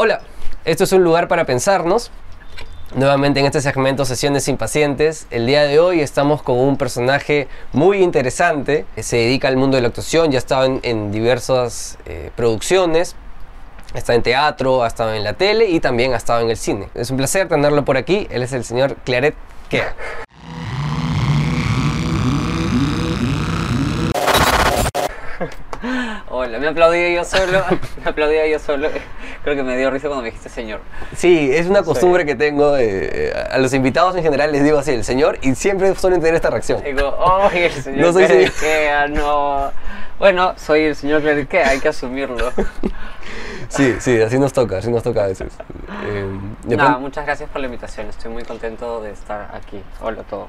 Hola, 0.00 0.20
esto 0.64 0.84
es 0.84 0.92
un 0.92 1.02
lugar 1.02 1.26
para 1.26 1.44
pensarnos. 1.44 2.12
Nuevamente 2.94 3.40
en 3.40 3.46
este 3.46 3.60
segmento 3.60 4.04
Sesiones 4.04 4.44
sin 4.44 4.56
Pacientes. 4.56 5.26
El 5.32 5.44
día 5.44 5.64
de 5.64 5.80
hoy 5.80 6.02
estamos 6.02 6.40
con 6.40 6.56
un 6.56 6.76
personaje 6.76 7.48
muy 7.72 7.98
interesante. 7.98 8.86
que 8.94 9.02
Se 9.02 9.16
dedica 9.16 9.48
al 9.48 9.56
mundo 9.56 9.74
de 9.74 9.82
la 9.82 9.88
actuación, 9.88 10.30
ya 10.30 10.38
ha 10.38 10.38
estado 10.38 10.66
en, 10.66 10.78
en 10.84 11.10
diversas 11.10 11.98
eh, 12.06 12.30
producciones. 12.36 13.16
Está 13.92 14.14
en 14.14 14.22
teatro, 14.22 14.84
ha 14.84 14.86
estado 14.86 15.14
en 15.14 15.24
la 15.24 15.32
tele 15.32 15.68
y 15.68 15.80
también 15.80 16.14
ha 16.14 16.16
estado 16.16 16.42
en 16.42 16.50
el 16.50 16.56
cine. 16.56 16.90
Es 16.94 17.10
un 17.10 17.16
placer 17.16 17.48
tenerlo 17.48 17.84
por 17.84 17.96
aquí. 17.96 18.28
Él 18.30 18.44
es 18.44 18.52
el 18.52 18.62
señor 18.62 18.94
Claret 19.04 19.34
Kea. 19.68 19.96
Hola, 26.40 26.60
me 26.60 26.68
aplaudí 26.68 27.16
yo 27.16 27.24
solo, 27.24 27.64
me 28.04 28.10
aplaudí 28.10 28.36
yo 28.48 28.60
solo. 28.60 28.88
Creo 29.42 29.56
que 29.56 29.64
me 29.64 29.76
dio 29.76 29.90
risa 29.90 30.06
cuando 30.06 30.22
me 30.22 30.28
dijiste 30.28 30.48
señor. 30.48 30.80
Sí, 31.16 31.50
es 31.52 31.66
una 31.66 31.82
costumbre 31.82 32.24
que 32.24 32.36
tengo. 32.36 32.76
eh, 32.78 33.32
a 33.50 33.58
los 33.58 33.74
invitados 33.74 34.14
en 34.14 34.22
general 34.22 34.52
les 34.52 34.62
digo 34.62 34.78
así, 34.78 34.92
el 34.92 35.02
señor, 35.02 35.38
y 35.42 35.56
siempre 35.56 35.92
suelen 35.96 36.20
tener 36.20 36.36
esta 36.36 36.50
reacción. 36.50 36.80
Digo, 36.84 37.08
oh, 37.18 37.50
el 37.52 37.72
señor 37.72 38.06
No 38.06 38.12
soy 38.12 38.28
señor. 38.28 38.52
Kea, 38.52 39.08
no. 39.08 39.72
Bueno, 40.20 40.54
soy 40.56 40.82
el 40.84 40.94
señor 40.94 41.22
Claret 41.22 41.48
Kea, 41.48 41.70
hay 41.70 41.80
que 41.80 41.88
asumirlo. 41.88 42.52
Sí, 43.68 43.96
sí, 44.00 44.20
así 44.22 44.38
nos 44.38 44.52
toca, 44.52 44.78
así 44.78 44.90
nos 44.90 45.02
toca 45.02 45.24
a 45.24 45.26
veces. 45.26 45.52
Eh, 46.06 46.38
Nada, 46.76 46.98
muchas 46.98 47.26
gracias 47.26 47.50
por 47.50 47.60
la 47.60 47.66
invitación, 47.66 48.06
estoy 48.08 48.30
muy 48.32 48.42
contento 48.42 49.02
de 49.02 49.10
estar 49.10 49.50
aquí. 49.54 49.82
Hola 50.00 50.22
a 50.22 50.24
todos. 50.24 50.48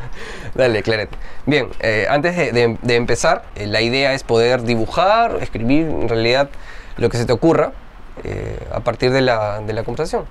Dale, 0.54 0.82
Claret. 0.82 1.10
Bien, 1.46 1.68
eh, 1.80 2.06
antes 2.08 2.36
de, 2.36 2.52
de- 2.52 2.78
de 2.80 2.96
empezar, 2.96 3.44
eh, 3.56 3.66
la 3.66 3.80
idea 3.80 4.12
es 4.14 4.22
poder 4.22 4.62
dibujar, 4.62 5.38
escribir 5.40 5.86
en 5.86 6.08
realidad 6.08 6.48
lo 6.96 7.08
que 7.08 7.16
se 7.16 7.26
te 7.26 7.32
ocurra 7.32 7.72
eh, 8.22 8.58
a 8.72 8.80
partir 8.80 9.10
de 9.10 9.20
la, 9.22 9.60
de 9.60 9.72
la 9.72 9.82
conversación. 9.82 10.24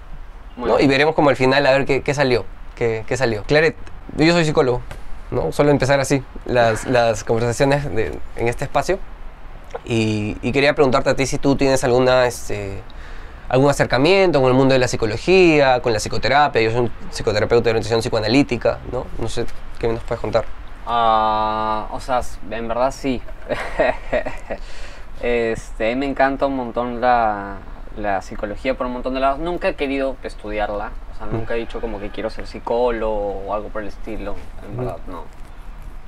¿no? 0.56 0.80
Y 0.80 0.88
veremos 0.88 1.16
como 1.16 1.30
al 1.30 1.36
final 1.36 1.66
a 1.68 1.72
ver 1.72 1.86
qué, 1.86 2.02
qué 2.04 2.14
salió. 2.14 2.46
Qué, 2.76 3.04
qué 3.08 3.18
salió. 3.18 3.44
Claret, 3.44 3.76
yo 4.16 4.32
soy 4.34 4.46
psicólogo, 4.46 4.82
¿no? 5.32 5.52
Solo 5.52 5.72
empezar 5.72 6.00
así 6.00 6.24
las, 6.46 6.86
las 6.86 7.24
conversaciones 7.26 7.84
de- 7.94 8.18
en 8.38 8.48
este 8.48 8.64
espacio. 8.64 8.98
Y, 9.86 10.38
y 10.42 10.52
quería 10.52 10.74
preguntarte 10.76 11.10
a 11.10 11.16
ti 11.16 11.26
si 11.26 11.38
tú 11.38 11.56
tienes 11.56 11.84
alguna, 11.84 12.26
este, 12.26 12.82
algún 13.50 13.70
acercamiento 13.70 14.40
con 14.42 14.50
el 14.50 14.56
mundo 14.56 14.74
de 14.74 14.80
la 14.80 14.88
psicología, 14.88 15.82
con 15.82 15.94
la 15.94 16.00
psicoterapia. 16.00 16.62
Yo 16.62 16.72
soy 16.72 16.80
un 16.82 16.92
psicoterapeuta 17.10 17.66
de 17.66 17.70
orientación 17.72 18.02
psicoanalítica, 18.02 18.80
¿no? 18.92 19.06
No 19.18 19.28
sé 19.28 19.46
qué 19.80 19.88
nos 19.88 20.04
puedes 20.04 20.22
contar. 20.22 20.46
Ah, 20.86 21.88
o 21.92 22.00
sea, 22.00 22.22
en 22.50 22.68
verdad 22.68 22.92
sí. 22.92 23.22
este, 25.22 25.96
me 25.96 26.06
encanta 26.06 26.46
un 26.46 26.56
montón 26.56 27.02
la, 27.02 27.58
la 27.98 28.22
psicología 28.22 28.76
por 28.76 28.88
un 28.88 28.94
montón 28.94 29.14
de 29.14 29.20
lados. 29.20 29.40
Nunca 29.40 29.70
he 29.70 29.76
querido 29.76 30.16
estudiarla. 30.24 30.92
O 31.14 31.18
sea, 31.18 31.28
nunca 31.28 31.56
he 31.56 31.60
dicho 31.60 31.82
como 31.82 32.00
que 32.00 32.10
quiero 32.10 32.30
ser 32.30 32.48
psicólogo 32.48 33.44
o 33.46 33.54
algo 33.54 33.70
por 33.70 33.82
el 33.82 33.90
estilo. 33.90 34.36
En 34.68 34.78
verdad, 34.78 34.98
no. 35.08 35.24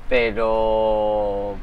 Pero... 0.08 1.56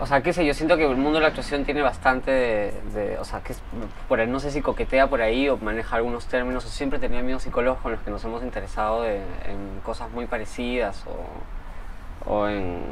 O 0.00 0.06
sea, 0.06 0.22
qué 0.22 0.32
sé, 0.32 0.46
yo 0.46 0.54
siento 0.54 0.76
que 0.78 0.84
el 0.84 0.96
mundo 0.96 1.18
de 1.18 1.20
la 1.22 1.28
actuación 1.28 1.64
tiene 1.64 1.82
bastante 1.82 2.30
de... 2.30 3.18
o 3.20 3.24
sea, 3.24 3.40
que 3.42 3.52
es, 3.52 3.60
por 4.08 4.26
no 4.26 4.40
sé 4.40 4.50
si 4.50 4.62
coquetea 4.62 5.08
por 5.08 5.20
ahí 5.20 5.48
o 5.48 5.58
maneja 5.58 5.96
algunos 5.96 6.26
términos. 6.26 6.64
O 6.64 6.68
siempre 6.68 6.98
tenido 6.98 7.20
amigos 7.20 7.42
psicólogos 7.42 7.80
con 7.80 7.92
los 7.92 8.00
que 8.00 8.10
nos 8.10 8.24
hemos 8.24 8.42
interesado 8.42 9.02
de- 9.02 9.16
en 9.44 9.80
cosas 9.84 10.10
muy 10.10 10.26
parecidas 10.26 11.04
o 11.06 12.30
o 12.30 12.48
en 12.48 12.82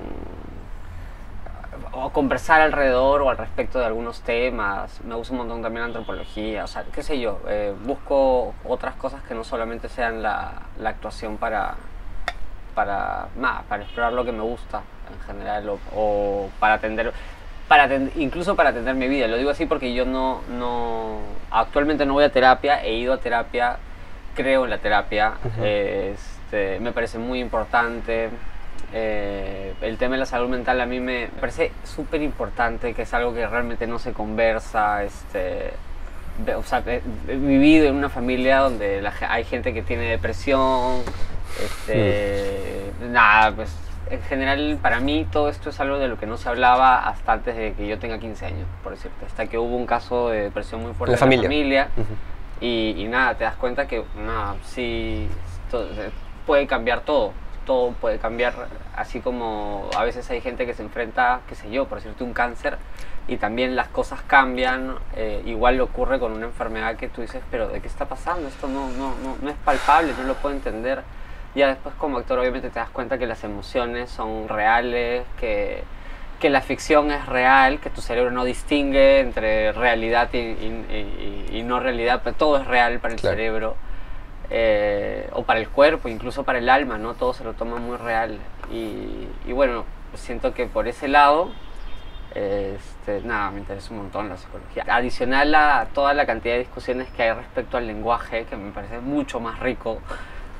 o 1.92 2.10
conversar 2.10 2.60
alrededor 2.60 3.22
o 3.22 3.30
al 3.30 3.36
respecto 3.36 3.78
de 3.78 3.86
algunos 3.86 4.20
temas. 4.22 5.00
Me 5.04 5.14
gusta 5.14 5.32
un 5.32 5.38
montón 5.38 5.62
también 5.62 5.82
la 5.82 5.86
antropología, 5.86 6.64
o 6.64 6.66
sea, 6.66 6.84
qué 6.92 7.02
sé 7.02 7.18
yo, 7.20 7.40
eh, 7.48 7.74
busco 7.84 8.54
otras 8.64 8.94
cosas 8.96 9.22
que 9.22 9.34
no 9.34 9.44
solamente 9.44 9.88
sean 9.88 10.22
la, 10.22 10.52
la 10.78 10.90
actuación 10.90 11.36
para, 11.38 11.74
para, 12.74 13.28
para 13.68 13.82
explorar 13.82 14.12
lo 14.12 14.24
que 14.24 14.32
me 14.32 14.42
gusta 14.42 14.82
en 15.12 15.26
general 15.26 15.68
o, 15.68 15.78
o 15.94 16.50
para 16.60 16.74
atender, 16.74 17.12
para 17.68 17.88
incluso 18.16 18.56
para 18.56 18.70
atender 18.70 18.94
mi 18.94 19.08
vida. 19.08 19.28
Lo 19.28 19.36
digo 19.36 19.50
así 19.50 19.66
porque 19.66 19.92
yo 19.92 20.04
no, 20.04 20.42
no, 20.48 21.18
actualmente 21.50 22.06
no 22.06 22.14
voy 22.14 22.24
a 22.24 22.32
terapia, 22.32 22.82
he 22.82 22.94
ido 22.94 23.12
a 23.12 23.18
terapia, 23.18 23.76
creo 24.34 24.64
en 24.64 24.70
la 24.70 24.78
terapia, 24.78 25.34
este, 25.62 26.80
me 26.80 26.92
parece 26.92 27.18
muy 27.18 27.40
importante. 27.40 28.30
Eh, 28.92 29.74
el 29.82 29.98
tema 29.98 30.14
de 30.14 30.20
la 30.20 30.26
salud 30.26 30.48
mental 30.48 30.80
a 30.80 30.86
mí 30.86 30.98
me 30.98 31.28
parece 31.40 31.72
súper 31.84 32.22
importante, 32.22 32.94
que 32.94 33.02
es 33.02 33.12
algo 33.12 33.34
que 33.34 33.46
realmente 33.46 33.86
no 33.86 33.98
se 33.98 34.12
conversa. 34.12 35.04
Este, 35.04 35.72
o 36.56 36.62
sea, 36.62 36.82
he, 36.86 37.02
he 37.28 37.36
vivido 37.36 37.88
en 37.88 37.96
una 37.96 38.08
familia 38.08 38.60
donde 38.60 39.02
la 39.02 39.12
hay 39.28 39.44
gente 39.44 39.74
que 39.74 39.82
tiene 39.82 40.04
depresión. 40.04 41.02
Este, 41.62 42.92
Nada, 43.10 43.52
pues 43.52 43.70
en 44.10 44.22
general 44.22 44.78
para 44.80 45.00
mí 45.00 45.26
todo 45.30 45.48
esto 45.48 45.70
es 45.70 45.80
algo 45.80 45.98
de 45.98 46.08
lo 46.08 46.18
que 46.18 46.26
no 46.26 46.36
se 46.36 46.48
hablaba 46.48 47.06
hasta 47.08 47.32
antes 47.32 47.56
de 47.56 47.72
que 47.74 47.86
yo 47.86 47.98
tenga 47.98 48.18
15 48.18 48.46
años, 48.46 48.66
por 48.82 48.92
decirte. 48.92 49.26
Hasta 49.26 49.46
que 49.46 49.58
hubo 49.58 49.76
un 49.76 49.86
caso 49.86 50.30
de 50.30 50.42
depresión 50.42 50.82
muy 50.82 50.92
fuerte 50.94 51.12
la 51.12 51.16
en 51.16 51.20
familia. 51.20 51.42
la 51.42 51.48
familia. 51.48 51.88
Y, 52.60 52.94
y 52.98 53.04
nada, 53.06 53.34
te 53.36 53.44
das 53.44 53.54
cuenta 53.56 53.86
que 53.86 54.04
nada, 54.16 54.56
sí, 54.64 55.28
puede 56.46 56.66
cambiar 56.66 57.00
todo. 57.02 57.32
Todo 57.66 57.92
puede 57.92 58.18
cambiar, 58.18 58.54
así 58.96 59.20
como 59.20 59.90
a 59.94 60.02
veces 60.02 60.30
hay 60.30 60.40
gente 60.40 60.64
que 60.64 60.72
se 60.72 60.82
enfrenta, 60.82 61.40
qué 61.46 61.54
sé 61.54 61.70
yo, 61.70 61.84
por 61.84 61.98
decirte 61.98 62.24
un 62.24 62.32
cáncer, 62.32 62.78
y 63.26 63.36
también 63.36 63.76
las 63.76 63.88
cosas 63.88 64.22
cambian. 64.26 64.96
eh, 65.14 65.42
igual 65.44 65.76
le 65.76 65.82
ocurre 65.82 66.18
con 66.18 66.32
una 66.32 66.46
enfermedad 66.46 66.96
que 66.96 67.08
tú 67.08 67.20
dices, 67.20 67.42
pero 67.50 67.68
¿de 67.68 67.82
qué 67.82 67.86
está 67.86 68.06
pasando? 68.06 68.48
Esto 68.48 68.68
no, 68.68 68.88
no, 68.92 69.14
no, 69.22 69.36
no 69.42 69.50
es 69.50 69.56
palpable, 69.66 70.14
no 70.18 70.24
lo 70.24 70.34
puedo 70.36 70.54
entender. 70.54 71.02
Ya 71.54 71.68
después 71.68 71.94
como 71.96 72.18
actor 72.18 72.38
obviamente 72.38 72.68
te 72.70 72.78
das 72.78 72.90
cuenta 72.90 73.18
que 73.18 73.26
las 73.26 73.42
emociones 73.44 74.10
son 74.10 74.48
reales, 74.48 75.24
que, 75.40 75.82
que 76.40 76.50
la 76.50 76.60
ficción 76.60 77.10
es 77.10 77.26
real, 77.26 77.80
que 77.80 77.90
tu 77.90 78.00
cerebro 78.00 78.30
no 78.30 78.44
distingue 78.44 79.20
entre 79.20 79.72
realidad 79.72 80.28
y, 80.32 80.38
y- 80.38 81.46
y- 81.50 81.56
y 81.58 81.62
no 81.62 81.80
realidad, 81.80 82.20
pero 82.22 82.36
todo 82.36 82.58
es 82.58 82.66
real 82.66 82.98
para 83.00 83.14
el 83.14 83.20
Claro. 83.20 83.36
cerebro. 83.36 83.76
eh, 84.50 85.28
o 85.34 85.42
para 85.42 85.60
el 85.60 85.68
cuerpo, 85.68 86.08
incluso 86.08 86.42
para 86.42 86.58
el 86.58 86.70
alma, 86.70 86.96
¿no? 86.96 87.12
Todo 87.12 87.34
se 87.34 87.44
lo 87.44 87.52
toma 87.52 87.76
muy 87.76 87.98
real. 87.98 88.38
Y, 88.72 89.28
y 89.46 89.52
bueno, 89.52 89.84
siento 90.14 90.54
que 90.54 90.64
por 90.66 90.88
ese 90.88 91.06
lado, 91.06 91.50
este, 92.34 93.20
nada, 93.24 93.50
me 93.50 93.58
interesa 93.60 93.90
un 93.90 93.98
montón 93.98 94.28
la 94.30 94.36
psicología. 94.38 94.84
Adicional 94.88 95.54
a 95.54 95.88
toda 95.92 96.14
la 96.14 96.24
cantidad 96.24 96.54
de 96.54 96.60
discusiones 96.60 97.08
que 97.10 97.24
hay 97.24 97.32
respecto 97.32 97.76
al 97.76 97.86
lenguaje, 97.86 98.44
que 98.44 98.56
me 98.56 98.70
parece 98.72 99.00
mucho 99.00 99.38
más 99.38 99.58
rico. 99.60 99.98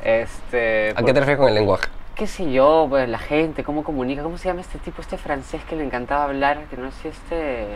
Este, 0.02 0.90
¿A 0.96 1.02
qué 1.02 1.12
te 1.12 1.20
refieres 1.20 1.38
con 1.38 1.48
el 1.48 1.54
lenguaje? 1.54 1.88
qué 2.14 2.26
sé 2.26 2.50
yo, 2.50 2.86
pues 2.88 3.08
la 3.08 3.18
gente, 3.18 3.62
cómo 3.62 3.84
comunica, 3.84 4.24
cómo 4.24 4.38
se 4.38 4.48
llama 4.48 4.60
este 4.60 4.78
tipo, 4.78 5.00
este 5.02 5.16
francés 5.16 5.62
que 5.68 5.76
le 5.76 5.84
encantaba 5.84 6.24
hablar, 6.24 6.58
que 6.68 6.76
no 6.76 6.90
sé 6.90 7.10
este... 7.10 7.66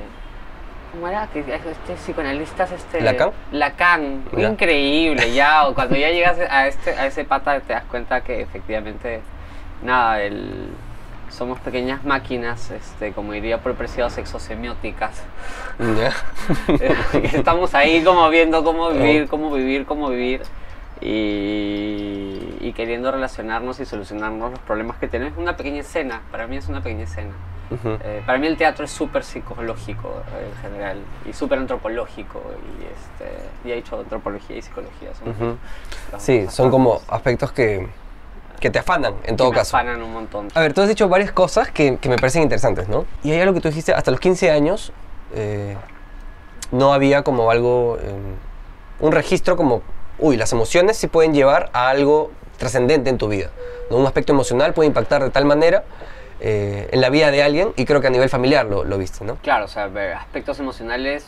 ¿Cómo 0.91 1.07
era? 1.07 1.29
Que 1.29 1.39
este 1.41 1.95
psicoanalista 1.95 2.65
es 2.65 2.73
este... 2.73 3.01
¿Lacan? 3.03 3.31
Lacan, 3.53 4.25
Ya. 4.37 4.49
increíble, 4.49 5.33
ya, 5.33 5.63
cuando 5.77 5.95
ya 5.95 6.11
llegas 6.11 6.39
a, 6.51 6.67
este, 6.67 6.91
a 6.91 7.07
ese 7.07 7.25
pata 7.25 7.61
te 7.61 7.73
das 7.73 7.85
cuenta 7.85 8.21
que 8.23 8.41
efectivamente, 8.41 9.21
nada, 9.85 10.21
el, 10.21 10.71
somos 11.31 11.61
pequeñas 11.61 12.03
máquinas, 12.05 12.73
este, 12.73 13.13
como 13.13 13.31
diría 13.33 13.59
por 13.59 13.75
preciados 13.75 14.19
exosemióticas, 14.19 15.23
Ya. 15.79 16.13
que 17.21 17.27
estamos 17.37 17.75
ahí 17.77 18.03
como 18.03 18.29
viendo 18.29 18.65
cómo 18.65 18.91
vivir, 18.91 19.29
cómo 19.31 19.53
vivir, 19.53 19.87
cómo 19.87 20.09
vivir 20.09 20.43
y, 21.03 22.57
y 22.61 22.73
queriendo 22.75 23.11
relacionarnos 23.11 23.81
y 23.81 23.87
solucionarnos 23.87 24.51
los 24.53 24.61
problemas 24.61 24.97
que 24.99 25.09
tenemos. 25.09 25.39
Una 25.39 25.57
pequeña 25.57 25.81
escena, 25.81 26.23
para 26.31 26.47
mí 26.47 26.57
es 26.57 26.69
una 26.69 26.83
pequeña 26.83 27.05
escena. 27.05 27.33
Ujú. 27.71 27.97
Eh, 28.05 28.23
para 28.27 28.39
mí 28.39 28.47
el 28.47 28.57
teatro 28.57 28.85
es 28.85 28.91
súper 28.91 29.25
psicológico 29.25 30.23
eh, 30.35 30.51
en 30.55 30.63
general 30.63 30.99
y 31.29 31.33
súper 31.33 31.59
antropológico 31.59 32.43
y, 32.79 32.85
este, 32.85 33.39
y 33.69 33.73
he 33.73 33.79
hecho 33.79 33.99
antropología 33.99 34.57
y 34.57 34.63
psicología. 34.63 35.15
Son 35.15 35.29
Ujú. 35.31 35.57
las 36.13 36.23
Sí, 36.23 36.47
son 36.51 36.71
como 36.71 37.01
aspectos 37.09 37.51
que, 37.53 37.89
que 38.61 38.69
te 38.71 38.79
afanan, 38.79 39.15
en 39.25 39.31
que 39.31 39.35
todo 39.37 39.51
me 39.51 39.57
caso. 39.57 39.77
afanan 39.77 40.03
un 40.03 40.13
montón. 40.13 40.49
A 40.55 40.61
ver, 40.61 40.75
tú 40.75 40.83
has 40.83 40.89
dicho 40.89 41.09
varias 41.09 41.33
cosas 41.33 41.71
que, 41.71 41.97
que 41.97 42.09
me 42.11 42.17
parecen 42.17 42.43
interesantes, 42.43 42.89
¿no? 42.89 43.07
Y 43.25 43.31
hay 43.33 43.41
algo 43.41 43.55
que 43.55 43.61
tú 43.61 43.69
dijiste, 43.69 43.95
hasta 43.95 44.11
los 44.11 44.21
15 44.21 44.51
años 44.51 44.93
eh, 45.35 45.77
no 46.73 46.93
había 46.93 47.23
como 47.23 47.51
algo, 47.51 47.97
eh, 48.03 48.13
un 49.01 49.13
registro 49.13 49.57
como, 49.57 49.81
uy, 50.23 50.37
las 50.37 50.53
emociones 50.53 50.97
sí 50.97 51.09
pueden 51.09 51.35
llevar 51.35 51.69
a 51.73 51.89
algo 51.91 52.31
trascendente 52.57 53.11
en 53.11 53.19
tu 53.19 53.29
vida. 53.29 53.51
¿no? 53.91 53.97
Un 53.99 54.07
aspecto 54.07 54.33
emocional 54.33 54.73
puede 54.73 54.87
impactar 54.87 55.23
de 55.23 55.31
tal 55.31 55.45
manera 55.45 55.85
eh, 56.41 56.89
en 56.93 57.01
la 57.01 57.11
vida 57.11 57.31
de 57.31 57.43
alguien 57.43 57.73
y 57.77 57.85
creo 57.85 58.01
que 58.01 58.07
a 58.07 58.11
nivel 58.11 58.29
familiar 58.29 58.65
lo, 58.67 58.85
lo 58.85 58.99
viste, 58.99 59.25
¿no? 59.25 59.37
Claro, 59.43 59.65
o 59.67 59.69
sea, 59.69 59.91
aspectos 60.17 60.59
emocionales 60.61 61.27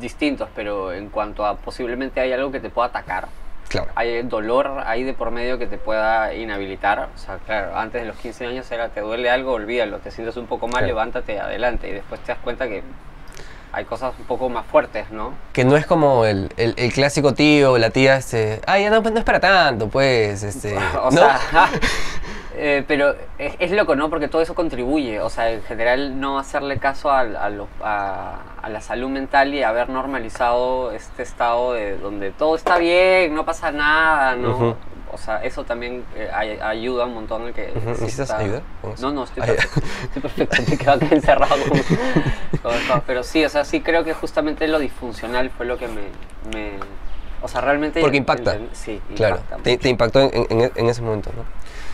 distintos, 0.00 0.48
pero 0.54 0.92
en 0.92 1.08
cuanto 1.10 1.44
a 1.46 1.56
posiblemente 1.56 2.20
hay 2.20 2.32
algo 2.32 2.50
que 2.50 2.60
te 2.60 2.70
pueda 2.70 2.88
atacar, 2.88 3.28
Claro. 3.68 3.88
hay 3.94 4.22
dolor 4.22 4.82
ahí 4.86 5.04
de 5.04 5.14
por 5.14 5.30
medio 5.30 5.58
que 5.58 5.66
te 5.66 5.78
pueda 5.78 6.34
inhabilitar. 6.34 7.08
O 7.14 7.18
sea, 7.18 7.38
claro, 7.38 7.76
antes 7.76 8.02
de 8.02 8.08
los 8.08 8.16
15 8.16 8.46
años 8.46 8.70
era 8.70 8.88
te 8.88 9.00
duele 9.00 9.30
algo, 9.30 9.52
olvídalo, 9.52 9.98
te 9.98 10.10
sientes 10.10 10.36
un 10.36 10.46
poco 10.46 10.66
mal, 10.66 10.72
Claro. 10.80 10.86
levántate 10.88 11.38
adelante 11.38 11.88
y 11.88 11.92
después 11.92 12.20
te 12.22 12.32
das 12.32 12.38
cuenta 12.42 12.66
que 12.68 12.82
hay 13.72 13.84
cosas 13.86 14.12
un 14.18 14.24
poco 14.26 14.48
más 14.48 14.66
fuertes, 14.66 15.10
¿no? 15.10 15.32
Que 15.52 15.64
no 15.64 15.76
es 15.76 15.86
como 15.86 16.24
el, 16.26 16.52
el- 16.56 16.74
el 16.76 16.92
clásico 16.92 17.32
tío 17.34 17.72
o 17.72 17.78
la 17.78 17.90
tía, 17.90 18.16
este, 18.16 18.60
ay, 18.66 18.82
ya 18.84 18.90
no, 18.90 19.00
pues 19.02 19.12
no 19.14 19.18
es 19.20 19.24
para 19.24 19.40
tanto, 19.40 19.88
pues, 19.88 20.42
este, 20.42 20.76
O 21.02 21.04
¿no? 21.10 21.12
sea, 21.12 21.40
eh, 22.56 22.84
pero 22.86 23.14
es, 23.38 23.54
es 23.58 23.70
loco, 23.70 23.96
¿no? 23.96 24.10
Porque 24.10 24.28
todo 24.28 24.42
eso 24.42 24.54
contribuye. 24.54 25.20
O 25.20 25.30
sea, 25.30 25.50
en 25.50 25.62
general 25.62 26.20
no 26.20 26.38
hacerle 26.38 26.78
caso 26.78 27.10
a, 27.10 27.24
lo- 27.24 27.68
a- 27.82 28.38
a 28.62 28.68
la 28.68 28.80
salud 28.80 29.08
mental 29.08 29.54
y 29.54 29.62
haber 29.62 29.88
normalizado 29.88 30.92
este 30.92 31.22
estado 31.22 31.72
de 31.72 31.96
donde 31.98 32.30
todo 32.30 32.54
está 32.56 32.78
bien, 32.78 33.34
no 33.34 33.44
pasa 33.44 33.72
nada, 33.72 34.36
¿no? 34.36 34.76
O 35.12 35.18
sea, 35.18 35.42
eso 35.44 35.64
también 35.64 36.04
eh, 36.16 36.30
ay- 36.32 36.58
ayuda 36.62 37.04
un 37.04 37.12
montón 37.14 37.46
en 37.48 37.52
que... 37.52 37.70
¿Necesitas 37.84 38.30
está- 38.30 38.38
ayuda? 38.38 38.62
No, 39.00 39.12
no, 39.12 39.24
estoy 39.24 39.42
perfecto. 39.44 39.80
Estoy 40.04 40.22
perfecto, 40.22 40.56
me 40.70 40.78
quedo 40.78 40.92
acá 40.92 41.06
encerrado. 41.10 41.56
con- 42.62 42.72
con. 42.88 43.00
Pero 43.06 43.22
sí, 43.22 43.44
o 43.44 43.48
sea, 43.48 43.64
sí 43.64 43.80
creo 43.82 44.04
que 44.04 44.14
justamente 44.14 44.66
lo 44.68 44.78
disfuncional 44.78 45.50
fue 45.50 45.66
lo 45.66 45.76
que 45.78 45.88
me... 45.88 46.00
me- 46.54 46.78
o 47.42 47.48
sea, 47.48 47.60
realmente... 47.60 48.00
Porque 48.00 48.16
impacta. 48.16 48.54
entendí- 48.56 48.68
Sí, 48.72 49.00
Claro, 49.16 49.36
impacta 49.36 49.56
te, 49.62 49.76
te 49.78 49.88
impactó 49.88 50.20
en, 50.20 50.46
en- 50.48 50.72
en 50.74 50.88
ese 50.88 51.02
momento, 51.02 51.30
¿no? 51.36 51.44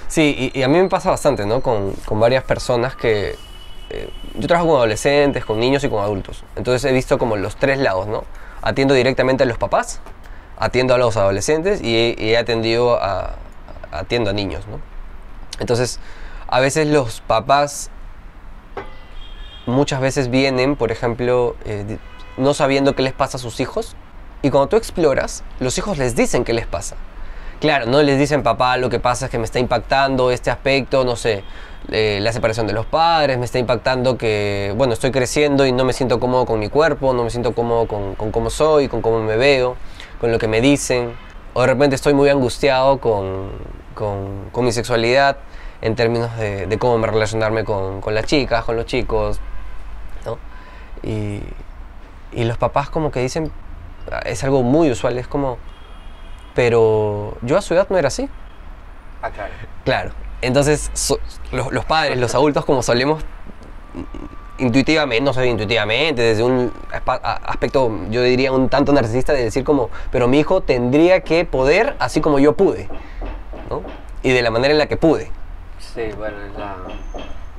Sí, 0.07 0.51
y, 0.55 0.59
y 0.59 0.63
a 0.63 0.69
mí 0.69 0.79
me 0.81 0.89
pasa 0.89 1.11
bastante, 1.11 1.45
¿no? 1.45 1.61
Con, 1.61 1.93
con 2.05 2.21
varias 2.21 2.45
personas 2.45 2.95
que... 2.95 3.35
eh, 3.91 4.11
yo 4.35 4.47
trabajo 4.47 4.69
con 4.69 4.77
adolescentes, 4.77 5.45
con 5.45 5.59
niños 5.59 5.83
y 5.85 5.89
con 5.89 6.03
adultos. 6.05 6.45
Entonces 6.55 6.89
he 6.89 6.95
visto 6.95 7.19
como 7.19 7.37
los 7.37 7.57
tres 7.57 7.79
lados, 7.79 8.07
¿no? 8.07 8.25
Atiendo 8.63 8.95
directamente 8.95 9.43
a 9.43 9.47
los 9.47 9.59
papás, 9.59 10.01
atiendo 10.59 10.95
a 10.95 10.99
los 10.99 11.17
adolescentes 11.17 11.81
y 11.83 11.97
he, 11.97 12.31
he 12.31 12.37
atendido 12.37 13.03
a, 13.03 13.37
atiendo 13.91 14.31
a 14.31 14.33
niños, 14.33 14.67
¿no? 14.67 14.81
Entonces, 15.61 16.01
a 16.47 16.61
veces 16.61 16.89
los 16.89 17.21
papás 17.21 17.91
muchas 19.67 20.01
veces 20.01 20.31
vienen, 20.31 20.77
por 20.77 20.91
ejemplo, 20.91 21.57
eh, 21.65 21.99
no 22.37 22.55
sabiendo 22.55 22.95
qué 22.95 23.03
les 23.03 23.13
pasa 23.13 23.37
a 23.37 23.41
sus 23.41 23.61
hijos. 23.61 23.97
Y 24.41 24.51
cuando 24.51 24.69
tú 24.69 24.77
exploras, 24.77 25.43
los 25.61 25.77
hijos 25.79 25.99
les 25.99 26.15
dicen 26.15 26.45
qué 26.45 26.53
les 26.53 26.67
pasa. 26.67 26.97
Claro, 27.61 27.87
no 27.87 28.03
les 28.03 28.19
dicen, 28.19 28.45
papá, 28.45 28.77
lo 28.77 28.89
que 28.89 29.01
pasa 29.01 29.25
es 29.25 29.31
que 29.33 29.39
me 29.39 29.45
está 29.45 29.59
impactando 29.59 30.31
este 30.31 30.49
aspecto, 30.49 31.05
no 31.05 31.17
sé, 31.17 31.43
eh, 31.91 32.21
la 32.23 32.33
separación 32.33 32.69
de 32.69 32.73
los 32.73 32.87
padres, 32.87 33.37
me 33.37 33.45
está 33.45 33.59
impactando 33.59 34.17
que, 34.17 34.73
bueno, 34.77 34.93
estoy 34.95 35.11
creciendo 35.11 35.67
y 35.67 35.73
no 35.73 35.85
me 35.85 35.93
siento 35.93 36.21
cómodo 36.21 36.47
con 36.47 36.61
mi 36.61 36.69
cuerpo, 36.69 37.13
no 37.13 37.25
me 37.25 37.31
siento 37.31 37.53
cómodo 37.55 37.89
con, 37.89 38.15
con 38.15 38.31
cómo 38.31 38.49
soy, 38.49 38.87
con 38.87 39.03
cómo 39.03 39.21
me 39.21 39.37
veo, 39.37 39.77
con 40.21 40.33
lo 40.33 40.39
que 40.39 40.49
me 40.49 40.61
dicen. 40.61 41.13
O 41.55 41.61
de 41.63 41.67
repente 41.69 41.97
estoy 41.97 42.15
muy 42.15 42.29
angustiado 42.29 42.99
con, 43.01 43.51
con- 43.95 44.51
con 44.53 44.65
mi 44.65 44.73
sexualidad 44.73 45.39
en 45.81 45.95
términos 45.97 46.37
de, 46.37 46.67
de 46.67 46.79
cómo 46.79 46.99
me 46.99 47.07
relacionarme 47.07 47.65
con, 47.65 48.01
con 48.01 48.15
las 48.15 48.25
chicas, 48.27 48.65
con 48.65 48.77
los 48.77 48.87
chicos, 48.87 49.41
¿no? 50.25 50.39
Y, 51.03 51.41
y 52.33 52.45
los 52.45 52.59
papás 52.59 52.91
como 52.91 53.11
que 53.11 53.21
dicen, 53.21 53.51
es 54.25 54.43
algo 54.45 54.63
muy 54.63 54.91
usual, 54.91 55.19
es 55.19 55.27
como, 55.29 55.59
pero 56.55 57.37
yo 57.43 57.57
a 57.57 57.63
su 57.63 57.75
edad 57.75 57.87
no 57.91 57.97
era 57.99 58.09
así. 58.09 58.29
Ah, 59.23 59.31
claro. 59.31 59.53
Claro. 59.85 60.11
Entonces, 60.43 60.91
so- 60.95 61.19
los, 61.53 61.73
los 61.73 61.85
padres, 61.85 62.19
los 62.19 62.35
adultos, 62.35 62.65
como 62.65 62.83
solemos 62.83 63.25
intuitivamente, 64.59 65.25
no 65.25 65.33
sé, 65.33 65.47
intuitivamente, 65.47 66.23
desde 66.23 66.43
un 66.43 66.73
aspecto, 67.13 67.91
yo 68.11 68.23
diría, 68.23 68.53
un 68.53 68.69
tanto 68.69 68.93
narcisista, 68.93 69.33
de 69.33 69.45
decir 69.45 69.65
como, 69.65 69.91
pero 70.11 70.29
mi 70.29 70.41
hijo 70.41 70.61
tendría 70.61 71.21
que 71.21 71.45
poder 71.45 71.97
así 71.99 72.21
como 72.21 72.39
yo 72.39 72.55
pude, 72.55 72.89
¿no? 73.71 73.83
Y 74.23 74.31
de 74.31 74.43
la 74.43 74.51
manera 74.51 74.73
en 74.73 74.79
la 74.79 74.87
que 74.87 74.97
pude. 74.97 75.31
Sí, 75.79 76.03
bueno, 76.17 76.37
la... 76.59 76.77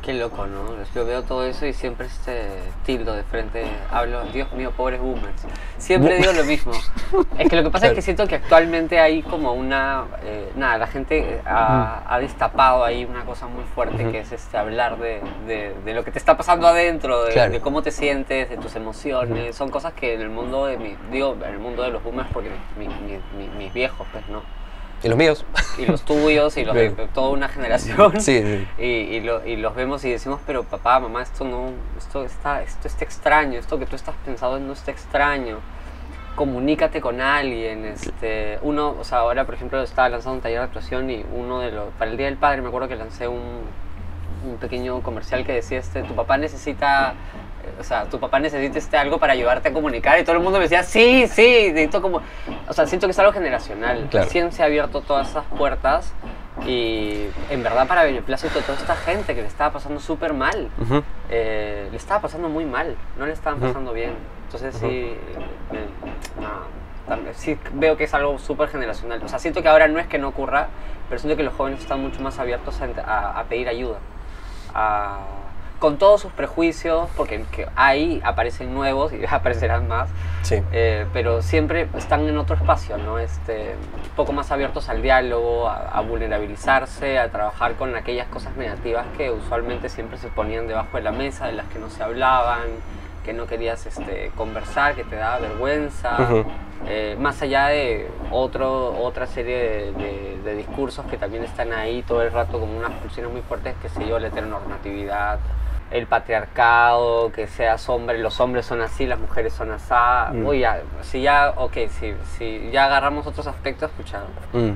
Qué 0.01 0.13
loco, 0.13 0.47
¿no? 0.47 0.61
Yo 0.95 1.05
veo 1.05 1.23
todo 1.23 1.43
eso 1.45 1.65
y 1.65 1.73
siempre 1.73 2.07
este 2.07 2.47
tildo 2.85 3.13
de 3.13 3.23
frente, 3.23 3.65
hablo, 3.91 4.23
Dios 4.31 4.51
mío, 4.53 4.71
pobres 4.75 4.99
boomers. 5.01 5.43
Siempre 5.77 6.17
digo 6.17 6.31
lo 6.31 6.45
mismo. 6.45 6.71
Es 7.37 7.49
que 7.49 7.55
lo 7.57 7.63
que 7.63 7.69
pasa 7.69 7.87
es 7.87 7.93
que 7.93 8.01
siento 8.01 8.25
que 8.25 8.35
actualmente 8.35 8.99
hay 8.99 9.21
como 9.21 9.51
una... 9.53 10.05
eh, 10.23 10.51
nada, 10.55 10.77
la 10.77 10.87
gente 10.87 11.41
ha, 11.45 12.01
ha 12.07 12.19
destapado 12.19 12.85
ahí 12.85 13.03
una 13.03 13.25
cosa 13.25 13.47
muy 13.47 13.63
fuerte 13.75 14.09
que 14.09 14.19
es 14.19 14.31
este 14.31 14.57
hablar 14.57 14.97
de, 14.97 15.21
de- 15.45 15.75
de 15.83 15.93
lo 15.93 16.03
que 16.05 16.11
te 16.11 16.17
está 16.17 16.37
pasando 16.37 16.67
adentro, 16.67 17.25
de, 17.25 17.33
Claro. 17.33 17.51
de 17.51 17.59
cómo 17.59 17.81
te 17.81 17.91
sientes, 17.91 18.49
de 18.49 18.57
tus 18.57 18.75
emociones. 18.75 19.55
Son 19.55 19.69
cosas 19.69 19.91
que 19.93 20.13
en 20.13 20.21
el 20.21 20.29
mundo 20.29 20.65
de 20.65 20.77
mi, 20.77 20.95
digo, 21.11 21.35
en 21.45 21.53
el 21.53 21.59
mundo 21.59 21.83
de 21.83 21.89
los 21.89 22.01
boomers 22.03 22.29
porque 22.33 22.49
mi- 22.77 22.87
mi- 22.87 23.19
mi- 23.37 23.49
mis 23.57 23.73
viejos, 23.73 24.07
pues, 24.13 24.27
¿no? 24.29 24.41
Y 25.03 25.07
los 25.07 25.17
míos. 25.17 25.45
Y 25.77 25.85
los 25.85 26.01
tuyos 26.03 26.57
y 26.57 26.65
los 26.65 26.75
de 26.75 26.89
toda 27.13 27.29
una 27.29 27.47
generación. 27.47 28.19
Sí, 28.19 28.41
sí. 28.43 28.67
Y, 28.77 28.83
y, 28.83 29.19
lo- 29.21 29.45
y 29.45 29.55
los 29.55 29.73
vemos 29.75 30.03
y 30.05 30.11
decimos, 30.11 30.39
pero 30.45 30.63
papá, 30.63 30.99
mamá, 30.99 31.21
esto 31.21 31.45
no, 31.45 31.71
esto 31.97 32.23
está, 32.25 32.61
esto 32.63 32.87
está 32.87 33.05
extraño, 33.05 33.57
esto 33.59 33.79
que 33.79 33.85
tú 33.85 33.95
estás 33.95 34.15
pensando 34.25 34.59
no 34.59 34.73
está 34.73 34.91
extraño. 34.91 35.59
Comunícate 36.35 37.01
con 37.01 37.19
alguien, 37.19 37.83
este, 37.85 38.59
uno, 38.61 38.95
o 38.97 39.03
sea, 39.03 39.19
ahora 39.19 39.45
por 39.45 39.55
ejemplo 39.55 39.81
estaba 39.81 40.07
lanzando 40.09 40.35
un 40.35 40.41
taller 40.41 40.59
de 40.59 40.65
actuación 40.65 41.09
y 41.09 41.25
uno 41.33 41.59
de 41.59 41.71
los, 41.71 41.93
para 41.97 42.11
el 42.11 42.17
Día 42.17 42.27
del 42.27 42.37
Padre 42.37 42.61
me 42.61 42.69
acuerdo 42.69 42.87
que 42.87 42.95
lancé 42.95 43.27
un, 43.27 43.61
un 44.45 44.55
pequeño 44.57 45.01
comercial 45.01 45.45
que 45.45 45.51
decía, 45.53 45.79
este, 45.79 46.01
tu 46.03 46.15
papá 46.15 46.37
necesita, 46.37 47.13
o 47.79 47.83
sea, 47.83 48.05
tu 48.05 48.19
papá 48.19 48.39
necesita 48.39 48.77
este 48.79 48.97
algo 48.97 49.17
para 49.19 49.33
ayudarte 49.33 49.69
a 49.69 49.73
comunicar 49.73 50.19
y 50.19 50.23
todo 50.23 50.35
el 50.37 50.41
mundo 50.41 50.57
me 50.59 50.63
decía, 50.63 50.83
sí, 50.83 51.27
sí, 51.27 51.67
necesito 51.71 52.01
como, 52.01 52.21
o 52.67 52.73
sea, 52.73 52.85
siento 52.87 53.07
que 53.07 53.11
es 53.11 53.19
algo 53.19 53.31
generacional, 53.33 54.07
Claro. 54.09 54.25
recién 54.25 54.51
se 54.51 54.63
ha 54.63 54.65
abierto 54.65 55.01
todas 55.01 55.29
esas 55.29 55.45
puertas 55.57 56.13
y 56.65 57.27
en 57.49 57.63
verdad 57.63 57.87
para 57.87 58.03
beneplácito 58.03 58.59
toda 58.61 58.77
esta 58.77 58.95
gente 58.95 59.33
que 59.35 59.41
le 59.41 59.47
estaba 59.47 59.71
pasando 59.73 59.99
súper 59.99 60.33
mal, 60.33 60.69
Ujú. 60.81 61.03
eh, 61.29 61.87
le 61.91 61.97
estaba 61.97 62.21
pasando 62.21 62.49
muy 62.49 62.65
mal, 62.65 62.95
no 63.17 63.25
le 63.25 63.33
estaban 63.33 63.59
pasando 63.59 63.93
bien. 63.93 64.13
Entonces 64.45 64.75
Ujú. 64.75 64.87
sí, 64.87 65.13
me- 65.71 66.41
nada, 66.41 66.61
también- 67.07 67.35
sí 67.35 67.57
veo 67.73 67.95
que 67.95 68.03
es 68.05 68.13
algo 68.13 68.37
súper 68.39 68.67
generacional. 68.69 69.21
O 69.23 69.27
sea, 69.27 69.39
siento 69.39 69.61
que 69.61 69.69
ahora 69.69 69.87
no 69.87 69.99
es 69.99 70.07
que 70.07 70.17
no 70.17 70.27
ocurra, 70.29 70.67
pero 71.07 71.19
siento 71.19 71.37
que 71.37 71.43
los 71.43 71.53
jóvenes 71.53 71.79
están 71.81 72.01
mucho 72.01 72.19
más 72.21 72.37
abiertos 72.39 72.79
a, 72.81 72.85
a- 73.09 73.39
a 73.39 73.43
pedir 73.45 73.67
ayuda. 73.69 73.97
a- 74.73 75.19
con 75.79 75.97
todos 75.97 76.19
sus 76.21 76.31
prejuicios, 76.33 77.09
porque 77.15 77.43
que 77.51 77.67
ahí 77.75 78.21
aparecen 78.23 78.73
nuevos 78.73 79.13
y 79.13 79.25
aparecerán 79.29 79.87
más, 79.87 80.09
Sí. 80.41 80.61
eh, 80.71 81.05
pero 81.13 81.41
siempre 81.41 81.87
están 81.97 82.27
en 82.27 82.37
otro 82.37 82.55
espacio, 82.55 82.97
¿no? 82.97 83.17
Este, 83.19 83.75
un 84.03 84.09
poco 84.15 84.33
más 84.33 84.51
abiertos 84.51 84.89
al 84.89 85.01
diálogo, 85.01 85.67
a, 85.69 85.87
a 85.89 86.01
vulnerabilizarse, 86.01 87.17
a 87.19 87.29
trabajar 87.29 87.73
con 87.75 87.95
aquellas 87.95 88.27
cosas 88.27 88.55
negativas 88.57 89.05
que 89.17 89.31
usualmente 89.31 89.89
siempre 89.89 90.17
se 90.17 90.27
ponían 90.27 90.67
debajo 90.67 90.97
de 90.97 91.03
la 91.03 91.11
mesa, 91.11 91.47
de 91.47 91.53
las 91.53 91.65
que 91.67 91.79
no 91.79 91.89
se 91.89 92.03
hablaban, 92.03 92.63
que 93.23 93.33
no 93.33 93.45
querías 93.47 93.85
este, 93.85 94.31
conversar, 94.35 94.95
que 94.95 95.03
te 95.03 95.15
daba 95.15 95.39
vergüenza. 95.39 96.17
Eh, 96.87 97.17
más 97.19 97.41
allá 97.41 97.67
de 97.67 98.09
otro, 98.31 98.97
otra 99.01 99.27
serie 99.27 99.57
de, 99.57 99.91
de- 99.91 100.39
de 100.43 100.55
discursos 100.55 101.05
que 101.07 101.17
también 101.17 101.43
están 101.43 101.73
ahí 101.73 102.01
todo 102.03 102.21
el 102.21 102.31
rato 102.31 102.57
como 102.59 102.77
unas 102.77 102.91
pulsiones 102.93 103.31
muy 103.31 103.41
fuertes, 103.41 103.75
que 103.81 103.89
sé 103.89 104.07
yo, 104.07 104.17
la 104.17 104.27
heteronormatividad, 104.29 105.39
el 105.91 106.05
patriarcado, 106.07 107.31
que 107.31 107.47
seas 107.47 107.87
hombre, 107.89 108.17
los 108.19 108.39
hombres 108.39 108.65
son 108.65 108.81
así, 108.81 109.05
las 109.05 109.19
mujeres 109.19 109.53
son 109.53 109.71
así. 109.71 109.93
Mm. 110.33 110.45
Uy, 110.45 110.59
ya, 110.59 110.81
si 111.01 111.21
ya, 111.21 111.53
ok, 111.55 111.73
si, 111.99 112.13
si 112.37 112.69
ya 112.71 112.85
agarramos 112.85 113.25
otros 113.27 113.47
aspectos, 113.47 113.89
escucha, 113.91 114.21
Mm. 114.53 114.71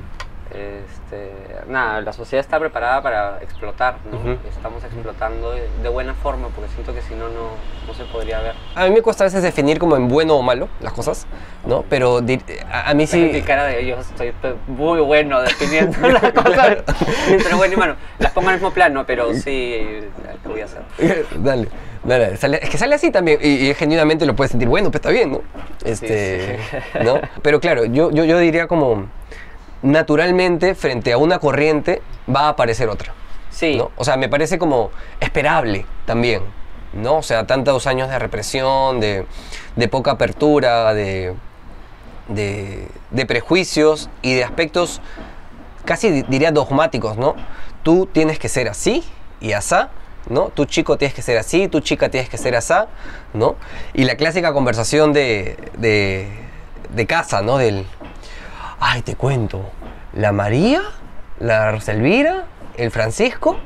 Este, 0.50 1.32
nada, 1.68 2.00
la 2.00 2.12
sociedad 2.12 2.40
está 2.44 2.58
preparada 2.60 3.02
para 3.02 3.38
explotar, 3.42 3.96
¿no? 4.10 4.18
Ujú. 4.18 4.38
Estamos 4.48 4.84
explotando 4.84 5.52
de, 5.52 5.68
de 5.82 5.88
buena 5.88 6.14
forma, 6.14 6.48
porque 6.48 6.70
siento 6.72 6.94
que 6.94 7.02
si 7.02 7.14
no, 7.14 7.28
no, 7.28 7.50
no 7.86 7.94
se 7.94 8.04
podría 8.04 8.40
ver. 8.40 8.54
A 8.74 8.84
mí 8.84 8.90
me 8.90 9.02
cuesta 9.02 9.24
a 9.24 9.26
veces 9.26 9.42
definir 9.42 9.78
como 9.78 9.96
en 9.96 10.08
bueno 10.08 10.34
o 10.36 10.42
malo 10.42 10.68
las 10.80 10.92
cosas, 10.92 11.26
¿no? 11.66 11.84
Pero 11.88 12.20
a, 12.70 12.90
a 12.90 12.94
mí 12.94 13.06
Sí. 13.06 13.20
Mi 13.20 13.34
sí... 13.34 13.42
cara 13.42 13.64
de 13.64 13.86
yo 13.86 13.96
estoy 13.98 14.32
pe- 14.32 14.54
muy 14.66 15.00
bueno 15.00 15.40
definiendo 15.42 16.08
las 16.08 16.32
cosas 16.32 16.78
entre 17.28 17.54
bueno 17.54 17.74
y 17.74 17.76
malo. 17.76 17.96
Las 18.18 18.32
pongo 18.32 18.48
al 18.48 18.54
mismo 18.54 18.70
plano, 18.72 19.04
pero 19.06 19.32
sí, 19.34 20.00
¿qué 20.42 20.48
voy 20.48 20.60
a 20.60 20.64
hacer? 20.66 20.82
dale, 21.38 21.68
dale. 22.04 22.36
sale- 22.36 22.60
es 22.62 22.70
que 22.70 22.78
sale 22.78 22.94
así 22.94 23.10
también 23.10 23.38
y, 23.42 23.68
y 23.70 23.74
genuinamente 23.74 24.24
lo 24.26 24.34
puedes 24.36 24.50
sentir, 24.52 24.68
bueno, 24.68 24.90
pues 24.90 25.00
está 25.00 25.10
bien, 25.10 25.32
¿no? 25.32 25.42
Este, 25.84 26.58
sí. 26.58 26.76
¿no? 27.04 27.20
Pero 27.42 27.60
claro, 27.60 27.84
yo, 27.84 28.10
yo, 28.10 28.24
yo 28.24 28.38
diría 28.38 28.66
como 28.66 29.06
naturalmente 29.84 30.74
frente 30.74 31.12
a 31.12 31.18
una 31.18 31.38
corriente 31.38 32.02
va 32.34 32.46
a 32.46 32.48
aparecer 32.48 32.88
otra. 32.88 33.12
Sí, 33.50 33.76
¿no? 33.76 33.92
O 33.96 34.04
sea, 34.04 34.16
me 34.16 34.28
parece 34.28 34.58
como 34.58 34.90
esperable 35.20 35.86
también, 36.06 36.42
¿no? 36.94 37.18
O 37.18 37.22
sea, 37.22 37.46
tantos 37.46 37.86
años 37.86 38.08
de 38.08 38.18
represión, 38.18 38.98
de, 38.98 39.26
de 39.76 39.88
poca 39.88 40.12
apertura, 40.12 40.92
de, 40.94 41.34
de, 42.28 42.88
de 43.10 43.26
prejuicios 43.26 44.10
y 44.22 44.34
de 44.34 44.42
aspectos 44.42 45.00
casi 45.84 46.10
di- 46.10 46.24
diría 46.28 46.50
dogmáticos, 46.50 47.16
¿no? 47.16 47.36
Tú 47.82 48.06
tienes 48.10 48.38
que 48.38 48.48
ser 48.48 48.68
así 48.68 49.04
y 49.40 49.52
asá, 49.52 49.90
¿no? 50.30 50.48
Tu 50.48 50.64
chico 50.64 50.96
tienes 50.96 51.14
que 51.14 51.20
ser 51.22 51.36
así, 51.36 51.68
tu 51.68 51.80
chica 51.80 52.08
tienes 52.08 52.30
que 52.30 52.38
ser 52.38 52.56
asá, 52.56 52.88
¿no? 53.34 53.56
Y 53.92 54.04
la 54.04 54.16
clásica 54.16 54.52
conversación 54.54 55.12
de, 55.12 55.58
de, 55.76 56.28
de 56.88 57.06
casa, 57.06 57.42
¿no? 57.42 57.58
Del, 57.58 57.86
ay, 58.80 59.02
te 59.02 59.16
cuento, 59.16 59.60
la 60.14 60.32
María, 60.32 60.82
la 61.40 61.72
Rosa 61.72 61.92
Elvira, 61.92 62.44
el 62.76 62.90
Francisco, 62.90 63.56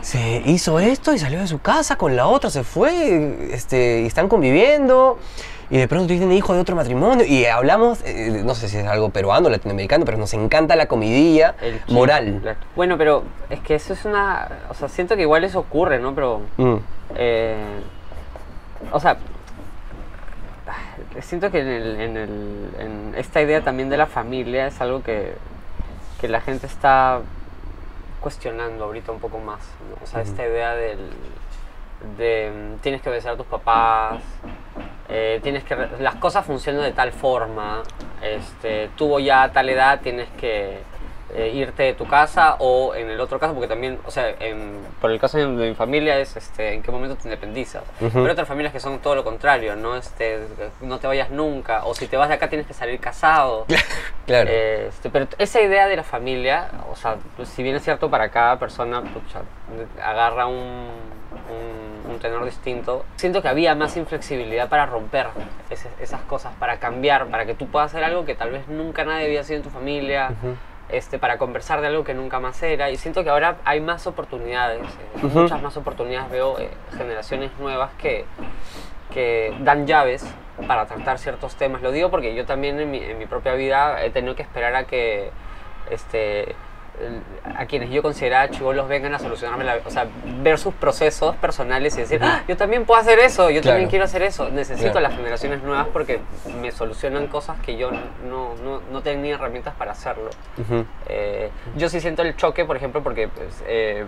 se 0.00 0.42
hizo 0.46 0.78
esto 0.78 1.12
y 1.14 1.18
salió 1.18 1.40
de 1.40 1.46
su 1.46 1.60
casa 1.60 1.96
con 1.96 2.16
la 2.16 2.26
otra, 2.26 2.50
se 2.50 2.62
fue, 2.62 3.48
este, 3.52 4.02
y 4.02 4.06
están 4.06 4.28
conviviendo. 4.28 5.18
Y 5.70 5.76
de 5.76 5.86
pronto 5.86 6.06
tienen 6.06 6.32
hijo 6.32 6.54
de 6.54 6.60
otro 6.60 6.74
matrimonio 6.76 7.26
y 7.26 7.44
hablamos, 7.44 8.00
eh, 8.02 8.40
no 8.42 8.54
sé 8.54 8.70
si 8.70 8.78
es 8.78 8.86
algo 8.86 9.10
peruano, 9.10 9.50
latinoamericano, 9.50 10.06
pero 10.06 10.16
nos 10.16 10.32
encanta 10.32 10.76
la 10.76 10.86
comidilla 10.86 11.56
El 11.60 11.78
moral. 11.88 12.38
claro. 12.40 12.58
Bueno, 12.74 12.96
pero 12.96 13.24
es 13.50 13.60
que 13.60 13.74
eso 13.74 13.92
es 13.92 14.06
una. 14.06 14.48
O 14.70 14.74
sea, 14.74 14.88
siento 14.88 15.14
que 15.14 15.22
igual 15.22 15.44
eso 15.44 15.58
ocurre, 15.58 15.98
¿no? 15.98 16.14
Pero. 16.14 16.40
Mm, 16.56 16.76
eh, 17.16 17.56
o 18.92 18.98
sea. 18.98 19.18
Siento 21.22 21.50
que 21.50 21.60
en, 21.60 21.68
el- 21.68 22.00
en 22.00 22.16
el- 22.16 22.70
en 22.78 23.14
esta 23.16 23.40
idea 23.42 23.62
también 23.62 23.88
de 23.88 23.96
la 23.96 24.06
familia 24.06 24.66
es 24.66 24.80
algo 24.80 25.02
que, 25.02 25.34
que 26.20 26.28
la 26.28 26.40
gente 26.40 26.66
está 26.66 27.20
cuestionando 28.20 28.84
ahorita 28.84 29.12
un 29.12 29.20
poco 29.20 29.38
más. 29.38 29.60
¿no? 29.88 30.02
O 30.04 30.06
sea, 30.06 30.20
esta 30.22 30.44
idea 30.46 30.74
del, 30.74 30.98
de 32.16 32.76
tienes 32.82 33.02
que 33.02 33.08
obedecer 33.10 33.32
a 33.32 33.36
tus 33.36 33.46
papás, 33.46 34.22
eh, 35.08 35.40
tienes 35.42 35.64
que 35.64 35.76
las 36.00 36.14
cosas 36.16 36.44
funcionan 36.44 36.82
de 36.82 36.92
tal 36.92 37.12
forma, 37.12 37.82
este, 38.22 38.90
tú 38.96 39.18
ya 39.20 39.44
a 39.44 39.52
tal 39.52 39.68
edad 39.68 40.00
tienes 40.00 40.28
que 40.38 40.78
eh, 41.34 41.50
irte 41.54 41.82
de 41.82 41.94
tu 41.94 42.06
casa 42.06 42.56
o 42.58 42.94
en 42.94 43.10
el 43.10 43.20
otro 43.20 43.38
caso, 43.38 43.52
porque 43.54 43.68
también, 43.68 43.98
o 44.06 44.10
sea, 44.10 44.30
en- 44.40 44.78
por 45.00 45.10
el 45.10 45.18
caso 45.20 45.36
de, 45.38 45.46
de 45.46 45.68
mi 45.68 45.74
familia 45.74 46.18
es 46.18 46.36
este, 46.36 46.72
en 46.74 46.82
qué 46.82 46.90
momento 46.90 47.16
te 47.16 47.24
independizas. 47.28 47.82
Ujú. 48.00 48.10
Pero 48.12 48.24
hay 48.26 48.30
otras 48.32 48.48
familias 48.48 48.72
que 48.72 48.80
son 48.80 48.98
todo 49.00 49.14
lo 49.14 49.24
contrario, 49.24 49.76
¿no? 49.76 49.94
Este, 49.96 50.40
no 50.80 50.98
te 50.98 51.06
vayas 51.06 51.30
nunca, 51.30 51.84
o 51.84 51.94
si 51.94 52.06
te 52.06 52.16
vas 52.16 52.28
de 52.28 52.34
acá 52.36 52.48
tienes 52.48 52.66
que 52.66 52.74
salir 52.74 52.98
casado. 53.00 53.66
claro. 54.26 54.48
Eh, 54.50 54.86
este, 54.88 55.10
pero 55.10 55.26
esa 55.38 55.60
idea 55.60 55.86
de 55.86 55.96
la 55.96 56.02
familia, 56.04 56.70
o 56.90 56.96
sea, 56.96 57.16
pues, 57.36 57.48
si 57.48 57.62
bien 57.62 57.76
es 57.76 57.82
cierto 57.82 58.08
para 58.10 58.30
cada 58.30 58.58
persona, 58.58 59.02
pucha, 59.02 59.40
agarra 60.02 60.46
un, 60.46 60.88
un, 61.50 62.10
un 62.10 62.18
tenor 62.20 62.44
distinto, 62.44 63.04
siento 63.16 63.42
que 63.42 63.48
había 63.48 63.74
más 63.74 63.96
inflexibilidad 63.96 64.68
para 64.68 64.86
romper 64.86 65.26
ese- 65.70 65.90
esas 66.00 66.22
cosas, 66.22 66.52
para 66.58 66.78
cambiar, 66.78 67.26
para 67.26 67.44
que 67.46 67.54
tú 67.54 67.66
puedas 67.68 67.90
hacer 67.92 68.02
algo 68.04 68.24
que 68.24 68.34
tal 68.34 68.50
vez 68.50 68.66
nunca 68.68 69.04
nadie 69.04 69.26
había 69.26 69.44
sido 69.44 69.58
en 69.58 69.62
tu 69.62 69.70
familia. 69.70 70.30
Ujú. 70.42 70.54
Este, 70.88 71.18
para 71.18 71.36
conversar 71.36 71.82
de 71.82 71.88
algo 71.88 72.02
que 72.02 72.14
nunca 72.14 72.40
más 72.40 72.62
era 72.62 72.90
y 72.90 72.96
siento 72.96 73.22
que 73.22 73.28
ahora 73.28 73.58
hay 73.66 73.78
más 73.78 74.06
oportunidades, 74.06 74.80
eh, 74.80 75.26
muchas 75.26 75.60
más 75.60 75.76
oportunidades, 75.76 76.30
veo 76.30 76.58
eh, 76.58 76.70
generaciones 76.96 77.50
nuevas 77.58 77.90
que, 77.98 78.24
que 79.12 79.54
dan 79.60 79.86
llaves 79.86 80.24
para 80.66 80.86
tratar 80.86 81.18
ciertos 81.18 81.56
temas. 81.56 81.82
Lo 81.82 81.92
digo 81.92 82.10
porque 82.10 82.34
yo 82.34 82.46
también 82.46 82.80
en 82.80 82.90
mi, 82.90 82.98
en 82.98 83.18
mi 83.18 83.26
propia 83.26 83.52
vida 83.52 84.02
he 84.02 84.10
tenido 84.10 84.34
que 84.34 84.42
esperar 84.42 84.74
a 84.76 84.84
que 84.84 85.30
este, 85.90 86.54
a 87.56 87.66
quienes 87.66 87.90
yo 87.90 88.02
consideraba 88.02 88.50
chivolos 88.50 88.88
vengan 88.88 89.14
a 89.14 89.18
solucionarme 89.18 89.64
la 89.64 89.78
O 89.84 89.90
sea, 89.90 90.06
ver 90.42 90.58
sus 90.58 90.74
procesos 90.74 91.36
personales 91.36 91.96
y 91.96 92.00
decir, 92.00 92.20
"Ah, 92.22 92.42
yo 92.48 92.56
también 92.56 92.84
puedo 92.84 93.00
hacer 93.00 93.18
eso, 93.20 93.50
yo 93.50 93.60
Claro. 93.60 93.74
también 93.74 93.88
quiero 93.90 94.04
hacer 94.04 94.22
eso. 94.22 94.48
Necesito 94.50 94.92
Claro. 94.92 95.08
las 95.08 95.16
generaciones 95.16 95.62
nuevas 95.62 95.86
porque 95.92 96.20
me 96.60 96.70
solucionan 96.72 97.26
cosas 97.28 97.58
que 97.60 97.76
yo 97.76 97.90
no, 97.90 98.54
no, 98.62 98.80
no 98.90 99.02
tenía 99.02 99.34
herramientas 99.36 99.74
para 99.76 99.92
hacerlo. 99.92 100.30
Ujú. 100.58 100.84
Eh, 101.08 101.50
yo 101.76 101.88
sí 101.88 102.00
siento 102.00 102.22
el 102.22 102.36
choque, 102.36 102.64
por 102.64 102.76
ejemplo, 102.76 103.02
porque, 103.02 103.28
pues, 103.28 103.62
eh, 103.66 104.04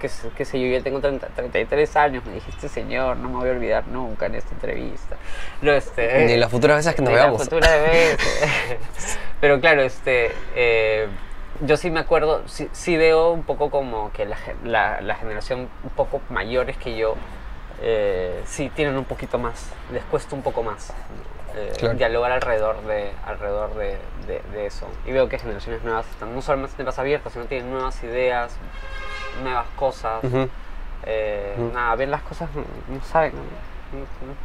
qué, 0.00 0.10
qué 0.36 0.44
sé 0.44 0.60
yo, 0.60 0.66
ya 0.66 0.82
tengo 0.82 1.00
30 1.00 1.28
33 1.28 1.96
años, 1.96 2.24
me 2.26 2.32
dijiste, 2.34 2.68
señor, 2.68 3.16
no 3.18 3.28
me 3.28 3.36
voy 3.36 3.48
a 3.48 3.52
olvidar 3.52 3.86
nunca 3.88 4.26
en 4.26 4.34
esta 4.36 4.52
entrevista. 4.54 5.16
No, 5.62 5.72
este, 5.72 6.24
Ni 6.26 6.36
las 6.36 6.50
futuras 6.50 6.78
veces 6.78 6.94
que 6.94 7.02
nos 7.02 7.12
veamos. 7.12 7.42
futura 7.42 7.68
vez. 7.78 8.16
Pero 9.40 9.60
claro, 9.60 9.82
este, 9.82 10.32
eh, 10.54 11.06
yo 11.62 11.76
sí 11.76 11.90
me 11.90 12.00
acuerdo, 12.00 12.42
sí, 12.46 12.68
sí 12.72 12.96
veo 12.96 13.30
un 13.32 13.42
poco 13.44 13.70
como 13.70 14.12
que 14.12 14.24
la, 14.26 14.36
la, 14.64 15.00
la 15.00 15.14
generación 15.16 15.68
un 15.84 15.90
poco 15.90 16.20
mayores 16.30 16.76
que 16.76 16.96
yo, 16.96 17.14
eh, 17.82 18.42
sí 18.46 18.70
tienen 18.74 18.96
un 18.96 19.04
poquito 19.04 19.38
más, 19.38 19.70
les 19.92 20.02
cuesta 20.04 20.34
un 20.34 20.42
poco 20.42 20.62
más 20.62 20.92
eh, 21.54 21.72
Claro. 21.78 21.94
dialogar 21.96 22.32
alrededor, 22.32 22.80
de, 22.82 23.10
alrededor 23.24 23.74
de, 23.74 23.96
de- 24.26 24.42
de 24.52 24.66
eso. 24.66 24.86
Y 25.06 25.12
veo 25.12 25.28
que 25.28 25.38
generaciones 25.38 25.82
nuevas 25.82 26.06
están 26.10 26.34
no 26.34 26.42
solamente 26.42 26.82
más 26.84 26.98
abiertas, 26.98 27.32
sino 27.32 27.46
tienen 27.46 27.70
nuevas 27.70 28.02
ideas, 28.04 28.52
nuevas 29.42 29.66
cosas. 29.76 30.22
Ujú. 30.24 30.48
Eh, 31.04 31.54
Ujú. 31.58 31.72
Nada, 31.72 31.94
ver 31.94 32.08
las 32.08 32.22
cosas, 32.22 32.48
no, 32.54 33.02
saben, 33.04 33.32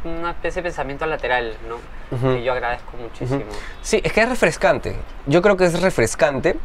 una 0.04 0.30
especie 0.30 0.62
de 0.62 0.68
pensamiento 0.68 1.04
lateral, 1.06 1.56
¿no? 1.68 1.76
Ujú. 2.16 2.34
Que 2.36 2.42
yo 2.44 2.52
agradezco 2.52 2.96
muchísimo. 2.96 3.44
Sí, 3.82 4.00
es 4.04 4.12
que 4.12 4.22
es 4.22 4.28
refrescante. 4.28 4.94
Yo 5.26 5.42
creo 5.42 5.56
que 5.56 5.64
es 5.64 5.80
refrescante, 5.82 6.56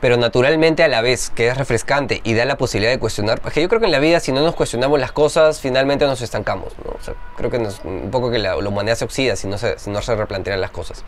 pero 0.00 0.16
naturalmente 0.16 0.84
a 0.84 0.88
la 0.88 1.00
vez 1.00 1.30
que 1.30 1.48
es 1.48 1.56
refrescante 1.58 2.20
y 2.24 2.34
da 2.34 2.44
la 2.44 2.56
posibilidad 2.56 2.92
de 2.92 2.98
cuestionar. 2.98 3.40
Porque 3.40 3.60
yo 3.60 3.68
creo 3.68 3.80
que 3.80 3.86
en 3.86 3.92
la 3.92 3.98
vida, 3.98 4.20
si 4.20 4.30
no 4.32 4.40
nos 4.42 4.54
cuestionamos 4.54 5.00
las 5.00 5.10
cosas, 5.12 5.60
finalmente 5.60 6.06
nos 6.06 6.20
estancamos. 6.20 6.72
¿no? 6.84 6.92
O 6.92 7.02
sea, 7.02 7.14
creo 7.36 7.50
que 7.50 7.58
nos- 7.58 7.80
un 7.84 8.10
poco 8.10 8.30
que 8.30 8.38
la, 8.38 8.54
la 8.54 8.68
humanidad 8.68 8.94
se 8.96 9.04
oxida 9.04 9.34
si 9.36 9.48
no 9.48 9.58
se, 9.58 9.78
si 9.78 9.90
no 9.90 10.00
se 10.02 10.14
replantean 10.14 10.60
las 10.60 10.70
cosas. 10.70 11.04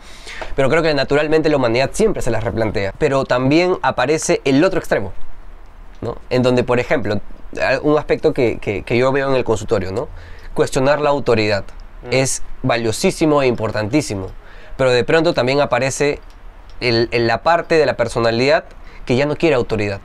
Pero 0.55 0.69
creo 0.69 0.81
que 0.83 0.93
naturalmente 0.93 1.49
la 1.49 1.57
humanidad 1.57 1.91
siempre 1.93 2.21
se 2.21 2.31
las 2.31 2.43
replantea. 2.43 2.93
Pero 2.97 3.23
también 3.25 3.77
aparece 3.81 4.41
el 4.45 4.63
otro 4.63 4.79
extremo. 4.79 5.13
¿no? 6.01 6.17
En 6.29 6.41
donde, 6.43 6.63
por 6.63 6.79
ejemplo, 6.79 7.21
un 7.83 7.97
aspecto 7.97 8.33
que, 8.33 8.57
que- 8.59 8.83
que 8.83 8.97
yo 8.97 9.11
veo 9.11 9.29
en 9.29 9.35
el 9.35 9.43
consultorio, 9.43 9.91
¿no? 9.91 10.07
Cuestionar 10.53 10.99
la 10.99 11.09
autoridad 11.11 11.63
Mm. 12.03 12.07
es 12.11 12.41
valiosísimo 12.63 13.41
e 13.43 13.47
importantísimo, 13.47 14.27
pero 14.77 14.89
de 14.91 15.03
pronto 15.03 15.33
también 15.35 15.61
aparece 15.61 16.19
el- 16.79 17.07
el- 17.11 17.27
la 17.27 17.43
parte 17.43 17.75
de 17.75 17.85
la 17.85 17.95
personalidad 17.95 18.63
que 19.05 19.15
ya 19.15 19.25
no 19.25 19.35
quiere 19.35 19.55
autoridad. 19.55 19.99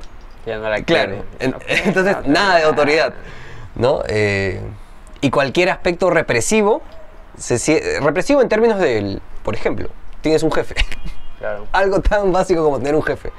Ya 0.47 0.59
no 0.59 0.69
la 0.69 0.83
Claro, 0.83 1.23
quiere. 1.39 1.55
quiere 1.67 1.83
entonces 1.89 2.17
nada 2.27 2.57
de 2.59 2.63
autoridad, 2.65 3.15
¿no? 3.75 4.03
Eh, 4.09 4.61
y 5.21 5.31
cualquier 5.31 5.71
aspecto 5.71 6.11
represivo, 6.11 6.83
se 7.37 7.99
represivo 8.01 8.41
en 8.43 8.49
términos 8.49 8.79
del, 8.79 9.21
por 9.43 9.55
ejemplo, 9.55 9.89
tienes 10.21 10.43
un 10.43 10.53
jefe, 10.53 10.75
Claro. 11.39 11.67
algo 11.73 12.01
tan 12.01 12.33
básico 12.33 12.63
como 12.65 12.79
tener 12.79 12.95
un 12.95 13.03
jefe. 13.03 13.33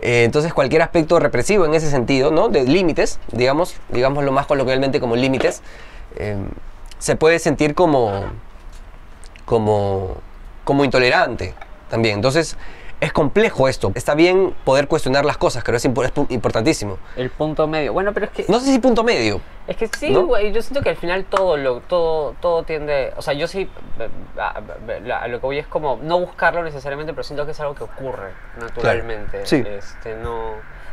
Eh, 0.00 0.24
entonces 0.24 0.52
cualquier 0.52 0.82
aspecto 0.82 1.18
represivo 1.18 1.64
en 1.64 1.72
ese 1.74 1.88
sentido, 1.90 2.30
¿no? 2.30 2.48
De 2.48 2.64
límites, 2.64 3.18
digamos, 3.32 3.76
digámoslo 3.88 4.32
más 4.32 4.46
coloquialmente 4.46 5.00
como 5.00 5.16
límites, 5.16 5.62
eh, 6.16 6.36
se 6.98 7.16
puede 7.16 7.38
sentir 7.38 7.74
como, 7.74 8.24
como, 9.44 10.16
como 10.64 10.84
intolerante 10.84 11.54
también. 11.90 12.16
Entonces 12.16 12.56
es 13.04 13.12
complejo 13.12 13.68
esto. 13.68 13.92
Está 13.94 14.14
bien 14.14 14.54
poder 14.64 14.88
cuestionar 14.88 15.24
las 15.24 15.36
cosas, 15.36 15.62
creo 15.62 15.74
que 15.74 15.76
es, 15.78 15.86
impo- 15.86 16.04
es 16.04 16.30
importantísimo. 16.30 16.98
El 17.16 17.30
punto 17.30 17.66
medio. 17.66 17.92
Bueno, 17.92 18.12
pero 18.12 18.26
es 18.26 18.32
que 18.32 18.44
No 18.48 18.58
sé 18.60 18.66
si 18.72 18.78
punto 18.78 19.04
medio. 19.04 19.40
Es 19.66 19.76
que 19.76 19.88
sí, 19.88 20.10
¿No? 20.10 20.26
güey, 20.26 20.52
yo 20.52 20.60
siento 20.62 20.82
que 20.82 20.90
al 20.90 20.96
final 20.96 21.24
todo 21.24 21.56
lo 21.56 21.80
todo 21.80 22.34
todo 22.40 22.64
tiende, 22.64 23.12
o 23.16 23.22
sea, 23.22 23.32
yo 23.32 23.46
sí 23.48 23.68
eh, 23.98 24.08
a, 24.38 24.58
a- 25.12 25.18
a 25.22 25.28
lo 25.28 25.40
que 25.40 25.46
voy 25.46 25.58
es 25.58 25.66
como 25.66 25.98
no 26.02 26.18
buscarlo 26.20 26.62
necesariamente, 26.62 27.12
pero 27.14 27.22
siento 27.24 27.46
que 27.46 27.52
es 27.52 27.60
algo 27.60 27.74
que 27.74 27.84
ocurre 27.84 28.32
naturalmente. 28.60 29.46
Sí. 29.46 29.62
Este, 29.66 30.16
no 30.16 30.52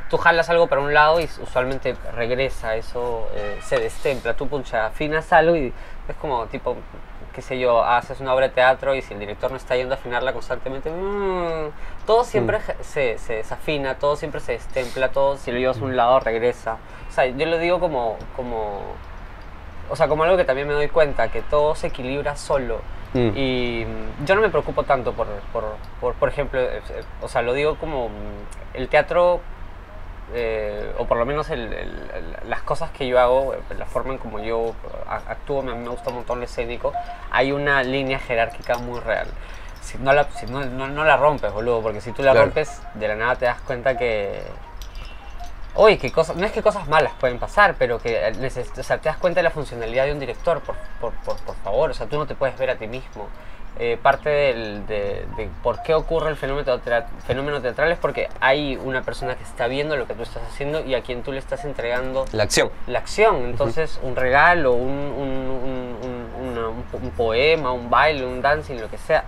tú 0.09 0.17
jalas 0.17 0.49
algo 0.49 0.67
para 0.67 0.81
un 0.81 0.93
lado 0.93 1.21
y 1.21 1.29
usualmente 1.41 1.95
regresa, 2.13 2.75
eso 2.75 3.29
eh, 3.33 3.57
se 3.63 3.79
destempla, 3.79 4.33
tú 4.33 4.45
puncha, 4.47 4.87
afinas 4.87 5.31
algo 5.31 5.55
y 5.55 5.73
es 6.07 6.15
como 6.19 6.45
tipo 6.47 6.75
qué 7.33 7.41
sé 7.41 7.57
yo, 7.57 7.81
haces 7.81 8.19
una 8.19 8.33
obra 8.33 8.49
de 8.49 8.53
teatro 8.53 8.93
y 8.93 9.01
si 9.01 9.13
el 9.13 9.21
director 9.21 9.49
no 9.51 9.55
está 9.55 9.77
yendo 9.77 9.95
a 9.95 9.97
afinarla 9.97 10.33
constantemente, 10.33 10.89
mm, 10.91 12.00
todo 12.11 12.23
siempre 12.25 12.59
je- 12.59 12.75
se, 12.83 13.17
se 13.19 13.33
desafina, 13.35 13.95
todo 13.95 14.17
siempre 14.17 14.41
se 14.41 14.51
destempla, 14.51 15.11
todo 15.13 15.37
si 15.37 15.49
lo 15.49 15.57
llevas 15.59 15.79
a 15.79 15.83
un 15.85 15.95
lado 15.95 16.19
regresa. 16.19 16.77
O 17.09 17.13
sea, 17.13 17.25
yo 17.25 17.45
lo 17.45 17.57
digo 17.57 17.79
como, 17.79 18.17
como, 18.35 18.81
o 19.89 19.95
sea, 19.95 20.09
como 20.09 20.23
algo 20.25 20.35
que 20.35 20.43
también 20.43 20.67
me 20.67 20.73
doy 20.73 20.89
cuenta, 20.89 21.29
que 21.31 21.41
todo 21.41 21.73
se 21.73 21.87
equilibra 21.87 22.35
solo. 22.35 22.81
Mm. 23.13 23.31
Y 23.37 23.85
mm, 23.85 24.25
yo 24.25 24.35
no 24.35 24.41
me 24.41 24.49
preocupo 24.49 24.83
tanto 24.83 25.13
por, 25.13 25.27
por, 25.53 25.63
por, 26.01 26.13
por 26.15 26.27
ejemplo, 26.27 26.59
eh, 26.59 26.81
eh, 26.89 27.03
o 27.21 27.29
sea, 27.29 27.41
lo 27.43 27.53
digo 27.53 27.77
como 27.77 28.09
mm, 28.09 28.11
el 28.73 28.89
teatro, 28.89 29.39
eh, 30.33 30.93
o 30.97 31.05
por 31.05 31.17
lo 31.17 31.25
menos 31.25 31.49
el- 31.49 31.71
el- 31.73 32.11
el- 32.13 32.49
las 32.49 32.61
cosas 32.61 32.89
que 32.91 33.07
yo 33.07 33.19
hago, 33.21 33.53
eh, 33.53 33.59
la 33.77 33.85
forma 33.85 34.11
en 34.13 34.17
como 34.19 34.39
yo 34.39 34.73
a- 35.07 35.31
actúo, 35.31 35.61
me, 35.61 35.73
me 35.75 35.87
gusta 35.87 36.09
un 36.09 36.15
montón 36.17 36.39
lo 36.39 36.45
escénico, 36.45 36.91
hay 37.31 37.53
una 37.53 37.83
línea 37.83 38.19
jerárquica 38.19 38.77
muy 38.77 38.99
real. 38.99 39.27
Si 39.91 39.97
no 39.97 40.13
la, 40.13 40.23
si 40.31 40.45
no, 40.45 40.63
no, 40.65 40.87
no 40.87 41.03
la 41.03 41.17
rompes, 41.17 41.51
boludo, 41.51 41.81
porque 41.81 41.99
si 42.01 42.11
tú 42.11 42.21
la 42.23 42.31
Claro. 42.31 42.45
rompes, 42.47 42.81
de 42.93 43.07
la 43.07 43.15
nada 43.15 43.35
te 43.35 43.45
das 43.45 43.59
cuenta 43.61 43.97
que, 43.97 44.41
Oye, 45.73 45.97
que 45.97 46.11
cosas, 46.11 46.35
no 46.35 46.45
es 46.45 46.51
que 46.51 46.61
cosas 46.61 46.87
malas 46.89 47.13
pueden 47.17 47.39
pasar, 47.39 47.75
pero 47.79 47.97
que 47.97 48.21
neces- 48.33 48.77
o 48.77 48.83
sea, 48.83 48.97
te 48.97 49.07
das 49.07 49.17
cuenta 49.17 49.39
de 49.39 49.43
la 49.43 49.51
funcionalidad 49.51 50.03
de 50.05 50.11
un 50.11 50.19
director, 50.19 50.59
por, 50.59 50.75
por, 50.99 51.13
por, 51.23 51.37
por 51.37 51.55
favor. 51.63 51.91
O 51.91 51.93
sea, 51.93 52.07
tú 52.07 52.17
no 52.17 52.25
te 52.27 52.35
puedes 52.35 52.57
ver 52.57 52.69
a 52.71 52.75
ti 52.75 52.87
mismo. 52.87 53.29
Eh, 53.79 53.97
parte 54.01 54.29
del- 54.29 54.85
de, 54.85 55.25
de 55.37 55.49
por 55.63 55.81
qué 55.81 55.93
ocurre 55.93 56.29
el 56.29 56.35
fenómeno, 56.35 56.65
teatral, 56.65 57.05
fenómeno 57.25 57.61
teatral 57.61 57.89
es 57.89 57.97
porque 57.97 58.27
hay 58.41 58.75
una 58.83 59.01
persona 59.01 59.35
que 59.35 59.43
está 59.43 59.67
viendo 59.67 59.95
lo 59.95 60.07
que 60.07 60.13
tú 60.13 60.23
estás 60.23 60.43
haciendo 60.43 60.81
y 60.83 60.93
a 60.93 61.01
quien 61.03 61.23
tú 61.23 61.31
le 61.31 61.39
estás 61.39 61.63
entregando 61.63 62.25
La 62.33 62.43
acción. 62.43 62.69
la 62.87 62.99
acción. 62.99 63.45
Entonces, 63.45 63.97
un 64.03 64.17
regalo, 64.17 64.73
un, 64.73 64.89
un, 64.91 65.29
un- 65.63 65.97
un- 66.03 66.49
una- 66.49 66.67
un 66.67 66.83
un 66.91 67.09
poema, 67.11 67.71
un 67.71 67.89
baile, 67.89 68.25
un 68.25 68.41
dancing, 68.41 68.75
lo 68.81 68.89
que 68.89 68.97
sea. 68.97 69.23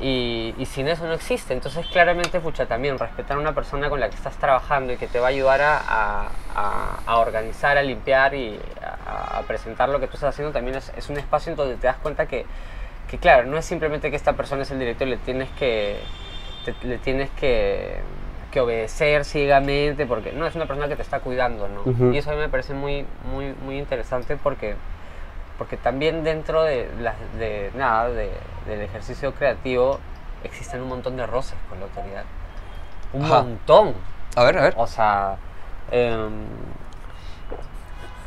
Y, 0.00 0.54
y 0.58 0.66
sin 0.66 0.88
eso 0.88 1.06
no 1.06 1.14
existe. 1.14 1.54
Entonces, 1.54 1.86
claramente, 1.86 2.38
pucha, 2.40 2.66
también 2.66 2.98
respetar 2.98 3.36
a 3.38 3.40
una 3.40 3.54
persona 3.54 3.88
con 3.88 3.98
la 3.98 4.10
que 4.10 4.14
estás 4.16 4.36
trabajando 4.36 4.92
y 4.92 4.96
que 4.96 5.06
te 5.06 5.18
va 5.20 5.26
a 5.28 5.30
ayudar 5.30 5.62
a, 5.62 5.78
a- 5.78 6.28
a- 6.54 6.98
a 7.06 7.16
organizar, 7.18 7.78
a 7.78 7.82
limpiar 7.82 8.34
y 8.34 8.60
a, 8.84 9.40
presentar 9.46 9.88
lo 9.88 9.98
que 10.00 10.06
tú 10.06 10.14
estás 10.14 10.34
haciendo 10.34 10.52
también 10.52 10.76
es, 10.76 10.92
es 10.96 11.08
un 11.08 11.16
espacio 11.18 11.50
en 11.52 11.56
donde 11.56 11.76
te 11.76 11.86
das 11.86 11.96
cuenta 11.96 12.26
que, 12.26 12.44
que, 13.10 13.18
claro, 13.18 13.46
no 13.46 13.56
es 13.56 13.64
simplemente 13.64 14.10
que 14.10 14.16
esta 14.16 14.34
persona 14.34 14.62
es 14.62 14.70
el 14.70 14.78
director 14.78 15.06
y 15.06 15.12
le 15.12 15.16
tienes 15.18 15.48
que, 15.58 15.98
te- 16.64 16.86
le 16.86 16.98
tienes 16.98 17.30
que, 17.30 17.96
que 18.50 18.60
obedecer 18.60 19.24
ciegamente, 19.24 20.04
porque 20.06 20.32
no, 20.32 20.46
es 20.46 20.54
una 20.56 20.66
persona 20.66 20.88
que 20.88 20.96
te 20.96 21.02
está 21.02 21.20
cuidando, 21.20 21.68
¿no? 21.68 21.82
Y 22.14 22.18
eso 22.18 22.30
a 22.30 22.34
mí 22.34 22.40
me 22.40 22.48
parece 22.48 22.74
muy, 22.74 23.06
muy, 23.32 23.54
muy 23.64 23.78
interesante 23.78 24.36
porque 24.36 24.74
porque 25.58 25.76
también 25.76 26.22
dentro 26.24 26.62
de, 26.62 26.88
las 27.00 27.14
de 27.38 27.70
nada 27.74 28.08
de- 28.08 28.32
del 28.66 28.80
ejercicio 28.82 29.32
creativo 29.34 29.98
existen 30.44 30.82
un 30.82 30.88
montón 30.88 31.16
de 31.16 31.26
roces 31.26 31.56
con 31.68 31.78
la 31.80 31.86
autoridad 31.86 32.24
un 33.12 33.24
Ajá. 33.24 33.42
montón 33.42 33.94
A 34.36 34.44
ver, 34.44 34.58
a 34.58 34.62
ver. 34.62 34.74
o 34.76 34.86
sea 34.86 35.36
em, 35.90 36.44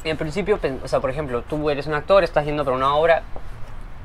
en 0.03 0.17
principio 0.17 0.59
o 0.83 0.87
sea 0.87 0.99
por 0.99 1.09
ejemplo 1.09 1.41
tú 1.43 1.69
eres 1.69 1.87
un 1.87 1.93
actor 1.93 2.23
estás 2.23 2.45
yendo 2.45 2.63
para 2.63 2.75
una 2.75 2.95
obra 2.95 3.23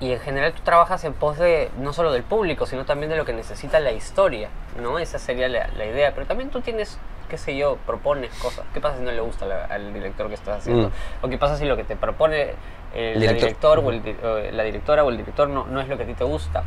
y 0.01 0.13
en 0.13 0.19
general 0.21 0.53
tú 0.53 0.63
trabajas 0.63 1.05
en 1.05 1.13
pos 1.15 1.39
de 1.39 1.71
no 1.79 1.93
solo 1.93 2.13
del 2.13 2.25
público 2.25 2.67
sino 2.67 2.85
también 2.85 3.11
de 3.11 3.17
lo 3.17 3.25
que 3.25 3.33
necesita 3.33 3.79
la 3.81 3.93
historia 3.93 4.49
no 4.83 4.99
esa 4.99 5.19
sería 5.19 5.49
la, 5.49 5.69
la 5.69 5.85
idea 5.87 6.13
pero 6.15 6.27
también 6.27 6.51
tú 6.51 6.61
tienes 6.61 6.99
qué 7.29 7.39
sé 7.39 7.57
yo 7.57 7.77
propones 7.87 8.35
cosas 8.35 8.65
qué 8.75 8.81
pasa 8.81 8.99
si 8.99 9.05
no 9.05 9.13
le 9.13 9.21
gusta 9.21 9.47
la- 9.47 9.65
al 9.67 9.95
director 9.95 10.29
que 10.29 10.35
estás 10.35 10.59
haciendo 10.59 10.89
Mm. 10.89 11.25
o 11.25 11.29
qué 11.29 11.39
pasa 11.39 11.57
si 11.57 11.65
lo 11.65 11.77
que 11.77 11.85
te 11.85 11.95
propone 11.97 12.55
el, 12.95 13.21
Director. 13.21 13.49
director 13.49 13.79
o 13.81 13.91
el 13.91 14.17
o 14.25 14.53
la 14.53 14.63
directora 14.63 15.05
o 15.05 15.11
el 15.11 15.17
director 15.17 15.49
no, 15.49 15.67
no 15.67 15.81
es 15.81 15.89
lo 15.89 15.97
que 15.97 16.05
a 16.05 16.07
ti 16.07 16.15
te 16.15 16.25
gusta 16.25 16.65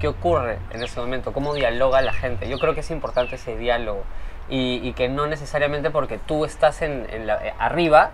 qué 0.00 0.08
ocurre 0.08 0.58
en 0.70 0.82
ese 0.82 1.00
momento 1.00 1.32
cómo 1.32 1.54
dialoga 1.54 2.00
la 2.02 2.12
gente 2.12 2.48
yo 2.48 2.58
creo 2.58 2.74
que 2.74 2.80
es 2.80 2.90
importante 2.90 3.36
ese 3.36 3.56
diálogo 3.56 4.02
y, 4.48 4.80
y 4.86 4.92
que 4.92 5.08
no 5.08 5.26
necesariamente 5.26 5.90
porque 5.90 6.18
tú 6.18 6.44
estás 6.44 6.82
en, 6.82 7.06
en 7.10 7.26
la- 7.26 7.46
eh, 7.46 7.54
arriba 7.58 8.10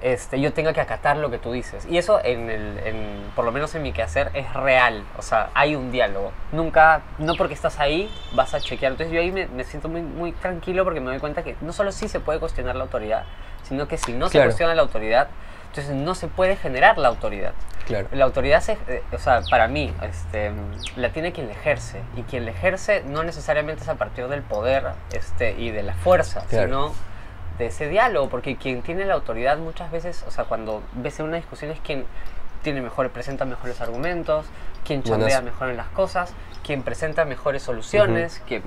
este, 0.00 0.40
yo 0.40 0.52
tenga 0.52 0.72
que 0.72 0.80
acatar 0.80 1.16
lo 1.16 1.28
que 1.28 1.38
tú 1.38 1.50
dices. 1.50 1.84
Y 1.90 1.98
eso, 1.98 2.20
en 2.22 2.48
el, 2.50 2.78
en- 2.84 3.30
por 3.34 3.44
lo 3.44 3.50
menos 3.50 3.74
en 3.74 3.82
mi 3.82 3.90
quehacer, 3.92 4.30
es 4.32 4.52
real. 4.54 5.02
O 5.18 5.22
sea, 5.22 5.50
hay 5.54 5.74
un 5.74 5.90
diálogo. 5.90 6.30
Nunca, 6.52 7.02
no 7.18 7.34
porque 7.34 7.54
estás 7.54 7.80
ahí, 7.80 8.08
vas 8.32 8.54
a 8.54 8.60
chequear. 8.60 8.92
Entonces 8.92 9.12
yo 9.12 9.20
ahí 9.20 9.32
me, 9.32 9.46
me 9.48 9.64
siento 9.64 9.88
muy, 9.88 10.02
muy 10.02 10.30
tranquilo 10.30 10.84
porque 10.84 11.00
me 11.00 11.10
doy 11.10 11.18
cuenta 11.18 11.42
que 11.42 11.56
no 11.62 11.72
solo 11.72 11.90
sí 11.90 12.06
se 12.06 12.20
puede 12.20 12.38
cuestionar 12.38 12.76
la 12.76 12.84
autoridad, 12.84 13.24
sino 13.64 13.88
que 13.88 13.98
si 13.98 14.12
no 14.12 14.28
se 14.28 14.32
Claro. 14.34 14.46
cuestiona 14.50 14.72
la 14.76 14.82
autoridad, 14.82 15.26
entonces 15.68 15.94
no 15.94 16.14
se 16.14 16.28
puede 16.28 16.56
generar 16.56 16.98
la 16.98 17.08
autoridad. 17.08 17.52
Claro. 17.86 18.08
La 18.12 18.24
autoridad, 18.26 18.60
se, 18.60 18.72
eh, 18.88 19.02
o 19.12 19.18
sea, 19.18 19.40
para 19.50 19.66
mí, 19.66 19.94
este, 20.02 20.52
la 20.96 21.10
tiene 21.10 21.32
quien 21.32 21.46
la 21.46 21.54
ejerce. 21.54 22.02
Y 22.16 22.22
quien 22.22 22.44
la 22.44 22.50
ejerce 22.50 23.02
no 23.06 23.22
necesariamente 23.22 23.82
es 23.82 23.88
a 23.88 23.94
partir 23.94 24.28
del 24.28 24.42
poder 24.42 24.84
este, 25.12 25.52
y 25.58 25.70
de 25.70 25.82
la 25.82 25.94
fuerza, 25.94 26.44
Claro. 26.50 26.66
sino 26.66 26.94
de 27.58 27.66
ese 27.66 27.88
diálogo. 27.88 28.28
Porque 28.28 28.56
quien 28.56 28.82
tiene 28.82 29.06
la 29.06 29.14
autoridad 29.14 29.56
muchas 29.56 29.90
veces, 29.90 30.22
o 30.28 30.30
sea, 30.30 30.44
cuando 30.44 30.82
ves 30.92 31.18
en 31.20 31.26
una 31.26 31.36
discusión 31.38 31.70
es 31.70 31.80
quien 31.80 32.04
tiene 32.62 32.82
mejor, 32.82 33.08
presenta 33.10 33.44
mejores 33.46 33.80
argumentos, 33.80 34.44
quien 34.84 35.02
chambea 35.02 35.40
mejor 35.40 35.70
en 35.70 35.76
las 35.78 35.88
cosas, 35.88 36.34
quien 36.64 36.82
presenta 36.82 37.24
mejores 37.24 37.62
soluciones, 37.62 38.42
quien 38.46 38.62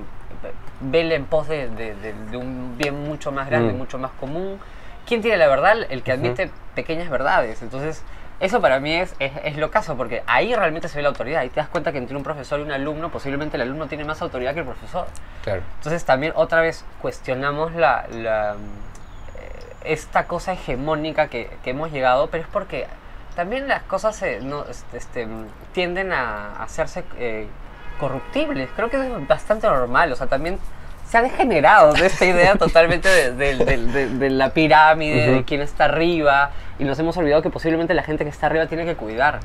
vele 0.79 1.13
en 1.15 1.25
pos 1.25 1.48
de, 1.48 1.70
de- 1.70 1.93
de- 1.96 2.13
de 2.31 2.38
un 2.38 2.75
bien 2.77 3.03
mucho 3.03 3.31
más 3.31 3.50
grande, 3.50 3.74
Mm. 3.74 3.77
mucho 3.77 4.00
más 4.00 4.12
común. 4.20 4.60
¿Quién 5.08 5.22
tiene 5.22 5.38
la 5.38 5.48
verdad? 5.48 5.77
El 5.89 6.03
que 6.03 6.12
admite 6.13 6.50
pequeñas 6.75 7.10
verdades. 7.10 7.62
Entonces, 7.62 8.03
eso 8.39 8.62
para 8.62 8.79
mí 8.79 8.93
es, 8.93 9.13
es, 9.20 9.31
es 9.43 9.58
lo 9.58 9.70
caso, 9.72 9.96
porque 9.98 10.24
ahí 10.25 10.55
realmente 10.55 10.88
se 10.88 10.98
ve 10.98 11.03
la 11.03 11.10
autoridad. 11.10 11.41
Ahí 11.41 11.50
te 11.50 11.60
das 11.60 11.70
cuenta 11.70 11.91
que 11.91 11.98
entre 11.98 12.15
un 12.15 12.24
profesor 12.24 12.60
y 12.60 12.63
un 12.63 12.72
alumno, 12.72 13.10
posiblemente 13.12 13.58
el 13.58 13.62
alumno 13.63 13.88
tiene 13.88 14.03
más 14.03 14.22
autoridad 14.22 14.53
que 14.53 14.62
el 14.62 14.65
profesor. 14.65 15.05
Claro. 15.43 15.62
Entonces 15.77 16.05
también 16.05 16.34
otra 16.36 16.62
vez 16.62 16.84
cuestionamos 17.01 17.74
la, 17.75 18.05
la, 18.10 18.53
eh, 18.53 19.74
esta 19.84 20.25
cosa 20.25 20.53
hegemónica 20.53 21.27
que, 21.27 21.50
que 21.63 21.70
hemos 21.72 21.91
llegado, 21.91 22.29
pero 22.31 22.43
es 22.43 22.50
porque 22.50 22.88
también 23.36 23.67
las 23.67 23.84
cosas 23.84 24.15
se- 24.15 24.39
no, 24.41 24.65
este, 24.65 24.98
este, 24.98 25.27
tienden 25.74 26.12
a 26.12 26.63
hacerse 26.63 27.03
eh, 27.17 27.48
corruptibles. 28.00 28.70
Creo 28.75 28.89
que 28.89 28.98
es 28.98 29.27
bastante 29.27 29.67
normal, 29.67 30.12
o 30.12 30.15
sea, 30.15 30.27
también 30.27 30.58
se 31.12 31.18
ha 31.18 31.22
degenerado 31.22 31.91
de 31.91 32.06
esta 32.06 32.26
idea 32.26 32.56
totalmente 32.56 33.10
de, 33.10 33.32
de- 33.34 33.58
de- 33.65 33.78
de- 33.86 34.08
de 34.10 34.30
la 34.30 34.52
pirámide, 34.52 35.28
de 35.28 35.36
Ujú. 35.36 35.45
quién 35.45 35.60
está 35.62 35.84
arriba, 35.86 36.52
y 36.80 36.86
nos 36.86 36.97
hemos 37.00 37.17
olvidado 37.17 37.41
que 37.41 37.50
posiblemente 37.50 37.93
la 37.93 38.04
gente 38.04 38.24
que 38.24 38.30
está 38.30 38.45
arriba 38.45 38.67
tiene 38.67 38.86
que 38.86 38.95
cuidar 38.95 39.39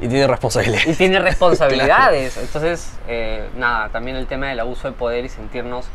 Y 0.00 0.08
tiene 0.08 0.26
responsabilidad. 0.26 0.80
y 0.86 0.94
tiene 0.94 1.18
responsabilidades. 1.30 2.36
Entonces, 2.36 2.92
eh, 3.06 3.48
nada, 3.56 3.90
también 3.90 4.16
el 4.16 4.26
tema 4.26 4.48
del 4.48 4.58
abuso 4.58 4.88
de 4.88 4.94
poder 4.96 5.24
y 5.24 5.28
sentirnos, 5.28 5.86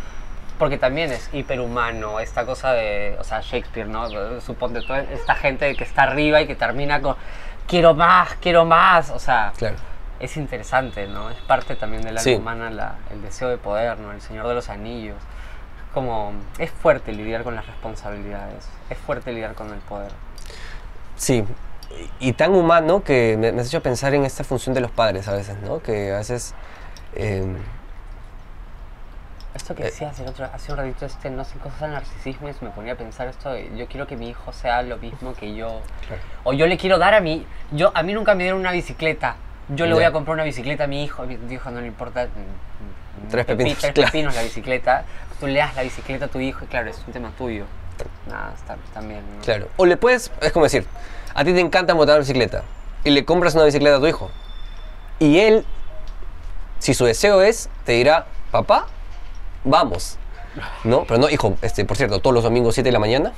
porque 0.57 0.77
también 0.77 1.11
es 1.11 1.29
hiperhumano 1.33 2.21
esta 2.21 2.45
cosa 2.45 2.71
de, 2.71 3.17
o 3.19 3.25
sea, 3.25 3.41
Shakespeare, 3.41 3.87
¿no? 3.89 4.07
Suponte 4.39 4.81
toda 4.83 5.01
esta 5.01 5.35
gente 5.35 5.75
que 5.75 5.83
está 5.83 6.03
arriba 6.03 6.39
y 6.39 6.47
que 6.47 6.55
termina 6.55 7.01
con, 7.01 7.17
quiero 7.67 7.93
más, 7.93 8.35
quiero 8.41 8.63
más, 8.63 9.09
o 9.09 9.19
sea, 9.19 9.51
Claro. 9.57 9.75
Es 10.23 10.37
interesante, 10.37 11.07
¿no? 11.07 11.29
Es 11.29 11.37
parte 11.41 11.75
también 11.75 12.01
del 12.03 12.11
alma 12.17 12.21
Sí. 12.23 12.35
humana 12.35 12.69
la- 12.69 12.95
el 13.11 13.21
deseo 13.21 13.49
de 13.49 13.57
poder, 13.57 13.99
¿no? 13.99 14.11
El 14.11 14.21
Señor 14.21 14.47
de 14.47 14.53
los 14.55 14.69
Anillos. 14.69 15.17
Como, 15.93 16.33
es 16.57 16.71
fuerte 16.71 17.11
lidiar 17.11 17.43
con 17.43 17.55
las 17.55 17.67
responsabilidades, 17.67 18.67
es 18.89 18.97
fuerte 18.97 19.31
lidiar 19.31 19.53
con 19.53 19.71
el 19.71 19.79
poder. 19.79 20.11
Sí, 21.15 21.45
y 22.19 22.33
tan 22.33 22.55
humano 22.55 23.03
que 23.03 23.37
me, 23.39 23.51
me 23.51 23.61
has 23.61 23.67
hecho 23.67 23.83
pensar 23.83 24.13
en 24.15 24.25
esta 24.25 24.43
función 24.43 24.73
de 24.73 24.81
los 24.81 24.89
padres 24.91 25.27
a 25.27 25.33
veces, 25.33 25.57
¿no? 25.59 25.81
Que 25.81 26.11
a 26.13 26.17
veces... 26.17 26.55
eh, 27.15 27.45
Esto 29.55 29.75
que 29.75 29.83
Eh. 29.83 29.85
decías 29.85 30.19
el 30.19 30.27
otro, 30.27 30.49
hace 30.51 30.71
un 30.71 30.79
ratito, 30.79 31.05
este, 31.05 31.29
no 31.29 31.43
sé, 31.45 31.59
cosas 31.59 31.81
del 31.81 31.91
narcisismo, 31.91 32.49
y 32.49 32.53
me 32.61 32.71
ponía 32.71 32.93
a 32.93 32.95
pensar 32.95 33.27
esto 33.27 33.51
de, 33.51 33.69
yo 33.77 33.85
quiero 33.87 34.07
que 34.07 34.17
mi 34.17 34.29
hijo 34.29 34.51
sea 34.51 34.81
lo 34.81 34.97
mismo 34.97 35.35
que 35.35 35.53
yo, 35.53 35.79
o 36.43 36.53
yo 36.53 36.65
le 36.65 36.75
quiero 36.75 36.97
dar 36.97 37.13
a 37.13 37.19
mí, 37.21 37.45
yo, 37.71 37.91
a 37.93 38.01
mí 38.01 38.13
nunca 38.13 38.33
me 38.33 38.43
dieron 38.45 38.59
una 38.59 38.71
bicicleta, 38.71 39.35
yo 39.69 39.85
le 39.85 39.91
Ya. 39.91 39.95
voy 39.95 40.03
a 40.03 40.11
comprar 40.11 40.33
una 40.35 40.43
bicicleta 40.43 40.85
a 40.85 40.87
mi 40.87 41.03
hijo, 41.03 41.23
a 41.23 41.25
mi 41.25 41.37
hijo 41.53 41.71
no 41.71 41.81
le 41.81 41.87
importa, 41.87 42.25
mm, 42.25 43.25
mm, 43.25 43.29
Tres 43.29 43.45
pepi- 43.45 43.57
pepinos, 43.57 43.77
tres 43.79 43.93
claro. 43.93 44.07
pepinos 44.11 44.35
la 44.35 44.41
bicicleta, 44.43 45.05
tú 45.39 45.47
le 45.47 45.59
das 45.59 45.75
la 45.75 45.83
bicicleta 45.83 46.25
a 46.25 46.27
tu 46.27 46.39
hijo 46.39 46.65
y 46.65 46.67
claro, 46.67 46.89
es 46.89 47.01
un 47.07 47.13
tema 47.13 47.31
tuyo, 47.37 47.65
nada, 48.27 48.53
está, 48.55 48.75
también, 48.93 49.21
¿no? 49.37 49.41
Claro. 49.43 49.67
O 49.77 49.85
le 49.85 49.97
puedes, 49.97 50.31
es 50.41 50.51
como 50.51 50.65
decir, 50.65 50.85
a 51.33 51.43
ti 51.43 51.53
te 51.53 51.59
encanta 51.59 51.93
montar 51.95 52.19
bicicleta 52.19 52.63
y 53.03 53.11
le 53.11 53.23
compras 53.25 53.55
una 53.55 53.63
bicicleta 53.65 53.97
a 53.97 53.99
tu 53.99 54.07
hijo. 54.07 54.29
Y 55.19 55.39
él, 55.39 55.65
si 56.79 56.93
su 56.93 57.05
deseo 57.05 57.41
es, 57.41 57.69
te 57.85 57.93
dirá, 57.93 58.25
papá, 58.51 58.87
vamos. 59.63 60.17
¿No? 60.83 61.05
Pero 61.05 61.19
no, 61.19 61.29
hijo, 61.29 61.57
este, 61.61 61.85
por 61.85 61.97
cierto, 61.97 62.19
todos 62.19 62.33
los 62.33 62.43
domingos 62.43 62.75
7 62.75 62.87
de 62.87 62.91
la 62.93 62.99
mañana, 62.99 63.33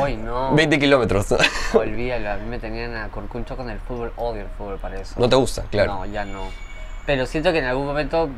Hoy 0.00 0.16
no, 0.16 0.54
20 0.54 0.78
kilómetros. 0.78 1.34
olvídalo, 1.74 2.30
a 2.30 2.36
mí 2.36 2.46
me 2.48 2.58
tenían 2.58 2.96
a 2.96 3.08
corcuncho 3.08 3.56
con 3.56 3.70
el 3.70 3.78
fútbol, 3.80 4.12
odio 4.16 4.42
el 4.42 4.48
fútbol 4.48 4.78
para 4.78 5.00
eso. 5.00 5.14
No 5.18 5.28
te 5.28 5.36
gusta, 5.36 5.62
claro. 5.70 5.94
No, 5.94 6.06
ya 6.06 6.24
no. 6.24 6.42
Pero 7.06 7.26
siento 7.26 7.52
que 7.52 7.58
en 7.58 7.66
algún 7.66 7.86
momento, 7.86 8.28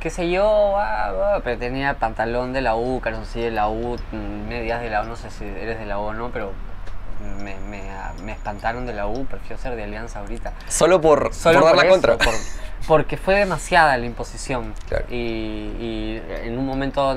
qué 0.00 0.10
sé 0.10 0.30
yo, 0.30 0.76
ah, 0.76 1.36
ah, 1.36 1.40
pero 1.42 1.58
tenía 1.58 1.94
pantalón 1.94 2.52
de 2.52 2.60
la 2.60 2.76
U, 2.76 3.00
calzoncillo 3.00 3.46
de 3.46 3.50
la 3.52 3.68
U, 3.68 3.96
mm, 4.12 4.48
medias 4.48 4.82
de 4.82 4.90
la 4.90 5.02
U, 5.02 5.06
no 5.06 5.16
sé 5.16 5.30
si 5.30 5.44
eres 5.44 5.78
de 5.78 5.86
la 5.86 5.98
U 5.98 6.02
o 6.02 6.14
no, 6.14 6.28
pero 6.30 6.52
me, 7.42 7.56
me, 7.68 7.82
me 8.24 8.32
espantaron 8.32 8.86
de 8.86 8.94
la 8.94 9.06
U, 9.06 9.24
prefiero 9.26 9.60
ser 9.60 9.74
de 9.76 9.84
Alianza 9.84 10.20
ahorita. 10.20 10.52
Solo 10.68 11.00
por, 11.00 11.32
Solo 11.34 11.60
por 11.60 11.68
dar 11.68 11.76
la 11.76 11.82
eso, 11.82 11.90
contra. 11.92 12.16
por- 12.18 12.34
porque 12.86 13.16
fue 13.16 13.34
demasiada 13.36 13.96
la 13.98 14.06
imposición. 14.06 14.72
Claro. 14.88 15.04
Y, 15.10 15.14
y 15.16 16.22
en 16.44 16.56
un 16.58 16.64
momento, 16.66 17.16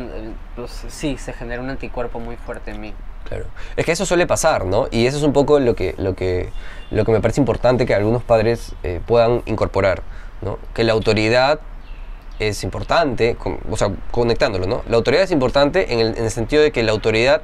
pues, 0.56 0.84
sí, 0.90 1.18
se 1.18 1.34
generó 1.34 1.62
un 1.62 1.70
anticuerpo 1.70 2.20
muy 2.20 2.36
fuerte 2.36 2.72
en 2.72 2.82
mí. 2.82 2.94
Claro. 3.26 3.46
Es 3.78 3.86
que 3.86 3.92
eso 3.94 4.06
suele 4.06 4.28
pasar, 4.28 4.66
¿no? 4.66 4.88
Y 4.92 5.06
eso 5.06 5.18
es 5.18 5.24
un 5.24 5.32
poco 5.32 5.60
lo 5.60 5.76
que, 5.76 5.96
lo 5.98 6.16
que, 6.16 6.50
lo 6.90 7.06
que 7.06 7.12
me 7.14 7.22
parece 7.22 7.40
importante 7.40 7.86
que 7.86 7.94
algunos 7.96 8.24
padres 8.24 8.74
eh, 8.84 9.00
puedan 9.06 9.44
incorporar, 9.46 10.02
¿no? 10.42 10.58
Que 10.74 10.84
la 10.84 10.92
autoridad 10.94 11.60
es 12.40 12.64
importante, 12.64 13.36
con- 13.36 13.60
o 13.70 13.78
sea, 13.78 13.92
conectándolo, 14.10 14.66
¿no? 14.66 14.82
La 14.90 14.98
autoridad 14.98 15.24
es 15.24 15.32
importante 15.32 15.94
en 15.94 16.00
el, 16.00 16.18
en 16.18 16.24
el 16.26 16.32
sentido 16.32 16.64
de 16.64 16.72
que 16.72 16.82
la 16.84 16.92
autoridad 16.92 17.42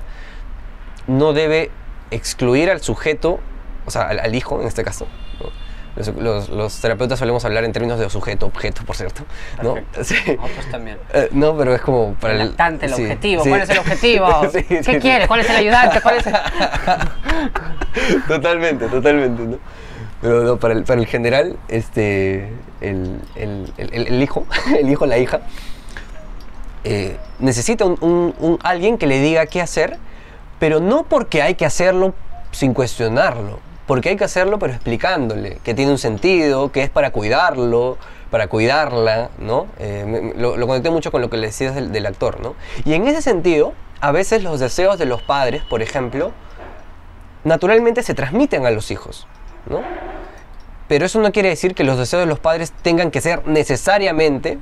no 1.06 1.32
debe 1.32 1.70
excluir 2.12 2.70
al 2.70 2.82
sujeto, 2.82 3.40
o 3.86 3.92
sea, 3.92 4.04
al, 4.04 4.20
al 4.20 4.36
hijo 4.36 4.62
en 4.62 4.68
este 4.68 4.84
caso. 4.84 5.08
¿no? 5.42 5.50
Los, 5.96 6.08
los- 6.16 6.50
los 6.50 6.80
terapeutas 6.80 7.18
solemos 7.18 7.44
hablar 7.44 7.64
en 7.64 7.72
términos 7.74 7.98
de 8.00 8.08
sujeto, 8.10 8.46
objeto, 8.46 8.84
por 8.86 8.96
cierto. 8.96 9.24
¿no? 9.64 9.76
Sí. 10.04 10.16
Otros 10.40 10.66
también. 10.70 10.98
Eh, 11.14 11.30
no, 11.32 11.58
pero 11.58 11.74
es 11.74 11.82
como 11.82 12.14
para 12.16 12.34
El 12.34 12.40
lactante, 12.50 12.86
el 12.86 12.94
sí, 12.94 13.02
objetivo. 13.04 13.44
sí. 13.44 13.50
¿Cuál 13.50 13.62
es 13.62 13.70
el 13.72 13.78
objetivo? 13.80 14.28
¿Qué 14.52 15.00
quieres? 15.02 15.28
¿Cuál 15.28 15.40
es 15.40 15.50
el 15.50 15.56
ayudante? 15.56 16.00
¿Cuál 16.02 16.18
es 16.18 16.28
el... 16.28 16.36
totalmente, 18.28 18.88
totalmente, 18.88 19.44
¿no? 19.44 19.58
Pero 20.22 20.44
no, 20.44 20.58
para, 20.58 20.74
el, 20.74 20.84
para 20.84 21.00
el 21.00 21.06
general, 21.08 21.58
este, 21.68 22.52
el, 22.82 23.22
hijo, 24.22 24.46
el 24.80 24.90
hijo, 24.90 25.06
la 25.06 25.18
hija, 25.20 25.42
eh, 26.84 27.18
necesita 27.40 27.86
un, 27.86 27.98
un- 28.02 28.36
un- 28.40 28.60
alguien 28.64 28.98
que 28.98 29.06
le 29.08 29.20
diga 29.20 29.46
qué 29.46 29.62
hacer, 29.62 29.98
pero 30.60 30.80
no 30.80 31.04
porque 31.04 31.42
hay 31.42 31.56
que 31.56 31.66
hacerlo 31.66 32.14
sin 32.52 32.74
cuestionarlo, 32.74 33.60
porque 33.86 34.10
hay 34.10 34.18
que 34.18 34.24
hacerlo 34.24 34.60
pero 34.60 34.74
explicándole 34.74 35.60
que 35.64 35.74
tiene 35.74 35.92
un 35.92 35.98
sentido, 35.98 36.72
que 36.72 36.84
es 36.84 36.90
para 36.90 37.12
cuidarlo, 37.12 37.98
para 38.32 38.48
cuidarla, 38.48 39.30
¿no? 39.40 39.68
Eh, 39.80 40.34
lo, 40.36 40.58
lo 40.58 40.68
conecté 40.68 40.90
mucho 40.90 41.12
con 41.12 41.22
lo 41.22 41.30
que 41.30 41.38
le 41.38 41.48
decías 41.48 41.76
del, 41.76 41.92
del 41.92 42.06
actor, 42.06 42.42
¿no? 42.42 42.56
Y 42.86 42.94
en 42.94 43.08
ese 43.08 43.22
sentido, 43.22 43.74
a 44.02 44.12
veces 44.12 44.44
los 44.44 44.60
deseos 44.60 44.98
de 44.98 45.06
los 45.06 45.22
padres, 45.22 45.64
por 45.64 45.82
ejemplo, 45.82 46.32
naturalmente 47.44 48.04
se 48.04 48.14
transmiten 48.14 48.66
a 48.66 48.72
los 48.72 48.92
hijos, 48.92 49.28
¿no? 49.70 49.82
Pero 50.88 51.06
eso 51.06 51.20
no 51.20 51.32
quiere 51.32 51.50
decir 51.50 51.76
que 51.76 51.84
los 51.84 51.98
deseos 51.98 52.22
de 52.22 52.28
los 52.28 52.40
padres 52.40 52.72
tengan 52.82 53.12
que 53.12 53.22
ser 53.22 53.46
necesariamente, 53.48 54.58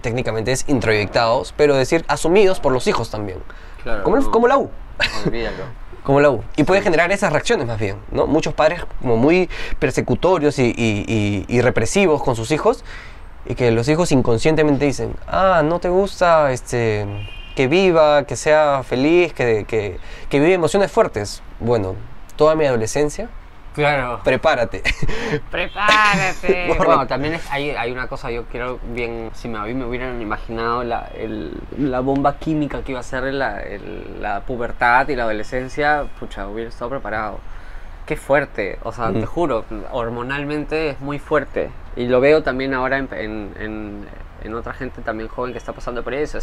técnicamente 0.00 0.52
es 0.52 0.64
introyectados, 0.68 1.52
pero 1.56 1.76
decir 1.76 2.04
asumidos 2.08 2.60
por 2.60 2.72
los 2.72 2.86
hijos 2.86 3.10
también. 3.10 3.38
Claro. 3.82 4.04
Como, 4.04 4.30
como 4.30 4.48
la 4.48 4.58
U. 4.58 4.70
olvídalo. 5.26 5.64
Como 6.02 6.20
la 6.20 6.30
U. 6.30 6.42
Y 6.56 6.64
puede 6.64 6.80
generar 6.80 7.12
esas 7.12 7.32
reacciones 7.32 7.66
más 7.66 7.78
bien, 7.78 7.96
¿no? 8.12 8.26
Muchos 8.26 8.54
padres 8.54 8.82
como 9.00 9.16
muy 9.16 9.50
persecutorios 9.78 10.58
y, 10.58 10.66
y- 10.76 11.04
y- 11.06 11.44
y 11.48 11.60
represivos 11.60 12.22
con 12.22 12.34
sus 12.34 12.50
hijos 12.50 12.82
y 13.46 13.54
que 13.54 13.70
los 13.70 13.88
hijos 13.88 14.10
inconscientemente 14.12 14.84
dicen, 14.86 15.14
ah, 15.26 15.62
no 15.64 15.80
te 15.80 15.88
gusta 15.90 16.50
este, 16.52 17.06
que 17.56 17.66
viva, 17.68 18.24
que 18.24 18.36
sea 18.36 18.82
feliz, 18.84 19.32
que, 19.34 19.64
que, 19.66 19.98
que 20.30 20.40
vive 20.40 20.54
emociones 20.54 20.90
fuertes. 20.90 21.42
Bueno, 21.60 21.94
toda 22.36 22.54
mi 22.54 22.64
adolescencia, 22.64 23.28
Claro. 23.78 24.20
prepárate. 24.24 24.82
Prepárate. 25.50 26.66
Bueno, 26.78 27.06
también 27.06 27.34
es- 27.34 27.50
hay, 27.50 27.70
hay 27.70 27.92
una 27.92 28.08
cosa, 28.08 28.30
yo 28.30 28.44
quiero 28.46 28.78
bien, 28.92 29.30
si 29.34 29.48
me, 29.48 29.58
a 29.58 29.62
mí 29.62 29.74
me 29.74 29.84
hubieran 29.84 30.20
imaginado 30.20 30.84
la, 30.84 31.08
el- 31.16 31.52
la 31.78 32.00
bomba 32.00 32.38
química 32.38 32.82
que 32.82 32.92
iba 32.92 33.00
a 33.00 33.04
ser 33.04 33.24
la, 33.34 33.62
el- 33.62 34.20
la 34.20 34.40
pubertad 34.40 35.08
y 35.08 35.16
la 35.16 35.24
adolescencia, 35.24 36.04
pucha, 36.18 36.48
hubiera 36.48 36.68
estado 36.70 36.90
preparado. 36.90 37.38
Qué 38.06 38.16
fuerte, 38.16 38.78
o 38.84 38.92
sea, 38.92 39.12
te 39.12 39.18
Ujú. 39.18 39.26
juro, 39.26 39.64
hormonalmente 39.92 40.90
es 40.90 41.00
muy 41.00 41.18
fuerte. 41.18 41.70
Y 41.96 42.06
lo 42.06 42.20
veo 42.20 42.42
también 42.42 42.72
ahora 42.74 42.98
en, 42.98 43.08
en, 43.12 43.52
en- 43.60 44.08
en 44.44 44.54
otra 44.54 44.72
gente 44.72 45.02
también 45.02 45.28
joven 45.28 45.52
que 45.52 45.58
está 45.58 45.72
pasando 45.72 46.02
por 46.02 46.14
eso. 46.14 46.38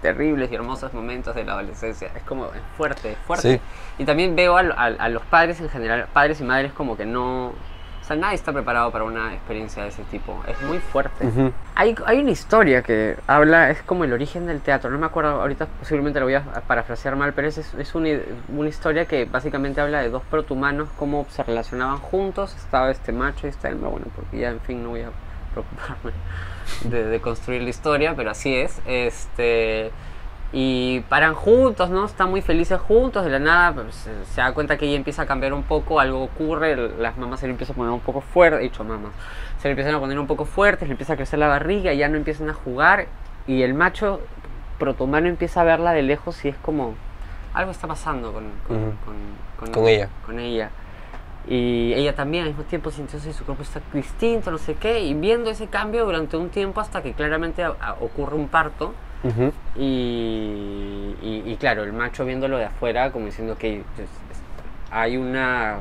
Es 0.00 0.02
terribles 0.02 0.50
y 0.50 0.54
hermosos 0.54 0.94
momentos 0.94 1.34
de 1.34 1.44
la 1.44 1.52
adolescencia. 1.52 2.10
Es 2.16 2.22
como, 2.22 2.46
es 2.46 2.60
fuerte, 2.76 3.12
es 3.12 3.18
fuerte. 3.18 3.56
Sí. 3.56 3.60
Y 4.02 4.04
también 4.06 4.34
veo 4.34 4.56
a, 4.56 4.60
a- 4.60 4.84
a 4.86 5.08
los 5.10 5.22
padres 5.24 5.60
en 5.60 5.68
general, 5.68 6.06
padres 6.12 6.40
y 6.40 6.44
madres 6.44 6.72
como 6.72 6.96
que 6.96 7.04
no... 7.04 7.48
O 8.00 8.04
sea, 8.12 8.16
nadie 8.16 8.34
está 8.34 8.52
preparado 8.52 8.90
para 8.90 9.04
una 9.04 9.32
experiencia 9.34 9.82
de 9.84 9.90
ese 9.90 10.02
tipo. 10.04 10.42
Es 10.48 10.60
muy 10.62 10.78
fuerte. 10.78 11.26
Ujú. 11.26 11.52
Hay, 11.76 11.94
hay 12.06 12.18
una 12.18 12.30
historia 12.30 12.82
que 12.82 13.16
habla, 13.28 13.70
es 13.70 13.82
como 13.82 14.02
el 14.04 14.12
origen 14.12 14.46
del 14.46 14.60
teatro. 14.62 14.90
No 14.90 14.98
me 14.98 15.06
acuerdo, 15.06 15.40
ahorita 15.42 15.66
posiblemente 15.78 16.18
lo 16.18 16.26
voy 16.26 16.34
a 16.34 16.42
parafrasear 16.66 17.14
mal, 17.14 17.34
pero 17.34 17.46
es, 17.46 17.58
es 17.58 17.94
una, 17.94 18.08
una 18.48 18.68
historia 18.68 19.04
que 19.04 19.26
básicamente 19.26 19.80
habla 19.80 20.00
de 20.00 20.08
dos 20.08 20.22
protohumanos, 20.28 20.88
cómo 20.98 21.24
se 21.28 21.44
relacionaban 21.44 21.98
juntos. 21.98 22.56
Estaba 22.56 22.90
este 22.90 23.12
macho 23.12 23.46
y 23.46 23.50
esta 23.50 23.68
hembra, 23.68 23.90
bueno, 23.90 24.06
porque 24.16 24.38
ya 24.38 24.48
en 24.50 24.60
fin 24.60 24.82
no 24.82 24.88
voy 24.88 25.02
a 25.02 25.10
preocuparme 25.52 26.12
de, 26.84 27.04
de 27.04 27.20
construir 27.20 27.62
la 27.62 27.70
historia, 27.70 28.14
pero 28.16 28.30
así 28.30 28.54
es. 28.54 28.80
Este, 28.86 29.90
y 30.52 31.00
paran 31.08 31.34
juntos, 31.34 31.90
¿no? 31.90 32.04
Están 32.06 32.30
muy 32.30 32.42
felices 32.42 32.80
juntos, 32.80 33.24
de 33.24 33.30
la 33.30 33.38
nada 33.38 33.72
pues, 33.72 33.94
se, 33.94 34.10
se 34.34 34.40
da 34.40 34.52
cuenta 34.52 34.76
que 34.76 34.86
ella 34.86 34.96
empieza 34.96 35.22
a 35.22 35.26
cambiar 35.26 35.52
un 35.52 35.62
poco, 35.62 36.00
algo 36.00 36.24
ocurre, 36.24 36.76
las 36.98 37.16
mamás 37.16 37.38
se 37.40 37.46
le 37.46 37.52
empiezan 37.52 37.74
a 37.74 37.76
poner 37.76 37.92
un 37.92 38.00
poco 38.00 38.20
fuerte, 38.20 38.58
he 38.58 38.62
dicho 38.64 38.82
mamás, 38.82 39.12
se 39.62 39.68
le 39.68 39.72
empiezan 39.72 39.94
a 39.94 40.00
poner 40.00 40.18
un 40.18 40.26
poco 40.26 40.44
fuertes, 40.46 40.88
le 40.88 40.92
empieza 40.92 41.12
a 41.12 41.16
crecer 41.16 41.38
la 41.38 41.46
barriga, 41.46 41.92
ya 41.94 42.08
no 42.08 42.16
empiezan 42.16 42.50
a 42.50 42.54
jugar 42.54 43.06
y 43.46 43.62
el 43.62 43.74
macho 43.74 44.20
protomano 44.80 45.28
empieza 45.28 45.60
a 45.60 45.64
verla 45.64 45.92
de 45.92 46.02
lejos 46.02 46.44
y 46.44 46.48
es 46.48 46.56
como, 46.56 46.94
algo 47.54 47.70
está 47.70 47.86
pasando 47.86 48.32
con, 48.32 48.44
con- 48.66 48.78
Con 49.56 49.72
ella. 49.88 50.08
Con 50.26 50.40
ella. 50.40 50.70
Y 51.48 51.92
ella 51.94 52.14
también 52.14 52.44
al 52.44 52.50
mismo 52.50 52.64
tiempo 52.64 52.90
sintió 52.90 53.18
que 53.20 53.32
su 53.32 53.44
cuerpo 53.44 53.62
está 53.62 53.80
distinto, 53.92 54.50
no 54.50 54.58
sé 54.58 54.74
qué, 54.74 55.00
y 55.00 55.14
viendo 55.14 55.50
ese 55.50 55.66
cambio 55.68 56.04
durante 56.04 56.36
un 56.36 56.50
tiempo 56.50 56.80
hasta 56.80 57.02
que 57.02 57.12
claramente 57.14 57.64
a- 57.64 57.74
a- 57.80 57.94
ocurre 58.00 58.36
un 58.36 58.48
parto. 58.48 58.92
Ujú. 59.22 59.52
Y, 59.76 61.14
y- 61.22 61.42
y 61.46 61.56
claro, 61.56 61.82
el 61.84 61.92
macho 61.92 62.24
viéndolo 62.24 62.56
de 62.58 62.66
afuera, 62.66 63.10
como 63.12 63.26
diciendo 63.26 63.56
que 63.58 63.82
pues, 63.96 64.08
es- 64.08 64.42
hay 64.90 65.16
una 65.16 65.80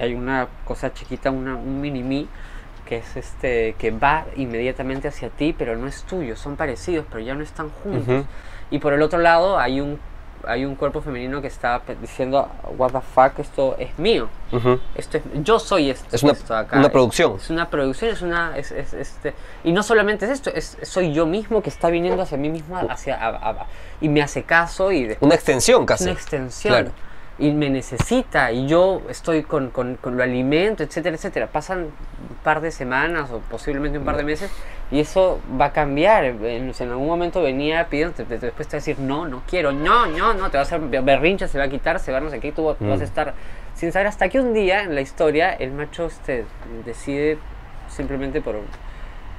hay 0.00 0.14
una 0.14 0.48
cosa 0.64 0.92
chiquita, 0.92 1.30
una, 1.30 1.54
un 1.54 1.80
mini 1.80 2.02
mí 2.02 2.28
que 2.86 2.96
es 2.98 3.16
este 3.16 3.74
que 3.78 3.90
va 3.92 4.26
inmediatamente 4.36 5.06
hacia 5.08 5.28
ti, 5.30 5.54
pero 5.56 5.76
no 5.76 5.86
es 5.86 6.02
tuyo, 6.04 6.36
son 6.36 6.56
parecidos, 6.56 7.06
pero 7.08 7.20
ya 7.20 7.34
no 7.34 7.42
están 7.42 7.70
juntos. 7.70 8.02
Ujú. 8.08 8.24
Y 8.70 8.78
por 8.80 8.92
el 8.92 9.02
otro 9.02 9.18
lado 9.20 9.58
hay 9.58 9.80
un 9.80 9.98
hay 10.46 10.64
un 10.64 10.74
cuerpo 10.76 11.00
femenino 11.00 11.40
que 11.40 11.48
está 11.48 11.82
diciendo 12.00 12.48
what 12.78 12.92
the 12.92 13.00
fuck, 13.00 13.38
esto 13.38 13.76
es 13.78 13.98
mío. 13.98 14.28
Esto 14.94 15.18
es, 15.18 15.24
yo 15.42 15.58
soy 15.58 15.90
esto. 15.90 16.06
Es 16.14 16.22
una, 16.22 16.32
esto 16.32 16.56
acá. 16.56 16.76
una 16.78 16.86
Es- 16.86 16.92
producción. 16.92 17.36
es 17.36 17.50
una 17.50 17.68
producción, 17.68 18.10
es 18.10 18.22
una. 18.22 18.56
Es, 18.56 18.70
es- 18.72 18.94
este, 18.94 19.34
y 19.64 19.72
no 19.72 19.82
solamente 19.82 20.24
es 20.24 20.30
esto, 20.30 20.50
es, 20.54 20.78
soy 20.82 21.12
yo 21.12 21.26
mismo 21.26 21.62
que 21.62 21.70
está 21.70 21.88
viniendo 21.90 22.22
hacia 22.22 22.38
mí 22.38 22.48
mismo 22.48 22.76
hacia, 22.88 23.16
a- 23.16 23.50
a- 23.50 23.66
y 24.00 24.08
me 24.08 24.22
hace 24.22 24.42
caso 24.44 24.92
y 24.92 25.04
después 25.04 25.26
Una 25.26 25.34
extensión 25.34 25.84
casi. 25.86 26.04
una 26.04 26.12
extensión. 26.12 26.72
Claro. 26.74 26.90
Y 27.38 27.50
me 27.50 27.68
necesita 27.68 28.50
y 28.50 28.66
yo 28.66 29.02
estoy 29.10 29.42
con, 29.42 29.68
con, 29.68 29.96
con 29.96 30.16
lo 30.16 30.22
alimento, 30.22 30.82
etcétera, 30.82 31.16
etcétera. 31.16 31.48
Pasan 31.48 31.80
un 31.80 31.90
par 32.42 32.62
de 32.62 32.70
semanas 32.70 33.30
o 33.30 33.40
posiblemente 33.40 33.98
un 33.98 34.06
par 34.06 34.16
de 34.16 34.24
meses 34.24 34.50
y 34.90 35.00
eso 35.00 35.38
va 35.60 35.66
a 35.66 35.72
cambiar. 35.72 36.24
En, 36.24 36.72
en 36.78 36.88
algún 36.90 37.06
momento 37.06 37.42
venía 37.42 37.88
pidiendo, 37.90 38.14
después 38.24 38.68
te 38.68 38.76
va 38.76 38.78
a 38.78 38.80
decir, 38.80 38.98
no, 38.98 39.28
no 39.28 39.42
quiero, 39.46 39.70
no, 39.72 40.06
no, 40.06 40.32
no, 40.32 40.50
te 40.50 40.56
va 40.56 40.60
a 40.60 40.62
hacer 40.62 40.80
berrinche, 40.80 41.46
se 41.46 41.58
va 41.58 41.64
a 41.64 41.68
quitar, 41.68 41.98
se 42.00 42.10
va 42.10 42.18
a 42.18 42.20
no 42.22 42.30
sé 42.30 42.40
qué, 42.40 42.52
tú 42.52 42.64
vas 42.64 42.80
a 42.80 42.84
Mm. 42.84 43.02
estar 43.02 43.34
sin 43.74 43.92
saber 43.92 44.06
hasta 44.06 44.30
que 44.30 44.40
un 44.40 44.54
día 44.54 44.82
en 44.84 44.94
la 44.94 45.02
historia 45.02 45.52
el 45.52 45.72
macho 45.72 46.06
este, 46.06 46.46
decide 46.86 47.36
simplemente 47.88 48.40
por, 48.40 48.56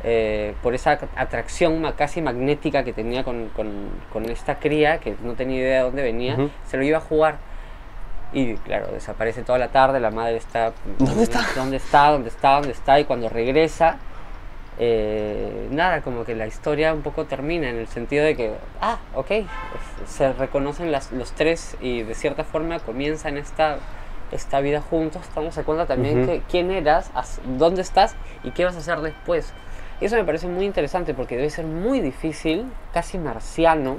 eh, 0.04 0.54
por 0.62 0.76
esa 0.76 1.00
atracción 1.16 1.84
casi 1.98 2.22
magnética 2.22 2.84
que 2.84 2.94
tenía 2.94 3.24
con, 3.24 3.50
con- 3.56 4.26
esta 4.30 4.60
cría, 4.60 5.00
que 5.00 5.16
no 5.24 5.34
tenía 5.34 5.58
idea 5.58 5.78
de 5.78 5.84
dónde 5.84 6.04
venía, 6.04 6.34
Ujú. 6.36 6.50
se 6.68 6.78
lo 6.78 6.84
iba 6.84 7.00
a 7.00 7.02
jugar. 7.02 7.38
Y 8.34 8.56
claro, 8.56 8.88
desaparece 8.92 9.44
toda 9.44 9.58
la 9.58 9.70
tarde, 9.70 10.00
la 10.00 10.12
madre 10.12 10.38
está... 10.38 10.74
¿Dónde 11.00 11.24
está? 11.24 11.42
¿Dónde 11.56 11.78
está? 11.78 12.12
¿Dónde 12.12 12.30
está? 12.30 12.54
¿Dónde 12.56 12.72
está? 12.72 13.00
Y 13.00 13.06
cuando 13.06 13.30
regresa, 13.30 13.98
eh, 14.80 15.68
nada, 15.72 16.02
como 16.02 16.24
que 16.26 16.36
la 16.36 16.46
historia 16.46 16.94
un 16.94 17.02
poco 17.02 17.26
termina 17.26 17.70
en 17.70 17.78
el 17.78 17.88
sentido 17.88 18.26
de 18.26 18.36
que, 18.36 18.54
ah, 18.82 18.98
ok, 19.16 19.32
se 20.06 20.34
reconocen 20.34 20.92
las, 20.92 21.12
los 21.12 21.32
tres 21.32 21.78
y 21.82 22.04
de 22.04 22.14
cierta 22.14 22.44
forma 22.44 22.80
comienzan 22.80 23.38
esta, 23.38 23.78
esta 24.32 24.60
vida 24.60 24.82
juntos, 24.82 25.22
estamos 25.24 25.58
a 25.58 25.64
cuenta 25.64 25.86
también 25.86 26.20
Ujú. 26.20 26.28
que 26.28 26.42
quién 26.50 26.70
eras, 26.70 27.10
as- 27.16 27.40
dónde 27.58 27.82
estás 27.82 28.16
y 28.44 28.52
qué 28.52 28.66
vas 28.66 28.76
a 28.76 28.80
hacer 28.80 29.00
después. 29.00 29.52
Y 30.00 30.06
eso 30.06 30.16
me 30.16 30.26
parece 30.26 30.48
muy 30.48 30.66
interesante 30.66 31.14
porque 31.16 31.38
debe 31.38 31.50
ser 31.50 31.66
muy 31.66 32.02
difícil, 32.02 32.66
casi 32.94 33.18
marciano, 33.18 33.98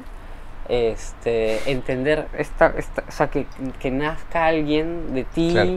este, 0.68 1.70
entender 1.70 2.26
esta, 2.36 2.72
esta- 2.76 3.04
o 3.08 3.10
sea, 3.12 3.28
que, 3.28 3.46
que 3.80 3.90
nazca 3.90 4.46
alguien 4.46 5.14
de 5.14 5.24
ti 5.24 5.50
Claro. 5.52 5.70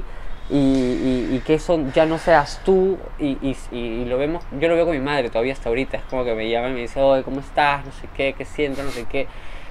y, 0.49 0.55
y- 0.57 1.29
y 1.35 1.39
que 1.45 1.53
eso 1.55 1.79
ya 1.93 2.05
no 2.05 2.17
seas 2.17 2.61
tú 2.65 2.97
y, 3.17 3.37
y- 3.71 4.05
lo 4.05 4.17
vemos, 4.17 4.43
yo 4.59 4.67
lo 4.67 4.75
veo 4.75 4.85
con 4.85 4.93
mi 4.95 5.01
madre 5.01 5.29
todavía 5.29 5.53
hasta 5.53 5.69
ahorita, 5.69 5.97
es 5.97 6.03
como 6.03 6.23
que 6.25 6.35
me 6.35 6.49
llama 6.49 6.69
y 6.69 6.73
me 6.73 6.79
dice, 6.81 7.01
oye, 7.01 7.23
¿cómo 7.23 7.39
estás? 7.39 7.85
No 7.85 7.91
sé 7.93 8.07
qué, 8.15 8.33
qué 8.37 8.43
siento, 8.45 8.83
no 8.83 8.91
sé 8.91 9.05
qué, 9.05 9.27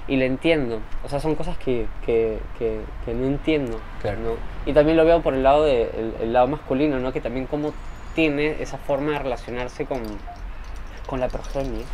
y 0.08 0.16
le 0.16 0.24
entiendo, 0.26 0.80
o 1.04 1.08
sea, 1.08 1.20
son 1.20 1.34
cosas 1.34 1.56
que, 1.58 1.86
que, 2.06 2.38
que- 2.58 2.80
que 3.04 3.12
no 3.14 3.26
entiendo, 3.26 3.78
Claro. 4.00 4.18
¿no? 4.20 4.30
Y 4.64 4.72
también 4.72 4.96
lo 4.96 5.04
veo 5.04 5.20
por 5.22 5.34
el 5.34 5.42
lado, 5.42 5.64
de, 5.64 5.82
el, 5.82 6.14
el 6.22 6.32
lado 6.32 6.46
masculino, 6.48 6.98
¿no? 6.98 7.12
Que 7.12 7.20
también 7.20 7.46
como 7.46 7.72
tiene 8.14 8.56
esa 8.62 8.78
forma 8.78 9.12
de 9.12 9.18
relacionarse 9.20 9.84
con, 9.84 10.00
con 11.06 11.20
la 11.20 11.28
progenie. 11.28 11.84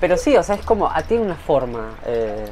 Pero 0.00 0.16
sí, 0.16 0.36
o 0.36 0.42
sea, 0.42 0.54
es 0.54 0.62
como, 0.62 0.88
a 0.88 1.02
tiene 1.02 1.24
una 1.24 1.34
forma 1.34 1.94
eh, 2.06 2.46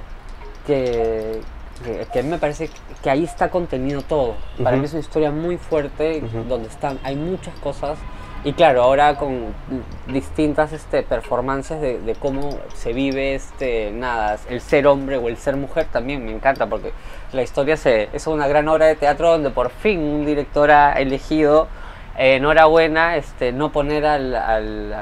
que, 0.67 1.41
que, 1.85 2.07
que 2.13 2.19
a 2.21 2.23
mí 2.23 2.29
me 2.29 2.39
parece 2.39 2.71
que 3.03 3.11
ahí 3.11 3.25
está 3.25 3.51
contenido 3.51 4.03
todo. 4.03 4.35
Para 4.63 4.71
Ujú. 4.77 4.81
mí 4.81 4.85
es 4.87 4.93
una 4.93 5.01
historia 5.01 5.31
muy 5.31 5.57
fuerte, 5.59 6.23
Ujú. 6.25 6.45
donde 6.49 6.69
están, 6.69 6.99
hay 7.03 7.17
muchas 7.17 7.55
cosas. 7.57 7.99
Y 8.47 8.53
claro, 8.53 8.83
ahora 8.83 9.17
con 9.17 9.55
distintas 10.07 10.75
este, 10.75 11.03
performances 11.03 11.81
de, 11.81 11.99
de 12.01 12.15
cómo 12.15 12.59
se 12.75 12.93
vive 12.93 13.35
este, 13.35 13.91
nada, 13.91 14.37
el 14.51 14.61
ser 14.61 14.87
hombre 14.87 15.17
o 15.17 15.29
el 15.29 15.39
ser 15.39 15.57
mujer 15.57 15.87
también 15.91 16.23
me 16.27 16.31
encanta 16.31 16.67
porque 16.67 16.93
la 17.33 17.43
historia 17.43 17.79
se, 17.79 18.11
es 18.13 18.27
una 18.27 18.47
gran 18.47 18.69
obra 18.69 18.85
de 18.85 18.97
teatro 18.97 19.31
donde 19.31 19.49
por 19.49 19.71
fin 19.71 19.99
un 20.01 20.27
director 20.27 20.71
ha 20.71 20.93
elegido, 21.01 21.69
eh, 22.19 22.37
enhorabuena, 22.37 23.17
este, 23.17 23.51
no 23.53 23.73
poner 23.73 24.05
al, 24.05 24.35
al, 24.35 24.95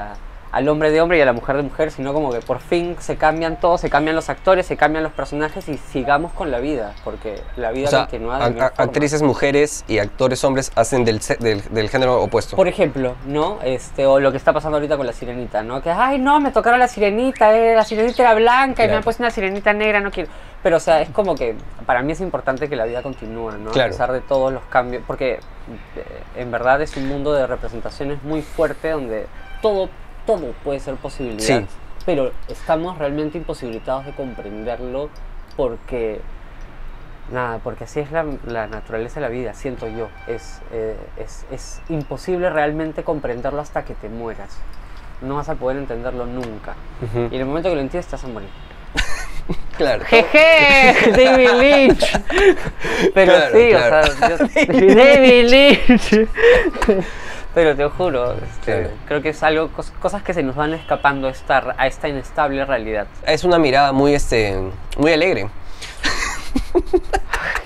al 0.53 0.69
hombre 0.69 0.91
de 0.91 1.01
hombre 1.01 1.17
y 1.17 1.21
a 1.21 1.25
la 1.25 1.33
mujer 1.33 1.57
de 1.57 1.63
mujer, 1.63 1.89
sino 1.91 2.13
como 2.13 2.31
que 2.31 2.39
por 2.39 2.59
fin 2.59 2.95
se 2.99 3.17
cambian 3.17 3.59
todos, 3.59 3.81
se 3.81 3.89
cambian 3.89 4.15
los 4.15 4.29
actores, 4.29 4.67
se 4.67 4.77
cambian 4.77 5.03
los 5.03 5.11
personajes 5.11 5.67
y 5.67 5.77
sigamos 5.79 6.31
con 6.31 6.51
la 6.51 6.59
vida, 6.59 6.93
porque 7.03 7.41
la 7.57 7.71
vida 7.71 7.87
O 7.87 7.89
sea, 7.89 7.99
continúa 8.01 8.37
de 8.49 8.61
a- 8.61 8.65
a- 8.65 8.83
actrices 8.83 9.23
mujeres 9.23 9.83
y 9.87 9.97
actores 9.97 10.43
hombres 10.43 10.71
hacen 10.75 11.05
del, 11.05 11.19
del, 11.39 11.63
del 11.71 11.89
género 11.89 12.21
opuesto. 12.21 12.55
Por 12.55 12.67
ejemplo, 12.67 13.15
¿no? 13.25 13.57
Este, 13.63 14.05
o 14.05 14.19
lo 14.19 14.29
que 14.31 14.37
está 14.37 14.53
pasando 14.53 14.77
ahorita 14.77 14.95
con 14.95 15.07
la 15.07 15.13
sirenita, 15.13 15.63
¿no? 15.63 15.81
Que, 15.81 15.89
ay, 15.89 16.19
no, 16.19 16.39
me 16.39 16.51
tocaron 16.51 16.79
la 16.79 16.87
sirenita, 16.87 17.57
eh, 17.57 17.75
la 17.75 17.83
sirenita 17.83 18.21
era 18.21 18.35
blanca 18.35 18.83
y 18.83 18.85
me 18.85 18.89
Claro. 18.89 18.97
han 18.97 19.03
puesto 19.03 19.23
una 19.23 19.31
sirenita 19.31 19.73
negra, 19.73 20.01
no 20.01 20.11
quiero. 20.11 20.29
Pero, 20.61 20.77
o 20.77 20.79
sea, 20.79 21.01
es 21.01 21.09
como 21.09 21.33
que 21.35 21.55
para 21.87 22.03
mí 22.03 22.11
es 22.11 22.21
importante 22.21 22.69
que 22.69 22.75
la 22.75 22.85
vida 22.85 23.01
continúe, 23.01 23.53
¿no? 23.53 23.71
Claro. 23.71 23.87
A 23.89 23.91
pesar 23.91 24.11
de 24.11 24.21
todos 24.21 24.53
los 24.53 24.63
cambios, 24.65 25.03
porque 25.07 25.39
eh, 25.95 26.05
en 26.37 26.51
verdad 26.51 26.79
es 26.81 26.95
un 26.95 27.07
mundo 27.07 27.33
de 27.33 27.47
representaciones 27.47 28.21
muy 28.23 28.43
fuerte 28.43 28.91
donde 28.91 29.25
todo 29.61 29.89
todo 30.25 30.53
puede 30.63 30.79
ser 30.79 30.95
posibilidad, 30.95 31.61
Sí. 31.61 31.65
pero 32.05 32.31
estamos 32.47 32.97
realmente 32.97 33.37
imposibilitados 33.37 34.05
de 34.05 34.13
comprenderlo 34.13 35.09
porque, 35.57 36.21
nada, 37.31 37.59
porque 37.63 37.83
así 37.85 37.99
es 37.99 38.11
la, 38.11 38.25
la 38.45 38.67
naturaleza 38.67 39.15
de 39.15 39.21
la 39.21 39.29
vida, 39.29 39.53
siento 39.53 39.87
yo. 39.87 40.09
Es, 40.27 40.61
eh, 40.71 40.97
es, 41.17 41.45
es 41.51 41.81
imposible 41.89 42.49
realmente 42.49 43.03
comprenderlo 43.03 43.61
hasta 43.61 43.83
que 43.85 43.93
te 43.93 44.09
mueras. 44.09 44.57
No 45.21 45.35
vas 45.35 45.47
a 45.49 45.55
poder 45.55 45.77
entenderlo 45.77 46.25
nunca. 46.25 46.75
Ujú. 47.01 47.27
Y 47.31 47.35
en 47.35 47.41
el 47.41 47.45
momento 47.45 47.69
que 47.69 47.75
lo 47.75 47.81
entiendes, 47.81 48.11
vas 48.11 48.23
a 48.23 48.27
morir. 48.27 48.49
Claro. 49.77 50.05
Jeje, 50.05 51.11
David 51.11 51.49
Lynch. 51.59 52.21
Pero 53.13 53.33
Claro, 53.33 53.57
sí, 53.57 53.69
claro. 53.71 54.07
o 54.07 54.13
sea, 54.47 54.65
yo- 54.67 54.95
David 54.95 55.49
Lynch. 55.49 56.27
Pero 57.53 57.75
te 57.75 57.85
juro, 57.87 58.33
este, 58.33 58.73
Claro. 58.81 58.89
creo 59.07 59.21
que 59.21 59.29
es 59.29 59.43
algo, 59.43 59.69
cos- 59.75 59.91
cosas 60.01 60.23
que 60.23 60.33
se 60.33 60.41
nos 60.41 60.55
van 60.55 60.73
escapando 60.73 61.27
a 61.27 61.31
esta, 61.31 61.75
a 61.77 61.85
esta 61.87 62.07
inestable 62.09 62.65
realidad. 62.65 63.05
Es 63.27 63.43
una 63.43 63.59
mirada 63.59 63.91
muy, 63.91 64.15
este, 64.15 64.57
muy 64.97 65.13
alegre. 65.13 65.49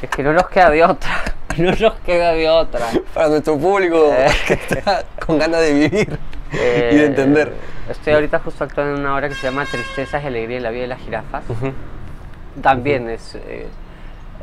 Es 0.02 0.10
que 0.12 0.24
no 0.24 0.34
nos 0.34 0.48
queda 0.50 0.70
de 0.70 0.84
otra. 0.84 1.10
No 1.58 1.72
nos 1.72 1.94
queda 2.06 2.34
de 2.34 2.48
otra. 2.50 2.86
Para 3.16 3.30
nuestro 3.30 3.58
público 3.58 4.14
Eh. 4.16 4.28
que 4.48 4.54
está 4.54 5.04
con 5.26 5.40
ganas 5.40 5.60
de 5.62 5.74
vivir 5.74 6.20
y 6.52 6.56
de 6.58 7.02
Eh, 7.02 7.06
entender. 7.08 7.52
Estoy 7.90 8.14
ahorita 8.14 8.38
justo 8.40 8.64
actuando 8.64 8.94
en 8.94 9.00
una 9.00 9.16
obra 9.16 9.28
que 9.28 9.34
se 9.34 9.48
llama 9.48 9.66
Tristezas 9.66 10.24
y 10.24 10.28
Alegría 10.28 10.58
en 10.58 10.64
la 10.64 10.70
vida 10.70 10.84
de 10.84 10.88
las 10.90 11.00
jirafas. 11.00 11.44
También 12.62 13.10
es 13.10 13.34
eh, 13.36 13.66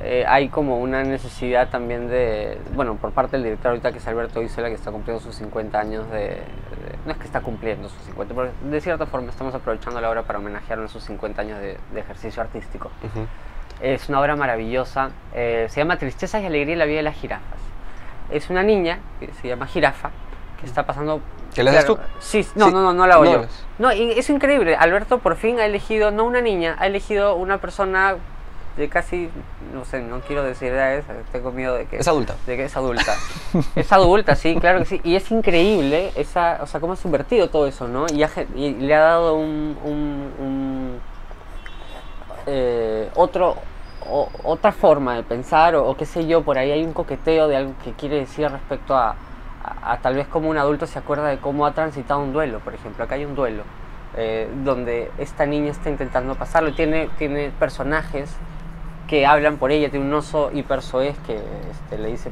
eh, 0.06 0.24
hay 0.28 0.48
como 0.50 0.78
una 0.78 1.02
necesidad 1.02 1.70
también 1.70 2.08
de 2.08 2.58
bueno 2.74 2.96
por 2.96 3.12
parte 3.12 3.36
del 3.36 3.44
director 3.44 3.68
ahorita 3.70 3.90
que 3.90 3.98
es 3.98 4.06
Alberto 4.06 4.42
Isola 4.42 4.68
que 4.68 4.74
está 4.74 4.92
cumpliendo 4.92 5.22
sus 5.22 5.34
50 5.36 5.80
años 5.80 6.10
de, 6.10 6.18
de- 6.18 6.38
no 7.06 7.12
es 7.12 7.16
que 7.18 7.24
está 7.24 7.40
cumpliendo 7.40 7.88
sus 7.88 8.02
50 8.02 8.34
pero 8.34 8.50
de 8.70 8.80
cierta 8.80 9.06
forma 9.06 9.30
estamos 9.30 9.54
aprovechando 9.54 10.00
la 10.00 10.10
obra 10.10 10.22
para 10.24 10.38
homenajearlo 10.40 10.84
en 10.84 10.90
sus 10.90 11.04
50 11.04 11.40
años 11.40 11.58
de, 11.58 11.78
de 11.92 12.00
ejercicio 12.00 12.42
artístico 12.42 12.90
Ujú. 13.02 13.26
es 13.80 14.08
una 14.10 14.20
obra 14.20 14.36
maravillosa 14.36 15.10
eh, 15.34 15.66
se 15.70 15.80
llama 15.80 15.96
Tristezas 15.96 16.42
y 16.42 16.46
Alegría 16.46 16.74
en 16.74 16.78
la 16.80 16.84
vida 16.84 16.98
de 16.98 17.02
las 17.04 17.16
jirafas 17.16 17.58
es 18.30 18.50
una 18.50 18.62
niña 18.62 18.98
que 19.20 19.32
se 19.32 19.48
llama 19.48 19.66
Jirafa 19.66 20.10
que 20.60 20.66
está 20.66 20.84
pasando 20.84 21.20
¿Que 21.54 21.62
la 21.62 21.70
haces 21.70 21.86
tú? 21.86 21.98
Sí, 22.18 22.44
no, 22.56 22.66
Sí. 22.66 22.72
no, 22.72 22.82
no, 22.82 22.92
no 22.92 23.06
la 23.06 23.14
hago 23.14 23.24
No 23.24 23.32
yo. 23.32 23.44
No, 23.78 23.92
y 23.92 24.10
es 24.10 24.28
increíble. 24.28 24.74
Alberto 24.74 25.18
por 25.18 25.36
fin 25.36 25.60
ha 25.60 25.66
elegido, 25.66 26.10
no 26.10 26.24
una 26.24 26.40
niña, 26.40 26.74
ha 26.80 26.86
elegido 26.88 27.36
una 27.36 27.58
persona 27.58 28.16
de 28.76 28.88
casi, 28.88 29.30
no 29.72 29.84
sé, 29.84 30.00
no 30.02 30.20
quiero 30.20 30.42
decir 30.42 30.72
edades, 30.72 31.04
tengo 31.30 31.52
miedo 31.52 31.74
de 31.76 31.86
que... 31.86 31.98
Es 31.98 32.08
adulta. 32.08 32.34
De 32.46 32.56
que 32.56 32.64
es 32.64 32.76
adulta. 32.76 33.14
es 33.76 33.92
adulta, 33.92 34.34
sí, 34.34 34.56
claro 34.58 34.80
que 34.80 34.84
sí. 34.86 35.00
Y 35.04 35.14
es 35.14 35.30
increíble, 35.30 36.10
esa, 36.16 36.58
o 36.60 36.66
sea, 36.66 36.80
cómo 36.80 36.94
ha 36.94 36.96
subvertido 36.96 37.48
todo 37.50 37.66
eso, 37.68 37.86
¿no? 37.86 38.06
Y, 38.12 38.22
ha 38.24 38.30
y 38.56 38.72
le 38.72 38.94
ha 38.94 39.00
dado 39.00 39.36
un... 39.36 39.76
un- 39.84 40.32
un, 40.40 41.00
eh, 42.46 43.08
otro... 43.14 43.56
o- 44.10 44.28
otra 44.42 44.72
forma 44.72 45.14
de 45.16 45.22
pensar 45.22 45.74
o, 45.76 45.86
o 45.88 45.96
qué 45.96 46.04
sé 46.04 46.26
yo, 46.26 46.42
por 46.42 46.58
ahí 46.58 46.70
hay 46.70 46.84
un 46.84 46.92
coqueteo 46.92 47.48
de 47.48 47.56
algo 47.56 47.72
que 47.84 47.92
quiere 47.92 48.16
decir 48.16 48.50
respecto 48.50 48.96
a, 48.96 49.10
a- 49.64 49.92
a 49.92 49.98
tal 49.98 50.14
vez 50.16 50.26
como 50.26 50.50
un 50.50 50.58
adulto 50.58 50.86
se 50.86 50.98
acuerda 50.98 51.28
de 51.28 51.38
cómo 51.38 51.64
ha 51.64 51.72
transitado 51.72 52.20
un 52.20 52.32
duelo, 52.32 52.58
por 52.60 52.74
ejemplo, 52.74 53.04
acá 53.04 53.14
hay 53.14 53.24
un 53.24 53.34
duelo, 53.34 53.62
eh, 54.16 54.48
donde 54.64 55.10
esta 55.18 55.46
niña 55.46 55.70
está 55.70 55.88
intentando 55.90 56.34
pasarlo, 56.34 56.74
tiene, 56.74 57.08
tiene 57.18 57.50
personajes 57.58 58.30
que 59.08 59.26
hablan 59.26 59.58
por 59.58 59.70
ella, 59.70 59.90
tiene 59.90 60.06
un 60.06 60.14
oso 60.14 60.50
hipersoez 60.52 61.16
que 61.26 61.34
este, 61.70 61.98
le 61.98 62.08
dice, 62.08 62.30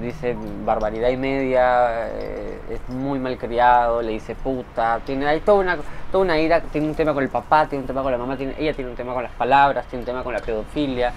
dice 0.00 0.36
barbaridad 0.64 1.08
y 1.10 1.16
media, 1.16 2.08
eh, 2.08 2.60
es 2.70 2.88
muy 2.94 3.18
malcriado, 3.18 4.02
le 4.02 4.12
dice 4.12 4.34
puta, 4.34 5.00
tiene, 5.06 5.26
hay 5.26 5.40
toda 5.40 5.60
una, 5.60 5.76
toda 6.10 6.24
una 6.24 6.38
ira, 6.38 6.60
tiene 6.60 6.88
un 6.88 6.94
tema 6.94 7.14
con 7.14 7.22
el 7.22 7.28
papá, 7.28 7.66
tiene 7.66 7.82
un 7.82 7.86
tema 7.86 8.02
con 8.02 8.10
la 8.12 8.18
mamá, 8.18 8.36
tiene, 8.36 8.54
ella 8.58 8.74
tiene 8.74 8.90
un 8.90 8.96
tema 8.96 9.14
con 9.14 9.22
las 9.22 9.32
palabras, 9.32 9.86
tiene 9.86 10.02
un 10.02 10.06
tema 10.06 10.22
con 10.24 10.32
la 10.32 10.40
pedofilia, 10.40 11.12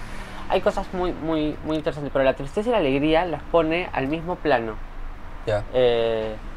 hay 0.49 0.61
cosas 0.61 0.85
muy, 0.93 1.11
muy, 1.11 1.57
muy 1.65 1.77
interesantes, 1.77 2.11
pero 2.13 2.23
la 2.23 2.33
tristeza 2.33 2.69
y 2.69 2.71
la 2.71 2.77
alegría 2.77 3.25
las 3.25 3.41
pone 3.43 3.89
al 3.91 4.07
mismo 4.07 4.35
plano 4.35 4.75
Ya. 5.47 5.63
eh, 5.73 6.35
mm, 6.35 6.54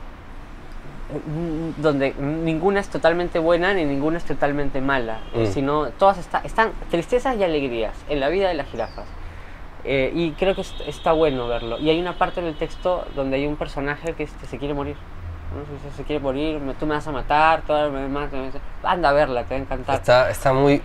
donde 1.78 2.12
ninguna 2.18 2.80
es 2.80 2.88
totalmente 2.88 3.38
buena 3.38 3.72
ni 3.74 3.84
ninguna 3.84 4.18
es 4.18 4.24
totalmente 4.24 4.80
mala, 4.80 5.20
Mm. 5.34 5.46
sino 5.46 5.88
todas 5.90 6.18
está- 6.18 6.40
están 6.44 6.72
tristezas 6.90 7.36
y 7.36 7.44
alegrías 7.44 7.94
en 8.08 8.20
la 8.20 8.28
vida 8.28 8.48
de 8.48 8.54
las 8.54 8.66
jirafas. 8.68 9.06
Eh, 9.84 10.12
y 10.14 10.32
creo 10.32 10.54
que 10.54 10.60
es- 10.62 10.74
está 10.86 11.12
bueno 11.12 11.48
verlo. 11.48 11.78
Y 11.78 11.88
hay 11.88 11.98
una 12.00 12.12
parte 12.18 12.40
en 12.40 12.46
el 12.46 12.56
texto 12.56 13.06
donde 13.14 13.36
hay 13.36 13.46
un 13.46 13.56
personaje 13.56 14.12
que 14.14 14.24
este, 14.24 14.46
se 14.46 14.58
quiere 14.58 14.74
morir. 14.74 14.96
¿no? 15.54 15.96
Se 15.96 16.02
quiere 16.04 16.20
morir, 16.22 16.60
me- 16.60 16.74
tú 16.74 16.84
me 16.84 16.94
vas 16.94 17.06
a 17.08 17.12
matar, 17.12 17.62
tú 17.66 17.72
me 17.90 18.06
matas". 18.08 18.38
anda 18.82 19.08
a 19.08 19.12
verla, 19.12 19.44
te 19.44 19.54
va 19.54 19.60
a 19.60 19.62
encantar. 19.62 19.94
Está, 19.96 20.30
está 20.30 20.52
muy... 20.52 20.82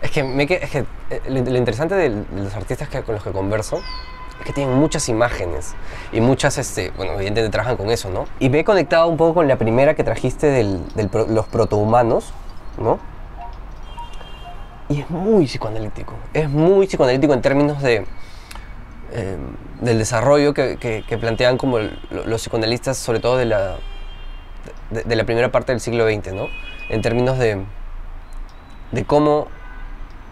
Es 0.00 0.12
que, 0.12 0.22
me, 0.22 0.44
es 0.44 0.70
que 0.70 0.84
eh, 1.10 1.20
lo, 1.28 1.40
lo 1.42 1.56
interesante 1.58 1.96
de, 1.96 2.10
los 2.36 2.54
artistas 2.54 2.88
que, 2.88 3.02
con 3.02 3.16
los 3.16 3.24
que 3.24 3.32
converso 3.32 3.82
es 4.40 4.46
que 4.46 4.52
tienen 4.52 4.74
muchas 4.76 5.08
imágenes 5.08 5.74
y 6.12 6.20
muchas, 6.20 6.58
este, 6.58 6.90
bueno, 6.96 7.12
evidentemente 7.14 7.50
trabajan 7.52 7.76
con 7.76 7.90
eso, 7.90 8.08
¿no? 8.10 8.26
Y 8.38 8.48
me 8.50 8.60
he 8.60 8.64
conectado 8.64 9.08
un 9.08 9.16
poco 9.16 9.34
con 9.34 9.48
la 9.48 9.56
primera 9.56 9.94
que 9.94 10.04
trajiste 10.04 10.46
de 10.48 11.08
pro- 11.08 11.26
los 11.26 11.46
protohumanos, 11.46 12.32
¿no? 12.78 12.98
Y 14.88 15.00
es 15.00 15.10
muy 15.10 15.44
psicoanalítico, 15.46 16.14
es 16.32 16.48
muy 16.48 16.86
psicoanalítico 16.86 17.34
en 17.34 17.42
términos 17.42 17.82
de, 17.82 18.06
eh, 19.12 19.36
del 19.82 19.98
desarrollo 19.98 20.54
que, 20.54 20.78
que- 20.78 21.18
plantean 21.18 21.58
como 21.58 21.78
los 21.78 22.40
psicoanalistas, 22.40 22.96
sobre 22.96 23.20
todo 23.20 23.36
de 23.36 23.44
la, 23.44 23.76
de 24.90 25.16
la 25.16 25.24
primera 25.24 25.50
parte 25.52 25.72
del 25.72 25.80
siglo 25.80 26.06
XX, 26.08 26.32
¿no? 26.32 26.46
En 26.88 27.02
términos 27.02 27.38
de, 27.38 27.62
de 28.92 29.04
cómo 29.04 29.48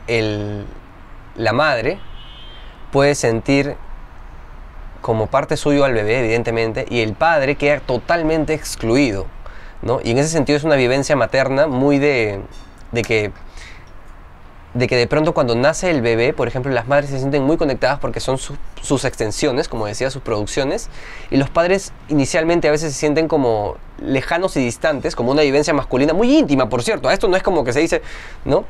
el, 0.07 0.65
la 1.35 1.53
madre 1.53 1.99
puede 2.93 3.15
sentir 3.15 3.77
como 5.07 5.29
parte 5.29 5.57
suyo 5.57 5.85
al 5.85 5.93
bebé, 5.95 6.19
evidentemente, 6.19 6.85
y 6.91 6.99
el 7.01 7.13
padre 7.13 7.55
queda 7.55 7.79
totalmente 7.79 8.55
excluido, 8.55 9.27
¿no? 9.81 10.01
Y 10.03 10.11
en 10.11 10.19
ese 10.19 10.31
sentido 10.31 10.57
es 10.57 10.65
una 10.65 10.75
vivencia 10.75 11.15
materna 11.15 11.69
muy 11.69 12.01
de, 12.01 12.41
de 12.91 13.03
que 13.03 13.31
de 14.75 14.89
que 14.89 14.97
de 14.97 15.07
pronto 15.07 15.33
cuando 15.33 15.55
nace 15.55 15.91
el 15.91 16.03
bebé, 16.03 16.35
por 16.35 16.49
ejemplo, 16.49 16.71
las 16.73 16.87
madres 16.87 17.09
se 17.09 17.19
sienten 17.19 17.45
muy 17.45 17.57
conectadas 17.57 17.99
porque 18.01 18.21
son 18.21 18.37
su- 18.37 18.57
sus 18.83 19.05
extensiones, 19.07 19.69
como 19.69 19.87
decía, 19.87 20.11
sus 20.11 20.21
producciones, 20.23 20.91
y 21.31 21.37
los 21.39 21.49
padres 21.49 21.93
inicialmente 22.09 22.69
a 22.69 22.73
veces 22.73 22.93
se 22.93 22.99
sienten 22.99 23.27
como 23.29 23.77
lejanos 24.03 24.55
y 24.57 24.61
distantes, 24.61 25.15
como 25.17 25.31
una 25.31 25.43
vivencia 25.43 25.73
masculina 25.73 26.13
muy 26.15 26.37
íntima, 26.37 26.69
por 26.69 26.83
cierto. 26.83 27.09
A 27.09 27.15
esto 27.15 27.27
no 27.29 27.37
es 27.37 27.43
como 27.45 27.63
que 27.65 27.73
se 27.73 27.81
dice, 27.81 28.03
¿no? 28.45 28.65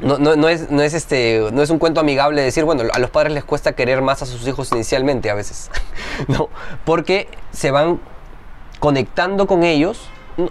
No, 0.00 0.18
no, 0.18 0.34
no 0.36 0.48
es, 0.48 0.70
no, 0.70 0.82
es 0.82 0.94
este, 0.94 1.48
no 1.52 1.62
es 1.62 1.70
un 1.70 1.78
cuento 1.78 2.00
amigable 2.00 2.40
decir, 2.42 2.64
bueno, 2.64 2.84
a 2.92 2.98
los 2.98 3.10
padres 3.10 3.32
les 3.32 3.44
cuesta 3.44 3.72
querer 3.72 4.00
más 4.00 4.22
a 4.22 4.26
sus 4.26 4.46
hijos 4.46 4.72
inicialmente 4.72 5.30
a 5.30 5.34
veces, 5.34 5.70
¿no? 6.28 6.48
Porque 6.84 7.28
se 7.52 7.70
van 7.70 8.00
conectando 8.78 9.46
con 9.46 9.62
ellos, 9.62 10.08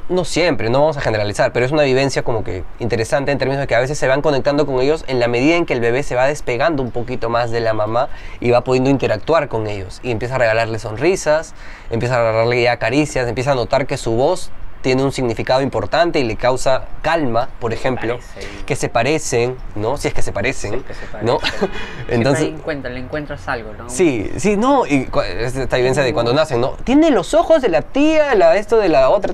no, 0.07 0.25
siempre, 0.25 0.69
no 0.69 0.81
vamos 0.81 0.97
a 0.97 1.01
generalizar, 1.01 1.51
pero 1.51 1.65
es 1.65 1.71
una 1.71 1.83
vivencia 1.83 2.21
como 2.21 2.43
que 2.43 2.63
interesante 2.79 3.31
en 3.31 3.37
términos 3.39 3.61
de 3.61 3.67
que 3.67 3.75
a 3.75 3.79
veces 3.79 3.97
se 3.97 4.07
van 4.07 4.21
conectando 4.21 4.65
con 4.65 4.79
ellos 4.81 5.03
en 5.07 5.19
la 5.19 5.27
medida 5.27 5.55
en 5.55 5.65
que 5.65 5.73
el 5.73 5.79
bebé 5.79 6.03
se 6.03 6.15
va 6.15 6.27
despegando 6.27 6.83
un 6.83 6.91
poquito 6.91 7.29
más 7.29 7.49
de 7.49 7.59
la 7.59 7.73
mamá 7.73 8.09
y 8.39 8.51
va 8.51 8.63
pudiendo 8.63 8.89
interactuar 8.89 9.47
con 9.47 9.65
ellos 9.65 9.99
y 10.03 10.11
empieza 10.11 10.35
a 10.35 10.37
regalarle 10.37 10.77
sonrisas, 10.77 11.55
empieza 11.89 12.15
a 12.15 12.31
regalarle 12.31 12.77
caricias, 12.77 13.27
empieza 13.27 13.53
a 13.53 13.55
notar 13.55 13.87
que 13.87 13.97
su 13.97 14.11
voz 14.11 14.51
tiene 14.81 15.03
un 15.03 15.11
significado 15.11 15.61
importante 15.61 16.19
y 16.19 16.23
le 16.23 16.35
causa 16.37 16.85
calma, 17.01 17.49
por 17.59 17.73
ejemplo, 17.73 18.17
parecen. 18.19 18.65
que 18.65 18.75
se 18.75 18.89
parecen, 18.89 19.57
¿no? 19.75 19.97
Si 19.97 20.07
es 20.07 20.13
que 20.13 20.21
se 20.21 20.31
parecen, 20.31 20.71
Sí, 20.79 20.85
que 20.87 20.93
se 20.93 21.25
¿no? 21.25 21.39
Entonces, 22.07 22.39
Siempre 22.45 22.61
encuentras, 22.61 22.93
le 22.93 22.99
encuentras 22.99 23.47
algo, 23.47 23.73
¿no? 23.73 23.89
Sí, 23.89 24.31
sí, 24.37 24.55
no, 24.57 24.85
y 24.85 25.09
esta 25.43 25.77
vivencia 25.77 26.03
de 26.03 26.13
cuando 26.13 26.33
nacen, 26.33 26.61
¿no? 26.61 26.71
Tiene 26.83 27.11
los 27.11 27.33
ojos 27.33 27.61
de 27.61 27.69
la 27.69 27.81
tía, 27.81 28.35
la, 28.35 28.55
esto 28.55 28.77
de 28.77 28.89
la 28.89 29.09
otra, 29.09 29.33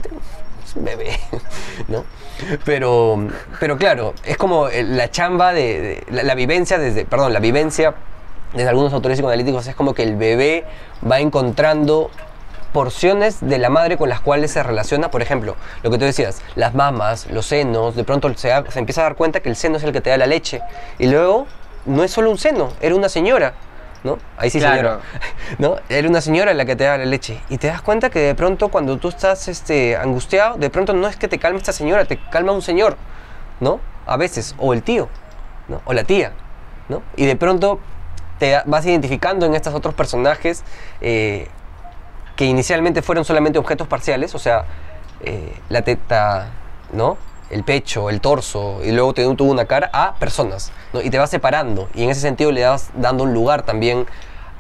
es 0.66 0.76
un 0.76 0.84
bebé, 0.86 1.12
¿no? 1.88 2.04
Pero, 2.66 3.28
pero 3.60 3.78
claro, 3.78 4.14
es 4.26 4.38
como 4.38 4.68
el- 4.68 4.98
la 4.98 5.10
chamba 5.10 5.54
de, 5.54 5.82
de- 5.82 6.04
la, 6.12 6.24
la 6.24 6.36
vivencia 6.36 6.78
desde, 6.78 7.06
perdón, 7.06 7.32
la 7.34 7.40
vivencia 7.40 7.94
desde 8.54 8.70
algunos 8.70 8.92
autores 8.94 9.18
psicoanalíticos 9.18 9.68
es 9.68 9.76
como 9.76 9.94
que 9.94 10.04
el 10.04 10.16
bebé 10.16 10.66
va 11.10 11.20
encontrando 11.20 12.10
porciones 12.76 13.38
de 13.40 13.58
la 13.58 13.70
madre 13.70 13.96
con 13.98 14.10
las 14.10 14.20
cuales 14.20 14.52
se 14.52 14.62
relaciona, 14.62 15.10
por 15.10 15.22
ejemplo, 15.22 15.56
lo 15.82 15.90
que 15.92 15.98
tú 15.98 16.04
decías, 16.04 16.42
las 16.56 16.74
mamas, 16.76 17.26
los 17.32 17.46
senos, 17.46 17.96
de 17.96 18.04
pronto 18.04 18.30
se, 18.36 18.50
da- 18.50 18.66
se 18.70 18.80
empieza 18.80 19.00
a 19.00 19.04
dar 19.06 19.16
cuenta 19.16 19.40
que 19.40 19.48
el 19.48 19.56
seno 19.56 19.78
es 19.78 19.84
el 19.84 19.94
que 19.94 20.02
te 20.02 20.10
da 20.10 20.18
la 20.18 20.28
leche 20.28 20.62
y 21.00 21.08
luego 21.08 21.48
no 21.86 22.04
es 22.04 22.12
solo 22.12 22.30
un 22.30 22.38
seno, 22.38 22.74
era 22.82 22.94
una 22.94 23.08
señora, 23.08 23.54
¿no? 24.04 24.18
Ahí 24.38 24.50
sí 24.50 24.60
Claro. 24.60 24.76
señora, 24.76 25.00
¿no? 25.58 25.78
Era 25.88 26.10
una 26.10 26.20
señora 26.20 26.54
la 26.54 26.66
que 26.66 26.76
te 26.76 26.84
da 26.84 26.98
la 26.98 27.06
leche 27.06 27.40
y 27.48 27.58
te 27.60 27.68
das 27.68 27.82
cuenta 27.82 28.10
que 28.10 28.20
de 28.20 28.36
pronto 28.36 28.68
cuando 28.68 28.98
tú 28.98 29.08
estás 29.08 29.48
este, 29.48 29.96
angustiado, 29.96 30.58
de 30.58 30.70
pronto 30.70 30.92
no 30.92 31.08
es 31.08 31.16
que 31.16 31.30
te 31.30 31.40
calme 31.40 31.60
esta 31.60 31.72
señora, 31.72 32.04
te 32.04 32.18
calma 32.30 32.52
un 32.52 32.62
señor, 32.62 32.98
¿no? 33.62 33.80
A 34.06 34.18
veces, 34.18 34.54
o 34.58 34.74
el 34.74 34.84
tío, 34.84 35.08
¿no? 35.70 35.82
O 35.86 35.94
la 35.94 36.04
tía, 36.04 36.34
¿no? 36.90 37.04
Y 37.16 37.26
de 37.26 37.38
pronto 37.38 37.80
te 38.38 38.62
vas 38.66 38.86
identificando 38.86 39.46
en 39.46 39.56
estos 39.56 39.74
otros 39.74 39.94
personajes 39.94 40.66
eh, 41.00 41.48
que 42.36 42.46
inicialmente 42.46 43.02
fueron 43.02 43.26
solamente 43.26 43.60
objetos 43.60 43.88
parciales, 43.88 44.36
o 44.36 44.40
sea, 44.40 44.66
eh, 45.22 45.54
la 45.70 45.82
teta, 45.84 46.48
¿no? 46.92 47.18
El 47.50 47.64
pecho, 47.64 48.10
el 48.10 48.22
torso, 48.22 48.82
y 48.84 48.92
luego 48.92 49.14
te 49.14 49.24
tuvo 49.36 49.52
una 49.52 49.66
cara 49.66 49.90
a 49.94 50.16
personas, 50.16 50.72
¿no? 50.94 51.02
Y 51.02 51.10
te 51.10 51.18
vas 51.18 51.30
separando, 51.30 51.90
y 51.94 52.04
en 52.04 52.10
ese 52.10 52.22
sentido 52.22 52.52
le 52.52 52.66
vas 52.66 52.90
dando 52.96 53.24
un 53.24 53.34
lugar 53.34 53.62
también 53.62 54.06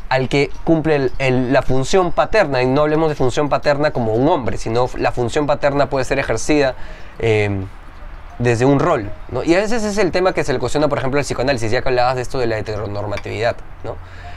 al 0.08 0.30
que 0.30 0.52
cumple 0.64 0.96
el- 0.96 1.12
el- 1.18 1.52
la 1.54 1.64
función 1.64 2.12
paterna, 2.12 2.62
y 2.62 2.68
no 2.68 2.82
hablemos 2.82 3.10
de 3.10 3.16
función 3.16 3.50
paterna 3.50 3.92
como 3.92 4.14
un 4.14 4.28
hombre, 4.30 4.58
sino 4.58 4.88
la 4.98 5.12
función 5.12 5.48
paterna 5.48 5.90
puede 5.90 6.06
ser 6.06 6.20
ejercida 6.20 6.76
eh, 7.20 7.66
desde 8.38 8.66
un 8.66 8.80
rol, 8.80 9.10
¿no? 9.30 9.44
Y 9.44 9.56
a 9.56 9.60
veces 9.60 9.84
es 9.84 9.98
el 9.98 10.12
tema 10.12 10.34
que 10.34 10.44
se 10.44 10.52
le 10.54 10.60
cuestiona, 10.60 10.88
por 10.90 10.98
ejemplo, 11.00 11.18
al 11.20 11.24
psicoanálisis, 11.26 11.72
ya 11.72 11.82
que 11.82 11.90
hablabas 11.90 12.18
de 12.18 12.22
esto 12.22 12.38
de 12.38 12.46
la 12.48 12.58
heteronormatividad, 12.58 13.56
¿no? 13.84 13.96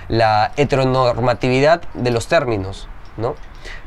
La 0.09 0.53
heteronormatividad 0.57 1.83
de 1.95 2.11
los 2.13 2.29
términos, 2.29 2.89
¿no? 3.19 3.35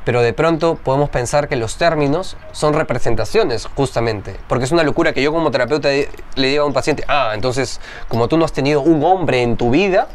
Pero 0.05 0.21
de 0.21 0.33
pronto 0.33 0.75
podemos 0.75 1.09
pensar 1.09 1.47
que 1.47 1.55
los 1.55 1.77
términos 1.77 2.37
son 2.51 2.73
representaciones, 2.73 3.67
justamente. 3.75 4.35
Porque 4.47 4.65
es 4.65 4.71
una 4.71 4.83
locura 4.83 5.13
que 5.13 5.23
yo 5.23 5.31
como 5.31 5.49
terapeuta 5.51 5.89
le 5.89 6.47
diga 6.47 6.61
a 6.61 6.65
un 6.65 6.73
paciente, 6.73 7.03
ah, 7.07 7.31
entonces, 7.33 7.79
como 8.07 8.27
tú 8.27 8.37
no 8.37 8.45
has 8.45 8.53
tenido 8.53 8.81
un 8.81 9.03
hombre 9.03 9.41
en 9.41 9.57
tu 9.57 9.71
vida, 9.71 10.07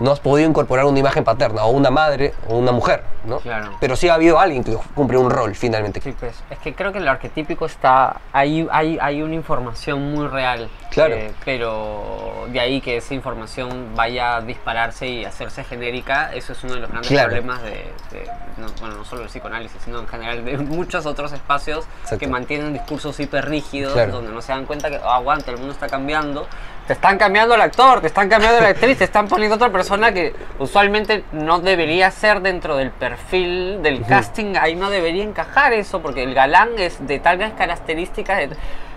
no 0.00 0.10
has 0.12 0.20
podido 0.20 0.48
incorporar 0.48 0.86
una 0.86 0.98
imagen 0.98 1.22
paterna, 1.24 1.64
o 1.64 1.70
una 1.70 1.90
madre, 1.90 2.34
o 2.48 2.56
una 2.56 2.72
mujer, 2.72 3.04
¿no? 3.24 3.38
Claro. 3.40 3.72
Pero 3.80 3.96
sí 3.96 4.08
ha 4.08 4.14
habido 4.14 4.40
alguien 4.40 4.64
que 4.64 4.76
cumple 4.94 5.18
un 5.18 5.30
rol, 5.30 5.54
finalmente. 5.54 6.00
Sí, 6.00 6.14
pues, 6.18 6.42
es 6.50 6.58
que 6.58 6.74
creo 6.74 6.90
que 6.92 6.98
el 6.98 7.06
arquetípico 7.08 7.66
está, 7.66 8.20
hay, 8.32 8.66
hay, 8.72 8.98
hay 9.00 9.22
una 9.22 9.34
información 9.34 10.12
muy 10.12 10.26
real. 10.26 10.68
Claro. 10.90 11.14
eh, 11.14 11.32
pero 11.44 12.46
de 12.48 12.58
ahí 12.58 12.80
que 12.80 12.96
esa 12.96 13.14
información 13.14 13.92
vaya 13.94 14.36
a 14.36 14.40
dispararse 14.40 15.06
y 15.06 15.24
hacerse 15.24 15.62
genérica, 15.62 16.32
eso 16.34 16.52
es 16.52 16.64
uno 16.64 16.74
de 16.74 16.80
los 16.80 16.90
grandes 16.90 17.08
Claro. 17.10 17.28
problemas 17.28 17.62
de, 17.62 17.70
de- 18.10 18.28
no, 18.56 18.66
bueno, 18.80 18.96
no 18.96 19.04
solo 19.04 19.20
del 19.20 19.30
psicoanálisis, 19.30 19.80
sino 19.84 20.00
en 20.00 20.08
general 20.08 20.44
de 20.44 20.58
muchos 20.58 21.06
otros 21.06 21.32
espacios 21.32 21.84
Exacto. 22.02 22.18
que 22.18 22.26
mantienen 22.26 22.72
discursos 22.72 23.20
hiper 23.20 23.48
rígidos, 23.48 23.92
Claro. 23.92 24.12
donde 24.12 24.32
no 24.32 24.42
se 24.42 24.50
dan 24.52 24.66
cuenta 24.66 24.88
que, 24.90 24.96
"Ah, 24.96 25.16
aguanta, 25.16 25.50
el 25.52 25.58
mundo 25.58 25.72
está 25.74 25.88
cambiando. 25.88 26.46
Te 26.90 26.94
están 26.94 27.18
cambiando 27.18 27.54
el 27.54 27.60
actor, 27.60 28.00
te 28.00 28.08
están 28.08 28.28
cambiando 28.28 28.60
la 28.60 28.70
actriz, 28.70 28.98
te 28.98 29.04
están 29.04 29.28
poniendo 29.28 29.54
otra 29.54 29.70
persona 29.70 30.10
que 30.10 30.34
usualmente 30.58 31.22
no 31.30 31.60
debería 31.60 32.10
ser 32.10 32.40
dentro 32.40 32.76
del 32.76 32.90
perfil 32.90 33.80
del 33.80 34.04
casting, 34.04 34.56
ahí 34.60 34.74
no 34.74 34.90
debería 34.90 35.22
encajar 35.22 35.72
eso, 35.72 36.02
porque 36.02 36.24
el 36.24 36.34
galán 36.34 36.70
es 36.78 37.06
de 37.06 37.20
tales 37.20 37.52
características. 37.52 38.40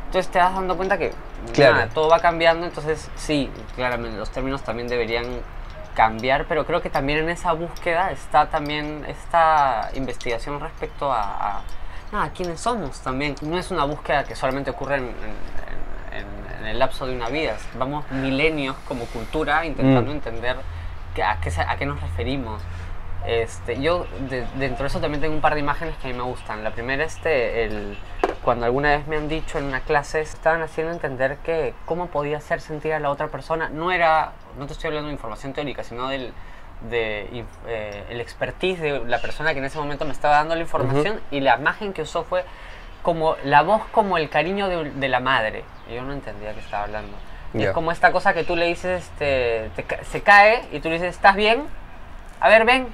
entonces 0.07 0.27
te 0.31 0.39
vas 0.39 0.55
dando 0.55 0.75
cuenta 0.75 0.97
que 0.97 1.11
Claro. 1.53 1.75
nada, 1.75 1.89
todo 1.89 2.09
va 2.09 2.17
cambiando, 2.17 2.65
entonces 2.65 3.11
sí, 3.15 3.51
claramente 3.75 4.17
los 4.17 4.31
términos 4.31 4.63
también 4.63 4.87
deberían 4.87 5.25
cambiar, 5.93 6.45
pero 6.45 6.65
creo 6.65 6.81
que 6.81 6.89
también 6.89 7.19
en 7.19 7.29
esa 7.29 7.53
búsqueda 7.53 8.09
está 8.09 8.47
también 8.47 9.05
esta 9.07 9.91
investigación 9.93 10.59
respecto 10.59 11.11
a, 11.11 11.61
a, 12.11 12.29
quiénes 12.35 12.59
somos 12.59 13.01
también. 13.01 13.35
No 13.43 13.55
es 13.55 13.69
una 13.69 13.83
búsqueda 13.83 14.23
que 14.23 14.35
solamente 14.35 14.71
ocurre 14.71 14.95
en, 14.95 15.03
en- 15.03 15.72
en- 16.15 16.59
en 16.61 16.65
el 16.67 16.79
lapso 16.79 17.05
de 17.05 17.15
una 17.15 17.29
vida, 17.29 17.57
vamos 17.77 18.09
milenios 18.11 18.75
como 18.87 19.05
cultura 19.05 19.65
intentando 19.65 20.11
Mm. 20.11 20.15
entender 20.15 20.57
que- 21.15 21.23
a, 21.23 21.39
qué, 21.41 21.51
a 21.59 21.75
qué 21.77 21.85
nos 21.85 21.99
referimos. 22.01 22.61
Este, 23.25 23.81
yo 23.81 24.05
de- 24.29 24.45
dentro 24.55 24.83
de 24.83 24.87
eso 24.87 24.99
también 24.99 25.21
tengo 25.21 25.33
un 25.33 25.39
par 25.41 25.53
de 25.53 25.61
imágenes 25.61 25.95
que 25.97 26.09
a 26.09 26.11
mí 26.11 26.17
me 26.17 26.23
gustan. 26.23 26.63
La 26.63 26.71
primera, 26.71 27.05
este, 27.05 27.63
el, 27.65 27.97
cuando 28.43 28.65
alguna 28.65 28.89
vez 28.97 29.07
me 29.07 29.15
han 29.15 29.29
dicho 29.29 29.57
en 29.57 29.63
una 29.65 29.79
clase, 29.79 30.19
estaban 30.19 30.61
haciendo 30.61 30.91
entender 30.91 31.37
que 31.37 31.73
cómo 31.85 32.07
podía 32.07 32.37
hacer 32.37 32.59
sentir 32.59 32.91
a 32.93 32.99
la 32.99 33.09
otra 33.09 33.27
persona. 33.27 33.69
No 33.69 33.91
era, 33.93 34.33
no 34.59 34.65
te 34.67 34.73
estoy 34.73 34.89
hablando 34.89 35.07
de 35.07 35.13
información 35.13 35.53
teórica, 35.53 35.83
sino 35.83 36.09
del 36.09 36.33
de, 36.89 37.45
eh, 37.67 38.03
el 38.09 38.19
expertise 38.19 38.81
de 38.81 38.99
la 39.05 39.21
persona 39.21 39.53
que 39.53 39.59
en 39.59 39.65
ese 39.65 39.77
momento 39.77 40.03
me 40.03 40.11
estaba 40.11 40.35
dando 40.35 40.53
la 40.55 40.61
información 40.61 41.21
y 41.31 41.39
la 41.39 41.55
imagen 41.57 41.93
que 41.93 42.01
usó 42.01 42.25
fue 42.25 42.43
como 43.03 43.35
la 43.43 43.61
voz 43.61 43.83
como 43.91 44.17
el 44.17 44.29
cariño 44.29 44.67
de, 44.69 44.89
de 44.91 45.07
la 45.09 45.19
madre. 45.19 45.63
Yo 45.93 46.01
no 46.01 46.13
entendía 46.13 46.53
qué 46.53 46.59
estaba 46.61 46.85
hablando. 46.85 47.15
Ya. 47.53 47.67
Es 47.67 47.71
como 47.71 47.91
esta 47.91 48.11
cosa 48.11 48.33
que 48.33 48.43
tú 48.43 48.55
le 48.55 48.65
dices, 48.65 49.03
este, 49.03 49.69
te 49.75 49.83
ca- 49.83 50.03
se 50.03 50.21
cae 50.21 50.63
y 50.71 50.79
tú 50.79 50.89
le 50.89 50.95
dices, 50.95 51.11
¿estás 51.15 51.35
bien? 51.35 51.63
A 52.39 52.49
ver, 52.49 52.65
ven, 52.65 52.87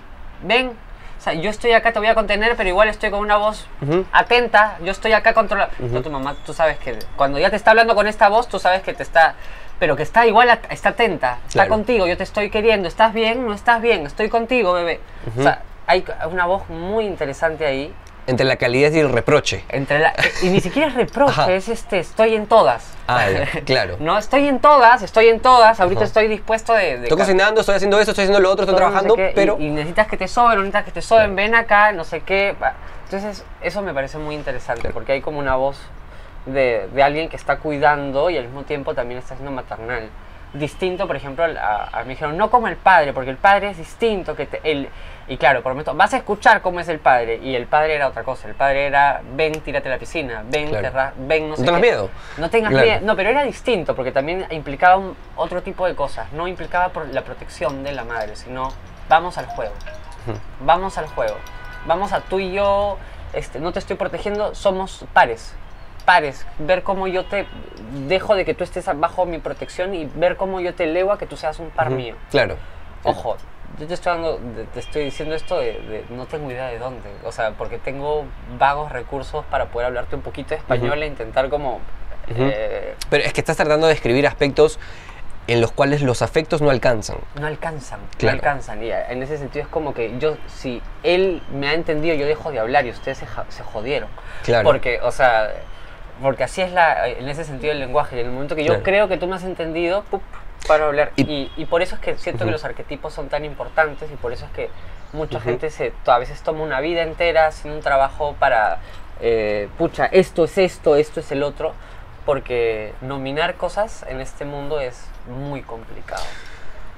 ven. 0.44 0.72
O 1.18 1.22
sea, 1.22 1.34
yo 1.34 1.50
estoy 1.50 1.72
acá, 1.74 1.92
te 1.92 2.00
voy 2.00 2.08
a 2.08 2.16
contener, 2.16 2.56
pero 2.56 2.68
igual 2.70 2.88
estoy 2.90 3.12
con 3.12 3.20
una 3.20 3.38
voz 3.38 3.68
Ujú. 3.82 4.06
atenta. 4.12 4.78
Yo 4.84 4.92
estoy 4.92 5.14
acá 5.14 5.34
controlando. 5.34 5.74
Tu 6.02 6.10
mamá, 6.10 6.36
tú 6.46 6.54
sabes 6.54 6.78
que 6.80 6.98
cuando 7.16 7.40
ya 7.40 7.50
te 7.50 7.56
está 7.56 7.72
hablando 7.72 7.94
con 7.96 8.08
esta 8.08 8.30
voz, 8.30 8.48
tú 8.48 8.60
sabes 8.60 8.82
que 8.82 8.94
te 8.94 9.04
está. 9.04 9.36
Pero 9.80 9.96
que 9.96 10.04
está 10.04 10.26
igual, 10.28 10.50
está 10.70 10.90
atenta, 10.90 11.38
está 11.48 11.54
Claro. 11.64 11.70
contigo. 11.70 12.06
Yo 12.08 12.18
te 12.18 12.24
estoy 12.24 12.50
queriendo. 12.50 12.88
¿Estás 12.88 13.14
bien? 13.14 13.46
No 13.46 13.54
estás 13.54 13.82
bien. 13.82 14.06
Estoy 14.06 14.28
contigo, 14.30 14.74
bebé. 14.74 15.00
O 15.38 15.42
sea, 15.42 15.62
hay 15.88 16.04
una 16.30 16.46
voz 16.46 16.68
muy 16.70 17.06
interesante 17.06 17.66
ahí. 17.66 17.94
Entre 18.30 18.46
la 18.46 18.56
calidez 18.58 18.94
y 18.96 19.00
el 19.00 19.12
reproche. 19.12 19.64
Entre 19.70 20.00
la, 20.00 20.14
y 20.44 20.50
ni 20.50 20.62
siquiera 20.62 20.88
es 20.88 20.94
reproche, 20.96 21.32
Ajá. 21.32 21.52
es 21.52 21.68
este, 21.68 22.00
estoy 22.00 22.36
en 22.36 22.46
todas. 22.48 22.94
Ah, 23.08 23.26
claro. 23.66 23.98
No, 24.00 24.18
estoy 24.18 24.48
en 24.48 24.60
todas, 24.60 25.02
estoy 25.02 25.28
en 25.30 25.40
todas. 25.40 25.80
Ahorita 25.80 26.02
Ajá. 26.02 26.08
estoy 26.08 26.28
dispuesto 26.28 26.74
de. 26.74 26.98
de 27.00 27.04
Estoy 27.04 27.18
cocinando, 27.18 27.62
estoy 27.62 27.76
haciendo 27.76 28.00
esto, 28.00 28.12
estoy 28.12 28.24
haciendo 28.24 28.40
lo 28.40 28.52
otro, 28.52 28.66
estoy 28.66 28.76
todo, 28.78 28.90
no 28.90 29.00
sé 29.00 29.06
trabajando, 29.06 29.16
qué, 29.16 29.32
y- 29.32 29.36
pero... 29.36 29.58
Y, 29.60 29.70
necesitas 29.70 30.08
que 30.08 30.18
te 30.18 30.28
sobren, 30.28 30.58
no 30.58 30.64
necesitas 30.64 30.86
que 30.86 30.92
te 30.92 31.02
sobren, 31.02 31.36
ven 31.36 31.56
acá, 31.56 31.92
no 31.92 32.04
sé 32.04 32.22
qué. 32.22 32.56
Entonces, 33.06 33.44
eso 33.62 33.82
me 33.82 33.94
parece 33.94 34.18
muy 34.20 34.36
interesante, 34.36 34.82
Claro. 34.82 34.94
porque 34.94 35.14
hay 35.14 35.22
como 35.22 35.40
una 35.40 35.56
voz 35.56 35.80
de, 36.46 36.88
de 36.94 37.04
alguien 37.04 37.30
que 37.30 37.36
está 37.36 37.58
cuidando 37.58 38.30
y 38.30 38.38
al 38.38 38.46
mismo 38.46 38.62
tiempo 38.64 38.94
también 38.94 39.20
está 39.20 39.34
siendo 39.36 39.52
maternal. 39.52 40.08
Distinto, 40.54 41.06
por 41.08 41.16
ejemplo, 41.16 41.44
a, 41.44 41.90
a 41.92 42.00
mí 42.02 42.06
me 42.06 42.10
dijeron, 42.14 42.38
no 42.38 42.50
como 42.50 42.68
el 42.68 42.76
padre, 42.76 43.14
porque 43.14 43.30
el 43.32 43.38
padre 43.38 43.72
es 43.72 43.78
distinto. 43.78 44.36
que 44.36 44.46
te- 44.46 44.62
el, 44.64 44.90
Y 45.30 45.38
claro, 45.38 45.62
por 45.62 45.74
momento, 45.74 45.94
vas 45.94 46.12
a 46.16 46.18
escuchar 46.18 46.62
cómo 46.62 46.80
es 46.80 46.90
el 46.90 46.98
padre, 47.00 47.38
y 47.42 47.56
el 47.56 47.68
padre 47.68 47.94
era 47.96 48.08
otra 48.08 48.24
cosa. 48.24 48.48
El 48.48 48.56
padre 48.56 48.88
era, 48.88 49.22
ven, 49.36 49.62
tírate 49.62 49.88
a 49.88 49.92
la 49.92 50.00
piscina, 50.00 50.44
ven, 50.50 50.70
Claro. 50.70 50.82
te 50.84 50.90
ra- 50.90 51.14
ven, 51.18 51.50
no 51.52 51.56
sé 51.56 51.62
No 51.62 51.66
tengas 51.68 51.82
qué". 51.82 51.88
miedo. 51.88 52.10
No 52.38 52.50
tengas 52.50 52.72
Claro. 52.72 52.86
miedo. 52.88 53.00
No, 53.04 53.16
pero 53.16 53.30
era 53.30 53.44
distinto, 53.44 53.96
porque 53.96 54.12
también 54.12 54.46
implicaba 54.50 54.98
un- 54.98 55.16
otro 55.36 55.62
tipo 55.62 55.86
de 55.86 55.96
cosas. 55.96 56.32
No 56.34 56.48
implicaba 56.48 56.90
por 56.90 57.08
la 57.14 57.22
protección 57.22 57.84
de 57.84 57.92
la 57.92 58.04
madre, 58.06 58.36
sino 58.36 58.74
vamos 59.08 59.38
al 59.38 59.46
juego. 59.46 59.74
Vamos 60.62 60.98
al 60.98 61.06
juego. 61.08 61.36
Vamos 61.86 62.12
a 62.12 62.22
tú 62.22 62.40
y 62.40 62.52
yo, 62.52 62.98
este, 63.34 63.60
no 63.60 63.72
te 63.72 63.80
estoy 63.80 63.96
protegiendo, 63.98 64.54
somos 64.56 65.06
pares. 65.14 65.54
Pares. 66.06 66.46
Ver 66.58 66.82
cómo 66.82 67.08
yo 67.08 67.26
te 67.26 67.46
dejo 68.08 68.34
de 68.36 68.46
que 68.46 68.56
tú 68.56 68.64
estés 68.64 68.90
bajo 69.00 69.26
mi 69.28 69.38
protección 69.38 69.94
y 69.94 70.06
ver 70.16 70.38
cómo 70.38 70.60
yo 70.60 70.74
te 70.74 70.86
elevo 70.86 71.12
a 71.12 71.20
que 71.20 71.28
tú 71.28 71.38
seas 71.38 71.60
un 71.60 71.70
par 71.70 71.92
mío. 71.92 72.16
Claro. 72.32 72.56
Ojo, 73.04 73.38
yo 73.78 73.88
te 73.88 73.94
estoy, 73.94 74.14
dando, 74.14 74.38
de- 74.38 74.64
te 74.66 74.80
estoy 74.80 75.04
diciendo 75.06 75.36
esto 75.36 75.60
de, 75.60 75.74
de- 75.74 76.06
no 76.10 76.26
tengo 76.26 76.50
idea 76.50 76.68
de 76.68 76.80
dónde. 76.80 77.10
O 77.26 77.32
sea, 77.32 77.52
porque 77.52 77.78
tengo 77.78 78.26
vagos 78.58 78.92
recursos 78.92 79.46
para 79.46 79.66
poder 79.66 79.88
hablarte 79.88 80.16
un 80.16 80.22
poquito 80.22 80.50
de 80.50 80.56
español 80.58 81.02
e 81.04 81.08
intentar 81.08 81.50
como... 81.50 81.80
Eh, 82.28 82.96
Pero 83.10 83.24
es 83.24 83.34
que 83.34 83.42
estás 83.42 83.58
tratando 83.58 83.88
de 83.88 83.94
describir 83.94 84.28
aspectos 84.28 84.80
en 85.48 85.62
los 85.62 85.72
cuales 85.72 86.04
los 86.04 86.22
afectos 86.22 86.62
no 86.62 86.70
alcanzan. 86.70 87.18
no 87.40 87.48
alcanzan, 87.48 88.00
Claro. 88.18 88.36
no 88.36 88.40
alcanzan. 88.40 88.84
Y 88.84 88.92
en 88.92 89.24
ese 89.24 89.38
sentido 89.40 89.64
es 89.64 89.70
como 89.70 89.96
que 89.96 90.18
yo, 90.20 90.38
si 90.48 90.80
él 91.02 91.42
me 91.52 91.68
ha 91.70 91.74
entendido, 91.74 92.14
yo 92.16 92.28
dejo 92.28 92.52
de 92.52 92.60
hablar 92.60 92.86
y 92.86 92.92
ustedes 92.92 93.18
se, 93.18 93.26
se 93.50 93.64
jodieron. 93.64 94.10
Claro. 94.44 94.64
Porque, 94.64 95.00
o 95.02 95.12
sea, 95.12 95.50
porque 96.22 96.44
así 96.44 96.62
es 96.62 96.72
la, 96.72 97.08
en 97.08 97.28
ese 97.30 97.46
sentido 97.46 97.72
el 97.74 97.80
lenguaje. 97.80 98.18
Y 98.18 98.20
en 98.20 98.28
el 98.28 98.32
momento 98.32 98.56
que 98.56 98.62
yo 98.64 98.68
Claro. 98.74 98.84
creo 98.84 99.08
que 99.08 99.18
tú 99.18 99.26
me 99.26 99.38
has 99.38 99.44
entendido, 99.44 100.04
¡pup! 100.12 100.22
Hablar. 100.86 101.12
Y- 101.16 101.22
Y, 101.24 101.52
y 101.58 101.66
por 101.66 101.82
eso 101.82 101.96
es 101.96 102.02
que 102.02 102.18
siento 102.18 102.40
que 102.40 102.46
Ujú. 102.46 102.52
los 102.54 102.66
arquetipos 102.66 103.14
son 103.14 103.30
tan 103.30 103.46
importantes 103.46 104.10
y 104.12 104.16
por 104.16 104.32
eso 104.34 104.46
es 104.46 104.52
que 104.52 104.70
mucha 105.14 105.40
gente 105.40 105.70
se, 105.72 105.92
a 106.06 106.18
veces 106.20 106.42
toma 106.44 106.62
una 106.64 106.80
vida 106.82 107.02
entera 107.04 107.48
haciendo 107.48 107.78
un 107.78 107.84
trabajo 107.84 108.36
para, 108.40 108.80
eh, 109.20 109.68
pucha, 109.78 110.06
esto 110.06 110.44
es 110.46 110.58
esto, 110.58 110.96
esto 110.96 111.20
es 111.20 111.32
el 111.32 111.44
otro. 111.44 111.74
Porque 112.26 112.94
nominar 113.02 113.56
cosas 113.56 114.06
en 114.08 114.22
este 114.22 114.46
mundo 114.46 114.80
es 114.80 115.06
muy 115.28 115.62
complicado 115.64 116.24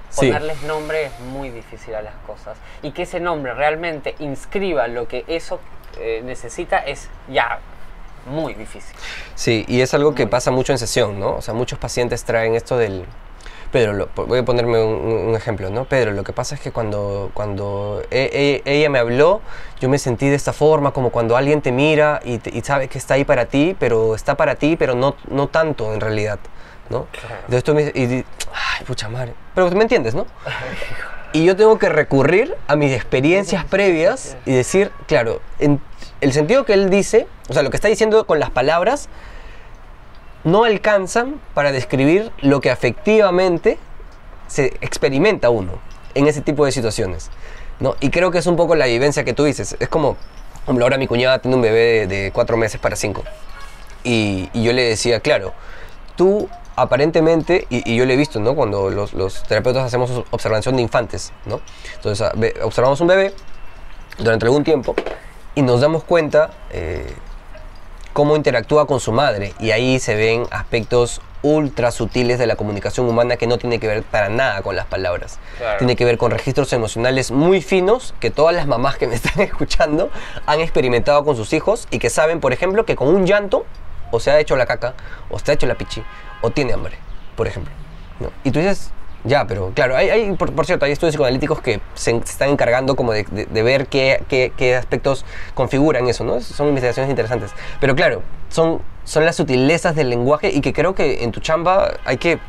Sí. 0.10 0.26
ponerles 0.28 0.62
nombre 0.64 1.06
es 1.06 1.20
muy 1.22 1.50
difícil 1.52 1.96
a 1.96 2.02
las 2.02 2.16
cosas. 2.28 2.58
Y 2.82 2.92
que 2.92 3.04
ese 3.04 3.22
nombre 3.22 3.54
realmente 3.54 4.16
inscriba 4.20 4.88
lo 4.90 5.08
que 5.08 5.24
eso 5.28 5.62
eh, 6.00 6.22
necesita 6.26 6.80
es 6.80 7.10
ya 7.30 7.60
muy 8.26 8.54
difícil. 8.56 8.94
Sí, 9.36 9.64
y 9.70 9.80
es 9.82 9.94
algo 9.94 10.14
que 10.16 10.24
Muy. 10.24 10.32
pasa 10.32 10.52
mucho 10.52 10.74
en 10.74 10.80
sesión, 10.80 11.18
¿no? 11.20 11.36
O 11.36 11.42
sea, 11.42 11.54
muchos 11.54 11.80
pacientes 11.80 12.26
traen 12.26 12.56
esto 12.56 12.78
del... 12.78 13.06
Pedro, 13.72 13.94
lo- 13.94 14.10
voy 14.16 14.40
a 14.40 14.44
ponerme 14.46 14.84
un, 14.84 15.30
un 15.30 15.36
ejemplo, 15.36 15.70
¿no? 15.70 15.86
Pedro, 15.86 16.12
lo 16.12 16.24
que 16.24 16.34
pasa 16.34 16.56
es 16.56 16.62
que 16.62 16.72
cuando, 16.72 17.32
cuando 17.34 18.02
e- 18.12 18.62
e- 18.66 18.72
ella 18.72 18.90
me 18.90 19.00
habló, 19.00 19.42
yo 19.80 19.88
me 19.90 19.98
sentí 19.98 20.28
de 20.30 20.36
esta 20.36 20.52
forma, 20.54 20.92
como 20.92 21.10
cuando 21.10 21.38
alguien 21.38 21.62
te 21.62 21.72
mira 21.72 22.20
y, 22.26 22.38
te- 22.40 22.50
y 22.56 22.62
sabe 22.62 22.88
que 22.90 22.98
está 22.98 23.14
ahí 23.14 23.24
para 23.24 23.46
ti, 23.46 23.76
pero 23.80 24.14
está 24.16 24.36
para 24.36 24.56
ti, 24.56 24.76
pero 24.78 24.94
no, 24.96 25.16
no 25.30 25.48
tanto 25.48 25.94
en 25.94 26.02
realidad, 26.02 26.40
¿no? 26.90 27.08
Entonces 27.46 27.64
tú 27.64 27.74
me 27.74 27.86
dices, 27.86 27.96
y 28.12 28.26
ay, 28.54 28.86
pucha 28.86 29.08
madre. 29.10 29.34
Pero 29.56 29.70
tú 29.70 29.76
me 29.78 29.84
entiendes, 29.84 30.14
¿no? 30.16 30.26
Y 31.34 31.46
yo 31.46 31.56
tengo 31.56 31.80
que 31.80 31.88
recurrir 31.88 32.56
a 32.68 32.76
mis 32.76 32.92
experiencias 32.94 33.64
previas 33.64 34.36
y 34.46 34.52
decir, 34.52 34.92
claro, 35.08 35.40
en 35.60 35.80
el 36.20 36.34
sentido 36.34 36.66
que 36.66 36.74
él 36.74 36.90
dice, 36.90 37.26
o 37.50 37.54
sea, 37.54 37.64
lo 37.64 37.70
que 37.70 37.78
está 37.78 37.88
diciendo 37.88 38.26
con 38.28 38.38
las 38.40 38.50
palabras, 38.50 39.08
no 40.44 40.64
alcanzan 40.64 41.40
para 41.54 41.72
describir 41.72 42.32
lo 42.42 42.62
que 42.62 42.72
afectivamente 42.72 43.78
se 44.48 44.68
experimenta 44.82 45.50
uno 45.50 45.74
en 46.14 46.28
ese 46.28 46.42
tipo 46.42 46.66
de 46.66 46.72
situaciones. 46.72 47.30
¿no? 47.80 47.96
Y 48.00 48.10
creo 48.10 48.32
que 48.32 48.38
es 48.38 48.48
un 48.48 48.56
poco 48.56 48.76
la 48.76 48.86
vivencia 48.86 49.24
que 49.24 49.34
tú 49.34 49.44
dices. 49.44 49.76
Es 49.80 49.90
como 49.90 50.18
ahora 50.66 50.98
mi 50.98 51.08
cuñada 51.08 51.40
tiene 51.40 51.56
un 51.56 51.62
bebé 51.62 52.08
de, 52.08 52.32
cuatro 52.34 52.58
meses 52.58 52.80
para 52.80 52.96
cinco. 52.96 53.24
Y, 54.04 54.50
yo 54.54 54.74
le 54.74 54.84
decía, 54.84 55.20
claro, 55.20 55.54
tú 56.16 56.50
aparentemente, 56.76 57.68
y, 57.70 57.96
yo 57.96 58.06
lo 58.06 58.14
he 58.14 58.16
visto, 58.16 58.40
¿no? 58.40 58.56
Cuando 58.56 58.90
los, 58.90 59.44
terapeutas 59.44 59.86
hacemos 59.86 60.24
observación 60.32 60.76
de 60.76 60.82
infantes, 60.82 61.32
¿no? 61.46 61.62
Entonces, 61.96 62.28
observamos 62.64 63.02
un 63.02 63.08
bebé 63.08 63.34
durante 64.18 64.46
algún 64.46 64.64
tiempo 64.64 64.96
y 65.56 65.62
nos 65.62 65.82
damos 65.82 66.04
cuenta 66.04 66.52
eh, 66.72 67.14
cómo 68.14 68.36
interactúa 68.36 68.88
con 68.88 69.00
su 69.00 69.12
madre. 69.12 69.54
Y 69.60 69.72
ahí 69.72 70.00
se 70.00 70.16
ven 70.16 70.46
aspectos 70.52 71.22
ultra 71.44 71.92
sutiles 71.92 72.38
de 72.38 72.46
la 72.46 72.56
comunicación 72.56 73.08
humana 73.08 73.36
que 73.38 73.48
no 73.48 73.58
tiene 73.58 73.80
que 73.80 73.88
ver 73.88 74.04
para 74.04 74.30
nada 74.30 74.62
con 74.62 74.76
las 74.76 74.86
palabras. 74.86 75.40
Claro. 75.58 75.80
Tiene 75.80 75.96
que 75.96 76.06
ver 76.06 76.18
con 76.18 76.32
registros 76.32 76.72
emocionales 76.74 77.32
muy 77.32 77.62
finos 77.62 78.14
que 78.20 78.30
todas 78.30 78.56
las 78.56 78.68
mamás 78.68 78.98
que 78.98 79.08
me 79.08 79.16
están 79.16 79.42
escuchando 79.42 80.10
han 80.46 80.60
experimentado 80.60 81.24
con 81.26 81.36
sus 81.36 81.54
hijos 81.54 81.88
y 81.92 82.00
que 82.00 82.10
saben, 82.10 82.40
por 82.40 82.54
ejemplo, 82.54 82.86
que 82.86 82.96
con 82.96 83.08
un 83.08 83.26
llanto 83.26 83.66
o 84.12 84.20
se 84.20 84.30
ha 84.30 84.40
hecho 84.40 84.56
la 84.56 84.66
caca, 84.66 84.94
o 85.30 85.40
se 85.40 85.52
ha 85.52 85.54
hecho 85.54 85.66
la 85.66 85.76
pichi, 85.76 86.04
o 86.42 86.52
tiene 86.52 86.74
hambre, 86.74 86.98
por 87.36 87.48
ejemplo. 87.48 87.74
¿no? 88.20 88.30
Y 88.44 88.52
tú 88.52 88.60
dices, 88.60 88.92
ya, 89.24 89.46
pero 89.48 89.72
claro, 89.76 89.96
hay, 89.96 90.10
hay- 90.10 90.32
por, 90.34 90.52
por 90.54 90.66
cierto, 90.66 90.86
hay 90.86 90.92
estudios 90.92 91.14
psicoanalíticos 91.14 91.62
que 91.62 91.80
se, 91.94 92.12
se 92.12 92.18
están 92.18 92.50
encargando 92.50 92.96
como 92.96 93.12
de, 93.14 93.24
de- 93.32 93.46
de 93.46 93.64
ver 93.64 93.88
qué, 93.88 94.24
qué- 94.28 94.52
qué 94.58 94.76
aspectos 94.76 95.26
configuran 95.54 96.08
eso, 96.08 96.24
¿no? 96.24 96.42
Son 96.42 96.68
investigaciones 96.68 97.10
interesantes. 97.10 97.52
Pero 97.80 97.96
claro, 97.96 98.24
son, 98.50 98.82
son 99.04 99.26
las 99.26 99.36
sutilezas 99.36 99.96
del 99.96 100.10
lenguaje 100.10 100.50
y 100.50 100.62
que 100.62 100.74
creo 100.74 100.96
que 100.96 101.24
en 101.24 101.32
tu 101.32 101.40
chamba 101.40 101.92
hay 102.06 102.18
que 102.18 102.40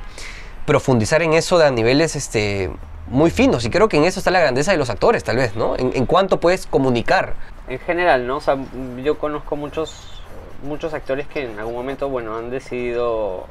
profundizar 0.66 1.22
en 1.22 1.32
eso 1.32 1.58
a 1.62 1.70
niveles 1.70 2.14
este, 2.16 2.70
muy 3.08 3.30
finos. 3.30 3.64
Y 3.64 3.70
creo 3.70 3.88
que 3.88 3.96
en 3.96 4.04
eso 4.04 4.20
está 4.20 4.30
la 4.30 4.40
grandeza 4.40 4.70
de 4.72 4.78
los 4.78 4.90
actores, 4.90 5.24
tal 5.24 5.36
vez, 5.36 5.56
¿no? 5.56 5.76
En, 5.76 5.90
en 5.94 6.06
cuánto 6.06 6.38
puedes 6.40 6.66
comunicar. 6.66 7.34
En 7.68 7.78
general, 7.80 8.26
¿no? 8.26 8.36
O 8.36 8.40
sea, 8.40 8.56
yo 9.02 9.18
conozco 9.18 9.56
muchos, 9.56 10.22
muchos 10.62 10.94
actores 10.94 11.26
que 11.26 11.44
en 11.44 11.58
algún 11.58 11.74
momento, 11.74 12.08
bueno, 12.08 12.36
han 12.36 12.50
decidido, 12.50 13.46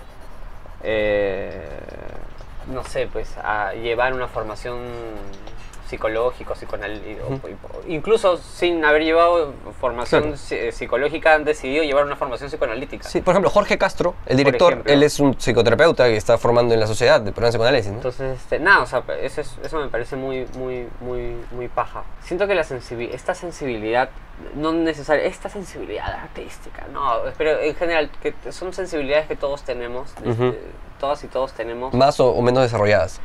eh, 0.84 1.68
no 2.68 2.84
sé, 2.84 3.08
pues, 3.12 3.38
a 3.38 3.74
llevar 3.74 4.14
una 4.14 4.28
formación 4.28 4.80
psicológica, 5.92 6.56
psicoanal, 6.56 7.00
o- 7.30 7.34
o- 7.34 7.82
incluso 7.88 8.38
sin 8.38 8.84
haber 8.86 9.04
llevado 9.04 9.54
formación 9.80 10.22
Claro. 10.24 10.38
psi- 10.38 10.72
psicológica, 10.72 11.36
han 11.36 11.44
decidido 11.44 11.84
llevar 11.84 12.06
una 12.06 12.16
formación 12.16 12.50
psicoanalítica. 12.50 13.08
Sí, 13.08 13.22
por 13.22 13.34
ejemplo, 13.34 13.50
Jorge 13.50 13.78
Castro, 13.78 14.16
el 14.26 14.38
director, 14.38 14.74
ejemplo. 14.74 14.94
él 14.94 15.04
es 15.04 15.20
un 15.20 15.36
psicoterapeuta 15.40 16.06
que 16.06 16.16
está 16.18 16.38
formando 16.38 16.74
en 16.74 16.80
la 16.80 16.88
sociedad 16.88 17.20
de 17.22 17.32
programa 17.32 17.48
de 17.48 17.52
psicoanálisis, 17.52 17.92
¿no? 17.92 17.98
Entonces, 17.98 18.38
este, 18.40 18.60
nada, 18.60 18.82
o 18.82 18.86
sea, 18.86 19.04
eso, 19.22 19.42
es- 19.42 19.58
eso 19.64 19.80
me 19.80 19.88
parece 19.90 20.16
muy, 20.16 20.48
muy, 20.58 20.88
muy, 21.02 21.36
muy 21.52 21.68
paja. 21.68 22.04
Siento 22.24 22.48
que 22.48 22.56
la 22.56 22.64
sensibi- 22.64 23.10
esta 23.14 23.36
sensibilidad, 23.36 24.10
no 24.56 24.72
necesaria, 24.72 25.26
esta 25.26 25.50
sensibilidad 25.50 26.08
artística, 26.14 26.86
no, 26.94 27.18
pero 27.38 27.60
en 27.60 27.76
general, 27.76 28.10
que 28.22 28.34
son 28.52 28.74
sensibilidades 28.74 29.28
que 29.28 29.36
todos 29.36 29.64
tenemos, 29.64 30.14
Ujú. 30.26 30.46
este, 30.46 30.60
todas 31.00 31.24
y 31.24 31.28
todos 31.28 31.52
tenemos. 31.54 31.94
Más 31.94 32.20
o, 32.20 32.30
o 32.30 32.42
menos 32.42 32.64
desarrolladas. 32.64 33.20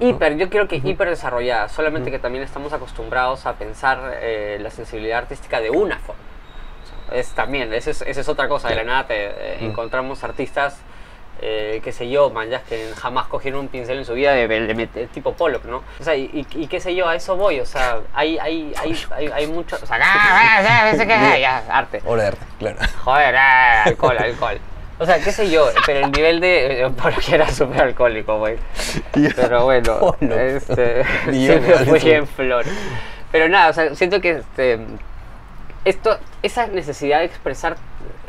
Hiper, 0.00 0.36
yo 0.36 0.48
creo 0.50 0.66
que 0.68 0.76
hiper 0.82 1.08
desarrollada, 1.08 1.68
solamente 1.68 2.10
que 2.10 2.18
también 2.18 2.44
estamos 2.44 2.72
acostumbrados 2.72 3.46
a 3.46 3.54
pensar 3.54 4.18
eh, 4.20 4.58
la 4.60 4.70
sensibilidad 4.70 5.18
artística 5.18 5.60
de 5.60 5.70
una 5.70 5.98
forma. 5.98 6.20
O 7.06 7.10
sea, 7.10 7.18
es 7.18 7.30
también, 7.32 7.72
esa 7.72 7.90
es, 7.90 8.02
es 8.02 8.28
otra 8.28 8.48
cosa, 8.48 8.68
de 8.68 8.74
la 8.74 8.84
nada 8.84 9.06
te, 9.06 9.14
eh, 9.26 9.58
encontramos 9.60 10.24
artistas, 10.24 10.78
eh, 11.40 11.80
qué 11.84 11.92
sé 11.92 12.08
yo, 12.10 12.30
manjas 12.30 12.62
que 12.62 12.90
jamás 12.96 13.28
cogieron 13.28 13.60
un 13.60 13.68
pincel 13.68 13.98
en 13.98 14.04
su 14.04 14.14
vida 14.14 14.32
de, 14.32 14.48
de- 14.48 14.74
de- 14.74 15.06
tipo 15.06 15.34
Pollock, 15.34 15.64
¿no? 15.66 15.84
O 16.00 16.02
sea, 16.02 16.16
y, 16.16 16.24
y- 16.32 16.62
y 16.62 16.66
qué 16.66 16.80
sé 16.80 16.96
yo, 16.96 17.08
a 17.08 17.14
eso 17.14 17.36
voy, 17.36 17.60
o 17.60 17.66
sea, 17.66 18.00
hay, 18.12 18.36
hay, 18.38 18.72
hay, 18.76 18.98
hay, 19.12 19.26
hay 19.28 19.46
mucho, 19.46 19.76
o 19.80 19.86
sea, 19.86 19.96
ah, 20.02 20.58
ah, 20.60 20.92
ah, 20.92 21.38
ya, 21.38 21.58
arte. 21.70 22.02
Obra 22.04 22.22
de 22.22 22.28
arte, 22.30 22.46
claro. 22.58 22.78
Joder, 23.04 23.36
alcohol, 23.36 24.18
alcohol. 24.18 24.58
O 25.00 25.06
sea, 25.06 25.18
qué 25.22 25.30
sé 25.32 25.48
yo, 25.50 25.68
pero 25.86 26.06
el 26.06 26.12
nivel 26.12 26.40
de... 26.40 26.82
eh, 26.82 26.90
Pollock 27.02 27.28
era 27.30 27.48
súper 27.50 27.80
alcohólico, 27.82 28.38
güey. 28.38 28.56
Pero 29.36 29.64
bueno, 29.64 29.98
Pollock. 30.00 30.22
este, 30.22 31.04
se 31.24 31.60
me 31.60 32.00
fue 32.00 32.14
en 32.14 32.26
flor. 32.26 32.64
Pero 33.30 33.48
nada, 33.48 33.70
o 33.70 33.72
sea, 33.72 33.94
siento 33.94 34.20
que 34.20 34.30
este, 34.38 34.78
esto, 35.84 36.18
esa 36.42 36.66
necesidad 36.66 37.20
de 37.20 37.26
expresar 37.26 37.76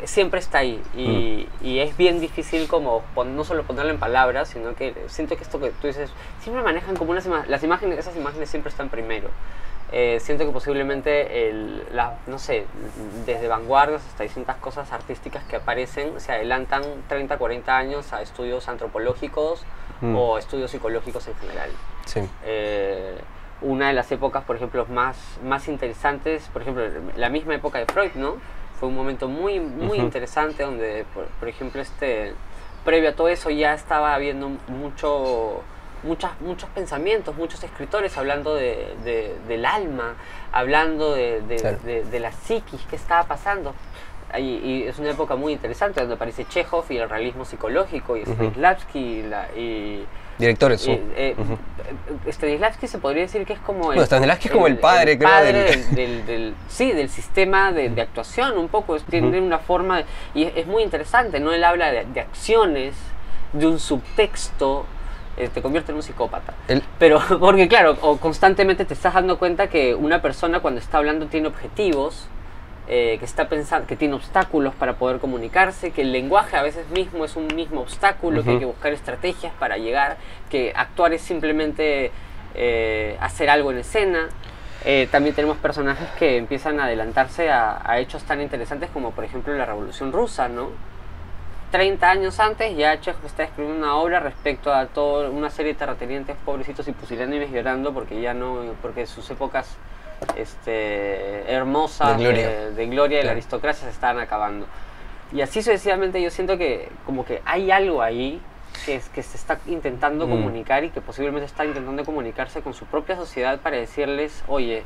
siempre 0.04 0.40
está 0.40 0.58
ahí 0.58 0.80
y, 0.96 1.48
Mm. 1.62 1.66
y 1.66 1.78
es 1.80 1.96
bien 1.96 2.20
difícil 2.20 2.68
como 2.68 3.02
pon- 3.14 3.36
no 3.36 3.44
solo 3.44 3.64
ponerlo 3.64 3.90
en 3.90 3.98
palabras, 3.98 4.48
sino 4.48 4.74
que 4.74 4.94
siento 5.08 5.36
que 5.36 5.42
esto 5.42 5.60
que 5.60 5.70
tú 5.70 5.88
dices, 5.88 6.10
siempre 6.42 6.62
manejan 6.62 6.96
como 6.96 7.10
unas 7.10 7.26
las 7.48 7.62
imágenes, 7.62 7.98
esas 7.98 8.16
imágenes 8.16 8.48
siempre 8.48 8.70
están 8.70 8.88
primero. 8.88 9.28
Eh, 9.92 10.18
siento 10.20 10.44
que 10.46 10.52
posiblemente, 10.52 11.48
el, 11.48 11.84
la, 11.92 12.18
no 12.26 12.38
sé, 12.38 12.66
desde 13.26 13.48
vanguardias 13.48 14.06
hasta 14.06 14.22
distintas 14.22 14.56
cosas 14.56 14.92
artísticas 14.92 15.42
que 15.44 15.56
aparecen, 15.56 16.20
se 16.20 16.32
adelantan 16.32 16.82
30, 17.08 17.36
40 17.38 17.76
años 17.76 18.12
a 18.12 18.22
estudios 18.22 18.68
antropológicos 18.68 19.64
Mm. 20.02 20.16
o 20.16 20.38
estudios 20.38 20.70
psicológicos 20.70 21.28
en 21.28 21.34
general. 21.34 21.68
Sí. 22.06 22.20
Eh, 22.44 23.18
una 23.60 23.88
de 23.88 23.92
las 23.92 24.10
épocas, 24.10 24.44
por 24.44 24.56
ejemplo, 24.56 24.86
más, 24.86 25.18
más 25.44 25.68
interesantes, 25.68 26.48
por 26.54 26.62
ejemplo, 26.62 26.82
la 27.16 27.28
misma 27.28 27.54
época 27.56 27.78
de 27.80 27.84
Freud, 27.84 28.12
¿no? 28.14 28.36
Fue 28.78 28.88
un 28.88 28.94
momento 28.96 29.28
muy, 29.28 29.60
muy 29.60 29.98
Ujú. 29.98 30.06
interesante 30.06 30.62
donde, 30.62 31.04
por, 31.12 31.26
por 31.26 31.48
ejemplo, 31.48 31.82
este, 31.82 32.32
previo 32.82 33.10
a 33.10 33.12
todo 33.12 33.28
eso 33.28 33.50
ya 33.50 33.74
estaba 33.74 34.14
habiendo 34.14 34.48
mucho, 34.68 35.60
muchas, 36.02 36.32
muchos 36.40 36.68
pensamientos, 36.70 37.34
muchos 37.36 37.62
escritores 37.64 38.16
hablando 38.18 38.54
de, 38.54 38.94
de- 39.04 39.34
del 39.48 39.64
alma, 39.66 40.14
hablando 40.52 41.14
de, 41.14 41.42
Claro. 41.60 41.78
la 42.20 42.32
psiquis, 42.32 42.80
qué 42.88 42.96
estaba 42.96 43.24
pasando. 43.24 43.74
Y, 44.38 44.40
y 44.42 44.82
es 44.86 44.96
una 45.00 45.10
época 45.10 45.34
muy 45.34 45.52
interesante 45.52 45.98
donde 46.00 46.14
aparece 46.14 46.44
Chekhov 46.46 46.84
y 46.90 46.98
el 46.98 47.08
realismo 47.08 47.44
psicológico 47.44 48.16
y. 48.16 48.22
Stanislavski 48.24 48.98
y, 48.98 49.22
la, 49.24 49.48
y, 49.56 50.04
Directores, 50.38 50.80
sí. 50.80 50.92
eh, 51.16 51.34
Stanislavski 52.30 52.86
se 52.86 52.98
podría 52.98 53.22
decir 53.24 53.44
que 53.44 53.52
es 53.54 53.58
como 53.58 53.92
el, 53.92 54.00
Stanislavski 54.06 54.48
es 54.48 54.54
como 54.54 54.66
el 54.68 54.78
padre, 54.78 55.18
creo, 55.18 55.28
padre 55.28 55.62
del- 55.64 55.94
del, 55.94 56.26
del- 56.26 56.54
sí, 56.68 56.92
del 56.92 57.08
sistema 57.10 57.72
de, 57.72 57.88
de 57.90 58.00
actuación 58.00 58.56
un 58.56 58.68
poco, 58.68 58.96
es- 58.96 59.02
tiene 59.04 59.40
una 59.40 59.58
forma, 59.58 59.98
de- 59.98 60.04
y 60.34 60.44
es, 60.44 60.52
es 60.56 60.66
muy 60.66 60.82
interesante, 60.82 61.40
¿no? 61.40 61.52
Él 61.52 61.64
habla 61.64 61.90
de, 61.90 62.04
de 62.06 62.20
acciones, 62.20 62.94
de 63.52 63.66
un 63.66 63.78
subtexto, 63.80 64.86
eh, 65.36 65.48
te 65.48 65.62
convierte 65.62 65.92
en 65.92 65.96
un 65.96 66.02
psicópata. 66.02 66.54
Pero, 66.98 67.20
porque 67.40 67.68
claro, 67.68 67.96
o 68.00 68.18
constantemente 68.18 68.84
te 68.84 68.94
estás 68.94 69.14
dando 69.14 69.38
cuenta 69.38 69.68
que 69.68 69.94
una 69.94 70.22
persona 70.22 70.60
cuando 70.60 70.80
está 70.80 70.98
hablando 70.98 71.26
tiene 71.26 71.48
objetivos, 71.48 72.28
eh, 72.92 73.18
que 73.20 73.24
está 73.24 73.48
pensando, 73.48 73.86
que 73.86 73.94
tiene 73.94 74.14
obstáculos 74.14 74.74
para 74.74 74.94
poder 74.94 75.20
comunicarse, 75.20 75.92
que 75.92 76.02
el 76.02 76.10
lenguaje 76.10 76.56
a 76.56 76.62
veces 76.62 76.88
mismo 76.90 77.24
es 77.24 77.36
un 77.36 77.46
mismo 77.54 77.82
obstáculo, 77.82 78.42
que 78.42 78.50
hay 78.50 78.58
que 78.58 78.64
buscar 78.64 78.92
estrategias 78.92 79.52
para 79.60 79.76
llegar, 79.76 80.16
que 80.50 80.72
actuar 80.74 81.12
es 81.12 81.22
simplemente 81.22 82.10
eh, 82.56 83.16
hacer 83.20 83.48
algo 83.48 83.70
en 83.70 83.78
escena. 83.78 84.28
Eh, 84.84 85.06
también 85.12 85.36
tenemos 85.36 85.58
personajes 85.58 86.08
que 86.18 86.36
empiezan 86.36 86.80
a 86.80 86.86
adelantarse 86.86 87.50
a, 87.50 87.80
a 87.84 88.00
hechos 88.00 88.24
tan 88.24 88.40
interesantes 88.40 88.90
como 88.90 89.12
por 89.12 89.24
ejemplo 89.24 89.54
la 89.54 89.66
Revolución 89.66 90.10
Rusa, 90.10 90.48
¿no? 90.48 90.70
30 91.70 92.10
años 92.10 92.40
antes 92.40 92.76
ya 92.76 93.00
Chekhov 93.00 93.26
está 93.26 93.44
escribiendo 93.44 93.78
una 93.84 93.94
obra 93.96 94.18
respecto 94.20 94.72
a 94.74 94.86
toda 94.86 95.30
una 95.30 95.50
serie 95.50 95.72
de 95.74 95.78
terratenientes 95.78 96.36
pobrecitos 96.44 96.88
y 96.88 96.92
pusilánimes 96.92 97.50
llorando 97.50 97.92
porque 97.94 98.20
ya 98.20 98.34
no, 98.34 98.62
porque 98.82 99.06
sus 99.06 99.30
épocas 99.30 99.76
este, 100.36 101.52
hermosas 101.52 102.16
De 102.18 102.24
gloria. 102.24 102.48
de, 102.48 102.72
de 102.72 102.86
gloria 102.86 103.18
de 103.18 103.24
la 103.24 103.32
aristocracia 103.32 103.84
se 103.84 103.90
estaban 103.92 104.18
acabando. 104.18 104.66
Y 105.32 105.42
así 105.42 105.62
sucesivamente 105.62 106.20
yo 106.20 106.30
siento 106.30 106.58
que 106.58 106.88
como 107.06 107.24
que 107.24 107.40
hay 107.44 107.70
algo 107.70 108.02
ahí 108.02 108.40
que, 108.84 108.96
es, 108.96 109.08
que 109.08 109.22
se 109.22 109.36
está 109.36 109.60
intentando 109.66 110.26
Mm. 110.26 110.30
comunicar 110.30 110.84
y 110.84 110.90
que 110.90 111.00
posiblemente 111.00 111.46
está 111.46 111.64
intentando 111.64 112.04
comunicarse 112.04 112.62
con 112.62 112.74
su 112.74 112.84
propia 112.86 113.16
sociedad 113.16 113.60
para 113.60 113.76
decirles, 113.76 114.42
oye, 114.48 114.82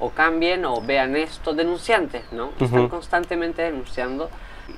o 0.00 0.10
cambien 0.10 0.64
o 0.64 0.80
vean 0.82 1.16
esto, 1.16 1.54
denunciantes, 1.54 2.24
¿no? 2.32 2.50
Están 2.60 2.88
constantemente 2.88 3.62
denunciando. 3.62 4.28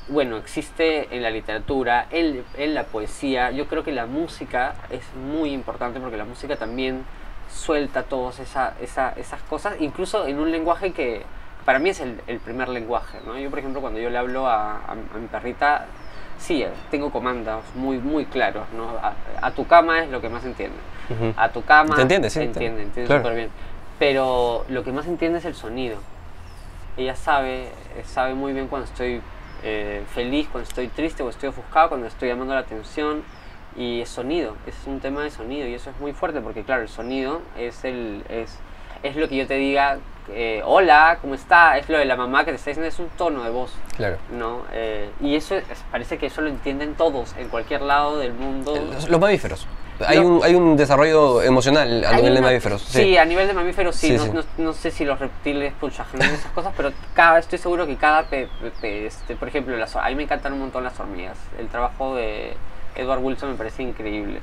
Bueno, 0.09 0.37
existe 0.37 1.15
en 1.15 1.23
la 1.23 1.31
literatura, 1.31 2.07
en, 2.11 2.45
en 2.57 2.75
la 2.75 2.85
poesía, 2.85 3.51
yo 3.51 3.67
creo 3.69 3.85
que 3.85 3.93
la 3.93 4.07
música 4.07 4.75
es 4.91 5.03
muy 5.15 5.51
importante 5.53 5.99
porque 6.01 6.17
la 6.17 6.25
música 6.27 6.57
también 6.57 7.05
suelta 7.51 8.03
todas 8.03 8.39
esa, 8.39 8.75
esa- 8.83 9.13
esas 9.17 9.41
cosas, 9.45 9.77
incluso 9.81 10.27
en 10.27 10.39
un 10.39 10.51
lenguaje 10.51 10.93
que 10.93 11.23
para 11.65 11.79
mí 11.79 11.89
es 11.91 12.01
el, 12.01 12.21
el 12.27 12.39
primer 12.39 12.69
lenguaje, 12.69 13.19
¿no? 13.27 13.39
Yo, 13.39 13.49
por 13.51 13.59
ejemplo, 13.59 13.81
cuando 13.81 13.99
yo 14.01 14.11
le 14.11 14.19
hablo 14.19 14.47
a, 14.47 14.75
a- 14.77 14.93
a 14.93 15.19
mi 15.19 15.27
perrita, 15.27 15.87
sí, 16.39 16.63
eh, 16.63 16.69
tengo 16.91 17.11
comandos 17.11 17.65
muy, 17.75 17.99
muy 17.99 18.27
claros, 18.27 18.67
¿no? 18.77 18.91
A, 18.91 19.15
a 19.41 19.51
tu 19.53 19.67
cama 19.67 20.03
es 20.03 20.11
lo 20.11 20.21
que 20.21 20.29
más 20.29 20.45
entiende. 20.45 20.77
Ujú. 21.11 21.33
A 21.37 21.49
tu 21.51 21.65
cama... 21.65 21.97
Te 21.97 22.03
entiende, 22.03 22.29
sí, 22.31 22.41
te- 22.41 22.45
Entiende, 22.45 22.83
entiende 22.83 23.07
claro. 23.07 23.23
súper 23.23 23.37
bien. 23.37 23.51
Pero 23.99 24.65
lo 24.69 24.85
que 24.85 24.93
más 24.93 25.07
entiende 25.07 25.39
es 25.39 25.45
el 25.47 25.55
sonido. 25.55 25.97
Ella 26.97 27.17
sabe, 27.17 27.71
sabe 28.05 28.35
muy 28.35 28.53
bien 28.53 28.69
cuando 28.69 28.87
estoy 28.87 29.21
eh, 29.63 30.03
feliz, 30.15 30.49
cuando 30.51 30.69
estoy 30.69 30.89
triste, 30.89 31.19
cuando 31.19 31.31
estoy 31.31 31.49
ofuscado, 31.51 31.89
cuando 31.91 32.07
estoy 32.07 32.29
llamando 32.29 32.55
la 32.55 32.61
atención. 32.61 33.23
Y 33.77 34.01
es 34.01 34.09
sonido, 34.09 34.57
es 34.67 34.75
un 34.87 34.99
tema 34.99 35.23
de 35.23 35.31
sonido 35.31 35.69
y 35.69 35.75
eso 35.75 35.91
es 35.91 36.01
muy 36.01 36.13
fuerte 36.13 36.41
porque 36.41 36.65
claro, 36.65 36.83
el 36.83 36.89
sonido 36.89 37.43
es, 37.57 37.85
el, 37.85 38.25
es, 38.29 38.59
es 39.05 39.15
lo 39.15 39.29
que 39.29 39.37
yo 39.37 39.47
te 39.47 39.55
diga 39.55 39.99
eh, 40.31 40.63
hola, 40.65 41.19
¿cómo 41.21 41.35
está? 41.35 41.79
Es 41.79 41.89
lo 41.89 41.97
de 41.97 42.05
la 42.05 42.17
mamá 42.17 42.45
que 42.45 42.51
te 42.51 42.57
está 42.57 42.71
diciendo, 42.71 42.89
es 42.89 42.99
un 42.99 43.09
tono 43.11 43.45
de 43.45 43.51
voz. 43.51 43.73
Claro. 43.97 44.17
¿no? 44.33 44.63
Eh, 44.73 45.11
y 45.21 45.37
eso 45.37 45.55
es- 45.55 45.65
parece 45.93 46.19
que 46.19 46.27
eso 46.27 46.41
lo 46.41 46.49
entienden 46.49 46.95
todos, 46.97 47.37
en 47.39 47.49
cualquier 47.49 47.83
lado 47.83 48.19
del 48.19 48.33
mundo. 48.33 48.75
Los, 48.93 49.09
los 49.09 49.21
mamíferos. 49.21 49.67
Hay, 50.07 50.19
un, 50.19 50.41
hay 50.45 50.55
un 50.55 50.77
desarrollo 50.77 51.43
emocional 51.43 52.05
a 52.05 52.11
Hay 52.11 52.17
nivel 52.17 52.35
de 52.37 52.41
mamíferos. 52.41 52.83
Sí. 52.83 53.17
a 53.17 53.25
nivel 53.25 53.49
de 53.49 53.55
mamíferos 53.55 53.97
sí. 53.97 54.09
Sí, 54.09 54.17
no, 54.17 54.25
sí. 54.25 54.31
no- 54.59 54.65
no 54.65 54.73
sé 54.73 54.91
si 54.91 55.05
los 55.05 55.19
reptiles 55.19 55.73
generan 56.13 56.35
esas 56.35 56.53
cosas, 56.53 56.73
pero 56.77 56.93
cada, 57.15 57.39
estoy 57.39 57.59
seguro 57.59 57.87
que 57.87 57.97
cada, 57.97 58.25
pe- 58.25 58.49
este, 58.83 59.35
por 59.37 59.49
ejemplo, 59.49 59.77
las, 59.77 59.97
a 59.97 60.09
mí 60.09 60.15
me 60.15 60.23
encantan 60.25 60.53
un 60.53 60.61
montón 60.61 60.85
las 60.85 60.99
hormigas. 61.01 61.37
El 61.59 61.69
trabajo 61.69 62.15
de 62.15 62.55
Edward 62.97 63.21
Wilson 63.23 63.51
me 63.51 63.57
parece 63.57 63.83
increíble. 63.83 64.41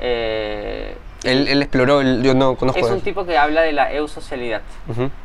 Eh, 0.00 0.96
Él, 1.24 1.48
él 1.48 1.62
exploró, 1.62 2.00
el- 2.00 2.22
yo 2.22 2.34
no 2.34 2.54
conozco. 2.56 2.78
es 2.84 2.90
un 2.92 3.00
tipo 3.00 3.24
que 3.24 3.36
habla 3.38 3.62
de 3.62 3.72
la 3.72 3.92
eusocialidad 3.92 4.60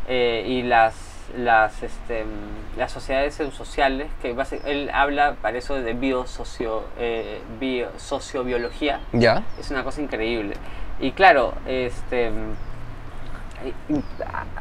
eh, 0.07 0.45
y 0.47 0.63
las 0.63 0.93
las 1.37 1.83
este, 1.83 2.25
las 2.77 2.91
sociedades 2.91 3.39
eusociales 3.39 4.07
que 4.21 4.35
basi- 4.35 4.59
él 4.65 4.89
habla 4.93 5.35
para 5.41 5.57
eso 5.57 5.75
de 5.75 5.93
biosocio 5.93 6.83
eh, 6.97 7.41
biosociobiología 7.59 8.99
Ya. 9.13 9.43
es 9.59 9.69
una 9.71 9.83
cosa 9.83 10.01
increíble 10.01 10.55
y 10.99 11.11
claro 11.11 11.53
este 11.67 12.31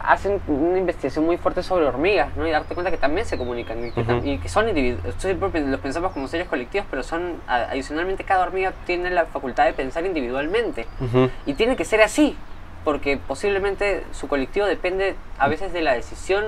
hacen 0.02 0.40
una 0.48 0.78
investigación 0.78 1.24
muy 1.24 1.36
fuerte 1.36 1.62
sobre 1.62 1.86
hormigas 1.86 2.34
¿no? 2.36 2.46
y 2.46 2.50
darte 2.50 2.74
cuenta 2.74 2.90
que 2.90 2.96
también 2.96 3.26
se 3.26 3.38
comunican 3.38 3.86
y 3.86 3.92
que, 3.92 4.04
tam- 4.04 4.18
Ujú. 4.18 4.26
y 4.28 4.38
que 4.38 4.48
son 4.48 4.68
individuos 4.68 5.14
los 5.54 5.80
pensamos 5.80 6.12
como 6.12 6.26
seres 6.26 6.48
colectivos 6.48 6.86
pero 6.90 7.02
son 7.04 7.36
adicionalmente 7.46 8.24
cada 8.24 8.42
hormiga 8.42 8.72
tiene 8.86 9.10
la 9.10 9.26
facultad 9.26 9.66
de 9.66 9.72
pensar 9.72 10.04
individualmente 10.04 10.86
Ujú. 11.00 11.30
y 11.46 11.54
tiene 11.54 11.76
que 11.76 11.84
ser 11.84 12.02
así, 12.02 12.36
porque 12.84 13.16
posiblemente 13.16 14.04
su 14.12 14.28
colectivo 14.28 14.66
depende 14.66 15.14
a 15.38 15.48
veces 15.48 15.72
de 15.72 15.82
la 15.82 15.94
decisión 15.94 16.44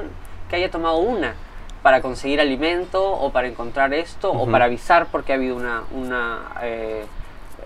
que 0.48 0.56
haya 0.56 0.70
tomado 0.70 0.98
una 0.98 1.34
para 1.82 2.00
conseguir 2.02 2.40
alimento 2.40 3.02
o 3.10 3.32
para 3.32 3.48
encontrar 3.48 3.94
esto 3.94 4.30
o 4.32 4.50
para 4.50 4.66
avisar 4.66 5.06
porque 5.10 5.32
ha 5.32 5.36
habido 5.36 5.56
una, 5.56 5.82
una 5.92 6.40
eh, 6.62 7.04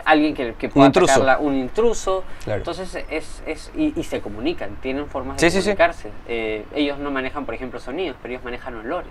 alguien 0.05 0.35
que, 0.35 0.55
que 0.55 0.69
pueda 0.69 0.87
intruso. 0.87 1.13
atacarla, 1.15 1.39
un 1.39 1.55
intruso. 1.57 2.23
Claro. 2.45 2.59
Entonces 2.59 2.95
es, 3.11 3.43
es 3.47 3.73
y, 3.77 3.99
y 3.99 4.05
se 4.05 4.21
comunican, 4.21 4.77
tienen 4.83 5.07
formas 5.09 5.41
Sí, 5.41 5.47
de 5.47 5.51
sí, 5.51 5.59
sí. 5.59 5.63
comunicarse. 5.65 6.11
Eh, 6.29 6.65
ellos 6.75 6.99
no 6.99 7.11
manejan, 7.11 7.45
por 7.45 7.55
ejemplo, 7.55 7.81
sonidos, 7.81 8.17
pero 8.23 8.35
ellos 8.35 8.45
manejan 8.45 8.77
olores. 8.77 9.11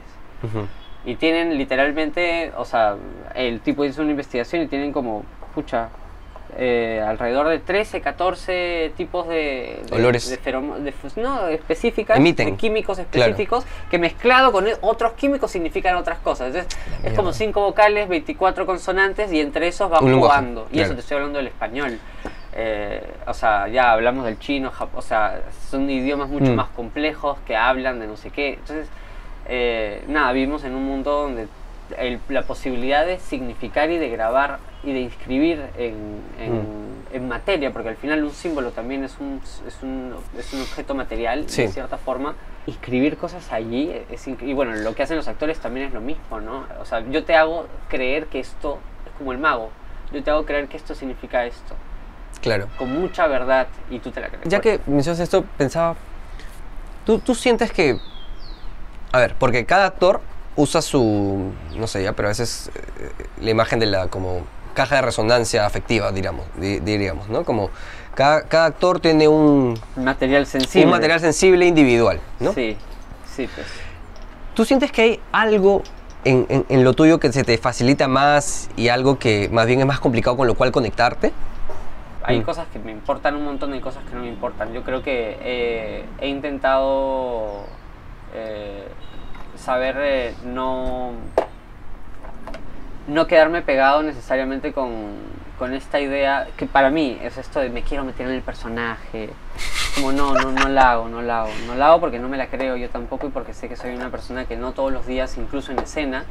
Y 1.06 1.16
tienen 1.16 1.58
literalmente, 1.58 2.52
o 2.58 2.64
sea, 2.66 2.96
el 3.36 3.60
tipo 3.62 3.84
hizo 3.86 4.02
una 4.02 4.12
investigación 4.12 4.62
y 4.62 4.68
tienen 4.68 4.92
como, 4.94 5.24
pucha, 5.54 5.90
eh, 6.58 7.04
alrededor 7.06 7.48
de 7.48 7.60
13, 7.60 8.02
14 8.02 8.92
tipos 8.98 9.28
de, 9.28 9.82
de- 9.90 9.96
Olores. 9.96 10.30
de 10.30 10.94
no, 11.18 11.48
específicas, 11.48 12.18
Emiten. 12.18 12.52
de 12.52 12.58
químicos 12.58 13.00
Claro. 13.12 13.32
específicos, 13.32 13.66
que 13.90 13.98
mezclado 14.00 14.52
con 14.52 14.68
e- 14.68 14.76
otros 14.82 15.14
químicos 15.14 15.52
significan 15.52 15.96
otras 15.96 16.20
cosas. 16.20 16.48
Entonces, 16.48 16.78
es 16.98 17.02
mierda. 17.04 17.16
como 17.18 17.34
5 17.34 17.62
vocales, 17.62 18.08
24 18.08 18.66
consonantes 18.66 19.32
y 19.32 19.40
entre 19.42 19.68
esos 19.68 19.90
Un 20.02 20.12
lenguaje, 20.12 20.36
jugando. 20.40 20.68
Y 20.70 20.74
claro. 20.74 20.86
eso 20.86 20.94
te 20.96 21.00
estoy 21.02 21.16
hablando 21.18 21.38
del 21.38 21.48
español. 21.48 22.00
Eh, 22.56 23.04
o 23.26 23.34
sea, 23.34 23.68
ya 23.68 23.92
hablamos 23.92 24.26
del 24.26 24.38
chino, 24.38 24.72
o 24.96 25.02
sea, 25.02 25.42
son 25.70 25.90
idiomas 25.90 26.30
mucho 26.30 26.52
Mm. 26.52 26.56
más 26.56 26.68
complejos 26.70 27.38
que 27.48 27.56
hablan 27.56 28.00
de 28.00 28.08
no 28.08 28.16
sé 28.16 28.30
qué. 28.30 28.50
Entonces, 28.54 28.88
eh, 29.48 30.04
nada, 30.08 30.32
vivimos 30.34 30.64
en 30.64 30.76
un 30.76 30.84
mundo 30.86 31.12
donde 31.24 31.48
el- 31.98 32.20
la 32.30 32.44
posibilidad 32.44 33.06
de 33.06 33.20
significar 33.20 33.90
y 33.92 33.98
de 33.98 34.10
grabar 34.10 34.60
y 34.84 34.94
de 34.94 35.00
inscribir 35.02 35.62
en, 35.78 36.22
en- 36.40 36.54
Mm. 36.62 36.94
en 37.16 37.28
materia, 37.28 37.72
porque 37.72 37.90
al 37.90 37.96
final 37.98 38.24
un 38.24 38.32
símbolo 38.32 38.72
también 38.72 39.04
es 39.04 39.18
un, 39.20 39.40
es 39.68 39.78
un, 39.84 40.16
es 40.38 40.52
un 40.54 40.62
objeto 40.62 40.96
material, 40.96 41.46
Sí. 41.48 41.62
de 41.64 41.68
cierta 41.70 41.98
forma. 41.98 42.36
Inscribir 42.66 43.18
cosas 43.18 43.52
allí 43.52 43.92
es 44.10 44.28
Y 44.28 44.54
bueno, 44.54 44.74
lo 44.76 44.96
que 44.96 45.04
hacen 45.04 45.18
los 45.18 45.28
actores 45.28 45.60
también 45.60 45.88
es 45.88 45.94
lo 45.94 46.02
mismo, 46.02 46.40
¿no? 46.42 46.66
O 46.82 46.86
sea, 46.86 47.02
yo 47.10 47.24
te 47.24 47.36
hago 47.36 47.68
creer 47.90 48.28
que 48.28 48.40
esto 48.40 48.80
es 49.06 49.12
como 49.18 49.32
el 49.32 49.38
mago. 49.38 49.70
Yo 50.12 50.24
te 50.24 50.32
hago 50.32 50.46
creer 50.46 50.68
que 50.68 50.78
esto 50.78 50.96
significa 50.96 51.46
esto, 51.46 51.76
Claro. 52.42 52.68
con 52.78 52.92
mucha 52.92 53.28
verdad, 53.28 53.68
y 53.90 54.00
tú 54.00 54.12
te 54.12 54.22
la 54.22 54.28
crees. 54.30 54.44
Ya 54.48 54.60
que 54.62 54.80
mencionas 54.88 55.20
esto, 55.20 55.44
pensaba. 55.58 55.96
¿tú, 57.06 57.20
tú 57.20 57.36
sientes 57.36 57.72
que. 57.72 57.98
A 59.12 59.20
ver, 59.20 59.36
porque 59.38 59.66
cada 59.66 59.86
actor 59.88 60.22
usa 60.56 60.82
su. 60.82 61.52
No 61.76 61.88
sé 61.88 62.04
ya, 62.04 62.14
pero 62.14 62.28
a 62.28 62.32
veces 62.32 62.70
eh, 62.76 63.12
la 63.42 63.50
imagen 63.52 63.80
de 63.80 63.86
la 63.88 64.08
como 64.08 64.42
caja 64.74 64.96
de 64.98 65.02
resonancia 65.04 65.66
afectiva, 65.66 66.12
diríamos, 66.12 66.46
di- 66.58 66.80
diríamos 66.80 67.30
¿no? 67.30 67.44
Como 67.44 67.70
cada, 68.16 68.42
cada 68.44 68.66
actor 68.66 69.00
tiene 69.00 69.28
un, 69.28 69.80
Material 69.96 70.46
sensible. 70.48 70.86
un 70.86 70.92
material 70.92 71.20
sensible 71.20 71.66
individual, 71.68 72.20
¿no? 72.40 72.54
Sí, 72.54 72.76
sí, 73.36 73.48
pues. 73.54 73.68
¿Tú 74.56 74.66
sientes 74.66 74.92
que 74.92 75.02
hay 75.02 75.20
algo 75.32 75.84
en, 76.26 76.46
en- 76.50 76.66
en 76.70 76.84
lo 76.84 76.94
tuyo 76.94 77.20
que 77.20 77.32
se 77.32 77.44
te 77.44 77.58
facilita 77.58 78.08
más 78.08 78.70
y 78.76 78.88
algo 78.90 79.20
que 79.20 79.50
más 79.52 79.66
bien 79.68 79.80
es 79.80 79.86
más 79.86 80.00
complicado 80.00 80.38
con 80.38 80.48
lo 80.48 80.56
cual 80.56 80.72
conectarte? 80.72 81.32
Hay 82.24 82.40
Mm. 82.40 82.44
cosas 82.44 82.68
que 82.72 82.80
me 82.80 82.92
importan 82.92 83.36
un 83.36 83.44
montón 83.46 83.76
y 83.76 83.80
cosas 83.82 84.04
que 84.10 84.16
no 84.16 84.22
me 84.22 84.30
importan. 84.30 84.74
Yo 84.74 84.84
creo 84.84 85.04
que 85.04 85.38
eh, 85.42 86.06
he 86.20 86.28
intentado 86.30 87.66
eh, 88.34 88.88
saber 89.64 89.96
eh, 90.00 90.36
no, 90.44 91.12
no 93.08 93.28
quedarme 93.28 93.62
pegado 93.62 94.04
necesariamente 94.04 94.74
con, 94.74 94.92
con 95.58 95.74
esta 95.74 96.02
idea 96.02 96.48
que 96.58 96.66
para 96.66 96.90
mí 96.90 97.18
es 97.22 97.38
esto 97.38 97.62
de 97.62 97.70
me 97.70 97.82
quiero 97.82 98.04
meter 98.04 98.28
en 98.28 98.34
el 98.34 98.42
personaje. 98.42 99.30
Como 99.96 100.12
no, 100.12 100.34
no, 100.34 100.52
no 100.52 100.68
la 100.68 100.92
hago, 100.92 101.08
no 101.08 101.22
la 101.22 101.42
hago. 101.42 101.52
No 101.66 101.76
la 101.76 101.88
hago 101.88 102.02
porque 102.02 102.20
no 102.20 102.28
me 102.28 102.36
la 102.36 102.48
creo 102.48 102.76
yo 102.76 102.90
tampoco 102.90 103.28
y 103.28 103.30
porque 103.30 103.54
sé 103.54 103.70
que 103.70 103.78
soy 103.78 103.96
una 103.96 104.10
persona 104.10 104.46
que 104.46 104.58
no 104.58 104.74
todos 104.74 104.92
los 104.92 105.06
días, 105.06 105.38
incluso 105.38 105.72
en 105.72 105.80
escena, 105.80 106.26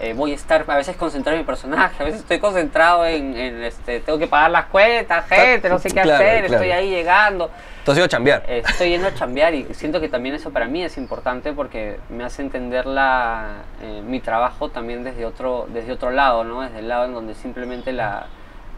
eh, 0.00 0.12
voy 0.14 0.32
a 0.32 0.34
estar 0.34 0.64
a 0.66 0.76
veces 0.76 0.96
concentrado 0.96 1.36
en 1.36 1.42
mi 1.42 1.46
personaje, 1.46 2.02
a 2.02 2.06
veces 2.06 2.20
estoy 2.20 2.38
concentrado 2.38 3.04
en, 3.06 3.36
en, 3.36 3.62
este, 3.64 4.00
tengo 4.00 4.18
que 4.18 4.26
pagar 4.26 4.50
las 4.50 4.66
cuentas, 4.66 5.26
gente, 5.26 5.68
no 5.68 5.78
sé 5.78 5.88
qué 5.88 6.00
Claro, 6.02 6.14
hacer, 6.14 6.38
claro. 6.46 6.54
estoy 6.54 6.70
ahí 6.70 6.90
llegando, 6.90 7.50
Tú 7.84 7.92
has 7.92 7.96
ido 7.96 8.04
a 8.04 8.08
chambear. 8.08 8.44
eh, 8.46 8.62
estoy 8.68 8.90
yendo 8.90 9.08
a 9.08 9.14
chambear 9.14 9.54
y 9.54 9.64
siento 9.74 10.00
que 10.00 10.08
también 10.08 10.34
eso 10.34 10.50
para 10.50 10.66
mí 10.66 10.82
es 10.84 10.96
importante 10.98 11.52
porque 11.52 11.98
me 12.10 12.22
hace 12.24 12.42
entender 12.42 12.86
la, 12.86 13.62
eh, 13.82 14.02
mi 14.04 14.20
trabajo 14.20 14.68
también 14.68 15.04
desde 15.04 15.24
otro, 15.24 15.66
desde 15.72 15.92
otro 15.92 16.10
lado, 16.10 16.44
¿no? 16.44 16.60
Desde 16.60 16.80
el 16.80 16.88
lado 16.88 17.06
en 17.06 17.14
donde 17.14 17.34
simplemente 17.34 17.92
la... 17.92 18.26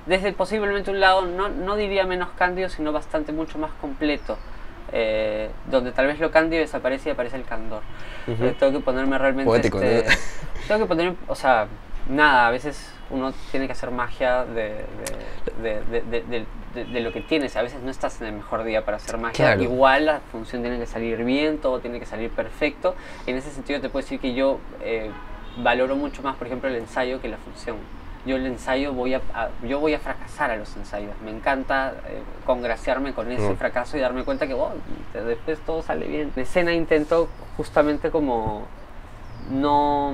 Desde 0.06 0.32
posiblemente 0.32 0.90
un 0.90 0.98
lado, 1.00 1.26
no, 1.26 1.48
no 1.50 1.76
diría 1.76 2.04
menos 2.06 2.30
cándido, 2.36 2.68
sino 2.70 2.92
bastante 2.92 3.32
mucho 3.32 3.58
más 3.58 3.70
completo. 3.80 4.38
Eh, 4.92 5.50
donde 5.70 5.92
tal 5.92 6.06
vez 6.06 6.18
lo 6.20 6.30
cándido 6.30 6.60
desaparece 6.60 7.08
y 7.08 7.12
aparece 7.12 7.36
el 7.36 7.44
candor. 7.44 7.82
Eh, 8.26 8.54
tengo 8.58 8.72
que 8.72 8.80
ponerme 8.84 9.18
realmente... 9.18 9.46
Poético, 9.46 9.80
este, 9.80 10.08
¿no? 10.08 10.16
tengo 10.68 10.80
que 10.80 10.86
poner, 10.86 11.14
o 11.28 11.34
sea, 11.34 11.66
nada, 12.08 12.46
a 12.46 12.50
veces 12.50 12.92
uno 13.10 13.32
tiene 13.50 13.66
que 13.66 13.72
hacer 13.72 13.90
magia 13.90 14.44
de, 14.44 14.84
de, 15.62 15.80
de, 15.90 16.02
de- 16.02 16.22
de- 16.22 16.46
de- 16.74 16.84
de 16.84 17.00
lo 17.00 17.12
que 17.12 17.20
tienes. 17.20 17.56
A 17.56 17.62
veces 17.62 17.82
no 17.82 17.90
estás 17.90 18.20
en 18.20 18.28
el 18.28 18.32
mejor 18.34 18.62
día 18.62 18.84
para 18.84 18.98
hacer 18.98 19.18
magia. 19.18 19.36
Claro. 19.46 19.62
Igual 19.62 20.06
la 20.06 20.20
función 20.30 20.62
tiene 20.62 20.78
que 20.78 20.86
salir 20.86 21.24
bien, 21.24 21.58
todo 21.58 21.80
tiene 21.80 21.98
que 21.98 22.06
salir 22.06 22.30
perfecto. 22.30 22.94
En 23.26 23.36
ese 23.36 23.50
sentido 23.50 23.80
te 23.80 23.88
puedo 23.88 24.04
decir 24.04 24.20
que 24.20 24.34
yo 24.34 24.60
eh, 24.82 25.10
valoro 25.58 25.96
mucho 25.96 26.22
más, 26.22 26.36
por 26.36 26.46
ejemplo, 26.46 26.68
el 26.68 26.76
ensayo 26.76 27.20
que 27.20 27.28
la 27.28 27.38
función. 27.38 27.76
Yo 28.26 28.36
el 28.36 28.46
ensayo 28.46 28.92
voy 28.92 29.14
a, 29.14 29.20
a- 29.34 29.48
yo 29.66 29.80
voy 29.80 29.94
a 29.94 29.98
fracasar 29.98 30.50
a 30.50 30.56
los 30.56 30.76
ensayos. 30.76 31.12
Me 31.24 31.30
encanta 31.30 31.94
eh, 32.08 32.22
congraciarme 32.44 33.14
con 33.14 33.30
ese 33.32 33.50
Mm. 33.50 33.56
fracaso 33.56 33.96
y 33.96 34.00
darme 34.00 34.24
cuenta 34.24 34.46
que 34.46 34.54
oh, 34.54 34.72
después 35.14 35.58
todo 35.60 35.82
sale 35.82 36.06
bien. 36.06 36.30
En 36.36 36.42
escena 36.42 36.72
intento 36.74 37.28
justamente 37.56 38.10
como 38.10 38.66
no, 39.50 40.12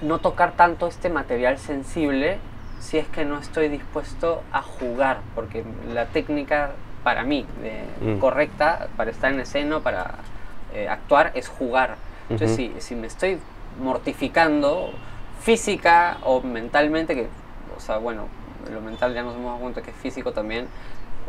no 0.00 0.18
tocar 0.18 0.52
tanto 0.52 0.86
este 0.86 1.08
material 1.08 1.58
sensible 1.58 2.38
si 2.78 2.98
es 2.98 3.08
que 3.08 3.24
no 3.24 3.38
estoy 3.38 3.68
dispuesto 3.68 4.42
a 4.52 4.62
jugar, 4.62 5.18
porque 5.34 5.64
la 5.92 6.06
técnica 6.06 6.70
para 7.02 7.22
mí 7.24 7.46
de- 7.62 8.14
Mm. 8.14 8.18
correcta 8.20 8.88
para 8.96 9.10
estar 9.10 9.32
en 9.32 9.40
escena, 9.40 9.80
para 9.80 10.14
eh, 10.74 10.88
actuar, 10.88 11.32
es 11.34 11.48
jugar. 11.48 11.96
Entonces, 12.28 12.70
si 12.84 12.94
me 12.94 13.06
estoy 13.06 13.38
mortificando 13.82 14.90
física 15.50 16.18
o 16.24 16.42
mentalmente, 16.42 17.14
que, 17.14 17.28
o 17.76 17.80
sea, 17.80 17.98
bueno, 17.98 18.26
lo 18.72 18.80
mental 18.80 19.14
ya 19.14 19.22
nos 19.22 19.34
hemos 19.36 19.46
dado 19.46 19.58
cuenta 19.58 19.80
que 19.80 19.92
es 19.92 19.96
físico 19.96 20.32
también, 20.32 20.66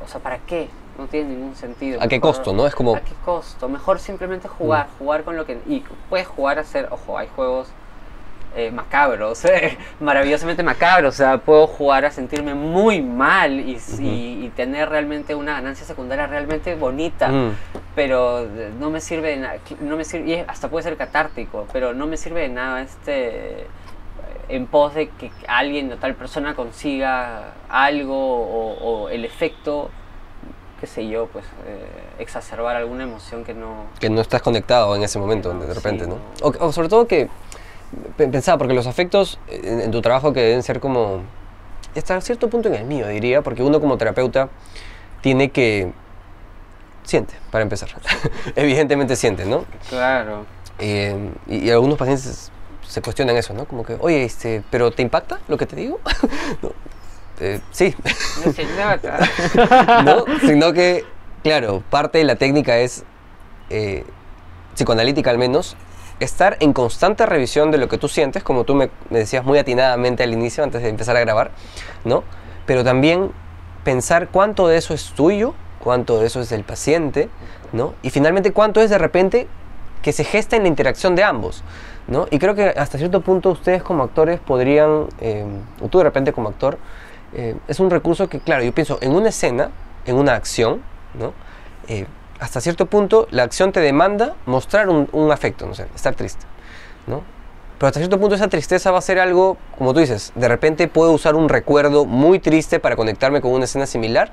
o 0.03 0.07
sea, 0.07 0.19
¿para 0.19 0.39
qué? 0.39 0.69
No 0.97 1.05
tiene 1.05 1.29
ningún 1.35 1.55
sentido. 1.55 2.01
¿A 2.01 2.07
qué 2.07 2.15
Mejor- 2.15 2.33
costo, 2.35 2.51
no? 2.51 2.65
Es 2.65 2.73
como- 2.73 2.95
¿A 2.95 3.01
qué 3.01 3.13
costo? 3.23 3.69
Mejor 3.69 3.99
simplemente 3.99 4.47
jugar, 4.47 4.87
jugar 4.97 5.23
con 5.23 5.37
lo 5.37 5.45
que... 5.45 5.59
Y 5.67 5.83
puedes 6.09 6.25
jugar 6.25 6.57
a 6.57 6.61
hacer, 6.61 6.87
ojo, 6.89 7.15
hay 7.19 7.27
juegos 7.35 7.67
eh, 8.55 8.71
macabros, 8.71 9.45
eh, 9.45 9.77
maravillosamente 9.99 10.63
macabros, 10.63 11.13
o 11.13 11.17
sea, 11.17 11.37
puedo 11.37 11.67
jugar 11.67 12.05
a 12.05 12.09
sentirme 12.11 12.55
muy 12.55 13.03
mal 13.03 13.59
y, 13.59 13.77
y- 13.99 14.45
y 14.45 14.51
tener 14.55 14.89
realmente 14.89 15.35
una 15.35 15.53
ganancia 15.53 15.85
secundaria 15.85 16.25
realmente 16.25 16.73
bonita, 16.73 17.27
Mm. 17.27 17.51
pero 17.93 18.39
eh, 18.45 18.71
no 18.79 18.89
me 18.89 18.99
sirve 18.99 19.29
de 19.29 19.37
nada, 19.37 19.55
no 19.81 19.95
me 19.95 20.03
sirve, 20.03 20.29
y 20.31 20.43
hasta 20.47 20.69
puede 20.69 20.81
ser 20.85 20.97
catártico, 20.97 21.67
pero 21.71 21.93
no 21.93 22.07
me 22.07 22.17
sirve 22.17 22.41
de 22.41 22.49
nada 22.49 22.81
este 22.81 23.67
en 24.49 24.65
pos 24.67 24.93
de 24.93 25.09
que 25.09 25.31
alguien 25.47 25.91
o 25.91 25.97
tal 25.97 26.15
persona 26.15 26.55
consiga 26.55 27.53
algo 27.69 28.15
o, 28.17 28.73
o 29.03 29.09
el 29.09 29.25
efecto 29.25 29.89
qué 30.79 30.85
sé 30.85 31.07
yo, 31.07 31.25
pues 31.27 31.43
eh, 31.65 31.87
exacerbar 32.19 32.75
alguna 32.75 33.03
emoción 33.03 33.43
que 33.43 33.55
no... 33.55 33.85
Que 33.99 34.11
no 34.11 34.21
estás 34.21 34.43
conectado 34.43 34.95
en 34.95 35.01
ese 35.01 35.17
momento, 35.17 35.51
No, 35.51 35.65
de 35.65 35.73
repente, 35.73 36.03
sí, 36.05 36.09
¿no? 36.09 36.17
no. 36.17 36.47
O, 36.59 36.67
o 36.67 36.71
sobre 36.71 36.87
todo 36.87 37.07
que, 37.07 37.29
pe- 38.15 38.27
pensaba, 38.27 38.59
porque 38.59 38.75
los 38.75 38.85
afectos 38.85 39.39
en, 39.47 39.81
en 39.81 39.89
tu 39.91 40.01
trabajo 40.03 40.33
que 40.33 40.41
deben 40.41 40.61
ser 40.61 40.79
como, 40.79 41.21
hasta 41.95 42.21
cierto 42.21 42.47
punto 42.47 42.67
en 42.69 42.75
el 42.75 42.85
mío 42.85 43.07
diría, 43.07 43.41
porque 43.41 43.63
uno 43.63 43.81
como 43.81 43.97
terapeuta 43.97 44.49
tiene 45.21 45.49
que, 45.49 45.91
siente, 47.03 47.33
para 47.49 47.63
empezar, 47.63 47.89
evidentemente 48.55 49.15
siente, 49.15 49.45
¿no? 49.45 49.65
Claro. 49.89 50.45
Eh, 50.77 51.31
y, 51.47 51.55
y 51.65 51.71
algunos 51.71 51.97
pacientes 51.97 52.51
se 52.87 53.01
cuestionan 53.01 53.35
eso, 53.35 53.53
¿no? 53.53 53.65
Como 53.65 53.83
que, 53.83 53.97
oye, 53.99 54.23
este, 54.23 54.63
¿pero 54.69 54.91
te 54.91 55.01
impacta 55.01 55.39
lo 55.47 55.57
que 55.57 55.65
te 55.65 55.75
digo? 55.75 55.99
No, 56.61 56.71
eh, 57.39 57.59
sí, 57.71 57.93
No 58.43 58.51
se 58.51 58.65
nota. 58.65 59.19
¿no? 60.03 60.25
Sino 60.39 60.73
que, 60.73 61.05
claro, 61.43 61.83
parte 61.89 62.17
de 62.17 62.23
la 62.23 62.35
técnica 62.35 62.77
es, 62.79 63.03
eh, 63.69 64.05
psicoanalítica 64.73 65.29
al 65.29 65.37
menos, 65.37 65.75
estar 66.19 66.57
en 66.61 66.73
constante 66.73 67.25
revisión 67.25 67.69
de 67.69 67.77
lo 67.77 67.87
que 67.87 67.97
tú 67.97 68.07
sientes, 68.07 68.43
como 68.43 68.63
tú 68.63 68.73
me, 68.73 68.89
me 69.09 69.19
decías 69.19 69.43
muy 69.43 69.59
atinadamente 69.59 70.23
al 70.23 70.33
inicio, 70.33 70.63
antes 70.63 70.81
de 70.81 70.89
empezar 70.89 71.15
a 71.15 71.19
grabar, 71.19 71.51
¿no? 72.05 72.23
Pero 72.65 72.83
también 72.83 73.31
pensar 73.83 74.29
cuánto 74.29 74.67
de 74.67 74.77
eso 74.77 74.93
es 74.93 75.11
tuyo, 75.11 75.53
cuánto 75.79 76.19
de 76.19 76.27
eso 76.27 76.41
es 76.41 76.49
del 76.49 76.63
paciente, 76.63 77.29
¿no? 77.71 77.93
Y 78.01 78.09
finalmente 78.09 78.51
cuánto 78.51 78.81
es 78.81 78.89
de 78.89 78.97
repente 78.97 79.47
que 80.01 80.11
se 80.11 80.23
gesta 80.23 80.55
en 80.55 80.63
la 80.63 80.69
interacción 80.69 81.15
de 81.15 81.23
ambos, 81.23 81.63
¿no? 82.07 82.27
Y 82.31 82.39
creo 82.39 82.55
que 82.55 82.69
hasta 82.69 82.97
cierto 82.97 83.21
punto 83.21 83.49
ustedes 83.51 83.83
como 83.83 84.03
actores 84.03 84.39
podrían, 84.39 85.07
eh, 85.19 85.45
o 85.81 85.87
tú 85.87 85.97
de 85.99 86.05
repente 86.05 86.33
como 86.33 86.49
actor, 86.49 86.77
eh, 87.33 87.55
es 87.67 87.79
un 87.79 87.89
recurso 87.89 88.29
que, 88.29 88.39
claro, 88.39 88.63
yo 88.63 88.73
pienso 88.73 88.97
en 89.01 89.11
una 89.11 89.29
escena, 89.29 89.71
en 90.05 90.15
una 90.15 90.33
acción, 90.33 90.81
¿no? 91.19 91.33
Eh, 91.87 92.05
hasta 92.39 92.61
cierto 92.61 92.85
punto 92.85 93.27
la 93.31 93.43
acción 93.43 93.71
te 93.71 93.79
demanda 93.79 94.35
mostrar 94.45 94.89
un, 94.89 95.31
afecto, 95.31 95.65
no 95.65 95.71
estar 95.71 96.15
triste, 96.15 96.45
¿no? 97.07 97.23
Pero 97.77 97.87
hasta 97.87 97.99
cierto 97.99 98.19
punto 98.19 98.35
esa 98.35 98.47
tristeza 98.47 98.89
va 98.89 98.97
a 98.97 99.01
ser 99.01 99.19
algo, 99.19 99.57
como 99.77 99.93
tú 99.93 99.99
dices, 99.99 100.31
de 100.33 100.47
repente 100.47 100.87
puedo 100.87 101.11
usar 101.11 101.35
un 101.35 101.47
recuerdo 101.47 102.05
muy 102.05 102.39
triste 102.39 102.79
para 102.79 102.95
conectarme 102.95 103.39
con 103.39 103.51
una 103.51 103.65
escena 103.65 103.85
similar, 103.85 104.31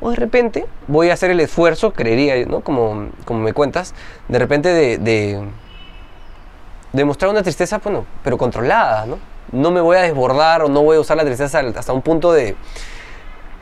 o 0.00 0.10
de 0.10 0.16
repente 0.16 0.66
voy 0.88 1.08
a 1.08 1.14
hacer 1.14 1.30
el 1.30 1.40
esfuerzo, 1.40 1.92
creería, 1.92 2.44
¿no? 2.44 2.60
Como, 2.60 3.08
me 3.30 3.52
cuentas, 3.54 3.94
de 4.28 4.38
repente 4.38 4.68
de, 4.98 5.42
de 6.92 7.04
mostrar 7.04 7.30
una 7.30 7.42
tristeza, 7.42 7.78
bueno, 7.78 8.04
pero 8.22 8.36
controlada, 8.38 9.06
¿no? 9.06 9.18
No 9.52 9.70
me 9.70 9.80
voy 9.80 9.96
a 9.96 10.02
desbordar 10.02 10.62
o 10.62 10.68
no 10.68 10.82
voy 10.82 10.96
a 10.96 11.00
usar 11.00 11.16
la 11.16 11.24
tristeza 11.24 11.60
hasta 11.60 11.92
un 11.92 12.02
punto 12.02 12.32
de 12.32 12.56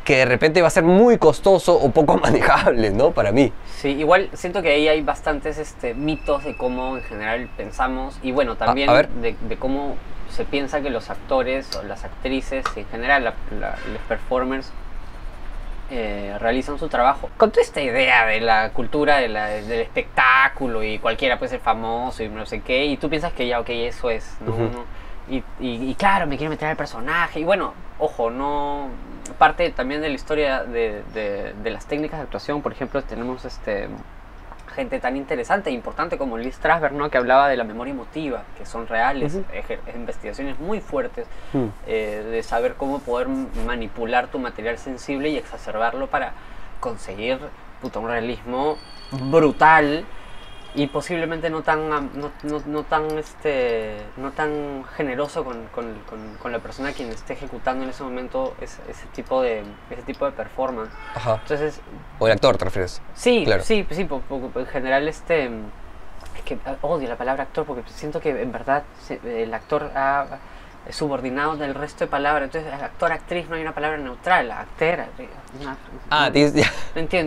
que 0.05 0.17
de 0.17 0.25
repente 0.25 0.61
va 0.63 0.69
a 0.69 0.71
ser 0.71 0.83
muy 0.85 1.19
costoso 1.19 1.75
o 1.77 1.91
poco 1.91 2.17
manejable, 2.23 2.91
¿no? 2.91 3.13
Para 3.13 3.33
mí. 3.33 3.53
Sí, 3.81 3.89
igual 3.91 4.31
siento 4.33 4.63
que 4.63 4.71
ahí 4.73 4.89
hay 4.89 5.03
bastantes 5.03 5.59
este, 5.59 5.95
mitos 5.95 6.45
de 6.45 6.57
cómo 6.57 6.97
en 6.97 7.03
general 7.05 7.49
pensamos 7.57 8.19
y 8.23 8.33
bueno, 8.33 8.57
también 8.57 8.91
a 8.91 9.03
de, 9.03 9.37
de 9.41 9.57
cómo 9.57 9.97
se 10.31 10.45
piensa 10.45 10.81
que 10.81 10.91
los 10.91 11.11
actores 11.11 11.75
o 11.77 11.83
las 11.83 12.05
actrices, 12.05 12.65
en 12.77 12.87
general 12.87 13.25
la- 13.25 13.35
la- 13.59 13.77
los 13.93 14.03
performers, 14.09 14.71
eh, 15.91 16.37
realizan 16.39 16.79
su 16.79 16.89
trabajo. 16.89 17.29
Con 17.37 17.51
toda 17.51 17.63
esta 17.63 17.81
idea 17.81 18.25
de 18.27 18.41
la 18.41 18.71
cultura 18.71 19.17
de 19.19 19.29
la- 19.29 19.47
del 19.49 19.81
espectáculo 19.81 20.83
y 20.85 20.99
cualquiera 20.99 21.39
puede 21.39 21.51
ser 21.51 21.61
famoso 21.61 22.23
y 22.23 22.29
no 22.29 22.47
sé 22.47 22.61
qué, 22.61 22.85
y 22.87 22.97
tú 22.97 23.09
piensas 23.11 23.33
que 23.33 23.47
ya, 23.47 23.61
ok, 23.61 23.69
eso 23.71 24.11
es, 24.11 24.37
¿no? 24.41 24.53
No- 24.57 24.85
y, 25.29 25.37
y- 25.61 25.91
y 25.91 25.95
claro, 25.95 26.27
me 26.27 26.37
quiero 26.37 26.51
meter 26.51 26.69
al 26.69 26.77
personaje. 26.77 27.41
Y 27.41 27.45
bueno, 27.45 27.75
ojo, 27.99 28.31
no. 28.31 28.89
Parte 29.39 29.71
también 29.71 30.01
de 30.01 30.09
la 30.09 30.15
historia 30.15 30.65
de, 30.65 31.03
de- 31.15 31.53
de 31.63 31.71
las 31.71 31.87
técnicas 31.87 32.19
de 32.19 32.25
actuación, 32.25 32.63
por 32.63 32.73
ejemplo, 32.73 33.03
tenemos 33.03 33.45
este 33.45 33.89
gente 34.75 35.01
tan 35.01 35.17
interesante 35.17 35.71
e 35.71 35.73
importante 35.73 36.17
como 36.17 36.39
Liz 36.39 36.55
Strasberg, 36.55 36.95
¿no? 36.95 37.11
que 37.11 37.19
hablaba 37.19 37.49
de 37.49 37.57
la 37.57 37.65
memoria 37.65 37.93
emotiva, 37.93 38.45
que 38.57 38.65
son 38.65 38.87
reales, 38.87 39.37
ejer- 39.53 39.81
investigaciones 39.95 40.59
muy 40.59 40.81
fuertes 40.81 41.27
Mm. 41.53 41.67
eh, 41.87 42.27
de 42.31 42.43
saber 42.43 42.75
cómo 42.75 43.01
poder 43.01 43.29
manipular 43.29 44.29
tu 44.29 44.39
material 44.39 44.79
sensible 44.79 45.29
y 45.31 45.37
exacerbarlo 45.37 46.07
para 46.07 46.33
conseguir 46.81 47.39
puta, 47.83 47.99
un 47.99 48.09
realismo 48.09 48.77
brutal 49.31 50.05
y 50.75 50.87
posiblemente 50.87 51.51
no 51.51 51.63
tan 51.63 51.89
no, 51.89 52.31
no- 52.45 52.63
no 52.65 52.83
tan 52.85 53.19
este 53.19 53.97
no 54.17 54.31
tan 54.31 54.85
generoso 54.97 55.45
con, 55.45 55.65
con- 55.67 55.99
con- 56.09 56.37
con 56.41 56.53
la 56.53 56.61
persona 56.61 56.93
quien 56.93 57.11
esté 57.11 57.33
ejecutando 57.33 57.83
en 57.85 57.91
ese 57.91 58.03
momento 58.05 58.55
ese, 58.61 58.81
ese 58.89 59.07
tipo 59.09 59.43
de 59.43 59.65
ese 59.91 60.03
tipo 60.03 60.25
de 60.27 60.33
performance 60.33 60.93
Ajá. 61.15 61.39
entonces 61.43 61.81
O 62.21 62.27
el 62.27 62.33
actor, 62.35 62.57
te 62.57 62.65
refieres. 62.67 63.03
Sí, 63.15 63.43
Claro. 63.45 63.63
sí, 63.65 63.85
sí, 63.91 64.05
po- 64.05 64.21
po- 64.21 64.41
po- 64.49 64.61
en 64.61 64.67
general 64.67 65.09
este 65.09 65.47
es 65.47 66.43
que 66.45 66.59
ah, 66.65 66.77
odio 66.83 67.09
la 67.09 67.17
palabra 67.17 67.43
actor 67.45 67.65
porque 67.67 67.83
siento 67.91 68.21
que 68.21 68.31
en 68.41 68.53
verdad 68.53 68.85
el 69.25 69.53
actor 69.53 69.91
ha 69.97 70.27
es 70.89 70.97
subordinado 70.97 71.57
del 71.57 71.75
resto 71.75 72.05
de 72.05 72.11
palabras, 72.11 72.45
entonces 72.53 72.73
actor, 72.73 73.13
actriz 73.13 73.49
no 73.49 73.57
hay 73.57 73.63
una 73.63 73.73
palabra 73.75 73.99
neutral, 73.99 74.51
actera, 74.51 75.07
una- 75.61 75.77
Ah, 76.11 76.31
no 76.35 76.35
entiendo, 76.35 76.65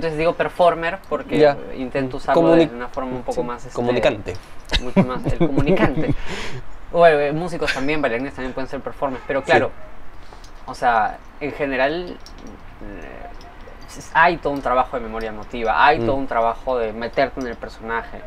entonces 0.07 0.17
digo 0.17 0.33
performer 0.33 0.99
porque 1.07 1.55
intento 1.75 2.17
usarlo 2.17 2.41
Comuni- 2.41 2.69
de 2.69 2.75
una 2.75 2.87
forma 2.89 3.11
un 3.15 3.21
poco 3.23 3.41
sí, 3.41 3.47
más 3.47 3.63
este, 3.65 3.75
Comunicante. 3.75 4.33
mucho 4.81 5.03
más 5.03 5.25
el 5.25 5.37
comunicante. 5.47 6.13
Bueno, 6.91 7.19
eh, 7.19 7.31
músicos 7.31 7.73
también, 7.73 8.01
bailarines 8.01 8.33
también 8.33 8.53
pueden 8.53 8.67
ser 8.69 8.81
performers, 8.81 9.23
pero 9.27 9.43
claro, 9.43 9.71
o 10.65 10.75
sea, 10.75 11.17
en 11.39 11.51
general 11.53 12.17
eh, 12.81 14.07
hay 14.13 14.37
todo 14.37 14.53
un 14.53 14.61
trabajo 14.61 14.97
de 14.97 15.03
memoria 15.03 15.29
emotiva, 15.29 15.85
hay 15.85 15.99
Mm. 15.99 16.05
todo 16.05 16.15
un 16.15 16.27
trabajo 16.27 16.77
de 16.77 16.91
meterte 16.93 17.39
en 17.39 17.47
el 17.47 17.55
personaje, 17.55 18.21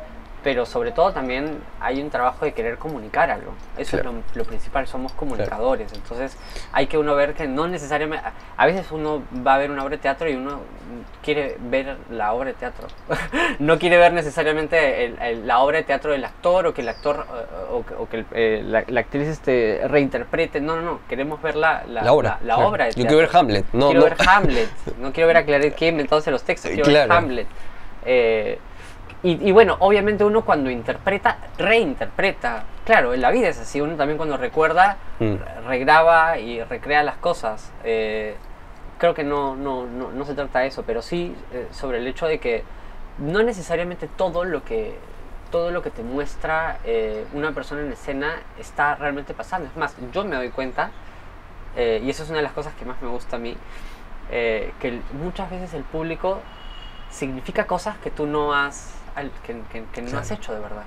pero 0.47 0.65
sobre 0.65 0.93
todo 0.93 1.11
también 1.11 1.59
hay 1.81 2.01
un 2.01 2.09
trabajo 2.09 2.45
de 2.45 2.53
querer 2.53 2.79
comunicar 2.79 3.33
algo. 3.33 3.51
Eso 3.77 3.97
Claro. 3.99 4.11
es 4.31 4.37
lo, 4.37 4.43
lo 4.43 4.45
principal, 4.45 4.87
somos 4.87 5.11
comunicadores, 5.13 5.93
entonces 5.93 6.37
hay 6.71 6.87
que 6.87 6.99
uno 6.99 7.17
ver 7.17 7.35
que 7.35 7.49
no 7.49 7.67
necesariamente, 7.67 8.25
a- 8.57 8.65
veces 8.65 8.93
uno 8.93 9.25
va 9.45 9.57
a 9.57 9.59
ver 9.59 9.73
una 9.73 9.83
obra 9.83 9.97
de 9.97 10.03
teatro 10.03 10.31
y 10.31 10.37
uno 10.37 10.61
quiere 11.21 11.57
ver 11.59 11.97
la 12.13 12.33
obra 12.33 12.51
de 12.51 12.55
teatro, 12.55 12.87
no 13.59 13.77
quiere 13.81 13.97
ver 13.97 14.13
necesariamente 14.13 15.07
el- 15.07 15.19
el- 15.21 15.47
la 15.49 15.59
obra 15.59 15.79
de 15.79 15.83
teatro 15.83 16.13
del 16.13 16.25
actor 16.25 16.69
o 16.69 16.73
que 16.73 16.83
el 16.83 16.91
actor 16.91 17.27
o, 17.73 17.85
que- 17.85 17.95
o 17.95 18.09
que 18.09 18.17
el- 18.19 18.27
eh, 18.31 18.63
la, 18.65 18.85
la 18.87 19.01
actriz 19.01 19.27
este, 19.27 19.81
reinterprete, 19.89 20.61
no, 20.61 20.77
no, 20.77 20.83
no, 20.83 21.01
queremos 21.09 21.43
ver 21.43 21.57
la, 21.57 21.83
la, 21.89 22.03
La 22.05 22.13
obra. 22.13 22.39
la- 22.45 22.55
claro. 22.55 22.69
obra 22.69 22.85
de 22.85 22.91
Yo 22.93 22.95
teatro. 23.03 23.09
quiero 23.17 23.27
ver 23.33 23.37
Hamlet. 23.37 23.65
No, 23.73 23.87
quiero 23.91 24.01
no. 24.01 24.07
ver 24.07 24.29
Hamlet, 24.29 24.69
no 25.01 25.13
quiero 25.13 25.27
ver 25.27 25.37
a 25.39 25.45
Claret 25.45 25.75
que 25.75 25.89
inventándose 25.89 26.31
los 26.31 26.45
textos, 26.45 26.71
quiero 26.75 26.89
ver. 26.89 27.11
Hamlet. 27.11 27.49
Eh, 28.05 28.61
y, 29.23 29.49
y 29.49 29.53
bueno, 29.53 29.77
obviamente 29.81 30.25
uno 30.25 30.45
cuando 30.45 30.71
interpreta, 30.71 31.39
reinterpreta. 31.59 32.65
Claro, 32.85 33.15
en 33.15 33.21
la 33.21 33.31
vida 33.31 33.49
es 33.49 33.59
así, 33.59 33.81
uno 33.81 33.97
también 33.97 34.17
cuando 34.17 34.37
recuerda, 34.37 34.99
Mm. 35.19 35.37
regraba 35.67 36.39
y 36.39 36.63
recrea 36.63 37.03
las 37.03 37.17
cosas. 37.17 37.73
Eh, 37.85 38.37
creo 38.99 39.15
que 39.15 39.25
no, 39.25 39.57
no, 39.57 39.87
no, 39.87 40.11
no 40.11 40.25
se 40.25 40.35
trata 40.35 40.61
de 40.61 40.69
eso, 40.69 40.85
pero 40.87 41.01
sí 41.03 41.35
eh, 41.53 41.69
sobre 41.71 41.99
el 41.99 42.07
hecho 42.07 42.27
de 42.27 42.39
que 42.39 42.63
no 43.19 43.43
necesariamente 43.43 44.07
todo 44.09 44.45
lo 44.45 44.63
que 44.63 44.99
todo 45.51 45.71
lo 45.71 45.81
que 45.81 45.91
te 45.91 46.03
muestra 46.03 46.79
eh, 46.85 47.25
una 47.33 47.53
persona 47.53 47.81
en 47.81 47.93
escena 47.93 48.35
está 48.59 48.97
realmente 48.97 49.33
pasando. 49.33 49.69
Es 49.69 49.77
más, 49.77 49.95
yo 50.13 50.25
me 50.25 50.37
doy 50.37 50.51
cuenta, 50.51 50.91
y 51.77 52.11
eso 52.11 52.25
es 52.25 52.29
una 52.31 52.39
de 52.39 52.43
las 52.43 52.53
cosas 52.53 52.75
que 52.75 52.85
más 52.85 53.01
me 53.01 53.09
gusta 53.09 53.37
a 53.37 53.39
mí, 53.39 53.57
que 54.29 55.01
muchas 55.23 55.49
veces 55.49 55.73
el 55.75 55.85
público 55.85 56.41
significa 57.11 57.67
cosas 57.67 57.97
que 57.99 58.11
tú 58.11 58.27
no 58.27 58.55
has 58.55 58.93
al- 59.17 59.31
que, 59.45 59.61
que- 59.73 59.85
que 59.93 60.03
no 60.03 60.11
has 60.19 60.31
hecho 60.31 60.55
de 60.55 60.61
verdad. 60.61 60.85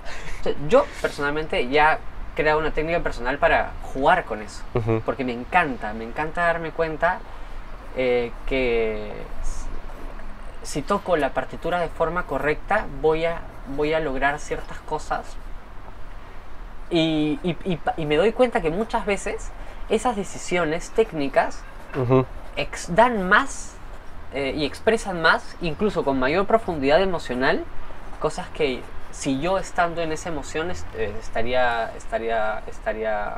Yo 0.70 0.86
personalmente 1.02 1.68
ya 1.70 1.96
he 1.96 2.36
creado 2.36 2.60
una 2.60 2.72
técnica 2.72 3.00
personal 3.02 3.38
para 3.38 3.72
jugar 3.94 4.24
con 4.24 4.42
eso 4.42 4.64
porque 5.06 5.24
me 5.26 5.34
encanta, 5.34 5.92
me 5.94 6.06
encanta 6.06 6.44
darme 6.44 6.72
cuenta 6.72 7.20
eh, 7.98 8.32
que 8.46 9.12
si 10.64 10.82
toco 10.82 11.18
la 11.18 11.32
partitura 11.34 11.80
de 11.80 11.90
forma 11.90 12.24
correcta 12.24 12.86
voy 13.02 13.26
a, 13.26 13.42
voy 13.76 13.94
a 13.94 14.00
lograr 14.00 14.40
ciertas 14.40 14.78
cosas. 14.80 15.26
Y, 16.92 17.40
y- 17.44 17.58
y 17.66 17.76
pa- 17.78 17.94
y 17.98 18.06
me 18.06 18.16
doy 18.18 18.32
cuenta 18.32 18.62
que 18.62 18.70
muchas 18.72 19.06
veces 19.06 19.50
esas 19.90 20.16
decisiones 20.16 20.90
técnicas 20.92 21.62
ex- 22.56 22.94
dan 22.96 23.28
más 23.30 23.74
eh, 24.34 24.54
y 24.56 24.66
expresan 24.66 25.22
más, 25.22 25.56
incluso 25.62 26.04
con 26.04 26.20
mayor 26.20 26.46
profundidad 26.46 27.02
emocional, 27.02 27.64
cosas 28.20 28.48
que 28.50 28.82
si 29.12 29.40
yo 29.40 29.58
estando 29.58 30.02
en 30.02 30.12
esa 30.12 30.30
emoción 30.30 30.70
est- 30.72 30.86
eh, 30.96 31.14
estaría, 31.20 31.92
estaría, 31.96 32.62
estaría 32.68 33.38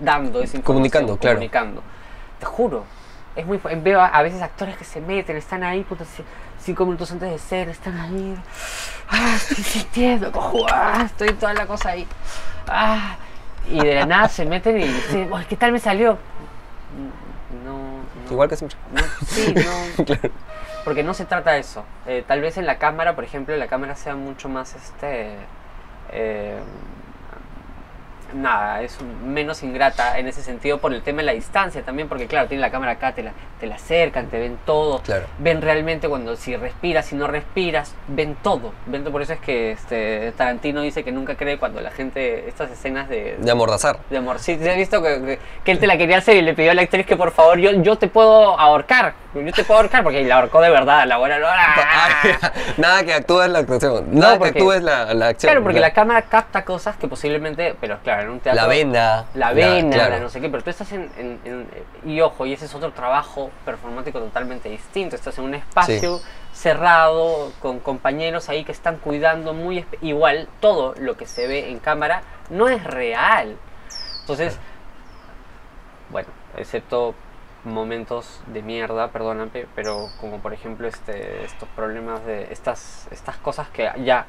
mm, 0.00 0.04
dando 0.04 0.42
esa 0.42 0.60
Comunicando, 0.62 1.16
claro. 1.18 1.36
comunicando. 1.36 1.82
Te 2.40 2.46
juro, 2.46 2.84
es 3.36 3.46
muy 3.46 3.58
veo 3.58 4.00
a, 4.00 4.06
a 4.08 4.22
veces 4.22 4.42
actores 4.42 4.76
que 4.76 4.84
se 4.84 5.00
meten, 5.00 5.36
están 5.36 5.62
ahí, 5.62 5.82
puta, 5.84 6.04
ci- 6.04 6.24
cinco 6.60 6.84
minutos 6.86 7.10
antes 7.12 7.30
de 7.30 7.38
ser, 7.38 7.68
están 7.68 7.98
ahí, 7.98 8.34
ah, 9.10 9.34
estoy 9.36 9.62
sintiendo, 9.64 10.32
cojo, 10.32 10.66
ah, 10.70 11.02
estoy 11.06 11.32
toda 11.34 11.54
la 11.54 11.66
cosa 11.66 11.90
ahí, 11.90 12.06
ah, 12.68 13.16
y 13.70 13.78
de 13.80 13.94
la 13.94 14.06
nada 14.06 14.28
se 14.28 14.44
meten 14.44 14.78
y 14.80 14.84
dicen, 14.88 15.32
"Uy, 15.32 15.44
¿qué 15.48 15.56
tal 15.56 15.72
me 15.72 15.78
salió? 15.78 16.18
No, 17.64 18.00
no, 18.24 18.30
Igual 18.32 18.48
que 18.48 18.56
siempre. 18.56 18.78
no, 18.92 19.02
sí, 19.26 19.54
no. 19.54 20.04
Claro. 20.04 20.30
Porque 20.84 21.02
no 21.02 21.14
se 21.14 21.24
trata 21.24 21.52
de 21.52 21.60
eso. 21.60 21.84
Eh, 22.06 22.22
tal 22.26 22.40
vez 22.40 22.56
en 22.58 22.66
la 22.66 22.78
cámara, 22.78 23.14
por 23.14 23.24
ejemplo, 23.24 23.56
la 23.56 23.66
cámara 23.68 23.96
sea 23.96 24.14
mucho 24.16 24.48
más 24.48 24.74
este. 24.74 25.30
eh, 26.12 26.58
nada, 28.32 28.82
es 28.82 28.98
un- 29.00 29.32
menos 29.32 29.62
ingrata 29.62 30.18
en 30.18 30.26
ese 30.26 30.42
sentido 30.42 30.78
por 30.78 30.92
el 30.92 31.02
tema 31.02 31.18
de 31.18 31.24
la 31.24 31.32
distancia 31.32 31.82
también, 31.82 32.08
porque 32.08 32.26
claro, 32.26 32.48
tiene 32.48 32.62
la 32.62 32.70
cámara 32.70 32.92
acá, 32.92 33.12
te 33.14 33.22
la, 33.22 33.30
te 33.60 33.66
la 33.68 33.76
acercan, 33.76 34.26
te 34.26 34.40
ven 34.40 34.58
todo, 34.66 35.00
Claro. 35.02 35.26
ven 35.38 35.62
realmente 35.62 36.08
cuando 36.08 36.34
si 36.34 36.56
respiras, 36.56 37.06
si 37.06 37.14
no 37.14 37.28
respiras, 37.28 37.94
ven 38.08 38.36
todo. 38.42 38.72
Ven. 38.86 39.04
Por 39.04 39.22
eso 39.22 39.34
es 39.34 39.40
que 39.40 39.70
este, 39.72 40.32
Tarantino 40.32 40.80
dice 40.80 41.04
que 41.04 41.12
nunca 41.12 41.36
cree 41.36 41.58
cuando 41.58 41.80
la 41.80 41.92
gente, 41.92 42.48
estas 42.48 42.72
escenas 42.72 43.08
de, 43.08 43.36
De 43.38 43.50
amordazar. 43.52 43.98
de 44.10 44.16
amor. 44.16 44.40
Sí, 44.40 44.58
¿sí 44.60 44.68
has 44.68 44.76
visto 44.76 45.00
que, 45.00 45.20
que- 45.22 45.38
que 45.64 45.70
él 45.70 45.78
te 45.78 45.86
la 45.86 45.96
quería 45.96 46.18
hacer 46.18 46.36
y 46.36 46.42
le 46.42 46.54
pidió 46.54 46.72
a 46.72 46.74
la 46.74 46.82
actriz 46.82 47.06
que 47.06 47.16
por 47.16 47.30
favor 47.30 47.58
yo, 47.58 47.70
yo 47.82 47.96
te 47.98 48.08
puedo 48.08 48.58
ahorcar. 48.58 49.14
Yo 49.34 49.52
te 49.52 49.64
puedo 49.64 49.80
ahorcar 49.80 50.02
porque 50.04 50.22
la 50.24 50.36
ahorcó 50.36 50.60
de 50.60 50.70
verdad, 50.70 51.04
la 51.06 51.16
buena 51.18 51.38
Ah, 51.44 52.52
Nada 52.76 53.02
que 53.04 53.14
actúes 53.14 53.48
la 53.48 53.58
actuación. 53.60 54.06
Nada 54.12 54.34
que 54.34 54.38
porque- 54.38 54.58
actúes 54.58 54.82
la, 54.82 55.12
la 55.14 55.28
acción. 55.28 55.50
Claro, 55.50 55.62
porque 55.64 55.80
la 55.80 55.92
cámara 55.92 56.22
capta 56.22 56.64
cosas 56.64 56.96
que 56.96 57.08
posiblemente, 57.08 57.74
pero 57.80 57.98
claro, 58.04 58.22
en 58.22 58.30
un 58.30 58.40
teatro... 58.40 58.62
La 58.62 58.68
vena. 58.68 59.24
La 59.34 59.52
claro. 59.52 60.10
la 60.14 60.20
no 60.20 60.28
sé 60.28 60.40
qué, 60.40 60.48
pero 60.48 60.62
tú 60.62 60.70
estás 60.70 60.92
en, 60.92 61.10
en- 61.18 61.40
en- 61.44 61.68
Y 62.04 62.20
ojo, 62.20 62.46
y 62.46 62.52
ese 62.52 62.66
es 62.66 62.74
otro 62.74 62.92
trabajo 62.92 63.50
performático 63.64 64.20
totalmente 64.20 64.68
distinto. 64.68 65.16
Estás 65.16 65.36
en 65.38 65.44
un 65.44 65.54
espacio 65.54 66.20
cerrado, 66.52 67.52
con 67.60 67.80
compañeros 67.80 68.48
ahí 68.48 68.64
que 68.64 68.72
están 68.72 68.96
cuidando 68.98 69.52
muy... 69.52 69.84
Igual, 70.00 70.48
todo 70.60 70.94
lo 70.98 71.16
que 71.16 71.26
se 71.26 71.46
ve 71.48 71.70
en 71.70 71.80
cámara 71.80 72.22
no 72.50 72.68
es 72.68 72.84
real. 72.84 73.56
Entonces, 74.20 74.58
bueno, 76.10 76.28
excepto 76.56 77.14
momentos 77.64 78.40
de 78.46 78.62
mierda, 78.62 79.08
perdóname, 79.08 79.66
pero 79.74 80.08
como 80.20 80.38
por 80.40 80.52
ejemplo 80.52 80.86
este, 80.88 81.44
estos 81.44 81.68
problemas 81.70 82.24
de 82.24 82.52
estas, 82.52 83.08
estas 83.10 83.36
cosas 83.38 83.68
que 83.68 83.90
ya 84.04 84.20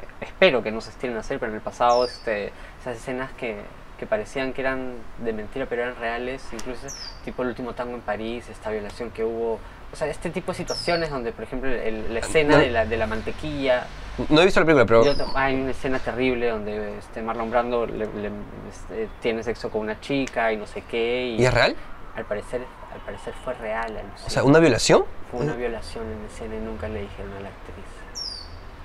eh, 0.00 0.06
espero 0.20 0.62
que 0.62 0.70
no 0.70 0.80
se 0.80 0.90
estiren 0.90 1.16
a 1.16 1.20
hacer, 1.20 1.38
pero 1.38 1.50
en 1.50 1.56
el 1.56 1.62
pasado 1.62 2.04
este, 2.04 2.52
esas 2.80 2.96
escenas 2.96 3.30
que, 3.32 3.56
que 3.98 4.06
parecían 4.06 4.52
que 4.52 4.60
eran 4.62 4.94
de 5.18 5.32
mentira, 5.32 5.66
pero 5.68 5.82
eran 5.82 5.96
reales, 5.96 6.44
incluso 6.52 6.86
tipo 7.24 7.42
el 7.42 7.48
último 7.48 7.72
tango 7.74 7.94
en 7.94 8.00
París, 8.02 8.48
esta 8.48 8.70
violación 8.70 9.10
que 9.10 9.24
hubo, 9.24 9.58
o 9.92 9.96
sea, 9.96 10.08
este 10.08 10.30
tipo 10.30 10.52
de 10.52 10.58
situaciones 10.58 11.10
donde 11.10 11.32
por 11.32 11.44
ejemplo 11.44 11.70
el- 11.70 12.12
la 12.12 12.20
escena 12.20 12.56
No. 12.56 12.58
de 12.62 12.70
la, 12.70 12.84
de 12.86 12.96
la 12.96 13.06
mantequilla, 13.06 13.86
No 14.28 14.42
he 14.42 14.44
visto 14.44 14.60
la 14.60 14.66
película, 14.66 14.84
pero. 14.86 15.04
yo 15.04 15.14
hay 15.34 15.54
una 15.54 15.70
escena 15.70 15.98
terrible 15.98 16.50
donde 16.50 16.98
este 16.98 17.22
Marlon 17.22 17.50
Brando 17.50 17.86
le- 17.86 18.06
le- 18.06 18.30
este, 18.70 19.08
tiene 19.20 19.42
sexo 19.42 19.70
con 19.70 19.80
una 19.82 19.98
chica 20.00 20.52
y 20.52 20.56
no 20.58 20.66
sé 20.66 20.82
qué. 20.82 21.34
¿Y 21.38 21.44
es 21.44 21.54
real? 21.54 21.74
Al 22.14 22.24
parecer, 22.26 22.60
al 22.92 23.00
parecer 23.00 23.34
fue 23.44 23.54
real. 23.54 23.92
O 23.94 23.98
alucina. 23.98 24.28
sea, 24.30 24.44
¿una 24.44 24.58
violación? 24.58 25.04
Fue 25.30 25.40
una 25.40 25.54
violación 25.54 26.04
en 26.06 26.24
escena 26.26 26.54
y 26.56 26.58
nunca 26.60 26.88
le 26.88 27.02
dijeron 27.02 27.32
a 27.38 27.40
la 27.40 27.48
actriz. 27.48 27.84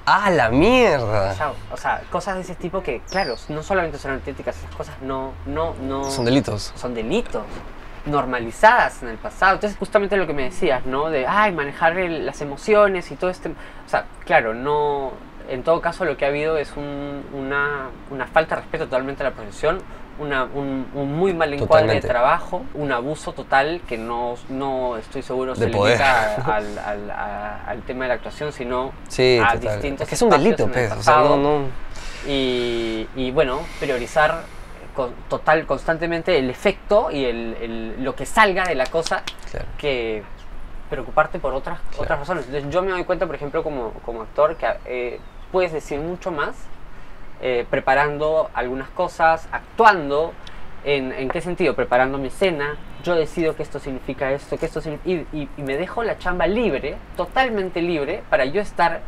¡Ah, 0.06 0.30
la 0.32 0.48
O 0.48 0.52
mierda! 0.54 1.34
sea, 1.34 1.52
o 1.72 1.76
sea, 1.78 2.02
cosas 2.10 2.36
de 2.36 2.42
ese 2.42 2.56
tipo 2.56 2.82
que, 2.82 3.02
claro, 3.10 3.36
no 3.50 3.62
solamente 3.62 3.98
son 3.98 4.12
auténticas, 4.12 4.58
esas 4.58 4.74
cosas 4.74 4.96
no, 5.02 5.34
no, 5.46 5.74
no... 5.82 6.06
Son 6.10 6.24
delitos. 6.24 6.72
Son 6.76 6.94
delitos 6.94 7.44
normalizadas 8.06 9.04
en 9.04 9.10
el 9.10 9.18
pasado. 9.18 9.56
Entonces, 9.56 9.78
justamente 9.78 10.16
lo 10.16 10.26
que 10.26 10.34
me 10.34 10.44
decías, 10.44 10.86
¿no? 10.86 11.10
De, 11.10 11.28
ay, 11.28 11.52
manejar 11.52 11.98
el- 11.98 12.26
las 12.26 12.40
emociones 12.42 13.12
y 13.12 13.16
todo 13.16 13.30
este... 13.30 13.50
O 13.50 13.90
sea, 13.90 14.06
claro, 14.26 14.54
no... 14.54 15.12
En 15.50 15.64
todo 15.64 15.82
caso, 15.82 16.04
lo 16.06 16.16
que 16.18 16.24
ha 16.26 16.30
habido 16.30 16.58
es 16.58 16.72
un- 16.78 17.26
una, 17.34 17.90
una 18.10 18.28
falta 18.28 18.56
de 18.56 18.62
respeto 18.62 18.86
totalmente 18.86 19.24
a 19.24 19.30
la 19.30 19.36
profesión, 19.36 19.80
una, 20.20 20.44
un, 20.46 20.88
un 20.94 21.16
muy 21.16 21.34
mal 21.34 21.54
encuadre 21.54 21.68
Totalmente. 21.84 22.08
de 22.08 22.14
trabajo, 22.14 22.64
un 22.74 22.92
abuso 22.92 23.34
total 23.34 23.82
que 23.88 23.98
no, 23.98 24.36
no 24.50 24.98
estoy 24.98 25.22
seguro 25.22 25.54
De 25.54 25.60
se 25.66 25.70
limita 25.70 26.36
al, 26.56 26.78
al- 26.80 27.12
al 27.12 27.82
tema 27.84 28.06
de 28.06 28.10
la 28.10 28.14
actuación, 28.16 28.52
sino 28.52 28.92
Sí, 29.08 29.40
a 29.44 29.54
total. 29.54 29.62
distintos 29.74 30.02
Es 30.04 30.10
que 30.10 30.16
es 30.16 30.22
un 30.22 30.30
delito, 30.30 30.68
pues. 30.68 30.86
O 30.92 31.02
sea, 31.02 31.16
pasado. 31.16 31.38
no, 31.38 31.60
no. 31.60 31.66
Y, 32.28 33.08
y, 33.16 33.32
bueno, 33.32 33.62
priorizar 33.80 34.42
con, 34.96 35.12
total, 35.30 35.66
constantemente 35.66 36.38
el 36.38 36.50
efecto 36.50 37.10
y 37.12 37.24
el, 37.26 37.56
el- 37.62 38.04
lo 38.04 38.16
que 38.16 38.26
salga 38.26 38.64
de 38.66 38.76
la 38.76 38.86
cosa 38.88 39.24
Claro. 39.52 39.66
que 39.78 40.24
preocuparte 40.90 41.40
por 41.40 41.54
otras, 41.54 41.80
Claro. 41.90 42.04
otras 42.04 42.20
razones. 42.20 42.46
Entonces 42.48 42.70
yo 42.72 42.82
me 42.82 42.92
doy 42.92 43.04
cuenta, 43.04 43.26
por 43.26 43.36
ejemplo, 43.36 43.62
como, 43.64 43.92
como 44.06 44.22
actor, 44.24 44.56
que 44.56 44.68
eh, 44.86 45.20
puedes 45.52 45.72
decir 45.72 46.00
mucho 46.00 46.32
más 46.32 46.56
eh, 47.42 47.66
preparando 47.70 48.50
algunas 48.54 48.90
cosas, 48.90 49.48
actuando. 49.52 50.34
En, 50.84 51.12
¿En 51.12 51.28
qué 51.30 51.42
sentido? 51.42 51.76
Preparando 51.76 52.18
mi 52.18 52.28
escena. 52.28 52.78
Yo 53.04 53.16
decido 53.16 53.56
que 53.56 53.64
esto 53.64 53.80
significa 53.80 54.32
esto, 54.32 54.58
que 54.58 54.66
esto 54.68 54.80
significa... 54.80 55.10
Y, 55.10 55.28
y- 55.42 55.50
y 55.58 55.62
me 55.64 55.76
dejo 55.76 56.04
la 56.04 56.18
chamba 56.18 56.48
libre, 56.48 56.96
totalmente 57.18 57.82
libre, 57.82 58.24
para 58.30 58.46
yo 58.46 58.62
estar 58.62 59.02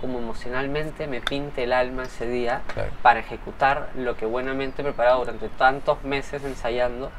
como 0.00 0.18
emocionalmente 0.18 1.06
me 1.06 1.20
pinte 1.20 1.64
el 1.64 1.72
alma 1.72 2.02
ese 2.02 2.26
día 2.28 2.60
Claro. 2.74 2.90
para 3.02 3.20
ejecutar 3.20 3.88
lo 3.96 4.16
que 4.16 4.26
buenamente 4.26 4.82
he 4.82 4.84
preparado 4.84 5.20
durante 5.20 5.48
tantos 5.50 6.02
meses 6.04 6.44
ensayando 6.44 7.10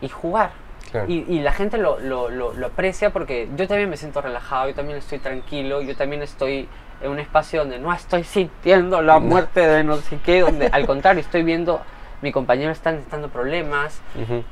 y 0.00 0.08
jugar. 0.08 0.50
Claro. 0.90 1.06
Y, 1.10 1.24
y 1.28 1.40
la 1.40 1.52
gente 1.52 1.76
lo, 1.78 1.98
lo- 2.00 2.30
lo- 2.30 2.52
lo 2.54 2.66
aprecia 2.68 3.10
porque 3.10 3.48
yo 3.56 3.68
también 3.68 3.90
me 3.90 3.96
siento 3.96 4.20
relajado, 4.22 4.68
yo 4.70 4.74
también 4.74 4.98
estoy 4.98 5.18
tranquilo, 5.18 5.82
yo 5.82 5.94
también 5.96 6.22
estoy 6.22 6.68
en 7.02 7.10
un 7.10 7.18
espacio 7.18 7.60
donde 7.60 7.78
no 7.78 7.92
estoy 7.92 8.24
sintiendo 8.24 9.02
la 9.02 9.18
muerte 9.18 9.60
de 9.60 9.84
no 9.84 9.96
sé 9.96 10.18
qué, 10.24 10.40
donde 10.40 10.66
al 10.72 10.86
contrario 10.86 11.20
estoy 11.20 11.42
viendo 11.42 11.80
mi 12.20 12.32
compañero 12.32 12.72
está 12.72 12.90
necesitando 12.90 13.28
problemas, 13.28 14.00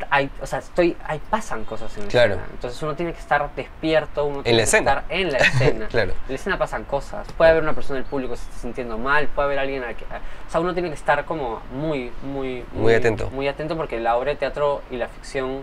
hay, 0.08 0.30
o 0.40 0.46
sea, 0.46 0.60
estoy, 0.60 0.96
hay, 1.04 1.18
pasan 1.30 1.64
cosas 1.64 1.96
en 1.96 2.04
la 2.04 2.08
Claro. 2.10 2.34
escena. 2.34 2.48
Entonces 2.52 2.80
uno 2.80 2.94
tiene 2.94 3.12
que 3.12 3.18
estar 3.18 3.50
despierto, 3.56 4.24
uno 4.24 4.42
tiene 4.44 4.58
que 4.58 4.62
escena. 4.62 4.90
estar 4.92 5.04
en 5.08 5.32
la 5.32 5.38
escena. 5.38 5.86
Claro. 5.90 6.12
En 6.12 6.28
la 6.28 6.34
escena 6.36 6.58
pasan 6.58 6.84
cosas. 6.84 7.26
Puede 7.36 7.50
haber 7.50 7.64
una 7.64 7.72
persona 7.72 7.98
del 7.98 8.08
público 8.08 8.34
que 8.34 8.36
se 8.38 8.44
esté 8.44 8.58
sintiendo 8.60 8.98
mal, 8.98 9.26
puede 9.26 9.46
haber 9.46 9.58
alguien 9.58 9.82
al 9.82 9.96
que... 9.96 10.04
O 10.04 10.50
sea, 10.50 10.60
uno 10.60 10.74
tiene 10.74 10.90
que 10.90 10.94
estar 10.94 11.24
como 11.24 11.60
muy, 11.72 12.12
muy... 12.22 12.64
Muy 12.72 12.94
atento. 12.94 13.30
Muy 13.30 13.48
atento 13.48 13.76
porque 13.76 13.98
la 13.98 14.16
obra 14.16 14.30
de 14.30 14.36
teatro 14.36 14.82
y 14.92 14.96
la 14.96 15.08
ficción, 15.08 15.62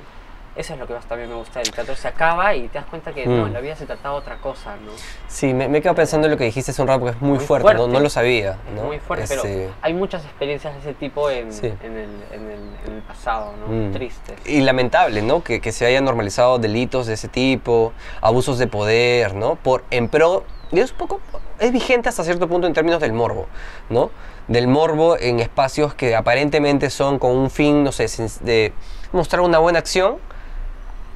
eso 0.56 0.74
es 0.74 0.80
lo 0.80 0.86
que 0.88 0.93
más 0.93 1.06
también 1.06 1.30
me 1.30 1.36
gusta 1.36 1.60
del 1.60 1.72
teatro. 1.72 1.95
Se 1.95 2.08
acaba 2.08 2.54
y 2.56 2.68
te 2.68 2.78
das 2.80 2.86
cuenta 2.88 3.12
que 3.14 3.26
no, 3.26 3.45
Mm. 3.47 3.54
la 3.54 3.60
vida 3.60 3.76
se 3.76 3.86
trataba 3.86 4.16
de 4.16 4.22
otra 4.22 4.38
cosa, 4.38 4.76
¿no? 4.78 4.91
Sí, 5.28 5.54
me, 5.54 5.68
me 5.68 5.80
he 5.80 5.82
quedado 5.82 5.95
pensando 5.95 6.28
en 6.28 6.32
lo 6.32 6.38
que 6.38 6.43
dijiste 6.45 6.72
hace 6.72 6.82
un 6.82 6.88
rato 6.88 6.99
porque 7.01 7.16
es 7.16 7.22
muy, 7.22 7.38
Muy 7.38 7.45
fuerte, 7.45 7.64
fuerte. 7.64 7.82
¿no? 7.82 7.88
No 7.88 7.99
lo 7.99 8.10
sabía. 8.10 8.58
Es 8.68 8.74
¿no? 8.76 8.84
muy 8.84 8.99
fuerte, 8.99 9.24
Este, 9.34 9.38
pero 9.41 9.74
hay 9.82 9.93
muchas 9.93 10.24
experiencias 10.26 10.74
de 10.76 10.80
ese 10.82 10.93
tipo 10.93 11.30
en, 11.30 11.51
Sí. 11.51 11.68
en, 11.84 11.97
el, 11.97 12.10
en, 12.32 12.51
el, 12.51 12.60
en 12.88 12.93
el 12.95 13.01
pasado, 13.01 13.54
¿no? 13.60 13.68
Mm. 13.74 13.91
Tristes. 13.93 14.36
Y 14.45 14.62
lamentable, 14.62 15.22
¿no? 15.22 15.43
Que, 15.43 15.60
que 15.60 15.72
se 15.72 15.86
hayan 15.86 16.06
normalizado 16.06 16.60
delitos 16.60 17.08
de 17.08 17.14
ese 17.14 17.28
tipo, 17.28 17.93
abusos 18.22 18.60
de 18.60 18.68
poder, 18.68 19.34
¿no? 19.34 19.56
Por, 19.56 19.84
en 19.91 20.08
pro, 20.10 20.43
y 20.72 20.80
es 20.80 20.91
un 20.91 20.97
poco, 20.97 21.20
es 21.60 21.72
vigente 21.72 22.10
hasta 22.10 22.24
cierto 22.24 22.47
punto 22.47 22.68
en 22.68 22.74
términos 22.74 22.99
del 22.99 23.14
morbo, 23.14 23.47
¿no? 23.89 24.12
Del 24.47 24.68
morbo 24.68 25.18
en 25.18 25.39
espacios 25.39 25.93
que 25.93 26.16
aparentemente 26.16 26.89
son 26.89 27.18
con 27.18 27.32
un 27.32 27.49
fin, 27.49 27.84
no 27.84 27.91
sé, 27.91 28.08
de 28.41 28.74
mostrar 29.12 29.41
una 29.41 29.60
buena 29.60 29.80
acción, 29.80 30.18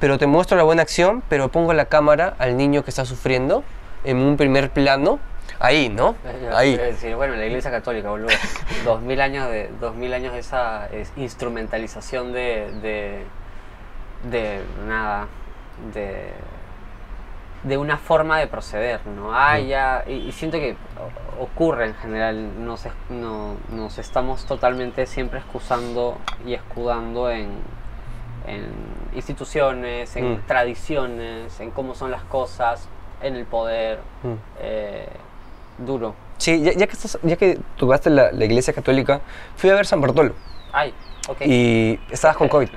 pero 0.00 0.18
te 0.18 0.26
muestro 0.26 0.56
la 0.56 0.62
buena 0.62 0.82
acción, 0.82 1.22
pero 1.28 1.48
pongo 1.48 1.72
la 1.72 1.86
cámara 1.86 2.34
al 2.38 2.56
niño 2.56 2.84
que 2.84 2.90
está 2.90 3.04
sufriendo 3.04 3.64
en 4.04 4.18
un 4.18 4.36
primer 4.36 4.70
plano, 4.70 5.18
ahí, 5.58 5.88
¿no? 5.88 6.14
Ahí. 6.54 6.76
Decir, 6.76 7.16
bueno, 7.16 7.34
la 7.34 7.46
Iglesia 7.46 7.70
Católica, 7.70 8.10
boludo. 8.10 8.28
dos 8.84 9.00
mil 9.02 9.20
años 9.20 9.48
de, 9.50 9.70
dos 9.80 9.94
mil 9.96 10.12
años 10.14 10.32
de 10.34 10.38
esa 10.40 10.86
es, 10.92 11.12
instrumentalización 11.16 12.32
de, 12.32 12.70
de, 12.80 13.24
de 14.30 14.60
nada, 14.86 15.26
de, 15.92 16.32
de 17.64 17.76
una 17.76 17.96
forma 17.98 18.38
de 18.38 18.46
proceder, 18.46 19.00
¿no? 19.06 19.34
Ah, 19.34 19.58
Mm. 19.58 19.66
ya, 19.66 20.04
y, 20.06 20.12
y 20.12 20.32
siento 20.32 20.58
que 20.58 20.76
ocurre 21.40 21.86
en 21.86 21.94
general, 21.96 22.64
nos, 22.64 22.86
no, 23.10 23.56
nos 23.70 23.98
estamos 23.98 24.44
totalmente 24.46 25.06
siempre 25.06 25.40
excusando 25.40 26.18
y 26.46 26.54
escudando 26.54 27.30
en, 27.30 27.48
en 28.48 28.64
instituciones, 29.14 30.14
en 30.16 30.34
Mm. 30.34 30.42
tradiciones, 30.46 31.60
en 31.60 31.70
cómo 31.70 31.94
son 31.94 32.10
las 32.10 32.22
cosas, 32.24 32.88
en 33.22 33.36
el 33.36 33.44
poder, 33.44 33.98
Mm. 34.22 34.32
eh, 34.60 35.08
duro. 35.78 36.14
Sí, 36.38 36.60
ya, 36.62 36.72
ya 36.72 36.86
que, 36.86 36.92
estás, 36.92 37.18
ya 37.22 37.36
que 37.36 37.58
tocaste 37.76 38.10
la, 38.10 38.30
la 38.32 38.44
iglesia 38.44 38.72
católica, 38.72 39.20
fui 39.56 39.70
a 39.70 39.74
ver 39.74 39.86
San 39.86 40.00
Bartolo 40.00 40.34
Ay, 40.72 40.94
ok. 41.28 41.40
y 41.44 41.98
estabas 42.10 42.36
con 42.36 42.48
COVID. 42.48 42.68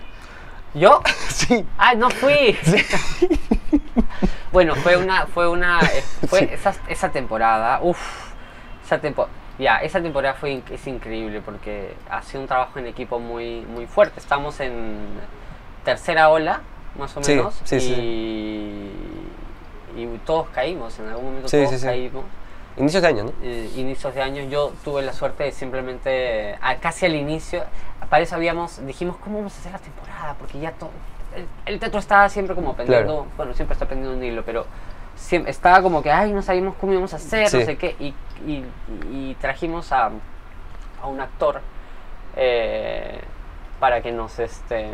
¿Yo? 0.73 1.01
Sí. 1.29 1.65
¡Ay, 1.77 1.97
no 1.97 2.09
fui! 2.09 2.57
bueno, 4.51 4.75
fue 4.75 4.97
una, 4.97 5.25
fue 5.27 5.47
una, 5.47 5.79
eh, 5.81 6.03
fue 6.27 6.39
Sí. 6.39 6.49
esa, 6.51 6.73
esa 6.87 7.09
temporada, 7.09 7.79
uff, 7.81 7.99
esa 8.85 8.99
temporada, 8.99 9.33
ya, 9.57 9.77
esa 9.77 10.01
temporada 10.01 10.33
fue, 10.35 10.61
es 10.69 10.87
increíble 10.87 11.41
porque 11.41 11.95
ha 12.09 12.21
sido 12.23 12.41
un 12.41 12.47
trabajo 12.47 12.79
en 12.79 12.87
equipo 12.87 13.19
muy, 13.19 13.61
muy 13.61 13.85
fuerte. 13.87 14.19
Estamos 14.19 14.59
en 14.59 14.97
tercera 15.83 16.29
ola, 16.29 16.61
más 16.97 17.15
o 17.17 17.23
Sí, 17.23 17.33
menos, 17.35 17.61
sí, 17.63 17.75
y, 17.77 17.79
sí, 17.79 18.91
y 19.97 20.17
todos 20.25 20.49
caímos, 20.49 20.97
en 20.99 21.07
algún 21.09 21.25
momento 21.25 21.49
todos 21.49 21.81
caímos. 21.83 22.23
Inicios 22.77 23.01
de 23.01 23.07
año, 23.09 23.23
¿no? 23.25 23.31
eh, 23.43 23.69
inicios 23.75 24.15
de 24.15 24.21
años, 24.21 24.49
yo 24.49 24.71
tuve 24.83 25.01
la 25.01 25.11
suerte 25.11 25.43
de 25.43 25.51
simplemente, 25.51 26.57
a- 26.61 26.75
casi 26.77 27.05
al 27.05 27.15
inicio, 27.15 27.63
para 28.09 28.23
eso 28.23 28.35
habíamos, 28.35 28.85
dijimos, 28.85 29.17
¿cómo 29.17 29.37
vamos 29.39 29.53
a 29.55 29.59
hacer 29.59 29.73
la 29.73 29.79
temporada? 29.79 30.35
Porque 30.39 30.57
ya 30.59 30.71
todo, 30.71 30.89
el, 31.35 31.45
el 31.65 31.79
teatro 31.79 31.99
estaba 31.99 32.29
siempre 32.29 32.55
como 32.55 32.73
pendiendo, 32.73 33.13
Claro. 33.23 33.27
bueno, 33.35 33.53
siempre 33.53 33.73
está 33.73 33.85
pendiendo 33.87 34.15
un 34.17 34.23
hilo, 34.23 34.43
pero 34.45 34.65
siem- 35.17 35.47
estaba 35.47 35.81
como 35.81 36.01
que, 36.01 36.11
ay, 36.11 36.31
no 36.31 36.41
sabíamos 36.41 36.75
cómo 36.75 36.93
íbamos 36.93 37.11
a 37.13 37.17
hacer, 37.17 37.53
no 37.53 37.59
sé 37.65 37.77
qué, 37.77 37.95
y, 37.99 38.13
y- 38.49 38.65
y 39.11 39.35
trajimos 39.41 39.91
a, 39.91 40.09
a 41.01 41.07
un 41.07 41.19
actor 41.19 41.59
eh, 42.37 43.19
para 43.81 44.01
que 44.01 44.11
nos 44.13 44.39
este 44.39 44.91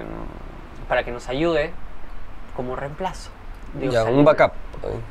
para 0.88 1.04
que 1.04 1.12
nos 1.12 1.28
ayude 1.30 1.72
como 2.56 2.76
reemplazo. 2.76 3.30
Dios 3.74 3.94
Ya, 3.94 4.04
un 4.06 4.24
backup. 4.26 4.52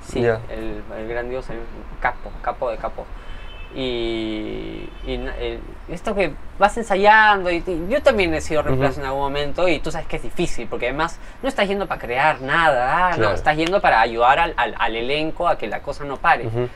Sí, 0.06 0.22
Ya. 0.22 0.40
el, 0.48 0.82
el 0.98 1.08
gran 1.08 1.28
Dios, 1.28 1.48
el 1.50 1.58
capo, 2.00 2.30
capo 2.42 2.70
de 2.70 2.76
capo. 2.78 3.04
Y, 3.74 4.88
y 5.06 5.14
el- 5.14 5.60
esto 5.88 6.14
que 6.14 6.32
vas 6.58 6.76
ensayando, 6.78 7.50
y, 7.50 7.62
y 7.66 7.86
yo 7.90 8.02
también 8.02 8.32
he 8.32 8.40
sido 8.40 8.62
reemplazo 8.62 8.92
Ujú. 8.94 9.00
en 9.02 9.06
algún 9.06 9.20
momento, 9.22 9.68
y 9.68 9.80
tú 9.80 9.90
sabes 9.90 10.06
que 10.06 10.16
es 10.16 10.22
difícil, 10.22 10.66
porque 10.66 10.86
además 10.86 11.18
no 11.42 11.48
estás 11.48 11.68
yendo 11.68 11.86
para 11.86 12.00
crear 12.00 12.40
nada, 12.40 13.08
ah, 13.08 13.10
no, 13.10 13.16
Claro. 13.18 13.34
estás 13.34 13.56
yendo 13.56 13.80
para 13.80 14.00
ayudar 14.00 14.38
al, 14.38 14.54
al- 14.56 14.74
al 14.78 14.96
elenco 14.96 15.46
a 15.46 15.58
que 15.58 15.66
la 15.68 15.82
cosa 15.82 16.04
no 16.04 16.16
pare. 16.16 16.46
Ujú. 16.46 16.68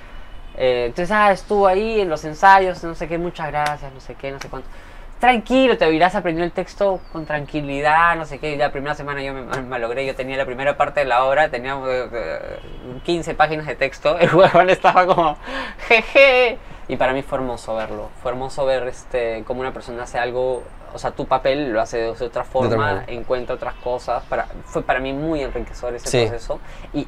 Eh, 0.56 0.86
entonces, 0.88 1.10
ah, 1.12 1.32
estuvo 1.32 1.66
ahí 1.66 2.00
en 2.00 2.10
los 2.10 2.24
ensayos, 2.24 2.82
no 2.84 2.94
sé 2.94 3.08
qué, 3.08 3.16
muchas 3.18 3.46
gracias, 3.46 3.90
no 3.92 4.00
sé 4.00 4.14
qué, 4.14 4.30
no 4.30 4.38
sé 4.40 4.48
cuánto. 4.48 4.68
Tranquilo, 5.20 5.76
te 5.76 5.92
irás 5.92 6.14
aprendiendo 6.14 6.46
el 6.46 6.52
texto 6.52 6.98
con 7.12 7.26
tranquilidad, 7.26 8.16
no 8.16 8.24
sé 8.24 8.38
qué. 8.38 8.56
La 8.56 8.72
primera 8.72 8.94
semana 8.94 9.22
yo 9.22 9.34
me, 9.34 9.42
me 9.42 9.78
logré, 9.78 10.06
yo 10.06 10.14
tenía 10.14 10.38
la 10.38 10.46
primera 10.46 10.78
parte 10.78 11.00
de 11.00 11.06
la 11.06 11.24
obra, 11.24 11.50
tenía 11.50 11.74
eh, 11.86 12.08
eh, 12.10 12.58
15 13.04 13.34
páginas 13.34 13.66
de 13.66 13.74
texto, 13.74 14.18
el 14.20 14.34
huevón 14.34 14.70
estaba 14.70 15.04
como, 15.06 15.36
jeje. 15.88 16.56
Y 16.88 16.96
para 16.96 17.12
mí 17.12 17.20
fue 17.22 17.36
hermoso 17.38 17.76
verlo, 17.76 18.08
fue 18.22 18.30
hermoso 18.32 18.64
ver 18.64 18.88
este, 18.88 19.44
cómo 19.46 19.60
una 19.60 19.74
persona 19.74 20.04
hace 20.04 20.18
algo, 20.18 20.62
o 20.94 20.98
sea, 20.98 21.10
tu 21.10 21.26
papel 21.26 21.70
lo 21.70 21.82
hace 21.82 21.98
de 21.98 22.08
otra 22.08 22.42
forma, 22.44 22.70
forma. 22.70 23.04
encuentra 23.08 23.54
otras 23.56 23.74
cosas. 23.74 24.24
Para, 24.24 24.46
fue 24.64 24.82
para 24.82 25.00
mí 25.00 25.12
muy 25.12 25.42
enriquecedor 25.42 25.94
ese 25.96 26.08
Sí. 26.08 26.26
proceso. 26.26 26.60
Y 26.94 27.06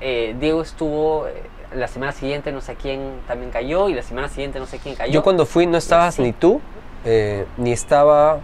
eh, 0.00 0.34
Diego 0.40 0.62
estuvo 0.62 1.28
eh, 1.28 1.42
la 1.74 1.88
semana 1.88 2.12
siguiente, 2.12 2.50
no 2.52 2.62
sé 2.62 2.74
quién 2.74 3.20
también 3.28 3.50
cayó, 3.52 3.90
y 3.90 3.94
la 3.94 4.02
semana 4.02 4.28
siguiente 4.28 4.58
no 4.58 4.66
sé 4.66 4.78
quién 4.78 4.94
cayó. 4.96 5.12
Yo 5.12 5.22
cuando 5.22 5.44
fui 5.44 5.66
no 5.66 5.76
estabas 5.76 6.14
Sí. 6.16 6.22
ni 6.22 6.32
tú, 6.32 6.60
eh, 7.04 7.46
ni 7.56 7.72
estaba 7.72 8.40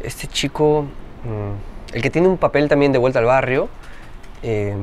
este 0.00 0.26
chico, 0.26 0.82
mm, 1.24 1.94
el 1.96 2.02
que 2.02 2.10
tiene 2.10 2.28
un 2.28 2.36
papel 2.38 2.68
también 2.68 2.92
de 2.92 2.98
vuelta 2.98 3.18
al 3.18 3.24
barrio, 3.24 3.68
eh, 4.42 4.74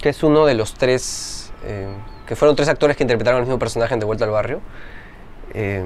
que 0.00 0.08
es 0.08 0.22
uno 0.22 0.46
de 0.46 0.54
los 0.54 0.74
tres, 0.74 1.52
eh, 1.64 1.88
que 2.26 2.36
fueron 2.36 2.56
tres 2.56 2.68
actores 2.68 2.96
que 2.96 3.04
interpretaron 3.04 3.40
el 3.40 3.46
mismo 3.46 3.58
personaje 3.58 3.94
en 3.94 4.00
De 4.00 4.06
vuelta 4.06 4.24
al 4.24 4.30
barrio, 4.30 4.60
eh, 5.54 5.84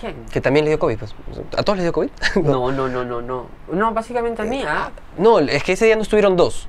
¿Quién? 0.00 0.24
que 0.30 0.40
también 0.40 0.64
le 0.64 0.70
dio 0.70 0.78
COVID. 0.78 0.98
pues. 0.98 1.14
¿A 1.56 1.62
todos 1.62 1.76
les 1.78 1.84
dio 1.84 1.92
COVID? 1.92 2.10
No, 2.42 2.70
no, 2.72 2.88
no, 2.88 3.04
no, 3.04 3.22
no. 3.22 3.46
No, 3.72 3.92
básicamente 3.92 4.42
a 4.42 4.44
mí, 4.44 4.62
¿ah? 4.66 4.90
No, 5.16 5.38
es 5.38 5.62
que 5.62 5.72
ese 5.72 5.86
día 5.86 5.96
no 5.96 6.02
estuvieron 6.02 6.36
dos. 6.36 6.68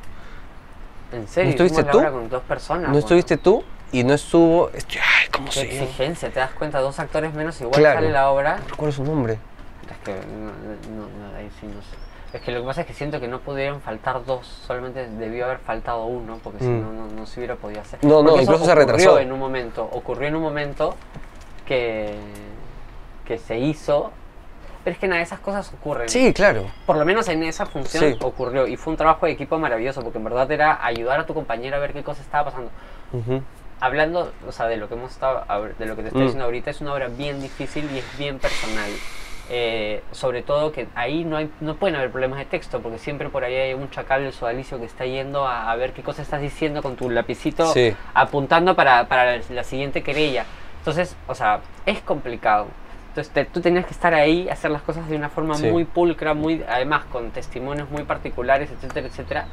En 1.11 1.27
serio, 1.27 1.49
¿No 1.49 1.51
estuviste 1.65 1.83
tú? 1.85 1.99
con 1.99 2.29
dos 2.29 2.43
personas. 2.43 2.83
No 2.83 2.87
bueno. 2.89 2.99
estuviste 2.99 3.37
tú 3.37 3.63
y 3.91 4.03
no 4.03 4.13
estuvo... 4.13 4.69
este- 4.73 4.99
Ay, 4.99 5.27
¿cómo 5.31 5.49
Qué 5.49 5.61
exigencia, 5.61 6.29
te 6.31 6.39
das 6.39 6.51
cuenta, 6.51 6.79
dos 6.79 6.99
actores 6.99 7.33
menos, 7.33 7.59
igual 7.61 7.79
Claro. 7.79 7.95
sale 7.99 8.11
la 8.11 8.29
obra. 8.29 8.57
No 8.57 8.67
recuerdo 8.69 8.91
su 8.95 9.03
nombre. 9.03 9.37
Es 9.89 9.97
que 10.05 10.11
no, 10.13 10.51
no, 10.95 11.07
no, 11.31 11.35
ahí 11.37 11.49
sí 11.59 11.65
no 11.67 11.81
sé. 11.81 11.97
Es 12.31 12.41
que 12.41 12.51
lo 12.51 12.61
que 12.61 12.67
pasa 12.67 12.81
es 12.81 12.87
que 12.87 12.93
siento 12.93 13.19
que 13.19 13.27
no 13.27 13.39
pudieron 13.39 13.81
faltar 13.81 14.23
dos, 14.23 14.45
solamente 14.67 15.07
debió 15.09 15.45
haber 15.45 15.57
faltado 15.57 16.05
uno, 16.05 16.39
porque 16.43 16.59
si 16.59 16.65
Mm. 16.65 16.81
no, 16.81 16.93
no, 16.93 17.07
no 17.11 17.25
se 17.25 17.39
hubiera 17.39 17.55
podido 17.55 17.81
hacer. 17.81 17.97
No, 18.03 18.21
no, 18.21 18.29
Porque 18.29 18.43
incluso 18.43 18.65
se 18.65 18.71
ocurrió 18.71 18.87
retrasó. 18.87 19.19
en 19.19 19.31
un 19.31 19.39
momento, 19.39 19.83
ocurrió 19.91 20.27
en 20.27 20.35
un 20.35 20.43
momento 20.43 20.95
que, 21.65 22.13
que 23.25 23.39
se 23.39 23.57
hizo, 23.57 24.11
pero 24.83 24.93
es 24.93 24.99
que 24.99 25.07
nada, 25.07 25.21
esas 25.23 25.39
cosas 25.39 25.71
ocurren. 25.73 26.07
Sí, 26.07 26.31
claro. 26.33 26.65
Por 26.85 26.97
lo 26.97 27.05
menos 27.05 27.27
en 27.29 27.41
esa 27.43 27.65
función 27.65 28.03
Sí. 28.13 28.19
ocurrió 28.21 28.67
y 28.67 28.77
fue 28.77 28.91
un 28.91 28.97
trabajo 28.97 29.25
de 29.25 29.31
equipo 29.31 29.57
maravilloso, 29.57 30.01
porque 30.03 30.19
en 30.19 30.23
verdad 30.23 30.51
era 30.51 30.85
ayudar 30.85 31.19
a 31.19 31.25
tu 31.25 31.33
compañero 31.33 31.77
a 31.77 31.79
ver 31.79 31.93
qué 31.93 32.03
cosa 32.03 32.21
estaba 32.21 32.45
pasando. 32.45 32.69
Ujú. 33.11 33.41
Hablando, 33.81 34.31
o 34.47 34.51
sea, 34.51 34.67
de 34.67 34.77
lo 34.77 34.87
que 34.89 34.95
hemos 34.95 35.11
estado, 35.11 35.45
de 35.77 35.85
lo 35.85 35.95
que 35.95 36.01
te 36.01 36.07
estoy 36.09 36.21
Mm. 36.21 36.25
diciendo 36.25 36.45
ahorita, 36.45 36.69
es 36.71 36.81
una 36.81 36.93
obra 36.93 37.07
bien 37.07 37.41
difícil 37.41 37.89
y 37.93 37.99
es 37.99 38.17
bien 38.17 38.37
personal. 38.39 38.89
Eh, 39.51 40.03
sobre 40.11 40.43
todo 40.43 40.71
que 40.71 40.87
ahí 40.93 41.23
no 41.23 41.37
hay, 41.37 41.49
no 41.59 41.75
pueden 41.75 41.95
haber 41.95 42.11
problemas 42.11 42.37
de 42.39 42.45
texto, 42.45 42.81
porque 42.81 42.99
siempre 42.99 43.29
por 43.29 43.43
ahí 43.43 43.55
hay 43.55 43.73
un 43.73 43.89
chacal 43.89 44.21
del 44.23 44.33
sodalicio 44.33 44.77
que 44.79 44.85
está 44.85 45.05
yendo 45.05 45.47
a, 45.47 45.71
a 45.71 45.75
ver 45.75 45.93
qué 45.93 46.03
cosa 46.03 46.21
estás 46.21 46.41
diciendo 46.41 46.83
con 46.83 46.95
tu 46.95 47.09
lapicito, 47.09 47.65
Sí. 47.73 47.95
apuntando 48.13 48.75
para, 48.75 49.07
para 49.07 49.37
la, 49.37 49.43
la 49.49 49.63
siguiente 49.63 50.03
querella. 50.03 50.45
Entonces, 50.79 51.15
o 51.27 51.33
sea, 51.33 51.61
es 51.85 51.99
complicado. 52.01 52.67
Entonces, 53.07 53.33
te- 53.33 53.45
tú 53.45 53.59
tenías 53.59 53.85
que 53.85 53.91
estar 53.93 54.13
ahí, 54.13 54.47
hacer 54.49 54.69
las 54.69 54.83
cosas 54.83 55.09
de 55.09 55.15
una 55.15 55.29
forma 55.29 55.55
Sí. 55.55 55.65
muy 55.67 55.83
pulcra, 55.85 56.33
muy, 56.35 56.63
además 56.69 57.05
con 57.05 57.31
testimonios 57.31 57.89
muy 57.89 58.03
particulares, 58.03 58.69
etcétera, 58.69 59.07
etcétera. 59.07 59.45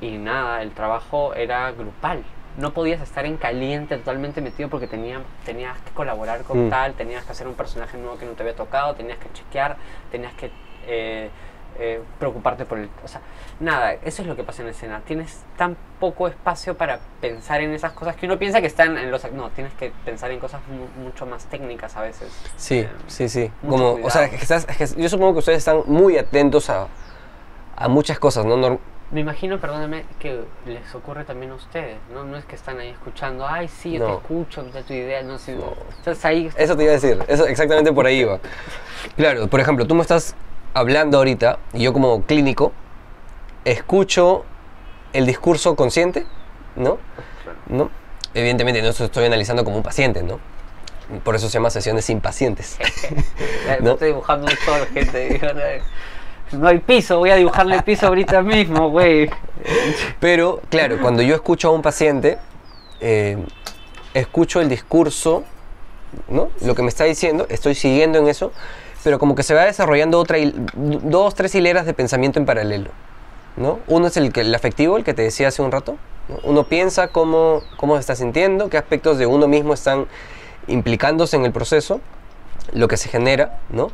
Y 0.00 0.12
nada, 0.18 0.60
el 0.62 0.72
trabajo 0.72 1.34
era 1.34 1.70
grupal. 1.70 2.24
No 2.58 2.72
podías 2.72 3.00
estar 3.00 3.24
en 3.24 3.36
caliente 3.38 3.96
totalmente 3.96 4.40
metido 4.42 4.68
porque 4.68 4.86
tenía, 4.86 5.20
tenías 5.46 5.78
que 5.80 5.90
colaborar 5.92 6.42
con 6.42 6.66
Mm. 6.66 6.70
tal, 6.70 6.92
tenías 6.94 7.24
que 7.24 7.32
hacer 7.32 7.46
un 7.46 7.54
personaje 7.54 7.96
nuevo 7.96 8.18
que 8.18 8.26
no 8.26 8.32
te 8.32 8.42
había 8.42 8.54
tocado, 8.54 8.94
tenías 8.94 9.18
que 9.18 9.32
chequear, 9.32 9.76
tenías 10.10 10.34
que 10.34 10.50
eh, 10.86 11.30
eh, 11.78 12.02
preocuparte 12.18 12.66
por 12.66 12.76
el... 12.78 12.90
O 13.02 13.08
sea, 13.08 13.22
nada, 13.60 13.94
eso 13.94 14.20
es 14.20 14.28
lo 14.28 14.36
que 14.36 14.42
pasa 14.44 14.60
en 14.60 14.66
la 14.66 14.72
escena. 14.72 15.00
Tienes 15.06 15.40
tan 15.56 15.74
poco 15.98 16.28
espacio 16.28 16.76
para 16.76 16.98
pensar 17.22 17.62
en 17.62 17.72
esas 17.72 17.92
cosas 17.92 18.14
que 18.16 18.26
uno 18.26 18.38
piensa 18.38 18.60
que 18.60 18.66
están 18.66 18.98
en 18.98 19.10
los... 19.10 19.32
No, 19.32 19.48
tienes 19.50 19.72
que 19.74 19.90
pensar 20.04 20.30
en 20.32 20.38
cosas 20.38 20.60
mu- 20.68 21.02
mucho 21.04 21.24
más 21.24 21.46
técnicas 21.46 21.96
a 21.96 22.02
veces. 22.02 22.30
Sí, 22.56 22.80
Eh, 22.80 22.88
sí, 23.06 23.26
sí. 23.30 23.50
Como, 23.66 23.92
o 24.02 24.10
sea, 24.10 24.24
estás- 24.26 24.66
que 24.66 24.86
yo 25.00 25.08
supongo 25.08 25.32
que 25.32 25.38
ustedes 25.38 25.58
están 25.58 25.82
muy 25.86 26.18
atentos 26.18 26.68
a, 26.68 26.88
a 27.76 27.88
muchas 27.88 28.18
cosas, 28.18 28.44
¿no? 28.44 28.78
Me 29.12 29.20
imagino, 29.20 29.60
perdóname, 29.60 30.06
que 30.18 30.40
les 30.64 30.94
ocurre 30.94 31.24
también 31.24 31.52
a 31.52 31.56
ustedes, 31.56 31.98
¿no? 32.14 32.24
No 32.24 32.38
es 32.38 32.46
que 32.46 32.56
están 32.56 32.78
ahí 32.78 32.88
escuchando, 32.88 33.46
ay, 33.46 33.68
sí, 33.68 33.92
yo 33.92 34.06
te 34.06 34.12
escucho, 34.14 34.64
ya 34.72 34.82
tu 34.82 34.94
idea, 34.94 35.22
no 35.22 35.36
sé. 35.36 35.54
No. 35.54 35.74
Estás 35.90 36.24
ahí. 36.24 36.48
Eso 36.56 36.74
te 36.74 36.84
iba 36.84 36.92
a 36.92 36.94
decir, 36.94 37.22
eso 37.28 37.46
exactamente 37.46 37.92
por 37.92 38.06
ahí 38.06 38.24
va. 38.24 38.40
Claro, 39.16 39.48
por 39.48 39.60
ejemplo, 39.60 39.86
tú 39.86 39.94
me 39.94 40.00
estás 40.00 40.34
hablando 40.72 41.18
ahorita 41.18 41.58
y 41.74 41.82
yo 41.82 41.92
como 41.92 42.22
clínico 42.22 42.72
escucho 43.66 44.46
el 45.12 45.26
discurso 45.26 45.76
consciente, 45.76 46.24
¿no? 46.74 46.96
¿No? 47.66 47.90
Evidentemente 48.32 48.80
no 48.80 48.88
estoy 48.88 49.26
analizando 49.26 49.62
como 49.62 49.76
un 49.76 49.82
paciente, 49.82 50.22
¿no? 50.22 50.40
Por 51.22 51.34
eso 51.34 51.48
se 51.48 51.54
llama 51.54 51.68
sesiones 51.68 52.06
sin 52.06 52.22
pacientes. 52.22 52.78
¿no? 53.82 53.92
Estoy 53.92 54.08
dibujando 54.08 54.46
un 54.46 54.56
sol, 54.64 54.88
gente. 54.94 55.38
No 56.52 56.68
hay 56.68 56.78
piso, 56.78 57.18
voy 57.18 57.30
a 57.30 57.36
dibujarle 57.36 57.76
el 57.76 57.82
piso 57.82 58.06
ahorita 58.06 58.42
mismo, 58.42 58.90
güey. 58.90 59.30
Pero, 60.20 60.60
claro, 60.68 60.98
cuando 61.00 61.22
yo 61.22 61.34
escucho 61.34 61.68
a 61.68 61.70
un 61.70 61.82
paciente, 61.82 62.38
eh, 63.00 63.38
escucho 64.14 64.60
el 64.60 64.68
discurso, 64.68 65.44
¿no? 66.28 66.50
Lo 66.60 66.74
que 66.74 66.82
me 66.82 66.88
está 66.88 67.04
diciendo, 67.04 67.46
estoy 67.48 67.74
siguiendo 67.74 68.18
en 68.18 68.28
eso, 68.28 68.52
pero 69.02 69.18
como 69.18 69.34
que 69.34 69.42
se 69.42 69.54
va 69.54 69.64
desarrollando 69.64 70.18
otra, 70.18 70.38
dos, 70.74 71.34
tres 71.34 71.54
hileras 71.54 71.86
de 71.86 71.94
pensamiento 71.94 72.38
en 72.38 72.46
paralelo, 72.46 72.90
¿no? 73.56 73.80
Uno 73.86 74.08
es 74.08 74.16
el, 74.16 74.32
que, 74.32 74.42
afectivo, 74.54 74.96
el 74.96 75.04
que 75.04 75.14
te 75.14 75.22
decía 75.22 75.48
hace 75.48 75.62
un 75.62 75.72
rato. 75.72 75.96
¿no? 76.28 76.38
Uno 76.44 76.64
piensa 76.64 77.08
cómo, 77.08 77.62
cómo 77.76 77.94
se 77.94 78.00
está 78.00 78.14
sintiendo, 78.14 78.68
qué 78.68 78.76
aspectos 78.76 79.18
de 79.18 79.26
uno 79.26 79.48
mismo 79.48 79.74
están 79.74 80.06
implicándose 80.66 81.36
en 81.36 81.44
el 81.44 81.52
proceso, 81.52 82.00
lo 82.72 82.88
que 82.88 82.96
se 82.96 83.08
genera, 83.08 83.58
¿no? 83.70 83.90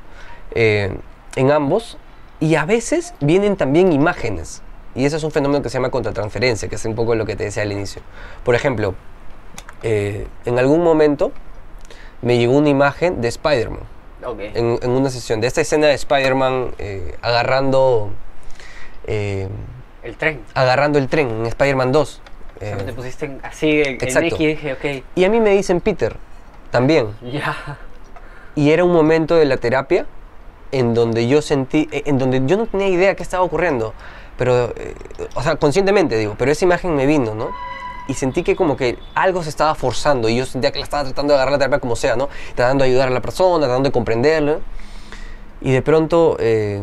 Eh, 0.50 0.94
en 1.36 1.50
ambos. 1.50 1.96
Y 2.40 2.54
a 2.54 2.64
veces 2.64 3.14
vienen 3.20 3.56
también 3.56 3.92
imágenes. 3.92 4.62
Y 4.94 5.04
ese 5.04 5.16
es 5.16 5.24
un 5.24 5.30
fenómeno 5.30 5.62
que 5.62 5.68
se 5.68 5.74
llama 5.74 5.90
contratransferencia, 5.90 6.68
que 6.68 6.76
es 6.76 6.84
un 6.84 6.94
poco 6.94 7.14
lo 7.14 7.26
que 7.26 7.36
te 7.36 7.44
decía 7.44 7.62
al 7.62 7.72
inicio. 7.72 8.02
Por 8.44 8.54
ejemplo, 8.54 8.94
eh, 9.82 10.26
en 10.44 10.58
algún 10.58 10.82
momento 10.82 11.32
me 12.22 12.38
llegó 12.38 12.56
una 12.56 12.68
imagen 12.68 13.20
de 13.20 13.28
Spider-Man 13.28 13.82
en, 14.54 14.78
en 14.82 14.90
una 14.90 15.10
sesión, 15.10 15.40
de 15.40 15.46
esta 15.46 15.60
escena 15.60 15.86
de 15.86 15.94
Spider-Man 15.94 16.72
eh, 16.78 17.16
agarrando, 17.22 18.10
eh, 19.06 19.48
El 20.02 20.16
tren. 20.16 20.42
agarrando 20.54 20.98
el 20.98 21.08
tren 21.08 21.28
en 21.30 21.46
Spider-Man 21.46 21.92
2. 21.92 22.22
O 22.56 22.60
sea, 22.60 22.76
te 22.78 22.92
pusiste 22.92 23.38
así 23.44 23.82
en, 23.82 23.94
exacto. 23.94 24.36
Y 24.40 24.46
dije, 24.48 24.72
ok, 24.72 25.04
y 25.14 25.24
a 25.24 25.30
mí 25.30 25.38
me 25.38 25.50
dicen 25.50 25.80
Peter 25.80 26.16
también. 26.70 27.08
ya. 27.22 27.78
Y 28.56 28.72
era 28.72 28.82
un 28.82 28.92
momento 28.92 29.36
de 29.36 29.44
la 29.44 29.56
terapia 29.58 30.06
en 30.72 30.94
donde 30.94 31.28
yo 31.28 31.42
sentí, 31.42 31.88
eh, 31.92 32.02
en 32.06 32.18
donde 32.18 32.42
yo 32.46 32.56
no 32.56 32.66
tenía 32.66 32.88
idea 32.88 33.14
qué 33.14 33.22
estaba 33.22 33.42
ocurriendo, 33.42 33.94
pero, 34.36 34.72
eh, 34.76 34.94
o 35.34 35.42
sea, 35.42 35.56
conscientemente 35.56 36.16
digo, 36.16 36.34
pero 36.38 36.52
esa 36.52 36.64
imagen 36.64 36.94
me 36.94 37.06
vino, 37.06 37.34
¿no? 37.34 37.50
Y 38.06 38.14
sentí 38.14 38.42
que 38.42 38.56
como 38.56 38.76
que 38.76 38.98
algo 39.14 39.42
se 39.42 39.50
estaba 39.50 39.74
forzando 39.74 40.28
y 40.30 40.36
yo 40.36 40.46
sentía 40.46 40.72
que 40.72 40.78
la 40.78 40.84
estaba 40.84 41.04
tratando 41.04 41.32
de 41.32 41.36
agarrar 41.36 41.52
la 41.52 41.58
terapia 41.58 41.78
como 41.78 41.94
sea, 41.94 42.16
¿no? 42.16 42.28
Tratando 42.54 42.84
de 42.84 42.90
ayudar 42.90 43.08
a 43.08 43.10
la 43.10 43.20
persona, 43.20 43.66
tratando 43.66 43.88
de 43.88 43.92
comprenderla. 43.92 44.58
Y 45.60 45.72
de 45.72 45.82
pronto 45.82 46.36
eh, 46.38 46.80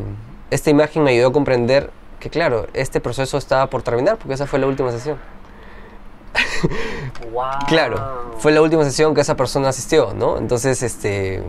esta 0.51 0.69
imagen 0.69 1.03
me 1.03 1.11
ayudó 1.11 1.29
a 1.29 1.33
comprender 1.33 1.89
que, 2.19 2.29
claro, 2.29 2.67
este 2.73 2.99
proceso 2.99 3.37
estaba 3.37 3.67
por 3.71 3.81
terminar 3.81 4.17
porque 4.17 4.33
esa 4.35 4.45
fue 4.45 4.59
la 4.59 4.67
última 4.67 4.91
sesión. 4.91 5.17
Wow. 7.31 7.45
Claro, 7.67 8.33
fue 8.37 8.51
la 8.51 8.61
última 8.61 8.83
sesión 8.83 9.13
que 9.13 9.21
esa 9.21 9.35
persona 9.35 9.69
asistió, 9.69 10.13
¿no? 10.13 10.37
Entonces, 10.37 10.81
este, 10.83 11.43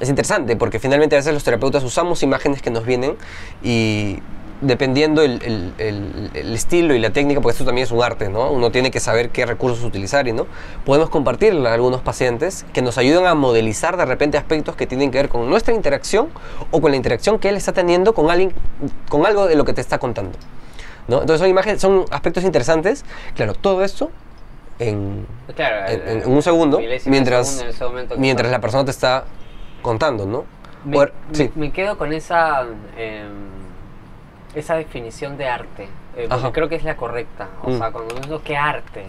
es 0.00 0.08
interesante 0.08 0.56
porque 0.56 0.78
finalmente 0.78 1.16
a 1.16 1.18
veces 1.18 1.32
los 1.32 1.44
terapeutas 1.44 1.82
usamos 1.84 2.22
imágenes 2.22 2.60
que 2.62 2.70
nos 2.70 2.84
vienen 2.84 3.16
y, 3.62 4.18
dependiendo 4.62 5.20
el, 5.22 5.42
el- 5.42 5.72
el- 5.78 6.30
el 6.32 6.54
estilo 6.54 6.94
y 6.94 6.98
la 6.98 7.10
técnica, 7.10 7.40
porque 7.42 7.52
esto 7.52 7.64
también 7.66 7.84
es 7.84 7.90
un 7.92 8.02
arte, 8.02 8.30
¿no? 8.30 8.50
Uno 8.50 8.70
tiene 8.70 8.90
que 8.90 9.00
saber 9.00 9.28
qué 9.28 9.44
recursos 9.44 9.84
utilizar 9.84 10.26
y 10.28 10.32
no. 10.32 10.46
Podemos 10.86 11.10
compartirle 11.10 11.68
a 11.68 11.74
algunos 11.74 12.00
pacientes 12.00 12.64
que 12.72 12.80
nos 12.80 12.96
ayudan 12.96 13.26
a 13.26 13.34
modelizar 13.34 13.96
de 13.98 14.06
repente 14.06 14.38
aspectos 14.38 14.74
que 14.74 14.86
tienen 14.86 15.10
que 15.10 15.18
ver 15.18 15.28
con 15.28 15.48
nuestra 15.50 15.74
interacción 15.74 16.28
o 16.70 16.80
con 16.80 16.90
la 16.90 16.96
interacción 16.96 17.38
que 17.38 17.50
él 17.50 17.56
está 17.56 17.72
teniendo 17.72 18.14
con 18.14 18.30
alguien, 18.30 18.52
con 19.10 19.26
algo 19.26 19.46
de 19.46 19.56
lo 19.56 19.64
que 19.66 19.74
te 19.74 19.80
está 19.82 19.98
contando. 19.98 20.38
¿no? 21.08 21.20
Entonces 21.20 21.40
son 21.40 21.50
imágenes, 21.50 21.80
son 21.80 22.04
aspectos 22.10 22.42
interesantes. 22.42 23.04
Claro, 23.34 23.52
todo 23.54 23.84
esto 23.84 24.10
en, 24.78 25.26
Claro, 25.54 25.86
en- 25.92 26.08
el- 26.08 26.22
en 26.22 26.28
un 26.30 26.42
segundo, 26.42 26.80
mientras, 27.06 27.62
segundo 27.76 28.14
en 28.14 28.20
mientras 28.20 28.46
pasa. 28.48 28.56
la 28.56 28.60
persona 28.60 28.84
te 28.86 28.90
está 28.90 29.24
contando, 29.86 30.26
¿no? 30.26 30.44
Me, 30.84 30.94
Poder- 30.96 31.12
me- 31.30 31.34
sí. 31.34 31.52
me 31.54 31.72
quedo 31.72 31.96
con 31.96 32.12
esa 32.12 32.62
em, 32.96 33.46
esa 34.54 34.74
definición 34.76 35.36
de 35.38 35.48
arte, 35.48 35.84
eh, 36.16 36.26
porque 36.28 36.34
Ajá. 36.34 36.52
creo 36.52 36.68
que 36.68 36.74
es 36.76 36.84
la 36.84 36.96
correcta. 36.96 37.48
O 37.62 37.70
Mm. 37.70 37.78
sea, 37.78 37.90
cuando 37.92 38.14
digo 38.16 38.40
qué 38.42 38.56
arte, 38.56 39.04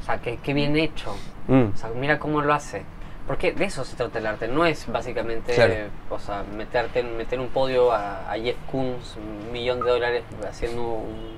o 0.00 0.04
sea, 0.04 0.18
qué, 0.20 0.38
qué 0.42 0.52
bien 0.54 0.76
hecho. 0.76 1.14
Mm, 1.46 1.70
O 1.74 1.76
sea, 1.76 1.90
mira 1.94 2.18
cómo 2.18 2.40
lo 2.42 2.52
hace. 2.54 2.82
Porque 3.26 3.52
de 3.52 3.66
eso 3.66 3.84
se 3.84 3.94
trata 3.96 4.18
el 4.18 4.26
arte, 4.26 4.48
no 4.48 4.64
es 4.64 4.90
básicamente, 4.90 5.54
Claro. 5.54 5.72
eh, 5.74 5.88
o 6.08 6.18
sea, 6.18 6.42
meterte, 6.56 7.00
en- 7.00 7.16
meter 7.18 7.38
un 7.38 7.48
podio 7.48 7.92
a, 7.92 8.30
a 8.32 8.34
Jeff 8.38 8.56
Koons, 8.72 9.16
un 9.16 9.52
millón 9.52 9.80
de 9.80 9.90
dólares 9.90 10.22
haciendo 10.48 10.82
un- 10.82 11.36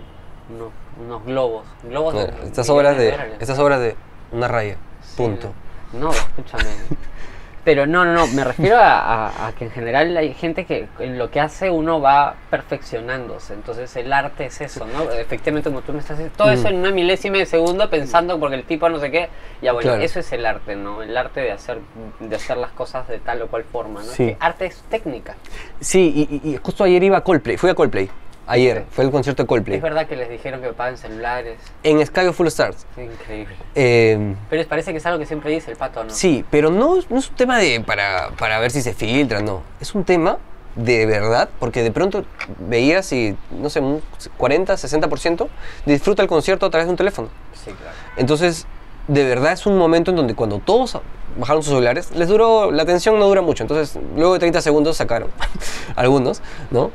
unos, 0.54 0.70
unos 1.04 1.24
globos. 1.24 1.64
globos 1.82 2.14
de 2.14 2.32
estas 2.46 2.68
obras 2.70 2.96
de 2.96 3.10
dólares. 3.10 3.34
estas 3.40 3.58
obras 3.58 3.80
de 3.80 3.96
una 4.32 4.46
raya, 4.48 4.76
Sí, 5.02 5.16
punto. 5.16 5.52
No, 5.92 6.10
escúchame. 6.12 6.64
Pero 7.62 7.86
no, 7.86 8.04
no, 8.06 8.14
no, 8.14 8.26
me 8.28 8.42
refiero 8.42 8.78
a, 8.78 9.26
a- 9.26 9.48
a 9.48 9.52
que 9.52 9.66
en 9.66 9.70
general 9.70 10.16
hay 10.16 10.32
gente 10.32 10.64
que 10.64 10.88
en 10.98 11.18
lo 11.18 11.30
que 11.30 11.40
hace 11.40 11.68
uno 11.70 12.00
va 12.00 12.34
perfeccionándose. 12.50 13.52
Entonces 13.54 13.94
el 13.96 14.12
arte 14.12 14.46
es 14.46 14.60
eso, 14.62 14.86
¿no? 14.86 15.02
Efectivamente, 15.10 15.68
como 15.68 15.82
tú 15.82 15.92
me 15.92 15.98
estás 15.98 16.16
diciendo, 16.16 16.34
todo 16.38 16.50
eso 16.50 16.64
Mm. 16.64 16.72
en 16.72 16.76
una 16.76 16.90
milésima 16.90 17.36
de 17.38 17.46
segundo 17.46 17.90
pensando 17.90 18.40
porque 18.40 18.56
el 18.56 18.64
tipo 18.64 18.88
no 18.88 18.98
sé 18.98 19.10
qué. 19.10 19.28
Ya 19.60 19.72
bueno, 19.72 19.90
Claro. 19.90 20.02
eso 20.02 20.20
es 20.20 20.32
el 20.32 20.46
arte, 20.46 20.74
¿no? 20.76 21.02
El 21.02 21.14
arte 21.16 21.40
de 21.40 21.52
hacer, 21.52 21.78
de 22.18 22.34
hacer 22.36 22.56
las 22.56 22.70
cosas 22.70 23.06
de 23.08 23.18
tal 23.18 23.42
o 23.42 23.48
cual 23.48 23.64
forma, 23.64 24.00
¿no? 24.02 24.06
Es 24.10 24.16
Sí. 24.16 24.26
que 24.28 24.36
arte 24.40 24.66
es 24.66 24.82
técnica. 24.88 25.36
Sí, 25.80 26.28
y, 26.30 26.48
y- 26.48 26.54
y 26.54 26.56
justo 26.62 26.84
ayer 26.84 27.02
iba 27.02 27.18
a 27.18 27.20
Coldplay, 27.24 27.56
fui 27.58 27.68
a 27.70 27.74
Coldplay. 27.74 28.08
Ayer, 28.50 28.84
fue 28.90 29.04
el 29.04 29.12
concierto 29.12 29.44
de 29.44 29.46
Coldplay. 29.46 29.76
Es 29.76 29.82
verdad 29.82 30.08
que 30.08 30.16
les 30.16 30.28
dijeron 30.28 30.60
que 30.60 30.72
paguen 30.72 30.98
celulares. 30.98 31.56
En 31.84 32.04
Sky 32.04 32.26
of 32.26 32.36
Full 32.36 32.48
Stars. 32.48 32.84
Increíble. 32.96 33.54
Eh, 33.76 34.34
Pero 34.48 34.58
les 34.58 34.66
parece 34.66 34.90
que 34.90 34.98
es 34.98 35.06
algo 35.06 35.20
que 35.20 35.26
siempre 35.26 35.52
dice 35.52 35.70
el 35.70 35.76
pato, 35.76 36.02
¿no? 36.02 36.10
sí, 36.10 36.44
pero 36.50 36.68
no, 36.68 36.96
no 37.10 37.18
es 37.20 37.30
un 37.30 37.36
tema 37.36 37.58
de 37.58 37.80
para, 37.80 38.30
para 38.36 38.58
ver 38.58 38.72
si 38.72 38.82
se 38.82 38.92
filtra, 38.92 39.40
no. 39.40 39.62
Es 39.80 39.94
un 39.94 40.02
tema 40.02 40.38
de 40.74 41.06
verdad, 41.06 41.48
porque 41.60 41.84
de 41.84 41.92
pronto 41.92 42.24
veías 42.58 43.12
y, 43.12 43.36
no 43.52 43.70
sé, 43.70 43.78
un 43.78 44.02
40, 44.36 44.74
60% 44.74 45.46
disfruta 45.86 46.22
el 46.22 46.28
concierto 46.28 46.66
a 46.66 46.70
través 46.70 46.88
de 46.88 46.90
un 46.90 46.96
teléfono. 46.96 47.28
Sí, 47.54 47.70
claro. 47.70 47.96
Entonces, 48.16 48.66
de 49.06 49.24
verdad 49.24 49.52
es 49.52 49.64
un 49.64 49.78
momento 49.78 50.10
en 50.10 50.16
donde 50.16 50.34
cuando 50.34 50.58
todos 50.58 50.98
bajaron 51.36 51.62
sus 51.62 51.70
celulares, 51.72 52.10
les 52.16 52.26
duró, 52.26 52.72
la 52.72 52.82
atención 52.82 53.16
no 53.16 53.28
dura 53.28 53.42
mucho. 53.42 53.62
Entonces, 53.62 53.96
luego 54.16 54.32
de 54.32 54.40
30 54.40 54.60
segundos 54.60 54.96
sacaron 54.96 55.30
algunos, 55.94 56.42
¿no? 56.72 56.90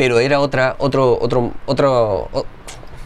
Pero 0.00 0.18
era 0.18 0.40
otra, 0.40 0.76
otro, 0.78 1.18
otro, 1.20 1.50
otro, 1.66 2.28
o- 2.32 2.46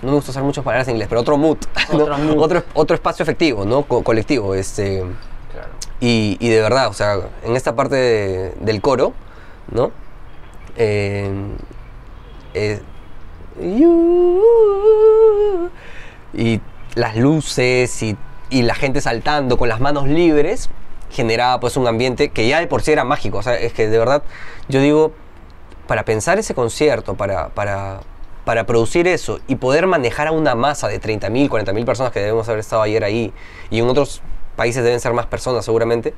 no 0.02 0.10
me 0.10 0.14
gusta 0.14 0.30
usar 0.30 0.44
muchas 0.44 0.62
palabras 0.62 0.86
en 0.86 0.92
inglés, 0.94 1.08
pero 1.08 1.22
otro 1.22 1.36
mood, 1.36 1.56
¿no? 1.92 2.04
Otro 2.04 2.18
mood. 2.18 2.38
Otro, 2.38 2.62
otro 2.74 2.94
espacio 2.94 3.24
efectivo, 3.24 3.64
¿no? 3.64 3.82
Co- 3.82 4.04
colectivo, 4.04 4.54
este... 4.54 5.00
Claro. 5.52 5.70
Y, 6.00 6.36
y 6.38 6.48
de 6.50 6.60
verdad, 6.60 6.86
o 6.86 6.92
sea, 6.92 7.16
en 7.42 7.56
esta 7.56 7.74
parte 7.74 7.96
de- 7.96 8.54
del 8.60 8.80
coro, 8.80 9.12
¿no? 9.72 9.90
Eh, 10.76 11.28
eh, 12.54 12.80
you- 13.60 14.40
y 16.32 16.60
las 16.94 17.16
luces 17.16 18.00
y, 18.04 18.16
y 18.50 18.62
la 18.62 18.76
gente 18.76 19.00
saltando 19.00 19.58
con 19.58 19.68
las 19.68 19.80
manos 19.80 20.06
libres 20.06 20.70
generaba 21.10 21.58
pues 21.58 21.76
un 21.76 21.88
ambiente 21.88 22.28
que 22.30 22.46
ya 22.46 22.60
de 22.60 22.68
por 22.68 22.82
sí 22.82 22.92
era 22.92 23.02
mágico. 23.02 23.38
O 23.38 23.42
sea, 23.42 23.56
es 23.56 23.72
que 23.72 23.88
de 23.88 23.98
verdad, 23.98 24.22
yo 24.68 24.80
digo, 24.80 25.10
para 25.86 26.04
pensar 26.04 26.38
ese 26.38 26.54
concierto, 26.54 27.14
para, 27.14 27.48
para, 27.48 28.00
para 28.44 28.66
producir 28.66 29.06
eso 29.08 29.40
y 29.46 29.56
poder 29.56 29.86
manejar 29.86 30.28
a 30.28 30.32
una 30.32 30.54
masa 30.54 30.88
de 30.88 31.00
30.000, 31.00 31.48
40.000 31.48 31.84
personas 31.84 32.12
que 32.12 32.20
debemos 32.20 32.48
haber 32.48 32.60
estado 32.60 32.82
ayer 32.82 33.04
ahí, 33.04 33.32
y 33.70 33.80
en 33.80 33.88
otros 33.88 34.22
países 34.56 34.84
deben 34.84 35.00
ser 35.00 35.12
más 35.12 35.26
personas 35.26 35.64
seguramente, 35.64 36.14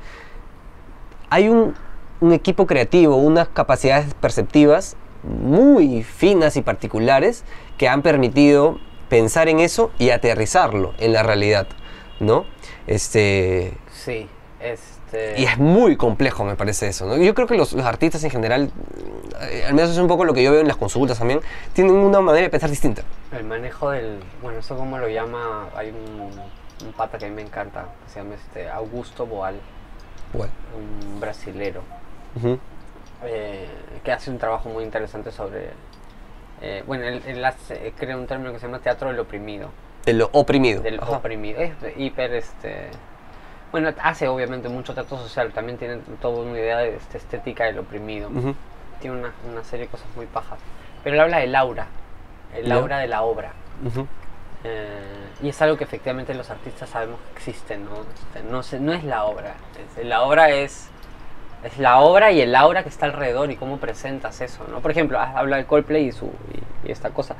hay 1.29 1.49
un, 1.49 1.75
un 2.21 2.33
equipo 2.33 2.65
creativo, 2.67 3.15
unas 3.17 3.47
capacidades 3.49 4.13
perceptivas 4.13 4.95
muy 5.23 6.03
finas 6.03 6.55
y 6.55 6.61
particulares 6.61 7.43
que 7.77 7.89
han 7.89 8.01
permitido 8.01 8.79
pensar 9.09 9.49
en 9.49 9.59
eso 9.59 9.91
y 9.97 10.09
aterrizarlo 10.09 10.93
en 10.99 11.13
la 11.13 11.23
realidad, 11.23 11.67
¿no? 12.19 12.45
Este, 12.87 13.73
Sí, 13.91 14.27
este... 14.59 15.39
y 15.39 15.45
es 15.45 15.57
muy 15.57 15.95
complejo, 15.97 16.43
me 16.43 16.55
parece 16.55 16.87
eso. 16.87 17.05
¿no? 17.05 17.17
Yo 17.17 17.33
creo 17.35 17.47
que 17.47 17.55
los, 17.55 17.73
los 17.73 17.85
artistas 17.85 18.23
en 18.23 18.29
general, 18.31 18.71
eh, 19.41 19.63
al 19.67 19.73
menos 19.73 19.91
es 19.91 19.97
un 19.97 20.07
poco 20.07 20.25
lo 20.25 20.33
que 20.33 20.43
yo 20.43 20.51
veo 20.51 20.61
en 20.61 20.67
las 20.67 20.77
consultas 20.77 21.19
también, 21.19 21.41
tienen 21.73 21.93
una 21.95 22.21
manera 22.21 22.43
de 22.45 22.49
pensar 22.49 22.69
distinta. 22.69 23.03
El 23.31 23.43
manejo 23.43 23.91
del. 23.91 24.19
Bueno, 24.41 24.59
eso 24.59 24.75
como 24.75 24.97
lo 24.97 25.07
llama. 25.07 25.69
Hay 25.75 25.89
un, 25.89 26.31
un 26.87 26.93
pata 26.93 27.17
que 27.17 27.25
a 27.25 27.29
mí 27.29 27.35
me 27.35 27.41
encanta, 27.43 27.85
que 28.05 28.11
se 28.13 28.19
llama 28.19 28.35
este 28.35 28.69
Augusto 28.69 29.25
Boal, 29.25 29.55
Bueno. 30.33 30.51
un 30.75 31.19
brasilero, 31.19 31.81
eh, 33.23 33.67
que 34.03 34.11
hace 34.11 34.29
un 34.31 34.37
trabajo 34.37 34.69
muy 34.69 34.83
interesante 34.83 35.31
sobre. 35.31 35.71
eh, 36.61 36.83
bueno, 36.87 37.05
él, 37.05 37.21
él 37.27 37.43
hace- 37.45 37.93
crea 37.97 38.17
un 38.17 38.27
término 38.27 38.51
que 38.53 38.59
se 38.59 38.65
llama 38.67 38.79
teatro 38.79 39.09
del 39.09 39.19
oprimido. 39.19 39.69
De 40.05 40.13
lo 40.13 40.29
oprimido. 40.31 40.81
Del 40.81 40.99
Ajá. 41.01 41.17
oprimido. 41.17 41.59
Es 41.61 41.73
hiper. 41.97 42.33
este 42.33 42.87
Bueno, 43.71 43.91
hace 44.01 44.27
obviamente 44.27 44.69
mucho 44.69 44.93
teatro 44.93 45.17
social, 45.17 45.51
también 45.51 45.77
tiene 45.77 45.97
toda 46.21 46.43
una 46.43 46.57
idea 46.57 46.77
de 46.77 46.95
este, 46.95 47.17
estética 47.17 47.65
del 47.65 47.79
oprimido. 47.79 48.29
Ujú. 48.29 48.55
Tiene 49.01 49.17
una, 49.17 49.31
una 49.51 49.63
serie 49.63 49.85
de 49.85 49.91
cosas 49.91 50.07
muy 50.15 50.25
pajas. 50.25 50.57
Pero 51.03 51.15
él 51.15 51.21
habla 51.21 51.39
del 51.39 51.55
aura, 51.55 51.87
el 52.55 52.71
aura 52.71 52.99
de 52.99 53.07
la 53.07 53.21
obra. 53.23 53.51
Ujú. 53.85 54.07
Eh, 54.63 55.27
y 55.43 55.49
es 55.49 55.61
algo 55.61 55.77
que 55.77 55.83
efectivamente 55.83 56.33
los 56.33 56.49
artistas 56.49 56.89
sabemos 56.89 57.19
que 57.31 57.37
existe, 57.37 57.77
¿no? 57.77 57.91
Este, 58.01 58.49
no, 58.49 58.63
se- 58.63 58.79
no 58.79 58.93
es 58.93 59.03
la 59.03 59.25
obra. 59.25 59.53
es- 59.97 60.05
la 60.05 60.23
obra 60.23 60.49
es, 60.49 60.89
es 61.63 61.77
la 61.77 61.99
obra 61.99 62.31
y 62.31 62.41
el 62.41 62.55
aura 62.55 62.83
que 62.83 62.89
está 62.89 63.05
alrededor 63.05 63.51
y 63.51 63.55
cómo 63.55 63.77
presentas 63.77 64.41
eso, 64.41 64.65
¿no? 64.69 64.79
Por 64.79 64.91
ejemplo, 64.91 65.19
ha- 65.19 65.37
habla 65.37 65.57
de 65.57 65.65
Coldplay 65.65 66.07
y, 66.07 66.11
su, 66.11 66.25
y, 66.83 66.87
y 66.87 66.91
esta 66.91 67.09
cosa. 67.11 67.35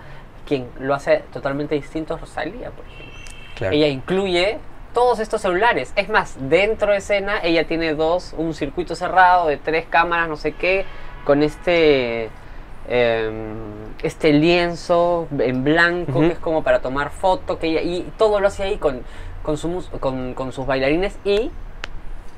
Quien 0.45 0.69
lo 0.79 0.93
hace 0.93 1.23
totalmente 1.33 1.73
distinto 1.75 2.15
es 2.15 2.21
Rosalía, 2.21 2.69
por 2.71 2.85
ejemplo. 2.85 3.13
Claro. 3.55 3.75
Ella 3.75 3.87
incluye 3.87 4.59
todos 4.97 5.19
estos 5.19 5.41
celulares. 5.41 5.93
Es 5.95 6.09
más, 6.09 6.35
dentro 6.49 6.91
de 6.91 6.97
escena 6.97 7.39
ella 7.43 7.67
tiene 7.67 7.93
dos, 7.93 8.33
un 8.35 8.55
circuito 8.55 8.95
cerrado 8.95 9.45
de 9.47 9.57
tres 9.57 9.85
cámaras, 9.87 10.27
no 10.27 10.37
sé 10.37 10.53
qué, 10.53 10.85
con 11.23 11.43
este 11.43 12.31
em, 12.89 13.57
este 14.01 14.33
lienzo 14.33 15.27
en 15.37 15.63
blanco 15.63 16.21
que 16.21 16.29
es 16.29 16.39
como 16.39 16.63
para 16.63 16.79
tomar 16.79 17.11
foto, 17.11 17.59
que 17.59 17.67
ella, 17.67 17.81
y 17.81 18.11
todo 18.17 18.39
lo 18.39 18.47
hace 18.47 18.63
ahí 18.63 18.77
con, 18.77 19.03
con, 19.43 19.55
su 19.59 19.85
con, 19.99 20.33
con 20.33 20.51
sus 20.51 20.65
bailarines 20.65 21.19
y 21.23 21.51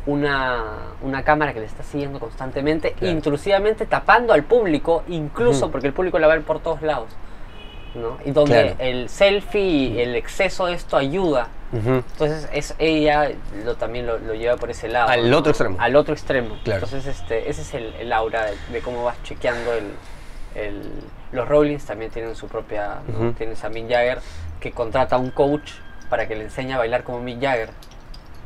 una, 0.05 0.62
una 1.01 1.24
cámara 1.24 1.53
que 1.53 1.62
le 1.62 1.66
está 1.66 1.84
siguiendo 1.84 2.20
constantemente, 2.20 2.91
Claro. 2.91 3.14
intrusivamente 3.14 3.86
tapando 3.86 4.34
al 4.34 4.43
público, 4.43 5.03
incluso 5.07 5.72
porque 5.72 5.88
el 5.88 5.93
público 5.93 6.20
la 6.20 6.28
va 6.28 6.34
a 6.34 6.36
ver 6.36 6.45
por 6.45 6.60
todos 6.60 6.82
lados. 6.82 7.07
¿No? 7.96 8.18
Y 8.26 8.32
donde 8.32 8.62
Claro. 8.76 8.76
el 8.80 9.10
selfie 9.10 9.62
y 9.62 10.00
el 10.02 10.16
exceso 10.16 10.66
de 10.68 10.74
esto 10.74 10.98
ayuda. 10.98 11.48
Entonces 11.72 12.50
es 12.52 12.74
ella 12.80 13.30
lo, 13.64 13.76
también 13.76 14.08
lo, 14.08 14.18
lo 14.18 14.34
lleva 14.34 14.58
por 14.58 14.72
ese 14.72 14.88
lado. 14.88 15.10
Al 15.10 15.32
otro 15.34 15.52
extremo. 15.52 15.78
Al 15.80 15.96
otro 15.96 16.14
extremo. 16.14 16.58
Claro. 16.64 16.84
Entonces 16.86 17.06
este, 17.20 17.50
ese 17.50 17.62
es 17.62 17.74
el, 17.76 17.94
el 18.00 18.12
aura 18.12 18.46
de, 18.46 18.56
de 18.72 18.82
cómo 18.82 19.04
vas 19.04 19.22
chequeando 19.24 19.74
el, 19.74 19.92
el- 20.56 20.92
Los 21.32 21.48
Rollins 21.48 21.86
también 21.86 22.10
tienen 22.12 22.36
su 22.36 22.48
propia... 22.48 23.02
¿no? 23.08 23.20
Ujú. 23.20 23.32
Tienes 23.34 23.64
a 23.64 23.70
Mick 23.70 23.88
Jagger 23.88 24.18
que 24.60 24.72
contrata 24.72 25.16
a 25.16 25.20
un 25.20 25.30
coach 25.30 25.74
para 26.10 26.28
que 26.28 26.36
le 26.36 26.46
enseñe 26.46 26.74
a 26.74 26.80
bailar 26.80 27.04
como 27.04 27.20
Mick 27.20 27.40
Jagger. 27.40 27.70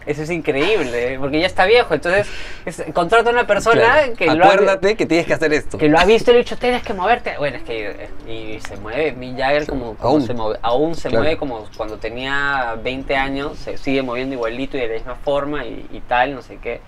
Eso 0.06 0.24
es 0.24 0.30
increíble, 0.30 1.18
porque 1.20 1.40
ya 1.40 1.48
está 1.48 1.66
viejo. 1.66 1.94
Entonces 1.94 2.28
es- 2.66 2.84
contrata 2.94 3.30
a 3.30 3.34
una 3.34 3.48
persona 3.48 3.82
Claro. 3.82 4.14
que 4.16 4.26
lo 4.26 4.32
ha- 4.44 4.48
Acuérdate 4.48 4.96
que 4.96 5.06
tienes 5.06 5.26
que 5.26 5.34
hacer 5.34 5.54
esto. 5.54 5.78
que 5.78 5.88
lo 5.88 5.98
ha 6.00 6.06
visto 6.06 6.32
y 6.32 6.34
le 6.34 6.40
ha 6.40 6.44
dicho, 6.44 6.58
tienes 6.58 6.84
que 6.84 6.94
moverte. 6.94 7.36
Bueno, 7.38 7.58
es 7.58 7.64
que 7.64 8.10
y 8.28 8.60
se 8.62 8.78
mueve. 8.78 9.14
Mick 9.14 9.38
Jagger 9.38 9.66
como, 9.68 9.96
como 9.96 10.10
aún. 10.10 10.22
se 10.22 10.34
mueve, 10.34 10.60
aún 10.62 10.96
se 10.96 11.10
Claro. 11.10 11.24
mueve 11.24 11.38
como 11.38 11.66
cuando 11.78 11.98
tenía 11.98 12.76
20 12.84 13.16
años, 13.16 13.58
se 13.58 13.78
sigue 13.78 14.02
moviendo 14.02 14.36
igualito 14.36 14.78
y 14.78 14.82
de 14.82 14.88
la 14.88 14.94
misma 14.96 15.16
forma 15.16 15.66
y, 15.66 15.88
y 15.92 16.00
tal, 16.02 16.36
no 16.36 16.42
sé 16.42 16.58
qué. 16.58 16.82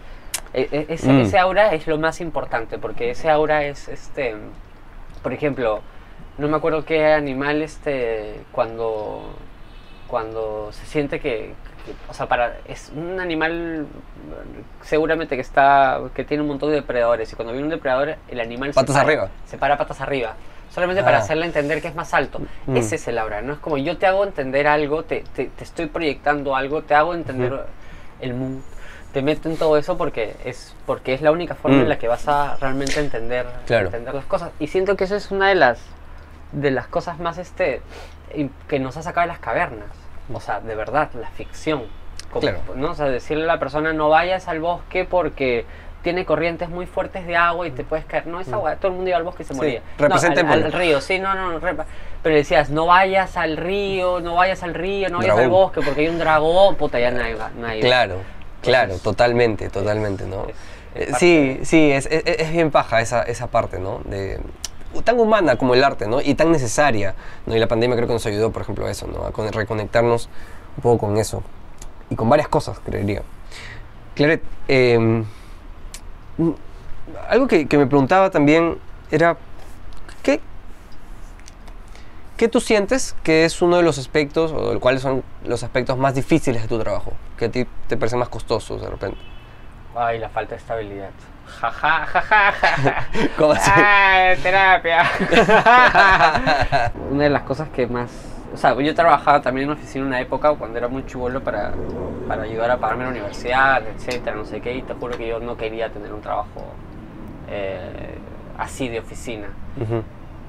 E- 0.54 0.68
e- 0.72 0.86
ese, 0.90 1.08
Mm. 1.12 1.22
ese 1.22 1.38
aura 1.38 1.74
es 1.74 1.86
lo 1.88 1.98
más 1.98 2.22
importante 2.22 2.78
porque 2.78 3.12
ese 3.12 3.30
aura 3.30 3.66
es, 3.66 3.88
este, 3.90 4.36
por 5.22 5.34
ejemplo, 5.34 5.82
no 6.38 6.48
me 6.48 6.56
acuerdo 6.58 6.86
qué 6.86 7.12
animal, 7.14 7.62
este, 7.62 8.36
cuando, 8.52 9.36
cuando 10.08 10.70
se 10.72 10.86
siente 10.86 11.20
que- 11.20 11.54
o 12.10 12.14
sea, 12.14 12.28
para, 12.28 12.58
es 12.68 12.92
un 12.96 13.20
animal 13.20 13.88
seguramente 14.82 15.36
que 15.36 15.42
está, 15.42 16.00
que 16.14 16.24
tiene 16.24 16.42
un 16.44 16.50
montón 16.50 16.70
de 16.70 16.76
depredadores 16.76 17.32
y 17.32 17.36
cuando 17.36 17.52
viene 17.54 17.66
un 17.66 17.72
depredador 17.72 18.16
el 18.28 18.40
animal 18.40 18.74
se 18.74 18.84
para- 18.84 19.02
arriba. 19.02 19.30
se 19.46 19.58
para 19.58 19.78
patas 19.78 20.02
arriba. 20.02 20.34
Solamente 20.72 21.04
para 21.04 21.18
Ah. 21.18 21.22
hacerle 21.22 21.46
entender 21.46 21.82
que 21.82 21.88
es 21.88 21.96
más 21.96 22.14
alto. 22.14 22.40
Mm. 22.66 22.76
Ese 22.78 22.96
es 22.96 23.08
el 23.08 23.18
aura, 23.18 23.42
no 23.42 23.54
es 23.54 23.60
como 23.60 23.78
yo 23.78 23.98
te 23.98 24.08
hago 24.08 24.24
entender 24.24 24.68
algo, 24.68 25.04
te, 25.04 25.24
te, 25.36 25.46
te 25.46 25.64
estoy 25.64 25.86
proyectando 25.86 26.56
algo, 26.56 26.82
te 26.82 26.96
hago 26.96 27.14
entender 27.14 27.66
el 28.20 28.34
mundo. 28.34 28.64
Te 29.14 29.22
meto 29.22 29.48
en 29.48 29.56
todo 29.56 29.78
eso 29.78 29.98
porque 29.98 30.36
es, 30.44 30.76
porque 30.86 31.14
es 31.14 31.22
la 31.22 31.32
única 31.32 31.56
forma 31.56 31.78
Mm. 31.78 31.82
en 31.82 31.90
la 31.90 31.98
que 31.98 32.08
vas 32.10 32.28
a 32.28 32.58
realmente 32.60 33.00
entender, 33.00 33.46
Claro. 33.66 33.86
entender 33.86 34.14
las 34.14 34.26
cosas. 34.26 34.52
Y 34.60 34.68
siento 34.68 34.98
que 34.98 35.06
eso 35.06 35.16
es 35.16 35.32
una 35.32 35.48
de 35.48 35.56
las, 35.56 35.80
de 36.52 36.72
las 36.72 36.88
cosas 36.88 37.20
más 37.20 37.38
este, 37.38 37.82
que 38.68 38.80
nos 38.80 38.98
ha 38.98 39.02
sacado 39.04 39.22
de 39.22 39.28
las 39.28 39.40
cavernas. 39.40 39.88
O 40.34 40.40
sea, 40.40 40.60
de 40.60 40.76
verdad, 40.76 41.10
la 41.14 41.30
ficción. 41.30 41.84
Como, 42.30 42.42
Claro. 42.42 42.60
¿no? 42.76 42.92
O 42.92 42.96
sea, 42.96 43.06
decirle 43.06 43.44
a 43.44 43.48
la 43.48 43.60
persona 43.60 43.94
no 43.94 44.10
vayas 44.10 44.48
al 44.48 44.60
bosque 44.60 45.06
porque 45.06 45.66
tiene 46.02 46.26
corrientes 46.26 46.70
muy 46.70 46.86
fuertes 46.86 47.26
de 47.26 47.36
agua 47.36 47.68
y 47.68 47.72
te 47.72 47.84
puedes 47.84 48.06
caer. 48.06 48.28
No, 48.28 48.40
esa 48.40 48.56
agua, 48.56 48.76
todo 48.76 48.90
el 48.90 48.96
mundo 48.96 49.10
iba 49.10 49.18
al 49.18 49.24
bosque 49.24 49.44
y 49.44 49.46
se 49.46 49.54
Sí, 49.54 49.58
moría. 49.58 49.82
representa 49.98 50.44
no, 50.44 50.52
al, 50.54 50.64
al 50.66 50.72
río, 50.74 51.02
sí, 51.02 51.18
no, 51.20 51.34
no, 51.34 51.52
no, 51.52 51.60
pero 52.22 52.36
decías, 52.36 52.70
no 52.70 52.86
vayas 52.88 53.38
al 53.38 53.58
río, 53.58 54.20
no 54.20 54.36
vayas 54.36 54.62
al 54.64 54.74
río, 54.74 55.10
no 55.10 55.20
vayas 55.20 55.38
al 55.38 55.50
bosque 55.50 55.82
porque 55.82 56.02
hay 56.02 56.08
un 56.10 56.20
dragón, 56.20 56.76
puta, 56.76 57.00
ya 57.00 57.12
nadie 57.12 57.36
va. 57.36 57.50
nadie 57.58 57.82
va. 57.82 57.88
Claro, 57.88 58.16
claro, 58.62 58.84
Entonces, 58.84 59.04
totalmente, 59.04 59.70
totalmente, 59.70 60.26
¿no? 60.26 60.46
es- 60.48 60.56
Eh, 60.96 61.08
es 61.12 61.18
sí, 61.18 61.60
sí, 61.64 61.92
es 61.92 62.52
bien 62.52 62.72
paja 62.72 63.02
esa, 63.02 63.24
esa 63.24 63.48
parte, 63.48 63.80
¿no? 63.80 64.00
De, 64.06 64.40
tan 65.04 65.20
humana 65.20 65.58
como 65.58 65.74
el 65.74 65.84
arte, 65.84 66.08
¿no? 66.08 66.22
Y 66.22 66.36
tan 66.36 66.52
necesaria, 66.52 67.16
¿no? 67.46 67.56
Y 67.56 67.60
la 67.60 67.68
pandemia 67.68 67.96
creo 67.96 68.08
que 68.08 68.14
nos 68.14 68.26
ayudó, 68.26 68.52
por 68.52 68.62
ejemplo, 68.62 68.86
a 68.86 68.92
eso, 68.92 69.08
¿no? 69.08 69.26
A 69.26 69.32
con- 69.32 69.52
reconectarnos 69.52 70.30
un 70.78 70.84
poco 70.84 71.08
con 71.08 71.18
eso. 71.18 71.44
Y 72.10 72.16
con 72.16 72.30
varias 72.30 72.48
cosas, 72.48 72.80
creería. 72.80 73.24
Claret, 74.16 74.42
eh, 74.68 75.24
algo 77.30 77.48
que, 77.48 77.68
que 77.68 77.78
me 77.78 77.88
preguntaba 77.88 78.30
también 78.30 78.78
era, 79.12 79.38
¿qué, 80.24 80.40
¿qué 82.38 82.48
tú 82.48 82.60
sientes 82.60 83.16
que 83.24 83.46
es 83.46 83.62
uno 83.62 83.78
de 83.78 83.84
los 83.84 83.98
aspectos, 83.98 84.52
o 84.52 84.80
cuáles 84.80 85.02
son 85.02 85.24
los 85.46 85.64
aspectos 85.64 85.98
más 85.98 86.16
difíciles 86.16 86.62
de 86.62 86.68
tu 86.68 86.80
trabajo? 86.80 87.14
Que 87.38 87.46
a 87.46 87.52
ti 87.52 87.66
te 87.88 87.98
parecen 87.98 88.20
más 88.20 88.30
costosos 88.30 88.82
de 88.82 88.90
repente. 88.90 89.18
Ay, 89.96 90.20
la 90.20 90.30
falta 90.30 90.52
de 90.56 90.58
estabilidad. 90.62 91.10
Ja, 91.46 91.72
ja, 91.72 92.06
ja, 92.06 92.22
ja, 92.22 92.52
ja, 92.52 92.76
ja. 92.76 93.08
¿Cómo 93.38 93.54
así? 93.54 93.72
Ay, 93.74 94.38
terapia. 94.38 95.04
una 97.12 97.24
de 97.24 97.30
las 97.30 97.44
cosas 97.44 97.70
que 97.70 97.88
más... 97.88 98.12
O 98.54 98.58
sea, 98.58 98.74
yo 98.82 98.96
trabajaba 98.96 99.42
también 99.42 99.66
en 99.66 99.72
una 99.72 99.80
oficina 99.80 100.02
en 100.04 100.08
una 100.08 100.20
época 100.22 100.54
cuando 100.54 100.78
era 100.78 100.88
muy 100.88 101.06
chivolo 101.06 101.44
para, 101.44 101.74
para 102.28 102.44
ayudar 102.44 102.72
a 102.72 102.78
pagarme 102.78 103.04
la 103.06 103.10
universidad, 103.12 103.84
etcétera, 103.88 104.36
no 104.36 104.46
sé 104.46 104.62
qué, 104.62 104.76
y 104.76 104.82
te 104.82 104.94
juro 104.94 105.18
que 105.18 105.28
yo 105.28 105.40
no 105.40 105.58
quería 105.58 105.90
tener 105.92 106.14
un 106.14 106.22
trabajo 106.22 106.74
eh, 107.50 108.18
así 108.58 108.88
de 108.88 109.00
oficina. 109.00 109.48
Ujú. 109.80 110.04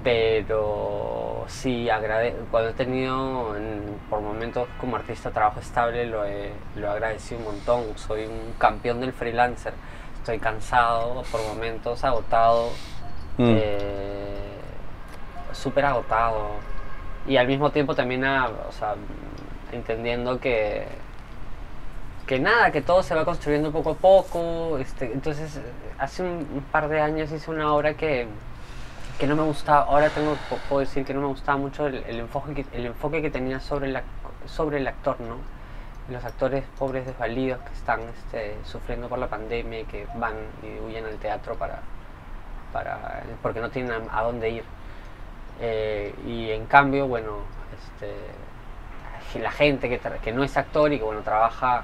pero 0.05 1.45
sí 1.49 1.91
agrade 1.91 2.37
cuando 2.51 2.71
he 2.71 2.73
tenido 2.75 3.57
en- 3.57 3.99
por 4.09 4.21
momentos 4.21 4.69
como 4.81 4.95
artista 4.97 5.31
trabajo 5.33 5.59
estable 5.59 6.07
lo 6.07 6.25
he, 6.25 6.53
lo 6.77 6.87
he 6.87 6.91
agradecido 6.91 7.41
un 7.41 7.47
montón 7.47 7.83
soy 7.97 8.25
un 8.27 8.53
campeón 8.57 9.01
del 9.01 9.13
freelancer 9.13 9.73
estoy 10.27 10.39
cansado 10.41 11.23
por 11.31 11.41
momentos 11.47 12.03
agotado 12.03 12.71
Mm. 13.39 13.45
eh, 13.51 14.39
súper 15.53 15.85
agotado 15.85 16.53
y 17.29 17.37
al 17.37 17.47
mismo 17.47 17.71
tiempo 17.71 17.95
también 17.95 18.25
ah, 18.25 18.49
o 18.67 18.73
sea, 18.73 18.95
entendiendo 19.73 20.41
que 20.41 20.87
que 22.27 22.39
nada, 22.41 22.73
que 22.73 22.81
todo 22.81 23.03
se 23.05 23.15
va 23.15 23.25
construyendo 23.25 23.71
poco 23.71 23.91
a 23.91 23.95
poco. 23.95 24.79
Este, 24.79 25.13
entonces, 25.13 25.61
hace 25.99 26.23
un, 26.25 26.49
un 26.55 26.63
par 26.73 26.89
de 26.89 27.01
años 27.01 27.31
hice 27.31 27.49
una 27.53 27.73
obra 27.73 27.95
que, 27.95 28.27
que 29.19 29.27
no 29.29 29.37
me 29.37 29.43
gustaba. 29.45 29.85
Ahora 29.85 30.09
tengo, 30.11 30.33
pu- 30.33 30.59
puedo 30.69 30.81
decir 30.81 31.05
que 31.05 31.15
no 31.15 31.21
me 31.21 31.27
gustaba 31.29 31.57
mucho 31.59 31.87
el, 31.87 32.03
el 32.09 32.19
enfoque, 32.19 32.53
que, 32.55 32.67
el 32.77 32.87
enfoque 32.87 33.23
que 33.23 33.31
tenía 33.31 33.61
sobre, 33.61 33.89
la, 33.93 34.03
sobre 34.47 34.79
el 34.79 34.89
actor, 34.89 35.21
¿no? 35.21 35.37
Los 36.09 36.25
actores 36.25 36.65
pobres 36.79 37.05
desvalidos 37.07 37.61
que 37.61 37.73
están 37.73 38.01
este, 38.01 38.57
sufriendo 38.65 39.09
por 39.09 39.19
la 39.19 39.29
pandemia 39.29 39.81
y 39.81 39.85
que 39.85 40.07
van 40.15 40.35
y 40.63 40.79
huyen 40.85 41.05
al 41.05 41.17
teatro 41.19 41.57
para, 41.57 41.81
para, 42.73 43.23
porque 43.43 43.61
no 43.61 43.71
tienen 43.71 43.93
a, 43.93 44.19
a 44.19 44.23
dónde 44.23 44.51
ir. 44.51 44.65
Eh, 45.61 46.15
y 46.27 46.51
en 46.51 46.67
cambio, 46.67 47.09
bueno, 47.09 47.39
este, 47.75 49.39
la 49.41 49.51
gente 49.51 49.89
que, 49.89 50.01
que 50.23 50.33
no 50.33 50.45
es 50.45 50.57
actor 50.57 50.93
y 50.93 50.99
que 50.99 51.05
bueno 51.05 51.23
trabaja, 51.23 51.83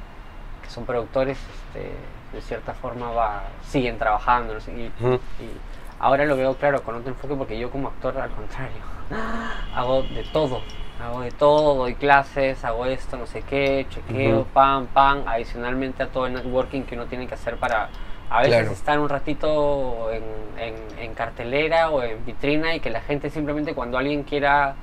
que 0.62 0.70
son 0.70 0.84
productores, 0.84 1.38
este, 1.38 1.92
de 2.32 2.40
cierta 2.42 2.74
forma 2.74 3.10
va, 3.10 3.42
siguen 3.62 3.98
trabajando. 3.98 4.54
no 4.54 4.60
y, 4.72 4.84
y 4.84 5.60
ahora 5.98 6.24
lo 6.24 6.36
veo 6.36 6.54
claro 6.54 6.82
con 6.82 6.96
otro 6.96 7.10
enfoque 7.10 7.34
porque 7.34 7.58
yo 7.58 7.70
como 7.70 7.88
actor 7.88 8.18
al 8.18 8.30
contrario, 8.30 8.82
hago 9.74 10.02
de 10.02 10.24
todo. 10.32 10.62
Hago 11.02 11.22
de 11.22 11.30
todo, 11.32 11.74
doy 11.74 11.94
clases, 11.94 12.64
hago 12.64 12.86
esto, 12.86 13.16
no 13.16 13.26
sé 13.26 13.42
qué, 13.42 13.86
chequeo, 13.90 14.40
Ujú. 14.42 14.48
pam, 14.52 14.86
pam, 14.86 15.22
adicionalmente 15.26 16.02
a 16.04 16.06
todo 16.06 16.26
el 16.26 16.34
networking 16.34 16.82
que 16.82 16.94
uno 16.94 17.06
tiene 17.06 17.26
que 17.26 17.34
hacer 17.34 17.56
para 17.56 17.88
a 18.30 18.38
veces 18.40 18.54
Claro. 18.60 18.72
estar 18.72 18.98
un 19.00 19.08
ratito 19.08 20.10
en, 20.12 20.22
en- 20.58 20.98
en 20.98 21.14
cartelera 21.14 21.90
o 21.90 22.02
en 22.02 22.24
vitrina 22.24 22.74
y 22.74 22.80
que 22.80 22.88
la 22.90 23.00
gente 23.00 23.30
simplemente 23.30 23.74
cuando 23.74 23.98
alguien 23.98 24.22
quiera 24.22 24.74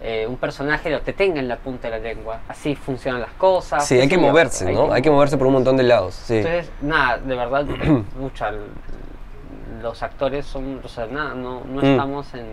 eh, 0.00 0.26
un 0.28 0.36
personaje 0.36 0.90
lo 0.90 1.00
te 1.00 1.12
tenga 1.12 1.40
en 1.40 1.48
la 1.48 1.56
punta 1.56 1.88
de 1.88 1.98
la 1.98 2.02
lengua. 2.08 2.40
Así 2.48 2.74
funcionan 2.76 3.20
las 3.20 3.32
cosas. 3.32 3.86
Sí, 3.86 3.98
hay 3.98 4.08
que 4.08 4.18
moverse, 4.18 4.70
¿no? 4.72 4.92
Hay 4.92 5.02
que 5.02 5.10
moverse 5.10 5.36
por 5.38 5.46
un 5.48 5.54
montón 5.54 5.76
de 5.76 5.82
lados, 5.82 6.14
sí. 6.14 6.36
Entonces, 6.36 6.70
nada, 6.82 7.18
de 7.18 7.34
verdad, 7.34 7.64
mucha, 8.18 8.52
los 9.82 10.02
actores 10.02 10.46
son, 10.46 10.80
o 10.84 10.88
sea, 10.88 11.06
nada, 11.06 11.34
no, 11.34 11.62
no 11.64 11.80
Mm. 11.82 11.84
estamos 11.84 12.34
en, 12.34 12.46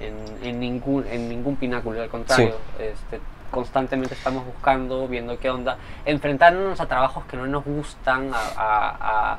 en, 0.00 0.14
en 0.46 0.60
ningún, 0.60 1.06
en 1.06 1.28
ningún 1.28 1.56
pináculo, 1.56 2.02
al 2.02 2.08
contrario, 2.08 2.56
este, 2.78 3.20
constantemente 3.50 4.14
estamos 4.14 4.44
buscando, 4.44 5.06
viendo 5.08 5.38
qué 5.38 5.50
onda, 5.50 5.78
enfrentándonos 6.04 6.80
a 6.80 6.86
trabajos 6.86 7.24
que 7.26 7.36
no 7.36 7.46
nos 7.46 7.64
gustan, 7.64 8.30
a, 8.34 8.38
a, 8.56 9.38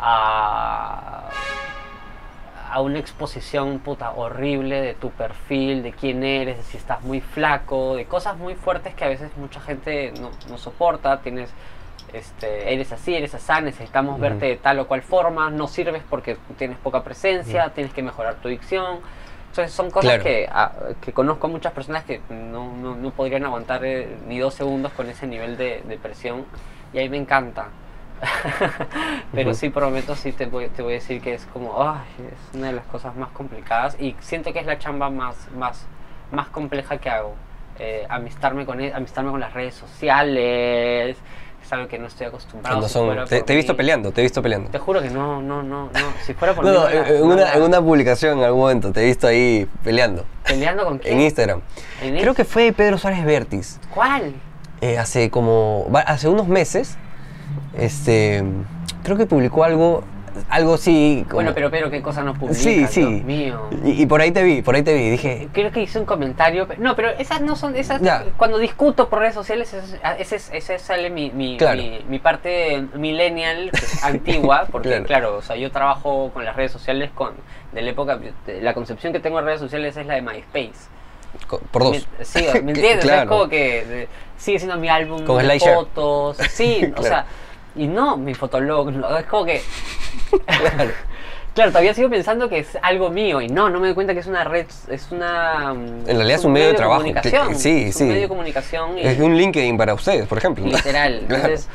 a, 0.00 1.22
a- 2.72 2.80
una 2.80 2.98
exposición 2.98 3.80
puta 3.80 4.12
horrible 4.12 4.80
de 4.80 4.94
tu 4.94 5.10
perfil, 5.10 5.82
de 5.82 5.92
quién 5.92 6.22
eres, 6.22 6.56
de 6.58 6.62
si 6.62 6.76
estás 6.76 7.02
muy 7.02 7.20
flaco, 7.20 7.96
de 7.96 8.04
cosas 8.06 8.36
muy 8.36 8.54
fuertes 8.54 8.94
que 8.94 9.04
a 9.04 9.08
veces 9.08 9.30
mucha 9.36 9.60
gente 9.60 10.12
no, 10.20 10.30
no 10.48 10.56
soporta, 10.58 11.20
tienes 11.20 11.50
este, 12.12 12.72
eres 12.74 12.90
así, 12.92 13.14
eres 13.14 13.34
así, 13.34 13.52
necesitamos 13.62 14.18
verte 14.20 14.46
de 14.46 14.56
tal 14.56 14.78
o 14.80 14.86
cual 14.88 15.02
forma, 15.02 15.48
no 15.50 15.68
sirves 15.68 16.02
porque 16.08 16.36
tienes 16.58 16.76
poca 16.78 17.02
presencia, 17.04 17.70
tienes 17.74 17.92
que 17.92 18.02
mejorar 18.02 18.36
tu 18.36 18.48
dicción. 18.48 18.98
Entonces 19.50 19.72
son 19.74 19.90
cosas 19.90 20.12
Claro. 20.12 20.22
que, 20.22 20.48
ah, 20.50 20.72
que 21.00 21.12
conozco 21.12 21.48
a 21.48 21.50
muchas 21.50 21.72
personas 21.72 22.04
que 22.04 22.20
no, 22.30 22.72
no- 22.76 22.94
no 22.94 23.10
podrían 23.10 23.44
aguantar 23.44 23.84
eh, 23.84 24.16
ni 24.28 24.38
dos 24.38 24.54
segundos 24.54 24.92
con 24.92 25.08
ese 25.10 25.26
nivel 25.26 25.56
de, 25.56 25.82
de 25.86 25.98
presión 25.98 26.44
y 26.92 26.98
ahí 26.98 27.08
me 27.08 27.16
encanta. 27.16 27.66
Pero 29.34 29.50
Ujú. 29.50 29.58
sí, 29.58 29.68
por 29.70 29.82
momentos 29.82 30.18
sí 30.20 30.32
te 30.32 30.46
voy, 30.46 30.68
te 30.68 30.82
voy 30.82 30.92
a 30.92 30.94
decir 30.96 31.20
que 31.20 31.34
es 31.34 31.46
como, 31.46 31.82
ay, 31.82 32.00
es 32.30 32.56
una 32.56 32.68
de 32.68 32.74
las 32.74 32.84
cosas 32.86 33.16
más 33.16 33.30
complicadas 33.30 33.96
y 34.00 34.14
siento 34.20 34.52
que 34.52 34.60
es 34.60 34.66
la 34.66 34.78
chamba 34.78 35.10
más, 35.10 35.50
más, 35.56 35.84
más 36.30 36.48
compleja 36.48 36.98
que 36.98 37.10
hago. 37.10 37.34
Eh, 37.78 38.06
amistarme, 38.08 38.66
con, 38.66 38.80
e- 38.80 38.92
amistarme 38.92 39.30
con 39.30 39.40
las 39.40 39.54
redes 39.54 39.74
sociales, 39.74 41.16
es 41.70 41.72
algo 41.74 41.86
que 41.88 41.98
no 42.00 42.08
estoy 42.08 42.26
acostumbrado. 42.26 42.80
Cuando 42.80 42.88
si 42.88 42.92
son, 43.28 43.44
te, 43.46 43.52
he 43.52 43.56
visto 43.56 43.76
peleando, 43.76 44.10
te 44.10 44.20
he 44.20 44.24
visto 44.24 44.42
peleando. 44.42 44.70
Te 44.70 44.78
juro 44.80 45.00
que 45.00 45.08
no, 45.08 45.40
no, 45.40 45.62
no, 45.62 45.84
no. 45.84 45.90
Si 46.26 46.34
fuera 46.34 46.52
por 46.52 46.64
No, 46.64 46.70
mí, 46.72 46.76
no, 46.76 46.88
en, 46.90 47.20
no 47.20 47.26
una, 47.26 47.52
en 47.52 47.62
una 47.62 47.80
publicación 47.80 48.38
en 48.38 48.44
algún 48.44 48.60
momento 48.62 48.90
te 48.92 49.02
he 49.02 49.06
visto 49.06 49.28
ahí 49.28 49.68
peleando. 49.84 50.24
¿Peleando 50.44 50.84
con 50.84 50.98
quién? 50.98 51.14
En 51.14 51.20
Instagram. 51.20 51.60
¿En 52.02 52.18
Creo 52.18 52.34
que 52.34 52.44
fue 52.44 52.72
Pedro 52.72 52.98
Suárez 52.98 53.24
Vértiz. 53.24 53.78
¿Cuál? 53.94 54.34
eh, 54.80 54.98
hace 54.98 55.30
como. 55.30 55.86
hace 56.06 56.28
unos 56.28 56.48
meses. 56.48 56.96
Este. 57.78 58.42
Creo 59.04 59.16
que 59.16 59.26
publicó 59.26 59.62
algo. 59.62 60.02
Algo 60.48 60.74
así. 60.74 61.22
como- 61.24 61.34
Bueno, 61.36 61.52
pero, 61.54 61.70
pero 61.70 61.90
qué 61.90 62.02
cosa 62.02 62.22
no 62.22 62.34
publica, 62.34 62.54
Sí, 62.60 62.86
sí. 62.86 63.00
Dios 63.04 63.24
mío. 63.24 63.68
Y, 63.84 64.02
y 64.02 64.06
por 64.06 64.20
ahí 64.20 64.30
te 64.30 64.42
vi, 64.42 64.62
por 64.62 64.74
ahí 64.74 64.82
te 64.82 64.94
vi. 64.94 65.10
Dije. 65.10 65.48
Creo 65.52 65.70
que 65.72 65.82
hice 65.82 65.98
un 65.98 66.04
comentario. 66.04 66.66
No, 66.78 66.94
pero 66.96 67.10
esas 67.10 67.40
no 67.40 67.56
son. 67.56 67.76
esas 67.76 68.00
Ya. 68.00 68.24
Cuando 68.36 68.58
discuto 68.58 69.08
por 69.08 69.18
redes 69.20 69.34
sociales, 69.34 69.72
ese, 69.72 69.98
ese, 70.18 70.36
es- 70.36 70.50
ese 70.52 70.78
sale 70.78 71.10
mi, 71.10 71.30
mi, 71.30 71.56
Claro. 71.56 71.76
mi, 71.80 72.04
mi 72.08 72.18
parte 72.18 72.84
millennial, 72.94 73.70
antigua, 74.02 74.66
porque 74.72 74.88
Claro. 74.88 75.04
claro. 75.06 75.36
o 75.38 75.42
sea, 75.42 75.56
yo 75.56 75.70
trabajo 75.70 76.30
con 76.32 76.44
las 76.44 76.56
redes 76.56 76.72
sociales 76.72 77.10
con. 77.14 77.32
De 77.72 77.82
la 77.82 77.90
época. 77.90 78.18
La 78.62 78.74
concepción 78.74 79.12
que 79.12 79.20
tengo 79.20 79.38
de 79.38 79.44
redes 79.44 79.60
sociales 79.60 79.96
es 79.96 80.04
la 80.06 80.14
de 80.14 80.22
MySpace. 80.22 80.72
Por 81.70 81.84
dos. 81.84 82.06
Me- 82.18 82.24
sí, 82.24 82.44
¿me 82.64 82.72
entiendes? 82.72 82.98
O 82.98 83.00
sea, 83.00 83.00
Claro. 83.02 83.22
Es 83.22 83.28
como 83.28 83.48
que 83.48 84.08
sigue 84.36 84.58
siendo 84.58 84.76
mi 84.78 84.88
álbum 84.88 85.24
Con 85.24 85.40
fotos. 85.60 86.36
Sí, 86.50 86.80
o 86.90 86.94
Claro. 86.94 87.02
sea. 87.02 87.26
Y 87.76 87.86
no, 87.86 88.16
mi 88.16 88.34
fotolog. 88.34 88.90
es 89.20 89.26
como 89.26 89.44
que. 89.44 89.62
Claro. 90.46 90.90
Claro, 91.52 91.72
todavía 91.72 91.92
sigo 91.94 92.08
pensando 92.08 92.48
que 92.48 92.60
es 92.60 92.78
algo 92.80 93.10
mío 93.10 93.40
y 93.40 93.48
no, 93.48 93.68
no 93.70 93.80
me 93.80 93.88
doy 93.88 93.94
cuenta 93.94 94.14
que 94.14 94.20
es 94.20 94.28
una 94.28 94.44
red, 94.44 94.66
es 94.88 95.10
una... 95.10 95.74
mm, 95.74 96.08
En 96.08 96.16
realidad 96.16 96.38
es 96.38 96.44
un 96.44 96.52
medio 96.52 96.68
de 96.68 96.74
trabajo, 96.74 97.00
comunicación, 97.00 97.56
sí, 97.56 97.86
es 97.88 98.00
un 98.00 98.06
medio 98.08 98.20
de 98.22 98.28
comunicación 98.28 98.96
y 98.96 99.02
Es 99.02 99.18
un 99.18 99.36
LinkedIn 99.36 99.76
para 99.76 99.92
ustedes, 99.92 100.28
por 100.28 100.38
ejemplo. 100.38 100.64
literal. 100.64 101.22
Claro. 101.26 101.42
Entonces, 101.46 101.68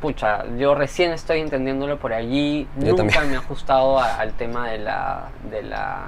pucha, 0.00 0.44
yo 0.56 0.76
recién 0.76 1.10
estoy 1.10 1.40
entendiéndolo 1.40 1.98
por 1.98 2.12
allí, 2.12 2.68
Yo 2.76 2.90
nunca 2.92 2.96
también. 3.14 3.28
me 3.30 3.34
he 3.34 3.38
ajustado 3.38 3.98
a- 3.98 4.14
al 4.14 4.32
tema 4.34 4.70
de 4.70 4.78
la, 4.78 5.24
de 5.50 5.62
la 5.64 6.04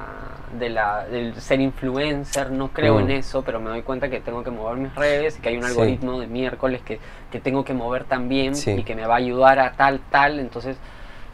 de 0.59 0.69
la, 0.70 1.05
del 1.07 1.35
ser 1.41 1.61
influencer, 1.61 2.51
no 2.53 2.69
creo 2.69 2.95
Mm. 2.95 3.01
en 3.01 3.11
eso, 3.11 3.43
pero 3.43 3.59
me 3.61 3.69
doy 3.69 3.83
cuenta 3.83 4.09
que 4.09 4.20
tengo 4.20 4.45
que 4.45 4.51
mover 4.51 4.77
mis 4.79 4.95
redes 4.95 5.37
y 5.39 5.41
que 5.43 5.49
hay 5.51 5.57
un 5.57 5.65
Sí. 5.65 5.70
algoritmo 5.70 6.20
de 6.20 6.27
miércoles 6.29 6.81
que, 6.87 7.01
que 7.33 7.41
tengo 7.41 7.65
que 7.65 7.75
mover 7.75 8.05
también 8.05 8.55
Sí. 8.55 8.70
y 8.70 8.83
que 8.85 8.95
me 8.95 9.07
va 9.07 9.15
a 9.15 9.19
ayudar 9.19 9.59
a 9.59 9.73
tal, 9.73 10.01
tal, 10.11 10.39
entonces, 10.39 10.77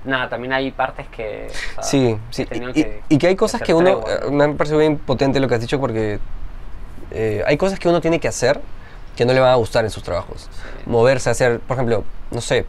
nada, 0.04 0.28
también 0.28 0.52
hay 0.52 0.70
partes 0.70 1.06
que... 1.08 1.48
o 1.50 1.82
sea, 1.82 1.82
Sí, 1.82 2.16
que 2.30 2.34
sí. 2.34 2.44
tenido 2.46 2.72
Y, 2.74 2.80
y- 2.80 3.00
y 3.10 3.18
que 3.18 3.26
hay 3.28 3.36
cosas 3.36 3.62
que 3.62 3.74
uno, 3.74 4.00
tregua, 4.02 4.26
eh, 4.26 4.30
me 4.30 4.44
ha 4.44 4.52
parecido 4.52 4.78
bien 4.78 4.98
potente 4.98 5.40
lo 5.40 5.48
que 5.48 5.54
has 5.54 5.60
dicho 5.60 5.80
porque 5.80 6.18
eh, 7.10 7.42
hay 7.46 7.56
cosas 7.56 7.78
que 7.78 7.88
uno 7.88 8.00
tiene 8.00 8.20
que 8.20 8.28
hacer 8.28 8.60
que 9.16 9.24
no 9.24 9.32
le 9.32 9.40
van 9.40 9.50
a 9.52 9.54
gustar 9.54 9.84
en 9.84 9.90
sus 9.90 10.02
trabajos. 10.02 10.48
Sí. 10.52 10.58
Moverse, 10.90 11.30
hacer, 11.30 11.60
por 11.60 11.76
ejemplo, 11.76 12.04
no 12.32 12.40
sé, 12.40 12.66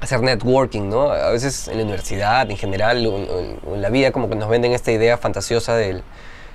hacer 0.00 0.20
networking, 0.20 0.88
¿no? 0.88 1.10
A 1.12 1.30
veces 1.30 1.68
en 1.68 1.78
la 1.78 1.84
universidad, 1.84 2.50
en 2.50 2.56
general, 2.56 3.06
o 3.06 3.16
en, 3.16 3.30
o 3.30 3.38
en- 3.38 3.60
o 3.66 3.74
en 3.76 3.82
la 3.82 3.88
vida, 3.90 4.10
como 4.10 4.28
que 4.28 4.34
nos 4.34 4.48
venden 4.48 4.72
esta 4.72 4.90
idea 4.92 5.16
fantasiosa 5.18 5.76
del, 5.76 6.02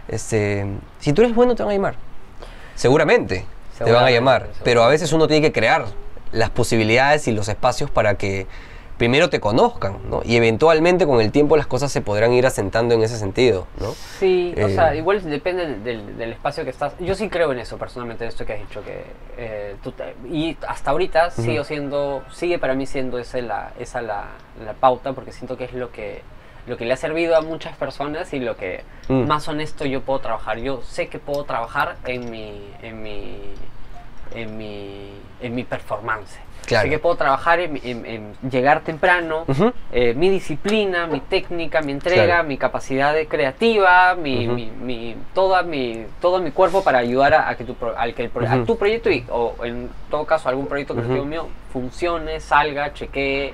este, 0.09 0.65
si 0.99 1.13
tú 1.13 1.21
eres 1.21 1.33
bueno 1.33 1.55
te 1.55 1.63
van 1.63 1.71
a 1.71 1.75
llamar. 1.75 1.95
Seguramente, 2.75 3.35
te 3.37 3.39
van 3.39 3.45
a 3.45 4.07
Seguramente, 4.07 4.13
llamar, 4.13 4.41
pero 4.41 4.51
a 4.51 4.57
seguramente. 4.63 4.91
veces 4.91 5.13
uno 5.13 5.27
tiene 5.27 5.41
que 5.41 5.51
crear 5.53 5.85
las 6.31 6.49
posibilidades 6.49 7.27
y 7.27 7.31
los 7.31 7.47
espacios 7.47 7.89
para 7.91 8.15
que 8.15 8.47
primero 8.97 9.29
te 9.29 9.39
conozcan, 9.39 9.97
¿no? 10.09 10.21
Y 10.23 10.35
eventualmente 10.35 11.05
con 11.05 11.19
el 11.19 11.31
tiempo 11.31 11.57
las 11.57 11.67
cosas 11.67 11.91
se 11.91 12.01
podrán 12.01 12.31
ir 12.33 12.45
asentando 12.45 12.93
en 12.93 13.03
ese 13.03 13.17
sentido, 13.17 13.67
¿no? 13.79 13.91
Sí, 14.19 14.53
o 14.57 14.67
Eh, 14.67 14.75
sea, 14.75 14.95
igual 14.95 15.21
depende 15.29 15.65
del, 15.79 16.17
del 16.17 16.31
espacio 16.33 16.63
que 16.63 16.69
estás. 16.69 16.93
Yo 16.99 17.15
sí 17.15 17.27
creo 17.29 17.51
en 17.51 17.59
eso, 17.59 17.77
personalmente, 17.77 18.23
en 18.23 18.29
esto 18.29 18.45
que 18.45 18.53
has 18.53 18.59
dicho. 18.59 18.83
que 18.83 19.03
eh, 19.37 19.75
tú 19.83 19.91
te- 19.91 20.15
Y 20.29 20.57
hasta 20.67 20.91
ahorita 20.91 21.31
sigo 21.31 21.63
siendo, 21.63 22.23
sigue 22.31 22.59
para 22.59 22.75
mí 22.75 22.85
siendo 22.85 23.17
esa 23.17 23.39
la, 23.41 23.71
esa 23.79 24.01
la, 24.01 24.25
la 24.63 24.73
pauta, 24.73 25.13
porque 25.13 25.31
siento 25.31 25.57
que 25.57 25.65
es 25.65 25.73
lo 25.73 25.91
que, 25.91 26.21
lo 26.67 26.77
que 26.77 26.85
le 26.85 26.93
ha 26.93 26.97
servido 26.97 27.35
a 27.35 27.41
muchas 27.41 27.75
personas 27.75 28.31
y 28.33 28.39
lo 28.39 28.55
que 28.55 28.83
Mm. 29.09 29.27
más 29.27 29.45
honesto 29.49 29.85
yo 29.85 29.99
puedo 30.01 30.19
trabajar. 30.19 30.59
Yo 30.59 30.81
sé 30.83 31.07
que 31.09 31.19
puedo 31.19 31.43
trabajar 31.43 31.97
en 32.05 32.29
mi, 32.31 32.63
en 32.81 33.03
mi, 33.03 33.37
en 34.33 34.57
mi, 34.57 35.09
en 35.41 35.55
mi 35.55 35.63
performance. 35.65 36.37
Claro. 36.65 36.83
Sé 36.85 36.89
que 36.89 36.99
puedo 36.99 37.15
trabajar 37.17 37.59
en, 37.59 37.77
en- 37.83 38.05
en 38.05 38.49
llegar 38.49 38.81
temprano, 38.81 39.45
eh, 39.91 40.13
mi 40.13 40.29
disciplina, 40.29 41.07
mi 41.07 41.19
técnica, 41.19 41.81
mi 41.81 41.91
entrega, 41.91 42.25
Claro. 42.25 42.47
mi 42.47 42.57
capacidad 42.57 43.13
de 43.13 43.27
creativa, 43.27 44.15
mi, 44.15 44.47
Ujú. 44.47 44.55
mi, 44.55 44.65
mi- 44.71 45.15
toda 45.33 45.63
mi, 45.63 46.05
todo 46.21 46.39
mi 46.41 46.51
cuerpo 46.51 46.83
para 46.83 46.99
ayudar 46.99 47.33
a, 47.33 47.49
a 47.49 47.55
que 47.57 47.65
tu, 47.65 47.75
al 47.97 48.13
que 48.13 48.23
el 48.33 48.45
a 48.47 48.63
tu 48.63 48.77
proyecto 48.77 49.09
y, 49.11 49.25
o 49.29 49.55
en 49.63 49.89
todo 50.09 50.25
caso 50.25 50.47
algún 50.49 50.67
proyecto 50.67 50.95
creativo 50.95 51.25
mío 51.25 51.47
funcione, 51.71 52.39
salga, 52.39 52.93
chequee. 52.93 53.53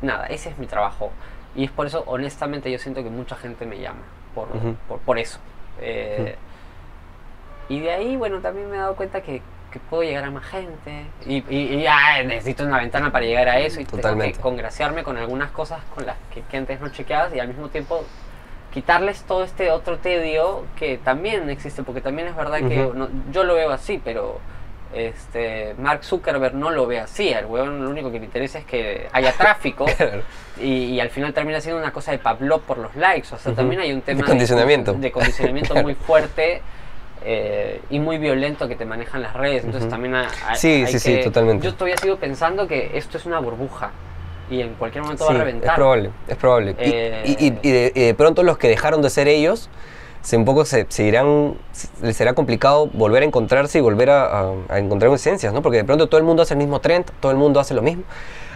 Nada, 0.00 0.26
ese 0.26 0.48
es 0.50 0.58
mi 0.58 0.66
trabajo. 0.66 1.10
Y 1.54 1.64
es 1.64 1.70
por 1.70 1.86
eso, 1.86 2.04
honestamente, 2.06 2.70
yo 2.70 2.78
siento 2.78 3.02
que 3.02 3.10
mucha 3.10 3.36
gente 3.36 3.66
me 3.66 3.78
llama 3.78 4.00
por, 4.34 4.48
por, 4.88 4.98
por 5.00 5.18
eso. 5.18 5.38
Eh, 5.80 6.36
Y 7.68 7.80
de 7.80 7.90
ahí, 7.90 8.16
bueno, 8.16 8.38
también 8.40 8.70
me 8.70 8.76
he 8.76 8.80
dado 8.80 8.94
cuenta 8.96 9.20
que, 9.20 9.42
que 9.72 9.78
puedo 9.78 10.02
llegar 10.02 10.24
a 10.24 10.30
más 10.30 10.44
gente. 10.46 11.04
Y, 11.26 11.36
y- 11.48 11.74
y 11.74 11.82
ya 11.82 12.22
necesito 12.22 12.64
una 12.64 12.78
ventana 12.78 13.12
para 13.12 13.24
llegar 13.26 13.48
a 13.48 13.58
eso. 13.58 13.80
Y 13.80 13.84
tengo 13.84 13.98
Totalmente. 13.98 14.34
que 14.36 14.40
congraciarme 14.40 15.02
con 15.02 15.16
algunas 15.16 15.50
cosas 15.50 15.80
con 15.94 16.06
las 16.06 16.16
que, 16.32 16.42
que 16.42 16.56
antes 16.56 16.80
no 16.80 16.88
chequeabas 16.88 17.34
y 17.34 17.40
al 17.40 17.48
mismo 17.48 17.68
tiempo 17.68 18.04
quitarles 18.72 19.22
todo 19.24 19.44
este 19.44 19.70
otro 19.70 19.98
tedio 19.98 20.64
que 20.78 20.98
también 20.98 21.48
existe. 21.50 21.82
Porque 21.82 22.00
también 22.00 22.28
es 22.28 22.36
verdad 22.36 22.58
que 22.58 22.90
no- 22.94 23.08
yo 23.30 23.44
lo 23.44 23.54
veo 23.54 23.70
así, 23.70 24.00
pero 24.02 24.40
este 24.94 25.74
Mark 25.78 26.02
Zuckerberg 26.02 26.54
no 26.54 26.70
lo 26.70 26.86
ve 26.86 27.00
así. 27.00 27.32
Al 27.34 27.46
huevón 27.46 27.84
lo 27.84 27.90
único 27.90 28.10
que 28.10 28.18
le 28.18 28.24
interesa 28.24 28.58
es 28.60 28.64
que 28.64 29.08
haya 29.12 29.32
tráfico. 29.32 29.84
Claro. 29.96 30.22
Y, 30.60 30.86
y 30.94 31.00
al 31.00 31.10
final 31.10 31.32
termina 31.32 31.60
siendo 31.60 31.80
una 31.80 31.92
cosa 31.92 32.10
de 32.10 32.18
Pavlov 32.18 32.62
por 32.62 32.78
los 32.78 32.96
likes. 32.96 33.28
O 33.32 33.38
sea, 33.38 33.52
también 33.54 33.80
hay 33.80 33.92
un 33.92 34.00
tema 34.00 34.22
De 34.22 34.26
condicionamiento. 34.26 34.92
de, 34.94 35.12
condicionamiento 35.12 35.70
Claro. 35.72 35.84
muy 35.86 35.94
fuerte 35.94 36.62
eh, 37.24 37.80
y 37.90 37.98
muy 38.00 38.18
violento 38.18 38.68
que 38.68 38.76
te 38.76 38.84
manejan 38.84 39.22
las 39.22 39.34
redes. 39.34 39.64
Entonces 39.64 39.82
Ujú. 39.82 39.90
también 39.90 40.14
hay, 40.14 40.26
hay- 40.46 40.56
Sí, 40.56 40.68
hay 40.86 40.92
sí, 40.92 40.98
sí, 40.98 41.16
que- 41.16 41.24
totalmente. 41.24 41.64
Yo 41.66 41.74
todavía 41.74 41.96
sigo 41.96 42.16
pensando 42.16 42.66
que 42.68 42.96
esto 42.96 43.16
es 43.18 43.26
una 43.26 43.38
burbuja 43.40 43.90
y 44.50 44.60
en 44.62 44.74
cualquier 44.74 45.02
momento 45.02 45.24
va 45.24 45.30
Sí, 45.30 45.36
a 45.36 45.38
es 45.38 45.44
reventar. 45.44 45.74
probable, 45.76 46.10
es 46.26 46.36
probable. 46.36 46.70
Y- 46.72 46.74
Eh, 46.78 47.22
y, 47.24 47.46
y- 47.46 47.58
y 47.62 47.70
de, 47.70 47.92
y 47.94 48.00
de 48.06 48.14
pronto 48.14 48.42
los 48.42 48.58
que 48.58 48.68
dejaron 48.68 49.02
de 49.02 49.10
ser 49.10 49.28
ellos, 49.28 49.68
se 50.22 50.36
un 50.36 50.44
poco 50.44 50.64
se, 50.64 50.86
se 50.88 51.04
irán, 51.04 51.54
se- 51.72 51.88
les 52.02 52.16
será 52.16 52.34
complicado 52.34 52.88
volver 52.92 53.22
a 53.22 53.26
encontrarse 53.26 53.78
y 53.78 53.80
volver 53.80 54.10
a, 54.10 54.24
a- 54.40 54.52
a 54.68 54.78
encontrar 54.78 55.12
esencias, 55.12 55.52
¿no? 55.52 55.62
Porque 55.62 55.78
de 55.78 55.84
pronto 55.84 56.08
todo 56.08 56.18
el 56.18 56.24
mundo 56.24 56.42
hace 56.42 56.54
el 56.54 56.58
mismo 56.58 56.80
trend, 56.80 57.06
todo 57.20 57.30
el 57.32 57.38
mundo 57.38 57.60
hace 57.60 57.72
lo 57.74 57.82
mismo. 57.82 58.02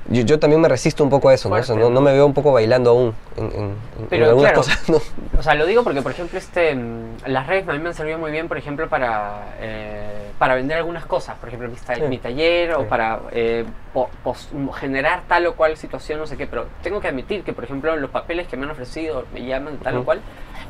Yo, 0.08 0.22
yo 0.22 0.38
también 0.40 0.60
me 0.60 0.68
resisto 0.68 1.04
un 1.04 1.10
poco 1.10 1.28
a 1.28 1.34
eso, 1.34 1.48
¿no? 1.48 1.54
O 1.54 1.62
sea, 1.62 1.74
Fuerte, 1.76 1.90
no, 1.94 2.00
me 2.00 2.12
veo 2.12 2.26
un 2.26 2.34
poco 2.34 2.52
bailando 2.52 2.90
aún 2.90 3.14
en, 3.36 3.76
algunas 4.22 4.36
claro, 4.52 4.56
cosas, 4.56 4.88
¿no? 4.88 4.98
O 5.38 5.42
sea, 5.42 5.54
lo 5.54 5.64
digo 5.64 5.84
porque, 5.84 6.02
por 6.02 6.10
ejemplo, 6.10 6.38
este, 6.38 6.74
mm, 6.74 7.18
las 7.26 7.46
redes 7.46 7.68
a 7.68 7.72
mí 7.72 7.78
me 7.78 7.88
han 7.90 7.94
servido 7.94 8.18
muy 8.18 8.32
bien, 8.32 8.48
por 8.48 8.58
ejemplo, 8.58 8.88
para, 8.88 9.54
eh, 9.60 10.30
para 10.38 10.56
vender 10.56 10.78
algunas 10.78 11.06
cosas. 11.06 11.36
Por 11.36 11.48
ejemplo, 11.48 11.68
mi, 11.68 11.76
Sí. 11.76 12.02
mi 12.08 12.18
taller 12.18 12.74
o 12.74 12.88
para 12.88 13.20
eh, 13.30 13.64
po- 13.92 14.10
pos- 14.24 14.48
generar 14.80 15.22
tal 15.28 15.46
o 15.46 15.54
cual 15.54 15.76
situación, 15.76 16.18
no 16.18 16.26
sé 16.26 16.36
qué. 16.36 16.48
Pero 16.48 16.66
tengo 16.82 17.00
que 17.00 17.06
admitir 17.08 17.44
que, 17.44 17.52
por 17.52 17.62
ejemplo, 17.64 17.94
los 17.96 18.10
papeles 18.10 18.48
que 18.48 18.56
me 18.56 18.64
han 18.64 18.70
ofrecido, 18.72 19.24
me 19.32 19.44
llaman 19.44 19.76
tal 19.78 19.98
o 19.98 20.04
cual, 20.04 20.20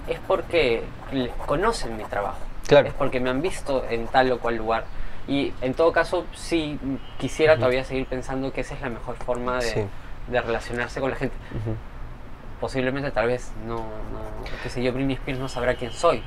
es 0.08 0.18
porque 0.26 0.82
conocen 1.46 1.96
mi 1.96 2.04
trabajo. 2.04 2.38
Claro. 2.66 2.86
Es 2.88 2.94
porque 2.94 3.18
me 3.18 3.30
han 3.30 3.40
visto 3.40 3.84
en 3.88 4.06
tal 4.08 4.30
o 4.32 4.38
cual 4.38 4.56
lugar. 4.56 4.84
Y 5.28 5.52
en 5.60 5.74
todo 5.74 5.92
caso, 5.92 6.26
sí 6.34 6.78
quisiera 7.18 7.52
Ujú. 7.54 7.60
todavía 7.60 7.84
seguir 7.84 8.06
pensando 8.06 8.52
que 8.52 8.62
esa 8.62 8.74
es 8.74 8.80
la 8.80 8.88
mejor 8.88 9.16
forma 9.16 9.56
de, 9.58 9.62
Sí. 9.70 9.80
de 10.28 10.40
relacionarse 10.40 11.00
con 11.00 11.10
la 11.10 11.16
gente 11.16 11.36
Ujú. 11.50 11.76
posiblemente 12.60 13.10
tal 13.10 13.26
vez 13.26 13.50
no, 13.66 13.76
no 13.76 14.44
qué 14.62 14.68
sé 14.68 14.82
yo, 14.82 14.92
Britney 14.92 15.14
Spears 15.16 15.40
no 15.40 15.48
sabrá 15.48 15.74
quién 15.74 15.90
soy, 15.92 16.22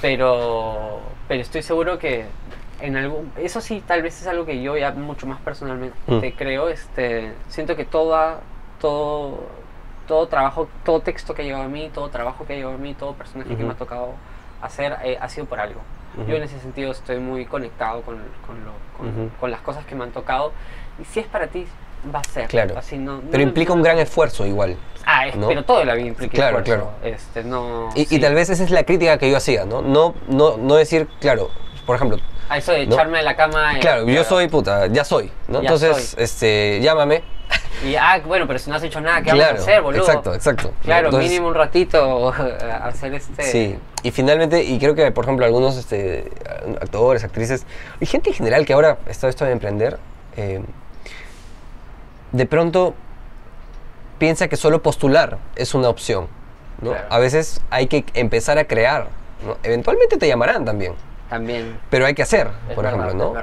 pero, 0.00 1.00
pero 1.28 1.40
estoy 1.42 1.62
seguro 1.62 1.98
que 1.98 2.26
en 2.80 2.96
algún, 2.96 3.32
eso 3.36 3.60
sí, 3.60 3.82
tal 3.86 4.02
vez 4.02 4.20
es 4.20 4.26
algo 4.28 4.44
que 4.44 4.60
yo 4.62 4.76
ya 4.76 4.90
mucho 4.92 5.26
más 5.26 5.40
personalmente 5.40 5.96
Mm. 6.06 6.20
creo, 6.36 6.68
este, 6.68 7.32
siento 7.48 7.74
que 7.76 7.84
toda, 7.84 8.40
todo, 8.80 9.44
todo 10.06 10.26
trabajo, 10.28 10.68
todo 10.84 11.00
texto 11.00 11.34
que 11.34 11.42
ha 11.42 11.44
llegado 11.44 11.64
a 11.64 11.68
mí, 11.68 11.90
todo 11.94 12.08
trabajo 12.10 12.44
que 12.46 12.52
ha 12.52 12.56
llegado 12.56 12.74
a 12.74 12.78
mí, 12.78 12.94
todo 12.94 13.14
personaje 13.14 13.56
que 13.56 13.62
me 13.64 13.72
ha 13.72 13.76
tocado 13.76 14.14
hacer 14.60 14.96
eh, 15.04 15.18
ha 15.20 15.28
sido 15.28 15.46
por 15.46 15.58
algo. 15.60 15.80
Ujú. 16.16 16.30
Yo 16.30 16.36
en 16.36 16.42
ese 16.42 16.58
sentido 16.60 16.92
estoy 16.92 17.18
muy 17.18 17.46
conectado 17.46 18.02
con, 18.02 18.16
con, 18.46 18.64
lo- 18.64 18.72
con- 18.98 19.08
Ujú. 19.08 19.30
con 19.40 19.50
las 19.50 19.60
cosas 19.60 19.84
que 19.86 19.94
me 19.94 20.04
han 20.04 20.10
tocado 20.10 20.52
y 21.00 21.04
si 21.04 21.20
es 21.20 21.26
para 21.26 21.46
ti 21.46 21.66
va 22.14 22.18
a 22.20 22.24
ser. 22.24 22.48
Claro. 22.48 22.76
Así, 22.76 22.98
no, 22.98 23.16
no 23.16 23.30
Pero 23.30 23.42
implica 23.42 23.72
un 23.72 23.82
gran 23.82 23.98
esfuerzo 23.98 24.44
igual. 24.46 24.76
Ah, 25.06 25.26
es- 25.26 25.36
¿no? 25.36 25.48
pero 25.48 25.64
todo 25.64 25.84
la 25.84 25.94
vida 25.94 26.08
implica 26.08 26.34
Claro, 26.34 26.58
esfuerzo. 26.58 26.90
claro. 27.00 27.14
Este, 27.16 27.44
no, 27.44 27.88
Y, 27.94 28.02
y 28.02 28.04
sí. 28.06 28.20
tal 28.20 28.34
vez 28.34 28.50
esa 28.50 28.62
es 28.64 28.70
la 28.70 28.84
crítica 28.84 29.18
que 29.18 29.30
yo 29.30 29.36
hacía, 29.36 29.64
¿no? 29.64 29.82
No, 29.82 30.14
no, 30.28 30.56
no 30.58 30.74
decir, 30.76 31.08
claro, 31.20 31.50
por 31.86 31.96
ejemplo, 31.96 32.18
A 32.48 32.58
eso 32.58 32.72
de 32.72 32.82
echarme 32.82 33.18
de 33.18 33.24
la 33.24 33.34
cama. 33.34 33.76
eh, 33.76 33.80
claro, 33.80 34.06
yo 34.06 34.22
soy 34.24 34.48
puta, 34.48 34.86
ya 34.88 35.04
soy, 35.04 35.32
¿no? 35.48 35.54
Ya 35.54 35.60
Entonces, 35.70 36.10
soy. 36.10 36.22
este, 36.24 36.80
llámame. 36.82 37.22
Y, 37.84 37.96
ah, 37.96 38.20
bueno, 38.24 38.46
pero 38.46 38.58
si 38.58 38.70
no 38.70 38.76
has 38.76 38.82
hecho 38.82 39.00
nada, 39.00 39.18
¿qué 39.22 39.30
claro, 39.30 39.54
vamos 39.54 39.60
a 39.60 39.62
hacer, 39.62 39.82
boludo? 39.82 40.00
exacto, 40.02 40.34
exacto. 40.34 40.72
Claro, 40.82 41.06
Entonces, 41.08 41.30
mínimo 41.30 41.48
un 41.48 41.54
ratito 41.54 42.28
hacer 42.82 43.14
este. 43.14 43.42
Sí, 43.42 43.78
y 44.02 44.10
finalmente, 44.10 44.62
y 44.62 44.78
creo 44.78 44.94
que, 44.94 45.10
por 45.10 45.24
ejemplo, 45.24 45.44
algunos 45.46 45.76
este, 45.76 46.30
actores, 46.80 47.24
actrices, 47.24 47.66
y 48.00 48.06
gente 48.06 48.30
en 48.30 48.36
general 48.36 48.64
que 48.64 48.72
ahora 48.72 48.98
está 49.06 49.28
esto 49.28 49.44
de 49.44 49.52
emprender, 49.52 49.98
eh, 50.36 50.60
de 52.32 52.46
pronto 52.46 52.94
piensa 54.18 54.48
que 54.48 54.56
solo 54.56 54.82
postular 54.82 55.38
es 55.56 55.74
una 55.74 55.88
opción, 55.88 56.28
¿no? 56.80 56.90
Claro. 56.92 57.06
A 57.10 57.18
veces 57.18 57.60
hay 57.70 57.86
que 57.88 58.04
empezar 58.14 58.58
a 58.58 58.64
crear, 58.64 59.08
¿no? 59.44 59.56
Eventualmente 59.62 60.16
te 60.16 60.28
llamarán 60.28 60.64
también, 60.64 60.94
También. 61.28 61.78
pero 61.90 62.06
hay 62.06 62.14
que 62.14 62.22
hacer, 62.22 62.48
Es 62.68 62.74
por 62.74 62.84
verdad, 62.84 63.06
ejemplo, 63.06 63.34
¿no? 63.34 63.40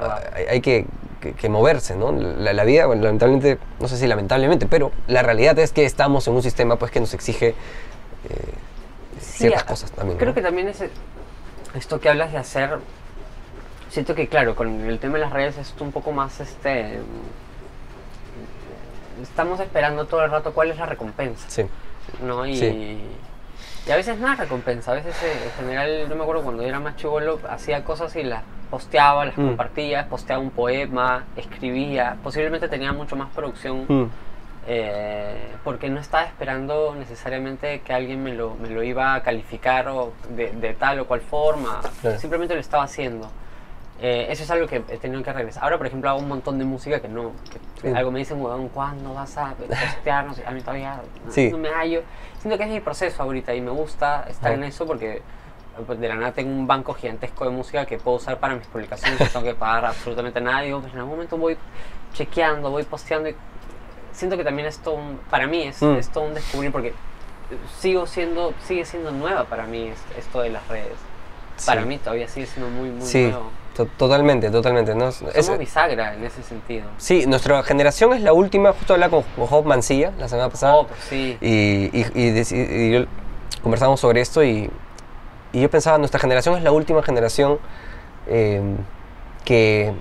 hay 0.50 0.60
que, 0.60 0.86
que- 1.20 1.32
que 1.34 1.48
moverse, 1.48 1.94
¿no? 1.96 2.12
La, 2.12 2.52
la 2.52 2.64
vida, 2.64 2.86
bueno, 2.86 3.02
lamentablemente, 3.04 3.58
no 3.78 3.88
sé 3.88 3.96
si 3.96 4.06
lamentablemente, 4.06 4.66
pero 4.66 4.90
la 5.06 5.22
realidad 5.22 5.58
es 5.58 5.72
que 5.72 5.84
estamos 5.84 6.26
en 6.28 6.34
un 6.34 6.42
sistema 6.42 6.76
pues 6.76 6.90
que 6.90 7.00
nos 7.00 7.12
exige 7.14 7.48
eh, 7.48 7.54
ciertas 9.20 9.64
cosas 9.64 9.92
también. 9.92 10.18
Creo 10.18 10.30
¿no? 10.30 10.34
que 10.34 10.42
también 10.42 10.68
es 10.68 10.82
esto 11.74 12.00
que 12.00 12.08
hablas 12.08 12.32
de 12.32 12.38
hacer. 12.38 12.78
Siento 13.90 14.14
que, 14.14 14.28
claro, 14.28 14.54
con 14.54 14.88
el 14.88 14.98
tema 14.98 15.14
de 15.14 15.20
las 15.20 15.32
redes 15.32 15.56
es 15.58 15.74
un 15.80 15.92
poco 15.92 16.12
más 16.12 16.40
este. 16.40 17.00
Estamos 19.22 19.60
esperando 19.60 20.06
todo 20.06 20.24
el 20.24 20.30
rato 20.30 20.52
cuál 20.54 20.70
es 20.70 20.78
la 20.78 20.86
recompensa. 20.86 21.44
Sí. 21.48 21.64
¿no? 22.22 22.46
Y, 22.46 22.56
Sí. 22.56 22.98
Y 23.90 23.92
a 23.92 23.96
veces 23.96 24.20
nada 24.20 24.36
recompensa, 24.36 24.92
a 24.92 24.94
veces 24.94 25.20
eh, 25.24 25.32
en 25.46 25.50
general, 25.64 26.08
no 26.08 26.14
me 26.14 26.22
acuerdo 26.22 26.44
cuando 26.44 26.62
yo 26.62 26.68
era 26.68 26.78
más 26.78 26.94
chivolo, 26.94 27.40
hacía 27.48 27.82
cosas 27.82 28.14
y 28.14 28.22
las 28.22 28.44
posteaba, 28.70 29.24
las 29.24 29.36
Mm. 29.36 29.46
compartía, 29.48 30.06
posteaba 30.08 30.40
un 30.40 30.50
poema, 30.50 31.24
escribía, 31.34 32.16
posiblemente 32.22 32.68
tenía 32.68 32.92
mucho 32.92 33.16
más 33.16 33.30
producción 33.30 33.86
Mm. 33.88 34.04
eh, 34.68 35.48
porque 35.64 35.90
no 35.90 35.98
estaba 35.98 36.22
esperando 36.22 36.94
necesariamente 36.94 37.80
que 37.80 37.92
alguien 37.92 38.22
me 38.22 38.32
lo, 38.32 38.54
me 38.54 38.70
lo 38.70 38.84
iba 38.84 39.14
a 39.14 39.22
calificar 39.24 39.88
o 39.88 40.12
de, 40.36 40.52
de 40.52 40.74
tal 40.74 41.00
o 41.00 41.06
cual 41.08 41.20
forma, 41.22 41.80
Claro. 42.00 42.16
simplemente 42.20 42.54
lo 42.54 42.60
estaba 42.60 42.84
haciendo. 42.84 43.28
Eh, 44.02 44.28
eso 44.30 44.44
es 44.44 44.50
algo 44.50 44.66
que 44.66 44.76
he 44.88 44.96
tenido 44.98 45.22
que 45.22 45.30
regresar. 45.32 45.62
Ahora, 45.64 45.76
por 45.76 45.86
ejemplo, 45.86 46.08
hago 46.08 46.20
un 46.20 46.28
montón 46.28 46.58
de 46.58 46.64
música 46.64 47.00
que 47.00 47.08
no. 47.08 47.32
que 47.50 47.58
Sí. 47.82 47.88
Algo 47.94 48.10
me 48.10 48.18
dicen, 48.20 48.40
weón, 48.40 48.68
¿cuándo 48.68 49.12
vas 49.14 49.36
a 49.38 49.54
postear? 49.54 50.24
No 50.26 50.34
sé, 50.34 50.42
a 50.46 50.50
mí 50.52 50.60
todavía 50.60 51.00
no, 51.26 51.32
Sí. 51.32 51.50
no 51.50 51.56
me 51.58 51.68
hallo. 51.70 52.02
Siento 52.40 52.56
que 52.58 52.64
es 52.64 52.70
mi 52.70 52.80
proceso 52.80 53.22
ahorita 53.22 53.54
y 53.54 53.60
me 53.60 53.70
gusta 53.70 54.24
estar 54.28 54.52
en 54.52 54.64
eso 54.64 54.86
porque 54.86 55.22
pues, 55.86 56.00
de 56.00 56.08
la 56.08 56.14
nada 56.16 56.32
tengo 56.32 56.50
un 56.50 56.66
banco 56.66 56.94
gigantesco 56.94 57.44
de 57.44 57.50
música 57.50 57.86
que 57.86 57.98
puedo 57.98 58.16
usar 58.16 58.38
para 58.38 58.54
mis 58.56 58.66
publicaciones, 58.66 59.20
no 59.20 59.26
tengo 59.26 59.44
que 59.44 59.54
pagar 59.54 59.84
absolutamente 59.86 60.40
nada. 60.40 60.62
Digo, 60.62 60.80
pues 60.80 60.92
en 60.92 60.98
algún 61.00 61.14
momento 61.14 61.36
voy 61.36 61.56
chequeando, 62.14 62.70
voy 62.70 62.82
posteando 62.84 63.28
y 63.28 63.36
siento 64.12 64.36
que 64.36 64.44
también 64.44 64.66
es 64.68 64.78
todo 64.78 64.94
un- 64.94 65.18
para 65.30 65.46
mí 65.46 65.62
es, 65.62 65.80
Mm. 65.82 65.96
es 65.96 66.08
todo 66.10 66.24
un 66.24 66.34
descubrir 66.34 66.72
porque 66.72 66.94
sigo 67.78 68.06
siendo, 68.06 68.52
sigue 68.66 68.84
siendo 68.84 69.10
nueva 69.10 69.44
para 69.44 69.66
mí 69.66 69.88
es- 69.88 70.04
esto 70.18 70.40
de 70.40 70.50
las 70.50 70.66
redes. 70.68 70.96
Para 71.66 71.82
mí 71.82 71.98
todavía 71.98 72.26
sigue 72.26 72.46
siendo 72.46 72.70
muy, 72.70 72.88
muy 72.90 73.06
Sí, 73.06 73.24
nuevo. 73.24 73.50
To- 73.76 73.86
totalmente, 73.86 74.50
totalmente. 74.50 74.94
¿no? 74.94 75.08
Es- 75.08 75.16
Somos 75.16 75.34
es- 75.36 75.58
bisagra 75.58 76.14
en 76.14 76.24
ese 76.24 76.42
sentido. 76.42 76.86
sí, 76.98 77.26
nuestra 77.26 77.62
generación 77.62 78.12
es 78.12 78.22
la 78.22 78.32
última, 78.32 78.72
justo 78.72 78.94
hablaba 78.94 79.10
con, 79.10 79.22
con 79.36 79.46
Job 79.46 79.64
Mancilla 79.66 80.12
la 80.18 80.28
semana 80.28 80.48
pasada. 80.48 80.76
Oh, 80.76 80.86
pues 80.86 81.00
sí. 81.08 81.36
y, 81.40 81.90
y, 81.94 83.08
conversamos 83.62 84.00
sobre 84.00 84.20
esto 84.20 84.42
y, 84.42 84.70
y 85.52 85.60
yo 85.60 85.70
pensaba, 85.70 85.98
nuestra 85.98 86.18
generación 86.20 86.56
es 86.56 86.62
la 86.62 86.72
última 86.72 87.02
generación 87.02 87.58
eh, 88.26 88.62
que, 89.44 89.92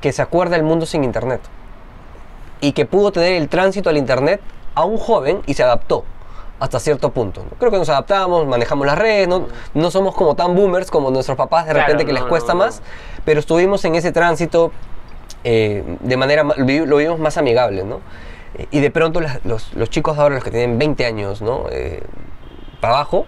que 0.00 0.12
se 0.12 0.22
acuerda 0.22 0.56
del 0.56 0.64
mundo 0.64 0.86
sin 0.86 1.04
internet 1.04 1.40
y 2.60 2.72
que 2.72 2.86
pudo 2.86 3.12
tener 3.12 3.32
el 3.34 3.48
tránsito 3.48 3.90
al 3.90 3.96
internet 3.96 4.40
a 4.74 4.84
un 4.84 4.98
joven 4.98 5.42
y 5.46 5.54
se 5.54 5.62
adaptó 5.62 6.04
hasta 6.58 6.80
cierto 6.80 7.10
punto. 7.10 7.42
¿no? 7.44 7.50
Creo 7.58 7.70
que 7.70 7.78
nos 7.78 7.88
adaptamos, 7.88 8.46
manejamos 8.46 8.86
las 8.86 8.96
redes, 8.98 9.28
no, 9.28 9.46
no 9.74 9.90
somos 9.90 10.14
como 10.14 10.34
tan 10.34 10.54
boomers 10.54 10.90
como 10.90 11.10
nuestros 11.10 11.36
papás 11.36 11.66
de 11.66 11.72
Claro, 11.72 11.86
repente 11.86 12.06
que 12.06 12.12
les 12.12 12.22
no, 12.22 12.28
cuesta 12.28 12.52
no, 12.54 12.60
más, 12.60 12.82
pero 13.24 13.40
estuvimos 13.40 13.84
en 13.84 13.94
ese 13.94 14.12
tránsito 14.12 14.72
eh, 15.44 15.84
de 16.00 16.16
manera, 16.16 16.44
ma- 16.44 16.54
lo 16.56 16.64
vi- 16.64 16.86
lo 16.86 16.96
vimos 16.96 17.18
más 17.18 17.36
amigable, 17.36 17.84
¿no? 17.84 18.00
Eh, 18.56 18.66
Y 18.70 18.80
de 18.80 18.90
pronto 18.90 19.20
las- 19.20 19.44
los, 19.44 19.72
los 19.74 19.90
chicos 19.90 20.18
ahora, 20.18 20.34
los 20.36 20.44
que 20.44 20.50
tienen 20.50 20.78
20 20.78 21.04
años, 21.06 21.42
¿no? 21.42 21.66
Eh, 21.70 22.02
para 22.80 22.94
abajo, 22.94 23.26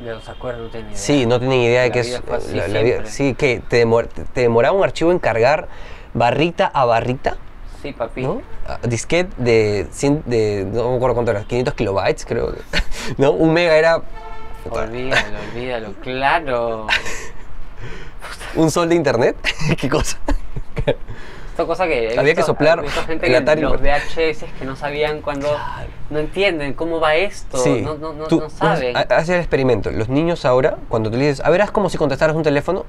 De 0.00 0.12
los 0.12 0.28
acuerdos 0.28 0.64
no 0.64 0.68
tienen 0.68 0.90
idea. 0.90 0.98
sí, 0.98 1.24
no 1.26 1.38
tienen 1.38 1.60
idea 1.60 1.82
de 1.82 1.90
vida 1.90 2.00
es... 2.00 2.22
así 2.30 2.54
la- 2.54 2.68
la 2.68 2.82
vida- 2.82 3.06
sí, 3.06 3.34
que 3.34 3.62
te, 3.66 3.84
demor- 3.86 4.08
te 4.08 4.40
demoraba 4.42 4.76
un 4.76 4.84
archivo 4.84 5.10
en 5.12 5.18
cargar 5.18 5.68
barrita 6.12 6.66
a 6.66 6.84
barrita, 6.84 7.36
Sí, 7.82 7.92
papi. 7.92 8.22
¿no? 8.22 8.42
Ah, 8.66 8.78
Disquete 8.82 9.30
de, 9.36 9.86
cien- 9.92 10.22
de, 10.24 10.66
no 10.72 10.90
me 10.90 10.96
acuerdo 10.96 11.14
cuánto 11.14 11.30
era, 11.30 11.44
500 11.44 11.74
kilobytes 11.74 12.24
creo, 12.26 12.54
¿no? 13.18 13.30
Un 13.32 13.52
mega 13.52 13.76
era 13.76 14.02
Olvídalo, 14.68 15.38
olvídalo, 15.52 15.92
claro. 16.02 16.86
un 18.56 18.70
sol 18.70 18.88
de 18.88 18.94
internet, 18.96 19.36
¿qué 19.80 19.88
cosa? 19.88 20.18
Esta 21.50 21.64
cosa 21.64 21.86
que 21.86 22.12
he 22.14 22.18
Había 22.18 22.34
que 22.34 22.42
soplar 22.42 22.80
he 22.80 22.82
visto 22.82 23.00
gente 23.04 23.26
el 23.26 23.32
que 23.32 23.36
Atari. 23.38 23.60
los 23.62 23.80
VHS 23.80 24.44
que 24.58 24.64
no 24.66 24.76
sabían 24.76 25.22
cuando 25.22 25.48
no 26.10 26.18
entienden 26.18 26.74
cómo 26.74 27.00
va 27.00 27.14
esto, 27.14 27.56
Sí, 27.58 27.80
no, 27.82 27.94
no, 27.96 28.12
no, 28.12 28.26
tú- 28.26 28.40
no 28.40 28.50
saben. 28.50 28.94
ha- 28.96 29.00
Haz 29.08 29.28
el 29.30 29.38
experimento. 29.38 29.90
Los 29.90 30.08
niños 30.10 30.44
ahora, 30.44 30.76
cuando 30.88 31.10
tú 31.10 31.16
le 31.16 31.28
dices, 31.28 31.44
a 31.44 31.48
ver, 31.50 31.62
haz 31.62 31.70
como 31.70 31.88
si 31.88 31.96
contestaras 31.96 32.36
un 32.36 32.42
teléfono. 32.42 32.84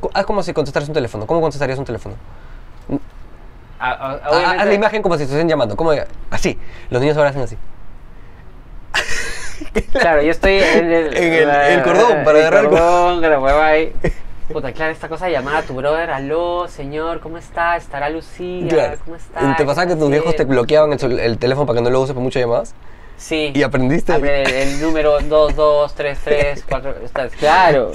co- 0.00 0.10
Haz 0.14 0.24
como 0.26 0.42
si 0.44 0.52
contestaras 0.52 0.88
un 0.88 0.94
teléfono. 0.94 1.26
¿Cómo 1.26 1.40
contestarías 1.40 1.78
un 1.80 1.84
teléfono? 1.84 2.14
A- 3.84 3.90
a- 3.90 4.30
obviamente- 4.30 4.60
Haz 4.62 4.66
la 4.68 4.74
imagen 4.74 5.02
como 5.02 5.16
si 5.16 5.24
estén 5.24 5.48
llamando. 5.48 5.76
¿Cómo? 5.76 5.92
Así. 6.30 6.58
Los 6.90 7.00
niños 7.02 7.16
ahora 7.16 7.30
hacen 7.30 7.42
así. 7.42 7.56
Claro, 9.92 10.22
yo 10.22 10.30
estoy 10.30 10.54
en 10.54 10.92
el, 10.92 11.16
En 11.16 11.32
el- 11.32 11.50
el 11.50 11.82
cordón, 11.82 12.24
para 12.24 12.38
el 12.38 12.46
agarrar 12.46 12.64
el 12.64 12.70
cordón, 12.70 13.20
que 13.20 13.28
la 13.28 13.66
ahí. 13.66 13.92
Puta, 14.52 14.72
claro, 14.72 14.92
esta 14.92 15.08
cosa 15.08 15.26
de 15.26 15.32
llamar 15.32 15.56
a 15.56 15.62
tu 15.62 15.74
brother, 15.74 16.10
aló, 16.10 16.68
señor, 16.68 17.20
¿cómo 17.20 17.38
está? 17.38 17.76
¿Estará 17.76 18.10
Lucía? 18.10 18.68
Claro. 18.68 18.98
¿Cómo 19.04 19.16
está? 19.16 19.40
¿Y 19.42 19.56
¿Te 19.56 19.56
¿Qué 19.56 19.64
pasaba 19.64 19.86
que 19.86 19.96
tus 19.96 20.10
viejos 20.10 20.30
te 20.30 20.42
haciendo?" 20.42 20.54
bloqueaban 20.54 20.92
el, 20.92 21.38
teléfono 21.38 21.66
para 21.66 21.78
que 21.78 21.84
no 21.84 21.90
lo 21.90 22.00
uses 22.02 22.12
por 22.12 22.22
muchas 22.22 22.42
llamadas? 22.42 22.74
Sí. 23.16 23.52
¿Y 23.54 23.62
aprendiste? 23.62 24.12
El, 24.14 24.82
número 24.82 25.12
2233, 25.20 26.64
estás 27.04 27.32
claro. 27.36 27.92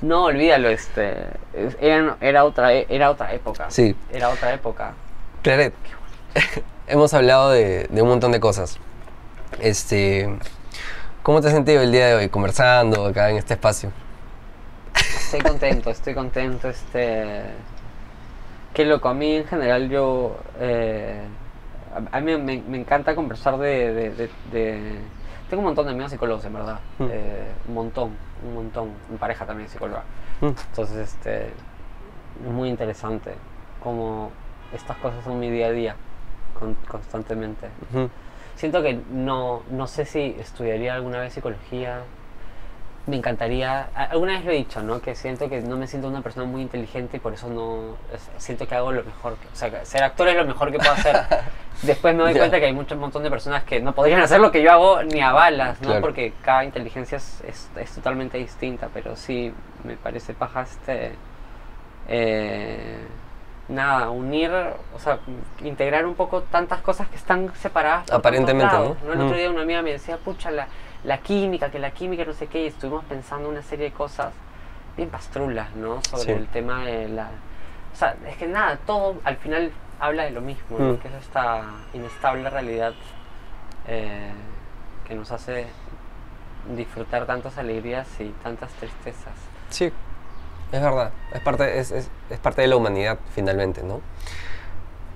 No, 0.00 0.24
olvídalo, 0.26 0.68
este. 0.70 1.10
es- 1.54 1.76
Era, 1.80 2.16
era, 2.20 2.44
otra, 2.44 2.72
era 2.72 3.10
otra 3.10 3.34
época. 3.34 3.66
Sí. 3.68 3.94
Era 4.12 4.30
otra 4.30 4.54
época. 4.54 4.94
Claret, 5.44 5.74
hemos 6.88 7.12
hablado 7.14 7.50
de, 7.50 7.86
de 7.90 8.00
un 8.02 8.08
montón 8.08 8.32
de 8.32 8.40
cosas. 8.40 8.78
Este, 9.60 10.38
¿Cómo 11.22 11.42
te 11.42 11.48
has 11.48 11.52
sentido 11.52 11.82
el 11.82 11.92
día 11.92 12.06
de 12.06 12.14
hoy 12.14 12.28
conversando 12.30 13.04
acá 13.06 13.28
en 13.30 13.36
este 13.36 13.52
espacio? 13.54 13.92
Estoy 14.96 15.40
contento, 15.40 15.90
estoy 15.90 16.14
contento, 16.14 16.68
este... 16.70 17.42
Qué 18.72 18.86
loco, 18.86 19.08
a 19.10 19.14
mí 19.14 19.36
en 19.36 19.46
general 19.46 19.90
yo... 19.90 20.38
eh, 20.58 21.20
a, 21.94 22.16
a 22.16 22.20
mí 22.22 22.36
me, 22.38 22.62
me 22.62 22.78
encanta 22.78 23.14
conversar 23.14 23.58
de, 23.58 23.92
de- 23.92 24.10
de- 24.14 24.30
de- 24.50 24.98
Tengo 25.50 25.60
un 25.60 25.66
montón 25.66 25.84
de 25.86 25.92
amigos 25.92 26.10
psicólogos, 26.10 26.44
en 26.46 26.54
verdad. 26.54 26.80
Mm. 26.98 27.06
eh, 27.10 27.44
un 27.68 27.74
montón, 27.74 28.16
un 28.48 28.54
montón. 28.54 28.92
Mi 29.10 29.18
pareja 29.18 29.44
también 29.44 29.66
es 29.66 29.72
psicóloga. 29.72 30.04
Mm. 30.40 30.46
Entonces, 30.70 30.96
este... 30.96 31.48
Es 32.44 32.50
muy 32.50 32.70
interesante 32.70 33.34
cómo 33.82 34.32
estas 34.72 34.96
cosas 34.98 35.22
son 35.24 35.38
mi 35.40 35.50
día 35.50 35.66
a 35.66 35.70
día, 35.72 35.96
con- 36.58 36.74
constantemente. 36.88 37.68
Siento 38.56 38.82
que 38.82 38.98
no, 39.10 39.62
no 39.70 39.86
sé 39.86 40.04
si 40.04 40.36
estudiaría 40.38 40.94
alguna 40.94 41.18
vez 41.20 41.32
psicología. 41.32 42.02
Me 43.06 43.16
encantaría, 43.16 43.88
alguna 43.94 44.32
vez 44.32 44.44
lo 44.46 44.50
he 44.52 44.54
dicho, 44.54 44.82
¿no? 44.82 45.02
Que 45.02 45.14
siento 45.14 45.50
que 45.50 45.60
no 45.60 45.76
me 45.76 45.86
siento 45.86 46.08
una 46.08 46.22
persona 46.22 46.46
muy 46.46 46.62
inteligente 46.62 47.18
y 47.18 47.20
por 47.20 47.34
eso 47.34 47.48
no 47.50 47.96
es- 48.14 48.30
siento 48.42 48.66
que 48.66 48.74
hago 48.76 48.92
lo 48.92 49.04
mejor. 49.04 49.34
que- 49.36 49.48
o 49.48 49.54
sea, 49.54 49.84
ser 49.84 50.02
actor 50.02 50.26
es 50.28 50.36
lo 50.36 50.46
mejor 50.46 50.70
que 50.72 50.78
puedo 50.78 50.92
hacer. 50.92 51.14
Después 51.82 52.14
me 52.14 52.22
doy 52.22 52.32
Ya. 52.32 52.38
cuenta 52.38 52.58
que 52.60 52.64
hay 52.66 52.72
mucho- 52.72 52.94
un 52.94 53.02
montón 53.02 53.22
de 53.22 53.28
personas 53.30 53.64
que 53.64 53.78
no 53.80 53.94
podrían 53.94 54.20
hacer 54.22 54.40
lo 54.40 54.50
que 54.50 54.62
yo 54.62 54.72
hago 54.72 55.02
ni 55.02 55.20
a 55.20 55.32
balas, 55.32 55.78
¿no? 55.82 55.88
Claro. 55.88 56.00
Porque 56.00 56.32
cada 56.42 56.64
inteligencia 56.64 57.18
es, 57.18 57.42
es- 57.46 57.70
es 57.76 57.90
totalmente 57.94 58.38
distinta, 58.38 58.88
pero 58.94 59.16
sí 59.16 59.52
me 59.82 59.96
parece 59.96 60.32
paja 60.32 60.62
este. 60.62 61.12
eh, 62.08 62.98
nada, 63.68 64.10
unir, 64.10 64.50
o 64.94 64.98
sea, 64.98 65.18
integrar 65.62 66.06
un 66.06 66.14
poco 66.14 66.42
tantas 66.42 66.80
cosas 66.82 67.08
que 67.08 67.16
están 67.16 67.52
separadas. 67.56 68.06
por 68.06 68.16
Aparentemente, 68.16 68.74
¿no? 68.74 68.96
El 69.12 69.20
otro 69.22 69.36
día 69.36 69.50
una 69.50 69.62
amiga 69.62 69.82
me 69.82 69.92
decía, 69.92 70.18
pucha, 70.18 70.50
la, 70.50 70.66
la 71.04 71.18
química, 71.18 71.70
que 71.70 71.78
la 71.78 71.90
química 71.90 72.24
no 72.24 72.32
sé 72.32 72.46
qué, 72.46 72.64
y 72.64 72.66
estuvimos 72.66 73.04
pensando 73.04 73.48
una 73.48 73.62
serie 73.62 73.86
de 73.86 73.92
cosas 73.92 74.32
bien 74.96 75.08
pastrulas, 75.10 75.74
¿no? 75.76 76.00
Sobre 76.10 76.24
Sí. 76.24 76.30
el 76.32 76.46
tema 76.48 76.84
de 76.84 77.08
la... 77.08 77.28
O 77.92 77.96
sea, 77.96 78.16
es 78.28 78.36
que 78.36 78.46
nada, 78.46 78.78
todo 78.86 79.16
al 79.24 79.36
final 79.36 79.70
habla 80.00 80.24
de 80.24 80.30
lo 80.30 80.40
mismo, 80.40 80.78
¿no? 80.78 80.92
Mm. 80.92 80.96
Que 80.98 81.08
es 81.08 81.14
esta 81.14 81.62
inestable 81.94 82.50
realidad 82.50 82.92
eh, 83.88 84.30
que 85.06 85.14
nos 85.14 85.30
hace 85.32 85.66
disfrutar 86.76 87.26
tantas 87.26 87.58
alegrías 87.58 88.08
y 88.20 88.28
tantas 88.42 88.70
tristezas. 88.72 89.34
Sí, 89.68 89.92
es 90.72 90.80
verdad. 90.82 91.10
Es 91.32 91.40
parte, 91.40 91.78
es, 91.78 91.90
es- 91.90 92.08
es 92.30 92.38
parte 92.38 92.62
de 92.62 92.68
la 92.68 92.76
humanidad, 92.76 93.18
finalmente, 93.34 93.82
¿no? 93.82 94.00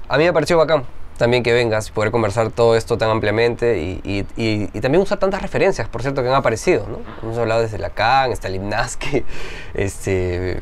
A 0.08 0.16
mí 0.18 0.24
me 0.24 0.32
pareció 0.32 0.56
bacán 0.56 0.84
también 1.18 1.42
que 1.42 1.52
vengas 1.52 1.88
y 1.88 1.92
poder 1.92 2.12
conversar 2.12 2.50
todo 2.50 2.76
esto 2.76 2.96
tan 2.96 3.10
ampliamente 3.10 3.78
y, 3.78 4.00
y- 4.04 4.26
y- 4.40 4.70
y 4.72 4.80
también 4.80 5.02
usar 5.02 5.18
tantas 5.18 5.42
referencias, 5.42 5.88
por 5.88 6.02
cierto, 6.02 6.22
que 6.22 6.28
han 6.28 6.34
aparecido, 6.36 6.86
¿no? 6.88 6.98
Hemos 7.22 7.36
hablado 7.38 7.60
desde 7.62 7.78
Lacan, 7.78 8.30
Stanislavski, 8.32 9.24
este, 9.74 10.60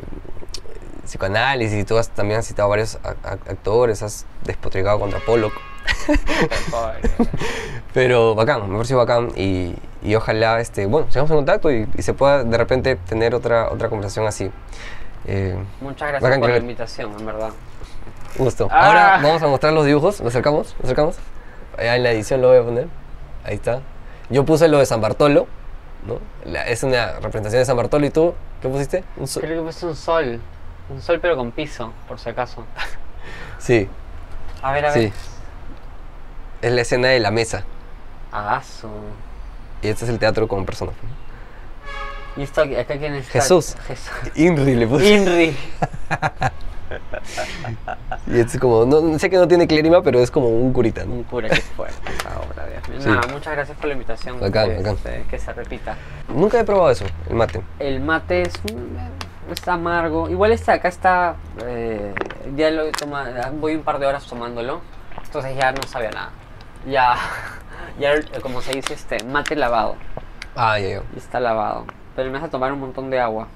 psicoanálisis 1.05 1.79
y 1.79 1.85
tú 1.85 1.99
has, 1.99 2.09
también 2.09 2.41
has 2.41 2.47
citado 2.47 2.69
varios 2.69 2.97
a- 3.05 3.11
a- 3.29 3.33
actores, 3.33 4.03
has 4.03 4.25
despotricado 4.45 4.99
contra 4.99 5.21
Pollock. 5.21 5.53
Pero 7.95 8.35
bacán, 8.35 8.69
me 8.69 8.75
pareció 8.77 8.99
bacán 8.99 9.31
y, 9.37 9.75
y 10.03 10.15
ojalá, 10.15 10.61
este, 10.61 10.87
bueno, 10.87 11.07
sigamos 11.11 11.31
en 11.31 11.37
contacto 11.39 11.71
y, 11.71 11.89
y 11.97 12.03
se 12.03 12.15
pueda 12.15 12.45
de 12.45 12.57
repente 12.59 12.97
tener 12.97 13.35
otra, 13.35 13.71
otra 13.71 13.89
conversación 13.89 14.27
así. 14.27 14.51
Eh, 15.27 15.57
Muchas 15.81 16.09
gracias 16.09 16.23
Bacán 16.23 16.41
por 16.41 16.51
la 16.51 16.59
invitación, 16.59 17.13
en 17.19 17.27
verdad. 17.27 17.51
gusto. 18.37 18.69
Ah. 18.71 18.87
Ahora 18.87 19.21
vamos 19.23 19.43
a 19.43 19.47
mostrar 19.49 19.73
los 19.73 19.87
dibujos, 19.87 20.21
¿nos 20.21 20.33
acercamos? 20.33 20.75
¿Nos 20.77 20.85
acercamos? 20.85 21.17
Allá 21.79 21.97
en 21.97 22.03
la 22.03 22.11
edición 22.13 22.43
lo 22.43 22.49
voy 22.49 22.59
a 22.59 22.63
poner. 22.63 22.87
Ahí 23.45 23.55
está. 23.55 23.81
Yo 24.29 24.45
puse 24.45 24.69
lo 24.69 24.79
de 24.79 24.87
San 24.87 25.01
Bartolo, 25.01 25.47
¿no? 26.07 26.19
La- 26.45 26.67
es 26.67 26.83
una 26.83 27.13
representación 27.15 27.61
de 27.61 27.65
San 27.65 27.77
Bartolo 27.77 28.05
y 28.07 28.11
tú, 28.11 28.35
¿qué 28.61 28.69
pusiste? 28.69 29.05
Un 29.17 29.27
sol. 29.27 29.43
Creo 29.43 29.63
que 29.63 29.67
puse 29.69 29.87
un 29.87 29.97
sol. 29.97 30.41
Un 30.91 31.01
sol 31.03 31.19
pero 31.21 31.37
con 31.37 31.51
piso, 31.51 31.93
por 32.07 32.19
si 32.21 32.29
acaso. 32.29 32.65
Sí, 33.59 33.89
A 34.63 34.73
ver, 34.73 34.87
a 34.87 34.93
ver. 34.93 35.11
sí. 35.11 35.13
Es 36.67 36.73
la 36.73 36.81
escena 36.81 37.09
de 37.09 37.21
la 37.21 37.31
mesa 37.31 37.63
Agazo. 38.33 38.91
y 39.83 39.87
este 39.89 40.05
es 40.05 40.11
el 40.11 40.19
teatro 40.19 40.49
con 40.49 40.67
personas. 40.67 40.97
¿Y 42.37 42.43
esto 42.43 42.63
aquí- 42.63 42.75
acá 42.75 42.99
quién 42.99 43.15
está? 43.15 43.31
Jesús. 43.31 43.77
Jesús. 43.87 44.11
Inri 44.35 44.75
le 44.75 44.87
puse. 44.89 45.15
Inri. 45.15 45.57
Y 48.29 48.41
es 48.41 48.59
como, 48.59 48.85
no, 48.85 49.19
sé 49.19 49.29
que 49.31 49.37
no 49.37 49.47
tiene 49.49 49.67
clérima, 49.67 50.03
pero 50.03 50.21
es 50.21 50.31
como 50.31 50.49
un 50.49 50.73
curita, 50.73 51.05
¿no? 51.05 51.15
Un 51.15 51.23
cura 51.25 51.49
que 51.49 51.61
fuerte 51.61 51.97
esa 52.17 52.41
obra, 52.41 52.67
Dios 52.67 52.89
mío. 52.89 53.01
Sí. 53.01 53.09
Nada, 53.09 53.27
muchas 53.33 53.53
gracias 53.55 53.77
por 53.79 53.87
la 53.87 53.93
invitación. 53.95 54.41
Bacán, 54.41 54.69
que, 54.71 54.77
bacán. 54.79 54.95
este, 54.95 55.25
que 55.31 55.39
se 55.39 55.53
repita. 55.53 55.97
Nunca 56.29 56.59
he 56.61 56.65
probado 56.65 56.91
eso, 56.91 57.05
el 57.29 57.35
mate. 57.37 57.63
El 57.79 58.01
mate 58.01 58.43
es 58.43 58.53
está 59.53 59.75
amargo. 59.75 60.29
Igual 60.29 60.53
este 60.53 60.71
de 60.73 60.77
acá 60.79 60.89
está. 60.89 61.37
eh, 61.65 62.13
ya 62.57 62.71
lo 62.71 62.83
he 62.85 62.93
tomado. 62.93 63.33
Voy 63.61 63.75
un 63.77 63.83
par 63.83 63.99
de 64.01 64.07
horas 64.07 64.25
tomándolo. 64.27 64.81
Entonces 65.25 65.57
ya 65.57 65.73
no 65.73 65.83
sabía 65.89 66.11
nada. 66.11 66.31
Ya. 66.87 67.17
Ya, 67.99 68.13
como 68.43 68.61
se 68.63 68.73
dice, 68.73 68.95
este, 68.95 69.25
mate 69.25 69.57
lavado. 69.57 69.97
Ah, 70.55 70.79
ya, 70.79 70.89
ya. 70.89 71.03
Y 71.15 71.19
está 71.19 71.41
lavado. 71.41 71.85
Pero 72.15 72.31
me 72.31 72.39
vas 72.39 72.49
a 72.49 72.51
tomar 72.51 72.73
un 72.73 72.81
montón 72.81 73.11
de 73.11 73.21
agua. 73.21 73.49